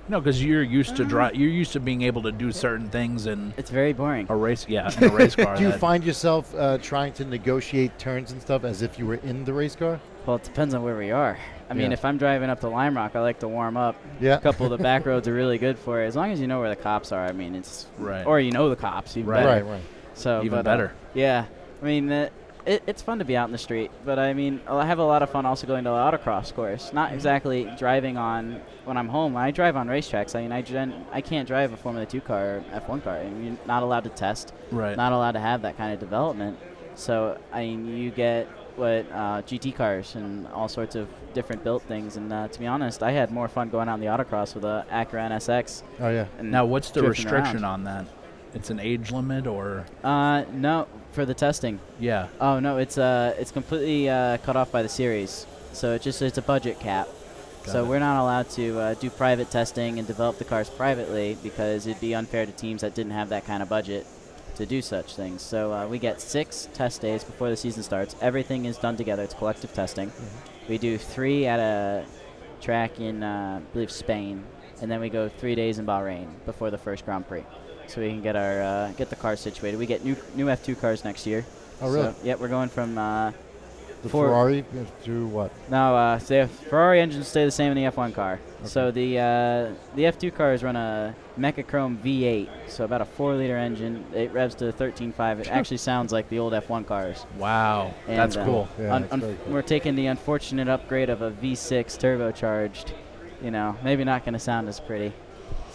No, 0.07 0.19
because 0.19 0.43
you're 0.43 0.61
used 0.61 0.95
to 0.97 1.05
drive. 1.05 1.35
You're 1.35 1.49
used 1.49 1.73
to 1.73 1.79
being 1.79 2.03
able 2.03 2.21
to 2.23 2.31
do 2.31 2.51
certain 2.51 2.89
things 2.89 3.25
and 3.25 3.53
It's 3.57 3.71
very 3.71 3.91
boring. 3.93 4.27
a 4.29 4.35
race. 4.35 4.65
Yeah, 4.69 4.91
in 4.97 5.05
a 5.05 5.07
race 5.13 5.35
car. 5.35 5.55
do 5.55 5.63
you 5.63 5.71
that- 5.71 5.79
find 5.79 6.03
yourself 6.03 6.53
uh, 6.55 6.77
trying 6.77 7.13
to 7.13 7.25
negotiate 7.25 7.97
turns 7.97 8.31
and 8.31 8.39
stuff 8.41 8.63
as 8.63 8.81
if 8.83 8.99
you 8.99 9.07
were 9.07 9.15
in 9.15 9.43
the 9.45 9.53
race 9.53 9.75
car? 9.75 9.99
Well, 10.27 10.35
it 10.37 10.43
depends 10.43 10.73
on 10.73 10.83
where 10.83 10.97
we 10.97 11.11
are. 11.11 11.37
I 11.69 11.73
mean, 11.73 11.87
Yeah. 11.91 11.93
if 11.93 12.05
I'm 12.05 12.17
driving 12.19 12.49
up 12.51 12.59
to 12.61 12.67
Lime 12.69 12.95
Rock, 12.95 13.15
I 13.15 13.21
like 13.21 13.39
to 13.39 13.47
warm 13.47 13.77
up. 13.77 13.95
Yeah. 14.19 14.37
A 14.37 14.39
couple 14.41 14.65
of 14.71 14.77
the 14.77 14.81
back 14.83 15.05
roads 15.07 15.27
are 15.27 15.33
really 15.33 15.57
good 15.57 15.77
for 15.79 16.03
it. 16.03 16.07
As 16.07 16.15
long 16.15 16.31
as 16.31 16.39
you 16.39 16.45
know 16.47 16.59
where 16.59 16.69
the 16.69 16.75
cops 16.75 17.11
are, 17.11 17.25
I 17.25 17.31
mean, 17.31 17.55
it's 17.55 17.87
Right. 17.97 18.25
or 18.25 18.39
you 18.39 18.51
know 18.51 18.69
the 18.69 18.75
cops, 18.75 19.17
even 19.17 19.29
Right. 19.29 19.43
better. 19.43 19.63
Right, 19.65 19.71
right. 19.73 19.81
So 20.13 20.39
Even 20.43 20.51
but, 20.51 20.59
uh, 20.59 20.63
better. 20.63 20.91
yeah, 21.15 21.45
I 21.81 21.85
mean, 21.85 22.11
uh, 22.11 22.29
it, 22.65 22.83
it's 22.87 23.01
fun 23.01 23.19
to 23.19 23.25
be 23.25 23.37
out 23.37 23.47
in 23.47 23.51
the 23.51 23.57
street, 23.57 23.91
but 24.03 24.17
I 24.19 24.33
mean, 24.33 24.59
I 24.67 24.85
have 24.85 24.99
a 24.99 25.03
lot 25.05 25.21
of 25.23 25.29
fun 25.29 25.45
also 25.45 25.67
going 25.67 25.83
to 25.83 25.89
the 25.89 25.95
autocross 25.95 26.53
course. 26.53 26.91
Not 26.93 27.13
exactly 27.13 27.71
driving 27.77 28.17
on 28.17 28.61
when 28.85 28.97
I'm 28.97 29.07
home. 29.07 29.33
When 29.33 29.43
I 29.43 29.51
drive 29.51 29.75
on 29.75 29.87
racetracks, 29.87 30.35
I 30.35 30.41
mean, 30.41 30.51
I 30.51 30.61
gen- 30.61 31.05
I 31.11 31.21
can't 31.21 31.47
drive 31.47 31.73
a 31.73 31.77
Formula 31.77 32.05
Two 32.05 32.21
car, 32.21 32.57
or 32.57 32.63
F1 32.73 33.03
car. 33.03 33.17
I 33.17 33.23
mean, 33.29 33.43
you're 33.45 33.57
not 33.67 33.83
allowed 33.83 34.03
to 34.05 34.09
test. 34.09 34.53
Right. 34.71 34.97
Not 34.97 35.11
allowed 35.13 35.33
to 35.33 35.39
have 35.39 35.61
that 35.63 35.77
kind 35.77 35.93
of 35.93 35.99
development. 35.99 36.57
So 36.95 37.37
I 37.51 37.61
mean, 37.61 37.87
you 37.97 38.09
get 38.11 38.47
what 38.75 39.05
uh, 39.11 39.41
GT 39.43 39.73
cars 39.75 40.15
and 40.15 40.47
all 40.47 40.67
sorts 40.67 40.95
of 40.95 41.07
different 41.33 41.63
built 41.63 41.83
things. 41.83 42.17
And 42.17 42.31
uh, 42.33 42.47
to 42.49 42.59
be 42.59 42.67
honest, 42.67 43.03
I 43.03 43.11
had 43.11 43.31
more 43.31 43.47
fun 43.47 43.69
going 43.69 43.87
out 43.87 43.95
in 43.95 43.99
the 44.01 44.07
autocross 44.07 44.53
with 44.55 44.65
a 44.65 44.85
Acura 44.91 45.29
NSX. 45.29 45.83
Oh 45.99 46.09
yeah. 46.09 46.25
And 46.39 46.51
Now, 46.51 46.65
what's 46.65 46.91
the 46.91 47.03
restriction 47.03 47.63
around. 47.63 47.65
on 47.65 47.83
that? 47.85 48.05
It's 48.55 48.69
an 48.69 48.79
age 48.79 49.11
limit, 49.11 49.45
or 49.47 49.85
Uh, 50.03 50.43
no, 50.53 50.87
for 51.11 51.25
the 51.25 51.33
testing. 51.33 51.79
yeah. 51.99 52.27
Oh 52.39 52.59
no, 52.59 52.77
it's 52.77 52.97
uh, 52.97 53.35
it's 53.37 53.51
completely 53.51 54.09
uh, 54.09 54.37
cut 54.37 54.55
off 54.55 54.71
by 54.71 54.81
the 54.81 54.89
series. 54.89 55.45
So 55.73 55.93
it 55.93 56.01
just 56.01 56.21
it's 56.21 56.37
a 56.37 56.41
budget 56.41 56.79
cap. 56.79 57.07
so 57.65 57.83
it. 57.83 57.87
we're 57.87 57.99
not 57.99 58.21
allowed 58.21 58.49
to 58.51 58.79
uh, 58.79 58.93
do 58.93 59.09
private 59.09 59.49
testing 59.51 59.99
and 59.99 60.07
develop 60.07 60.37
the 60.37 60.45
cars 60.45 60.69
privately 60.69 61.37
because 61.43 61.85
it'd 61.87 61.99
be 62.01 62.13
unfair 62.15 62.45
to 62.45 62.51
teams 62.53 62.81
that 62.81 62.95
didn't 62.95 63.11
have 63.11 63.29
that 63.29 63.45
kind 63.45 63.61
of 63.61 63.67
budget 63.69 64.05
to 64.55 64.65
do 64.65 64.81
such 64.81 65.15
things. 65.15 65.41
So 65.41 65.73
uh, 65.73 65.85
we 65.87 65.99
get 65.99 66.21
six 66.21 66.69
test 66.73 67.01
days 67.01 67.23
before 67.25 67.49
the 67.49 67.57
season 67.57 67.83
starts. 67.83 68.15
Everything 68.21 68.65
is 68.65 68.77
done 68.77 68.95
together. 68.95 69.23
It's 69.23 69.33
collective 69.33 69.73
testing, 69.73 70.11
We 70.69 70.77
do 70.77 70.97
three 70.97 71.45
at 71.45 71.59
a 71.59 72.05
track 72.61 72.99
in, 73.01 73.21
uh, 73.21 73.59
I 73.61 73.73
believe, 73.73 73.91
Spain, 73.91 74.43
and 74.81 74.89
then 74.89 75.01
we 75.01 75.09
go 75.09 75.27
three 75.27 75.55
days 75.55 75.77
in 75.77 75.85
Bahrain 75.85 76.27
before 76.45 76.71
the 76.71 76.77
first 76.77 77.03
Grand 77.05 77.27
Prix, 77.27 77.43
so 77.87 78.01
we 78.01 78.09
can 78.09 78.21
get 78.21 78.35
our 78.35 78.61
uh, 78.61 78.91
get 78.97 79.09
the 79.09 79.15
cars 79.15 79.39
situated. 79.39 79.77
We 79.77 79.85
get 79.85 80.03
new 80.03 80.15
new 80.35 80.45
F2 80.47 80.79
cars 80.79 81.03
next 81.03 81.25
year. 81.25 81.45
Oh, 81.81 81.89
really? 81.91 82.11
So, 82.11 82.15
yeah, 82.23 82.35
we're 82.35 82.47
going 82.47 82.69
from 82.69 82.97
uh, 82.97 83.31
The 84.01 84.09
four- 84.09 84.27
Ferrari 84.27 84.63
to 85.03 85.27
what? 85.27 85.51
no, 85.69 85.95
uh, 85.95 86.19
so 86.19 86.43
the 86.43 86.47
Ferrari 86.69 87.01
engines 87.01 87.27
stay 87.27 87.43
the 87.43 87.51
same 87.51 87.71
in 87.75 87.83
the 87.83 87.91
F1 87.91 88.13
car. 88.13 88.39
So 88.63 88.91
the 88.91 89.19
uh, 89.19 89.73
the 89.95 90.03
F2 90.03 90.33
cars 90.33 90.63
run 90.63 90.75
a 90.75 91.13
Mecachrome 91.37 91.97
V8, 92.01 92.47
so 92.67 92.85
about 92.85 93.01
a 93.01 93.05
four-liter 93.05 93.57
engine. 93.57 94.05
It 94.13 94.31
revs 94.31 94.55
to 94.55 94.71
13.5. 94.71 95.39
It 95.41 95.51
actually 95.51 95.77
sounds 95.91 96.11
like 96.13 96.29
the 96.29 96.39
old 96.39 96.53
F1 96.53 96.87
cars. 96.87 97.25
Wow, 97.37 97.93
And, 98.07 98.17
that's 98.17 98.37
uh, 98.37 98.45
cool. 98.45 98.67
Yeah, 98.79 98.95
un- 98.95 99.01
that's 99.01 99.13
un- 99.13 99.21
cool. 99.21 99.53
We're 99.53 99.61
taking 99.61 99.95
the 99.95 100.05
unfortunate 100.07 100.67
upgrade 100.69 101.09
of 101.09 101.21
a 101.21 101.31
V6 101.31 101.97
turbocharged. 101.99 102.93
You 103.43 103.51
know, 103.51 103.75
maybe 103.83 104.03
not 104.05 104.23
going 104.23 104.33
to 104.33 104.39
sound 104.39 104.69
as 104.69 104.79
pretty. 104.79 105.11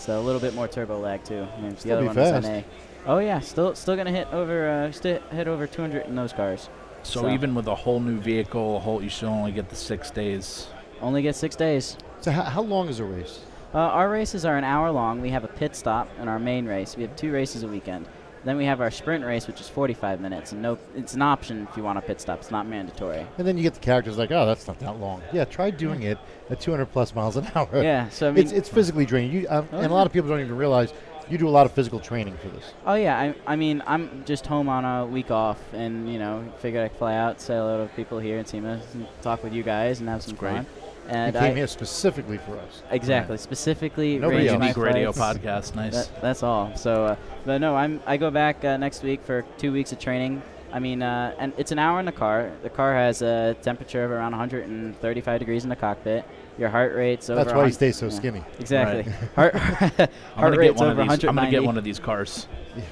So 0.01 0.18
a 0.18 0.22
little 0.22 0.40
bit 0.40 0.55
more 0.55 0.66
turbo 0.66 0.98
lag 0.98 1.22
too. 1.24 1.46
I 1.57 1.61
mean, 1.61 1.74
the 1.74 1.80
Still 1.80 1.92
other 1.98 2.01
be 2.03 2.07
one 2.07 2.16
fast. 2.16 2.44
is 2.44 2.51
NA. 2.51 2.62
Oh 3.07 3.18
yeah, 3.18 3.38
still 3.40 3.74
still 3.74 3.94
going 3.96 4.07
to 4.07 4.12
hit 4.12 4.26
over 4.32 4.68
uh, 4.68 4.92
sti- 4.92 5.20
hit 5.30 5.46
over 5.46 5.66
200 5.66 6.07
in 6.07 6.14
those 6.16 6.32
cars. 6.32 6.70
So, 7.03 7.20
So- 7.22 7.30
even 7.30 7.55
with 7.55 7.66
a 7.68 7.74
whole 7.74 8.01
new 8.01 8.18
vehicle, 8.18 8.78
a 8.78 8.80
whole 8.80 9.03
you 9.03 9.11
should 9.11 9.28
only 9.28 9.53
get 9.53 9.68
the 9.68 9.76
six 9.76 10.11
days. 10.11 10.68
Only 11.03 11.20
get 11.22 11.36
six 11.36 11.55
days. 11.55 11.96
So 12.22 12.30
how, 12.30 12.42
how 12.44 12.62
long 12.62 12.88
is 12.88 12.98
a 12.98 13.05
race? 13.05 13.40
Uh, 13.74 13.78
our 13.78 14.11
races 14.11 14.44
are 14.44 14.57
an 14.57 14.64
hour 14.64 14.90
long. 14.90 15.20
We 15.20 15.30
have 15.30 15.44
a 15.44 15.48
pit 15.48 15.76
stop 15.76 16.09
in 16.18 16.28
our 16.28 16.38
main 16.38 16.66
race. 16.66 16.96
We 16.96 17.03
have 17.03 17.14
two 17.14 17.30
races 17.32 17.62
a 17.62 17.68
weekend. 17.68 18.07
Then 18.45 18.57
we 18.57 18.64
have 18.64 18.80
our 18.80 18.91
sprint 18.91 19.24
race, 19.24 19.47
which 19.47 19.61
is 19.61 19.68
45 19.68 20.20
minutes, 20.20 20.53
and 20.53 20.62
no, 20.62 20.78
it's 20.97 21.14
an 21.14 21.20
option 21.22 21.66
if 21.70 21.76
you 21.76 21.82
want 21.82 21.99
a 21.99 22.01
pit 22.03 22.20
stop. 22.20 22.38
It's 22.41 22.51
not 22.51 22.66
mandatory. 22.66 23.26
And 23.36 23.47
then 23.47 23.57
you 23.59 23.62
get 23.62 23.74
the 23.74 23.80
characters 23.80 24.16
like, 24.16 24.30
oh, 24.30 24.47
that's 24.47 24.66
not 24.66 24.78
that 24.78 24.99
long. 24.99 25.22
Yeah, 25.32 25.45
try 25.45 25.70
doing 25.70 26.03
it 26.05 26.16
at 26.49 26.59
200 26.61 26.86
plus 26.86 27.14
miles 27.14 27.36
an 27.36 27.47
hour. 27.55 27.68
Yeah, 27.82 28.09
so 28.09 28.28
I 28.28 28.32
mean, 28.32 28.43
it's, 28.43 28.53
it's 28.53 28.68
physically 28.68 29.05
draining. 29.05 29.32
You, 29.32 29.47
um, 29.51 29.68
Oh, 29.72 29.76
and 29.78 29.86
a 29.86 29.95
lot 29.95 30.07
of 30.07 30.12
people 30.12 30.30
don't 30.30 30.41
even 30.41 30.57
realize 30.57 30.93
you 31.28 31.36
do 31.38 31.47
a 31.47 31.51
lot 31.51 31.64
of 31.66 31.72
physical 31.72 32.01
training 32.01 32.36
for 32.38 32.49
this. 32.49 32.72
oh 32.86 32.95
yeah, 32.95 33.16
I, 33.16 33.34
I 33.47 33.57
mean, 33.57 33.82
I'm 33.86 34.24
just 34.24 34.47
home 34.47 34.68
on 34.68 34.84
a 34.84 35.07
week 35.07 35.30
off, 35.30 35.61
and 35.74 36.11
you 36.12 36.18
know, 36.18 36.43
figured 36.59 36.82
I'd 36.82 36.93
fly 36.97 37.14
out, 37.16 37.41
say 37.41 37.55
hello 37.55 37.86
to 37.86 37.95
people 37.95 38.18
here 38.18 38.38
in 38.38 38.47
SEMA, 38.47 38.80
and 38.95 39.07
talk 39.22 39.45
with 39.45 39.53
you 39.53 39.62
guys, 39.62 40.01
and 40.01 40.09
have 40.09 40.22
some 40.22 40.34
great. 40.34 40.55
fun. 40.57 40.66
And 41.11 41.34
you 41.34 41.40
came 41.40 41.52
I, 41.52 41.54
here 41.56 41.66
specifically 41.66 42.38
for 42.38 42.56
us. 42.56 42.84
exactly, 42.90 43.36
specifically 43.36 44.16
Nobody 44.16 44.48
arranged 44.48 44.52
else. 44.52 44.61
my 44.61 44.66
Unique 44.66 44.76
Radio 44.76 45.12
podcast, 45.12 45.74
nice. 45.74 46.06
That, 46.06 46.22
that's 46.22 46.42
all. 46.44 46.74
So, 46.76 47.04
uh, 47.04 47.16
but 47.44 47.58
no, 47.58 47.74
I'm 47.74 48.00
I 48.06 48.16
go 48.16 48.30
back 48.30 48.64
uh, 48.64 48.76
next 48.76 49.02
week 49.02 49.22
for 49.24 49.44
two 49.58 49.72
weeks 49.72 49.90
of 49.90 49.98
training. 49.98 50.40
I 50.72 50.78
mean, 50.78 51.02
uh, 51.02 51.34
and 51.36 51.52
it's 51.56 51.72
an 51.72 51.80
hour 51.80 51.98
in 51.98 52.06
the 52.06 52.12
car. 52.12 52.52
The 52.62 52.70
car 52.70 52.94
has 52.94 53.22
a 53.22 53.56
temperature 53.61 54.04
of 54.04 54.12
around 54.12 54.30
135 54.32 55.38
degrees 55.40 55.64
in 55.64 55.68
the 55.68 55.74
cockpit. 55.74 56.24
Your 56.58 56.68
heart 56.68 56.94
rate's 56.94 57.28
over. 57.28 57.42
That's 57.42 57.52
why 57.52 57.66
he 57.66 57.72
100 57.72 57.74
stays 57.74 57.96
so 57.96 58.06
yeah, 58.06 58.12
skinny. 58.12 58.44
Exactly. 58.61 59.12
Heart, 59.34 59.54
I'm 59.56 59.61
heart 59.61 60.11
gonna 60.36 60.58
rate's 60.58 60.80
over 60.80 60.90
of 61.02 61.08
these. 61.08 61.24
I'm 61.24 61.34
gonna 61.34 61.50
get 61.50 61.64
one 61.64 61.76
of 61.76 61.84
these 61.84 61.98
cars. 61.98 62.46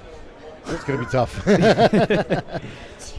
It's 0.71 0.85
going 0.85 0.99
to 0.99 1.05
be 1.07 1.11
tough. 1.11 1.47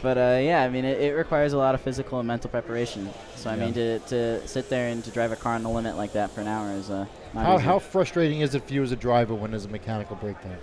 But 0.02 0.16
uh, 0.18 0.40
yeah, 0.42 0.62
I 0.62 0.68
mean, 0.68 0.84
it, 0.84 1.00
it 1.00 1.12
requires 1.14 1.52
a 1.52 1.58
lot 1.58 1.74
of 1.74 1.80
physical 1.80 2.18
and 2.18 2.26
mental 2.26 2.50
preparation. 2.50 3.10
So 3.36 3.50
I 3.50 3.56
Yeah. 3.56 3.64
mean, 3.64 3.74
to, 3.74 3.98
to 4.00 4.48
sit 4.48 4.68
there 4.70 4.88
and 4.88 5.04
to 5.04 5.10
drive 5.10 5.32
a 5.32 5.36
car 5.36 5.54
on 5.54 5.62
the 5.62 5.68
limit 5.68 5.96
like 5.96 6.12
that 6.14 6.30
for 6.30 6.40
an 6.40 6.48
hour 6.48 6.72
is 6.72 6.90
uh, 6.90 7.06
how, 7.34 7.56
easy. 7.56 7.64
how 7.64 7.78
frustrating 7.78 8.40
is 8.40 8.54
it 8.54 8.64
for 8.66 8.72
you 8.72 8.82
as 8.82 8.92
a 8.92 8.96
driver 8.96 9.34
when 9.34 9.50
there's 9.50 9.66
a 9.66 9.68
mechanical 9.68 10.16
breakdown? 10.16 10.56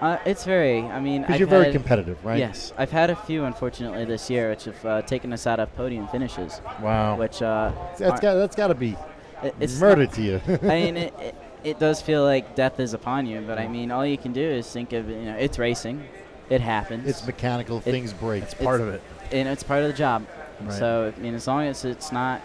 Uh, 0.00 0.18
it's 0.26 0.44
very. 0.44 0.80
I 0.82 1.00
mean, 1.00 1.22
Because 1.22 1.38
you're 1.38 1.48
very 1.48 1.72
competitive, 1.72 2.22
right? 2.24 2.38
Yes, 2.38 2.72
I've 2.76 2.90
had 2.90 3.08
a 3.08 3.16
few, 3.16 3.44
unfortunately, 3.44 4.04
this 4.04 4.28
year, 4.28 4.50
which 4.50 4.64
have 4.64 4.84
uh, 4.84 5.02
taken 5.02 5.32
us 5.32 5.46
out 5.46 5.58
of 5.58 5.74
podium 5.74 6.06
finishes. 6.08 6.60
Wow. 6.82 7.16
Which 7.16 7.40
uh, 7.40 7.72
That's 7.98 8.20
got 8.20 8.34
that's 8.34 8.54
got 8.56 8.68
to 8.68 8.74
be 8.74 8.94
it- 9.42 9.54
it's 9.58 9.80
murder 9.80 10.04
not- 10.04 10.12
to 10.14 10.22
you. 10.22 10.40
I 10.48 10.66
mean, 10.66 10.96
it, 10.98 11.14
it, 11.20 11.34
it 11.64 11.78
does 11.78 12.02
feel 12.02 12.24
like 12.24 12.54
death 12.54 12.78
is 12.78 12.92
upon 12.92 13.26
you, 13.26 13.40
but 13.46 13.58
I 13.58 13.68
mean, 13.68 13.90
all 13.90 14.04
you 14.04 14.18
can 14.18 14.32
do 14.34 14.42
is 14.42 14.70
think 14.70 14.92
of 14.92 15.08
you 15.08 15.16
know, 15.16 15.36
it's 15.36 15.58
racing, 15.58 16.04
it 16.50 16.60
happens. 16.60 17.08
it's 17.08 17.26
mechanical. 17.26 17.78
It- 17.78 17.82
things 17.84 18.12
break. 18.12 18.42
it's 18.42 18.54
Part 18.54 18.80
of 18.80 18.88
it. 18.88 19.02
and 19.32 19.48
it's 19.48 19.62
part 19.62 19.82
of 19.82 19.88
the 19.88 19.94
job. 19.96 20.26
Right. 20.60 20.72
So 20.72 21.12
I 21.16 21.20
mean, 21.20 21.34
as 21.34 21.46
long 21.46 21.64
as 21.66 21.84
it's 21.84 22.12
not, 22.12 22.40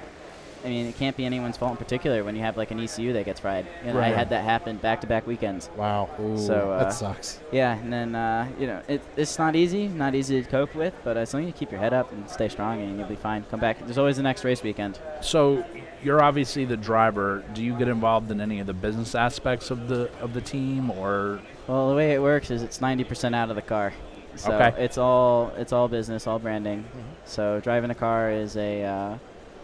I 0.63 0.67
mean, 0.69 0.85
it 0.85 0.95
can't 0.97 1.17
be 1.17 1.25
anyone's 1.25 1.57
fault 1.57 1.71
in 1.71 1.77
particular 1.77 2.23
when 2.23 2.35
you 2.35 2.41
have 2.43 2.55
like 2.57 2.69
an 2.71 2.79
ECU 2.79 3.13
that 3.13 3.25
gets 3.25 3.39
fried. 3.39 3.65
You 3.85 3.93
know, 3.93 3.99
I 3.99 4.09
had 4.09 4.29
that 4.29 4.43
happen 4.43 4.77
back-to-back 4.77 5.25
weekends. 5.25 5.69
wow. 5.75 6.07
So 6.35 6.71
uh, 6.71 6.83
that 6.83 6.93
sucks. 6.93 7.39
Yeah, 7.51 7.77
and 7.79 7.91
then 7.91 8.13
uh, 8.15 8.47
you 8.59 8.67
know 8.67 8.81
it, 8.87 9.01
it's 9.15 9.39
not 9.39 9.55
easy, 9.55 9.87
not 9.87 10.13
easy 10.13 10.43
to 10.43 10.47
cope 10.49 10.75
with, 10.75 10.93
but 11.03 11.17
as 11.17 11.33
long 11.33 11.43
as 11.43 11.47
you 11.47 11.53
keep 11.53 11.71
your 11.71 11.79
head 11.79 11.93
up 11.93 12.11
and 12.11 12.29
stay 12.29 12.47
strong, 12.49 12.81
and 12.81 12.99
you'll 12.99 13.07
be 13.07 13.15
fine. 13.15 13.43
Come 13.49 13.59
back. 13.59 13.79
There's 13.79 13.97
always 13.97 14.17
the 14.17 14.23
next 14.23 14.43
race 14.43 14.61
weekend. 14.61 14.99
So 15.21 15.65
you're 16.03 16.21
obviously 16.21 16.65
the 16.65 16.77
driver. 16.77 17.43
Do 17.53 17.63
you 17.63 17.75
get 17.77 17.87
involved 17.87 18.29
in 18.29 18.41
any 18.41 18.59
of 18.59 18.67
the 18.67 18.73
business 18.73 19.15
aspects 19.15 19.71
of 19.71 19.87
the 19.87 20.11
of 20.19 20.33
the 20.33 20.41
team, 20.41 20.91
or 20.91 21.39
Well, 21.71 21.89
the 21.89 21.95
way 21.95 22.11
it 22.11 22.21
works 22.21 22.51
is 22.51 22.63
it's 22.63 22.79
90% 22.79 23.33
out 23.33 23.49
of 23.49 23.55
the 23.55 23.61
car. 23.61 23.93
So 24.35 24.51
Okay. 24.51 24.83
it's 24.83 24.97
all 24.97 25.53
it's 25.57 25.71
all 25.71 25.87
business, 25.87 26.27
all 26.27 26.37
branding. 26.37 26.83
So 27.23 27.61
driving 27.61 27.91
a 27.91 27.95
car 27.95 28.29
is 28.29 28.57
a 28.57 28.83
uh, 28.83 29.17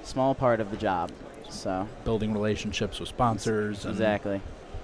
small 0.03 0.33
part 0.33 0.61
of 0.61 0.71
the 0.71 0.77
job. 0.77 1.11
So 1.49 1.85
building 2.05 2.31
relationships 2.31 3.01
with 3.01 3.09
sponsors? 3.09 3.83
And 3.83 3.93
exactly. 3.93 4.39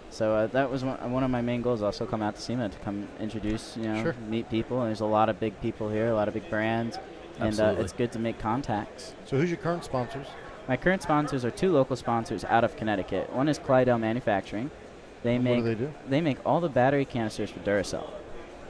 So 0.09 0.35
uh, 0.35 0.47
that 0.47 0.69
was 0.69 0.83
one, 0.83 1.11
one 1.13 1.23
of 1.23 1.31
my 1.31 1.41
main 1.41 1.61
goals. 1.61 1.81
Also, 1.81 2.05
come 2.05 2.21
out 2.21 2.35
to 2.35 2.41
SEMA 2.41 2.67
to 2.67 2.77
come 2.79 3.07
introduce, 3.21 3.77
you 3.77 3.83
know, 3.83 4.03
Sure. 4.03 4.15
meet 4.27 4.49
people. 4.49 4.81
And 4.81 4.89
there's 4.89 4.99
a 4.99 5.05
lot 5.05 5.29
of 5.29 5.39
big 5.39 5.59
people 5.61 5.89
here, 5.89 6.07
a 6.09 6.13
lot 6.13 6.27
of 6.27 6.33
big 6.33 6.49
brands, 6.49 6.99
and 7.39 7.57
uh, 7.57 7.75
it's 7.79 7.93
good 7.93 8.11
to 8.11 8.19
make 8.19 8.37
contacts. 8.37 9.13
So 9.25 9.37
who's 9.37 9.49
your 9.49 9.57
current 9.59 9.85
sponsors? 9.85 10.27
My 10.67 10.75
current 10.75 11.01
sponsors 11.01 11.45
are 11.45 11.51
two 11.51 11.71
local 11.71 11.95
sponsors 11.95 12.43
out 12.43 12.65
of 12.65 12.75
Connecticut. 12.75 13.33
One 13.33 13.47
is 13.47 13.59
Cly-Del 13.59 13.97
Manufacturing. 13.97 14.71
They 15.23 15.35
And 15.35 15.43
make 15.43 15.55
what 15.57 15.63
do 15.63 15.75
they 15.75 15.85
do? 15.85 15.93
they 16.09 16.21
make 16.21 16.37
all 16.45 16.59
the 16.59 16.69
battery 16.69 17.05
canisters 17.05 17.49
for 17.49 17.59
Duracell. 17.61 18.09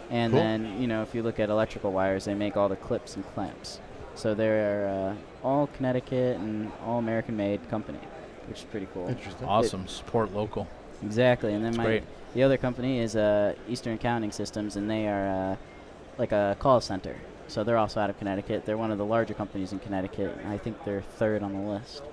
And 0.10 0.32
Cool. 0.32 0.42
then, 0.42 0.82
you 0.82 0.88
know, 0.88 1.02
if 1.02 1.16
you 1.16 1.24
look 1.24 1.40
at 1.40 1.50
electrical 1.50 1.92
wires, 1.92 2.26
they 2.26 2.34
make 2.36 2.56
all 2.56 2.70
the 2.70 2.76
clips 2.76 3.16
and 3.16 3.26
clamps. 3.34 3.80
So 4.16 4.36
they're 4.36 4.88
uh, 4.88 5.16
all 5.48 5.68
Connecticut 5.76 6.38
and 6.38 6.72
all 6.86 7.00
American 7.00 7.36
made 7.36 7.68
company, 7.70 7.98
which 8.48 8.60
is 8.60 8.64
pretty 8.66 8.88
cool. 8.94 9.08
Interesting. 9.08 9.48
awesome. 9.48 9.88
Support 9.88 10.34
local. 10.34 10.68
Exactly. 11.02 11.54
And 11.54 11.64
then 11.66 11.72
That's 11.72 11.78
my 11.78 11.86
great. 11.86 12.04
the 12.36 12.44
other 12.44 12.58
company 12.58 13.00
is 13.00 13.16
uh, 13.16 13.56
Eastern 13.68 13.96
Accounting 13.96 14.32
Systems, 14.32 14.76
and 14.76 14.88
they 14.90 15.08
are 15.08 15.54
uh, 15.54 15.56
like 16.20 16.32
a 16.32 16.56
call 16.60 16.80
center. 16.80 17.16
So 17.48 17.64
they're 17.64 17.78
also 17.78 18.00
out 18.00 18.10
of 18.12 18.18
Connecticut. 18.20 18.66
They're 18.66 18.78
one 18.78 18.92
of 18.92 18.98
the 19.00 19.06
larger 19.06 19.34
companies 19.34 19.72
in 19.74 19.80
Connecticut. 19.80 20.38
I 20.48 20.58
think 20.60 20.84
they're 20.86 21.02
third 21.02 21.42
on 21.44 21.54
the 21.54 21.60
list. 21.72 22.04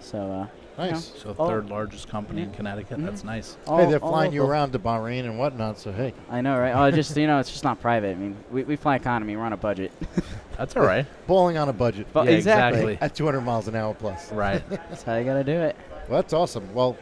So 0.00 0.18
uh, 0.18 0.42
you 0.42 0.67
Nice. 0.78 0.90
know, 0.92 1.20
So 1.34 1.34
all- 1.38 1.48
third 1.48 1.68
largest 1.68 2.08
company 2.08 2.42
in 2.42 2.50
Yeah. 2.50 2.56
Connecticut. 2.56 2.98
That's 3.04 3.20
mm-hmm. 3.20 3.28
nice. 3.28 3.56
all- 3.66 3.78
hey, 3.78 3.86
they're 3.86 4.02
all 4.02 4.10
flying 4.10 4.32
you 4.32 4.40
local. 4.40 4.52
around 4.52 4.72
to 4.72 4.78
Bahrain 4.78 5.24
and 5.24 5.38
whatnot. 5.38 5.78
So 5.78 5.92
hey, 5.92 6.14
I 6.30 6.40
know, 6.40 6.58
right? 6.58 6.72
Oh, 6.72 6.90
just 6.90 7.16
you 7.16 7.26
know, 7.26 7.38
it's 7.38 7.50
just 7.50 7.64
not 7.64 7.80
private. 7.82 8.12
I 8.12 8.14
mean, 8.14 8.36
we, 8.50 8.62
we 8.64 8.76
fly 8.76 8.96
economy. 8.96 9.36
We're 9.36 9.44
on 9.44 9.52
a 9.52 9.56
budget. 9.56 9.92
That's 10.56 10.76
all 10.76 10.84
right. 10.84 11.06
bowling 11.26 11.56
on 11.58 11.68
a 11.68 11.72
budget 11.72 12.06
But 12.12 12.26
Yeah, 12.26 12.32
exactly. 12.32 12.80
exactly. 12.94 12.98
at 13.06 13.14
200 13.14 13.40
miles 13.42 13.68
an 13.68 13.76
hour 13.76 13.94
plus. 13.94 14.32
Right. 14.32 14.62
That's 14.70 15.02
how 15.02 15.16
you 15.16 15.24
gotta 15.24 15.44
do 15.44 15.52
it. 15.52 15.76
Well, 16.08 16.20
that's 16.22 16.32
awesome. 16.32 16.72
Well, 16.74 16.96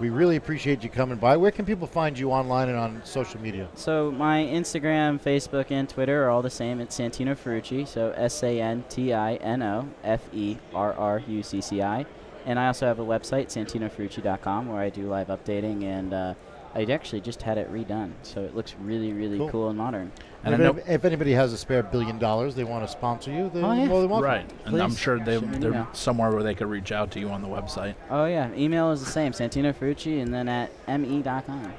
we 0.00 0.10
really 0.10 0.36
appreciate 0.36 0.82
you 0.84 0.90
coming 0.90 1.16
by. 1.18 1.36
Where 1.36 1.50
can 1.50 1.64
people 1.64 1.86
find 1.86 2.16
you 2.18 2.30
online 2.30 2.68
and 2.68 2.78
on 2.78 3.00
social 3.04 3.40
media? 3.40 3.68
So 3.74 4.10
my 4.12 4.42
Instagram, 4.44 5.20
Facebook, 5.20 5.70
and 5.70 5.88
Twitter 5.88 6.24
are 6.24 6.30
all 6.30 6.42
the 6.42 6.50
same. 6.50 6.80
It's 6.80 6.96
Santino 6.98 7.36
Ferrucci. 7.36 7.86
So 7.86 8.12
S 8.16 8.42
A 8.42 8.60
N 8.60 8.84
T 8.88 9.12
I 9.12 9.34
N 9.36 9.62
O 9.62 9.88
F 10.04 10.20
E 10.32 10.56
R 10.74 10.92
R 10.94 11.22
U 11.26 11.42
C 11.42 11.60
C 11.60 11.82
I. 11.82 12.06
And 12.46 12.58
I 12.58 12.66
also 12.68 12.86
have 12.86 12.98
a 12.98 13.04
website, 13.04 13.46
santinoferrucci.com, 13.48 14.68
where 14.68 14.80
I 14.80 14.90
do 14.90 15.08
live 15.08 15.28
updating, 15.28 15.84
and 15.84 16.14
uh, 16.14 16.34
I 16.74 16.84
actually 16.84 17.20
just 17.20 17.42
had 17.42 17.58
it 17.58 17.72
redone, 17.72 18.12
so 18.22 18.42
it 18.42 18.54
looks 18.54 18.74
really, 18.80 19.12
really 19.12 19.38
Cool. 19.38 19.48
cool, 19.50 19.68
and 19.68 19.78
modern. 19.78 20.12
And 20.44 20.54
I 20.54 20.58
if, 20.68 20.76
know, 20.76 20.82
if 20.86 21.04
anybody 21.04 21.32
has 21.32 21.52
a 21.52 21.58
spare 21.58 21.82
billion 21.82 22.18
dollars 22.18 22.54
they 22.54 22.62
want 22.64 22.84
to 22.84 22.88
sponsor 22.90 23.30
you, 23.32 23.50
they're 23.52 23.64
Oh, 23.64 23.72
yeah. 23.72 23.86
more 23.86 24.00
than 24.02 24.10
welcome. 24.10 24.24
right. 24.24 24.50
And 24.66 24.80
I'm 24.80 24.94
sure 24.94 25.18
they, 25.18 25.38
sure 25.40 25.48
they're 25.48 25.70
email. 25.70 25.88
somewhere 25.92 26.30
where 26.30 26.42
they 26.42 26.54
could 26.54 26.68
reach 26.68 26.92
out 26.92 27.10
to 27.12 27.20
you 27.20 27.28
on 27.30 27.42
the 27.42 27.48
website. 27.48 27.94
Oh 28.10 28.26
yeah, 28.26 28.50
email 28.54 28.92
is 28.92 29.00
the 29.04 29.10
same, 29.10 29.32
Santino 29.32 29.74
Ferrucci, 29.74 30.22
and 30.22 30.32
then 30.32 30.48
at 30.48 30.70
me.com. 31.00 31.72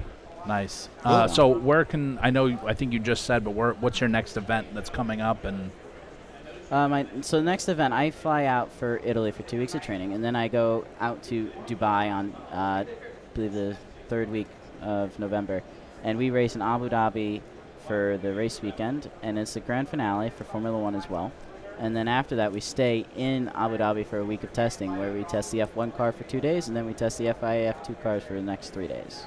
Nice. 0.47 0.89
Uh, 1.03 1.27
so 1.27 1.47
where 1.47 1.85
can 1.85 2.17
I 2.21 2.29
know? 2.31 2.57
I 2.65 2.73
think 2.73 2.91
you 2.93 2.99
just 2.99 3.23
said, 3.25 3.43
but 3.43 3.51
where? 3.51 3.73
What's 3.73 3.99
your 4.01 4.09
next 4.09 4.35
event 4.37 4.73
that's 4.73 4.89
coming 4.89 5.21
up? 5.21 5.43
And 5.45 5.69
Uh, 6.71 6.87
my, 6.87 7.07
so 7.21 7.37
the 7.37 7.43
next 7.43 7.67
event, 7.67 7.93
I 7.93 8.11
fly 8.11 8.45
out 8.45 8.71
for 8.71 9.01
Italy 9.03 9.31
for 9.31 9.41
two 9.43 9.57
weeks 9.57 9.73
of 9.73 9.81
training, 9.81 10.13
and 10.13 10.23
then 10.23 10.35
I 10.35 10.47
go 10.47 10.85
out 10.99 11.23
to 11.23 11.51
Dubai 11.65 12.11
on, 12.11 12.31
uh, 12.51 12.85
I 12.85 12.87
believe 13.33 13.53
the 13.53 13.75
third 14.07 14.29
week 14.29 14.47
of 14.81 15.17
November, 15.17 15.63
and 16.03 16.17
we 16.17 16.29
race 16.29 16.55
in 16.55 16.61
Abu 16.61 16.89
Dhabi 16.89 17.41
for 17.87 18.19
the 18.21 18.33
race 18.33 18.61
weekend, 18.61 19.09
and 19.23 19.39
it's 19.39 19.55
the 19.55 19.61
grand 19.61 19.89
finale 19.89 20.29
for 20.29 20.43
Formula 20.43 20.77
One 20.77 20.93
as 20.93 21.09
well. 21.09 21.31
And 21.79 21.95
then 21.95 22.07
after 22.07 22.35
that, 22.35 22.51
we 22.51 22.59
stay 22.59 23.05
in 23.15 23.47
Abu 23.55 23.77
Dhabi 23.77 24.05
for 24.05 24.19
a 24.19 24.25
week 24.25 24.43
of 24.43 24.53
testing, 24.53 24.95
where 24.97 25.11
we 25.11 25.23
test 25.23 25.51
the 25.51 25.59
F1 25.59 25.97
car 25.97 26.11
for 26.11 26.23
two 26.25 26.39
days, 26.39 26.67
and 26.67 26.77
then 26.77 26.85
we 26.85 26.93
test 26.93 27.17
the 27.17 27.33
FIA 27.33 27.73
F2 27.73 28.03
cars 28.03 28.23
for 28.23 28.33
the 28.33 28.41
next 28.41 28.69
three 28.69 28.87
days. 28.87 29.25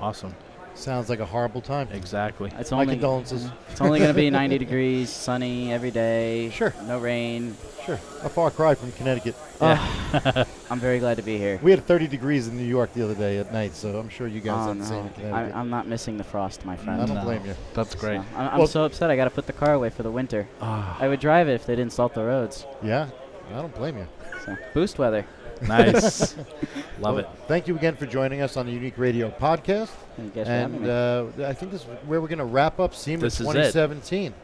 awesome. 0.00 0.34
Sounds 0.74 1.08
like 1.10 1.20
a 1.20 1.26
horrible 1.26 1.60
time. 1.60 1.88
Exactly. 1.92 2.50
It's 2.58 2.70
My 2.70 2.80
only 2.80 2.94
condolences. 2.94 3.48
It's 3.70 3.80
only 3.80 3.98
going 3.98 4.10
to 4.10 4.14
be 4.18 4.30
90 4.30 4.56
degrees, 4.58 5.10
sunny 5.10 5.72
every 5.72 5.90
day. 5.90 6.50
Sure. 6.50 6.72
No 6.86 6.98
rain. 6.98 7.56
Sure. 7.84 7.96
A 8.22 8.28
far 8.28 8.50
cry 8.50 8.74
from 8.74 8.92
Connecticut. 8.92 9.34
Yeah. 9.60 10.44
I'm 10.70 10.80
very 10.80 10.98
glad 10.98 11.16
to 11.18 11.22
be 11.22 11.36
here. 11.36 11.58
We 11.62 11.70
had 11.70 11.84
30 11.86 12.06
degrees 12.06 12.48
in 12.48 12.56
New 12.56 12.64
York 12.64 12.92
the 12.94 13.02
other 13.04 13.14
day 13.14 13.38
at 13.38 13.52
night, 13.52 13.74
so 13.74 13.98
I'm 13.98 14.08
sure 14.08 14.26
you 14.26 14.40
guys 14.40 14.54
Oh, 14.66 14.68
had 14.68 14.80
the 14.80 14.84
same 14.86 15.04
no. 15.04 15.10
Connecticut. 15.14 15.54
I, 15.54 15.58
I'm 15.58 15.68
not 15.68 15.86
missing 15.86 16.16
the 16.16 16.24
frost, 16.24 16.64
my 16.64 16.76
friend. 16.76 17.02
I 17.02 17.06
don't 17.06 17.24
blame 17.24 17.44
you. 17.44 17.54
That's 17.74 17.94
great. 17.94 18.20
So, 18.20 18.26
I'm, 18.36 18.48
I'm 18.50 18.58
Well- 18.58 18.66
so 18.66 18.84
upset. 18.84 19.10
I 19.10 19.16
got 19.16 19.24
to 19.24 19.30
put 19.30 19.46
the 19.46 19.52
car 19.52 19.74
away 19.74 19.90
for 19.90 20.02
the 20.02 20.10
winter. 20.10 20.48
Ah. 20.62 20.96
I 20.98 21.08
would 21.08 21.20
drive 21.20 21.48
it 21.48 21.54
if 21.54 21.66
they 21.66 21.76
didn't 21.76 21.92
salt 21.92 22.14
the 22.14 22.24
roads. 22.24 22.64
Yeah, 22.82 23.08
I 23.50 23.60
don't 23.60 23.74
blame 23.74 23.98
you. 23.98 24.06
So, 24.46 24.56
boost 24.72 24.98
weather. 24.98 25.26
Nice. 25.66 26.36
Love 26.98 27.16
Well, 27.16 27.18
it. 27.18 27.28
Thank 27.48 27.68
you 27.68 27.76
again 27.76 27.96
for 27.96 28.06
joining 28.06 28.40
us 28.40 28.56
on 28.56 28.66
the 28.66 28.72
Unique 28.72 28.98
Radio 28.98 29.30
podcast. 29.30 29.90
Thank 30.16 30.34
you 30.36 30.42
guys 30.42 30.46
for 30.46 30.52
having 30.52 30.76
And 30.76 31.36
me. 31.36 31.44
uh, 31.44 31.48
I 31.48 31.52
think 31.52 31.72
this 31.72 31.82
is 31.82 31.86
where 32.06 32.20
we're 32.20 32.28
going 32.28 32.38
to 32.38 32.44
wrap 32.44 32.80
up 32.80 32.94
SEMA 32.94 33.20
This 33.22 33.34
is 33.40 33.46
it. 33.46 33.52
2017. 33.52 34.34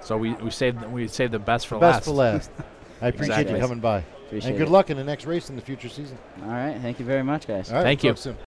So 0.00 0.16
we, 0.16 0.32
we 0.34 0.50
saved 0.50 0.82
we 0.92 1.08
saved 1.08 1.32
the 1.32 1.38
best 1.38 1.66
for 1.66 1.78
Best 1.78 1.96
last. 1.96 2.04
for 2.06 2.10
last. 2.12 2.50
I 3.02 3.08
appreciate 3.08 3.34
Exactly. 3.40 3.54
you 3.56 3.60
coming 3.60 3.80
by. 3.80 3.98
Appreciate 4.26 4.50
and 4.50 4.58
good 4.58 4.68
it. 4.68 4.70
luck 4.70 4.90
in 4.90 4.96
the 4.96 5.04
next 5.04 5.24
race 5.26 5.50
in 5.50 5.56
the 5.56 5.62
future 5.62 5.88
season. 5.88 6.18
All 6.42 6.48
right. 6.50 6.78
Thank 6.80 6.98
you 6.98 7.04
very 7.04 7.22
much, 7.22 7.46
guys. 7.46 7.70
All 7.70 7.76
right, 7.76 7.82
Thank 7.82 8.02
we'll 8.02 8.10
you. 8.10 8.14
talk 8.14 8.22
soon. 8.22 8.47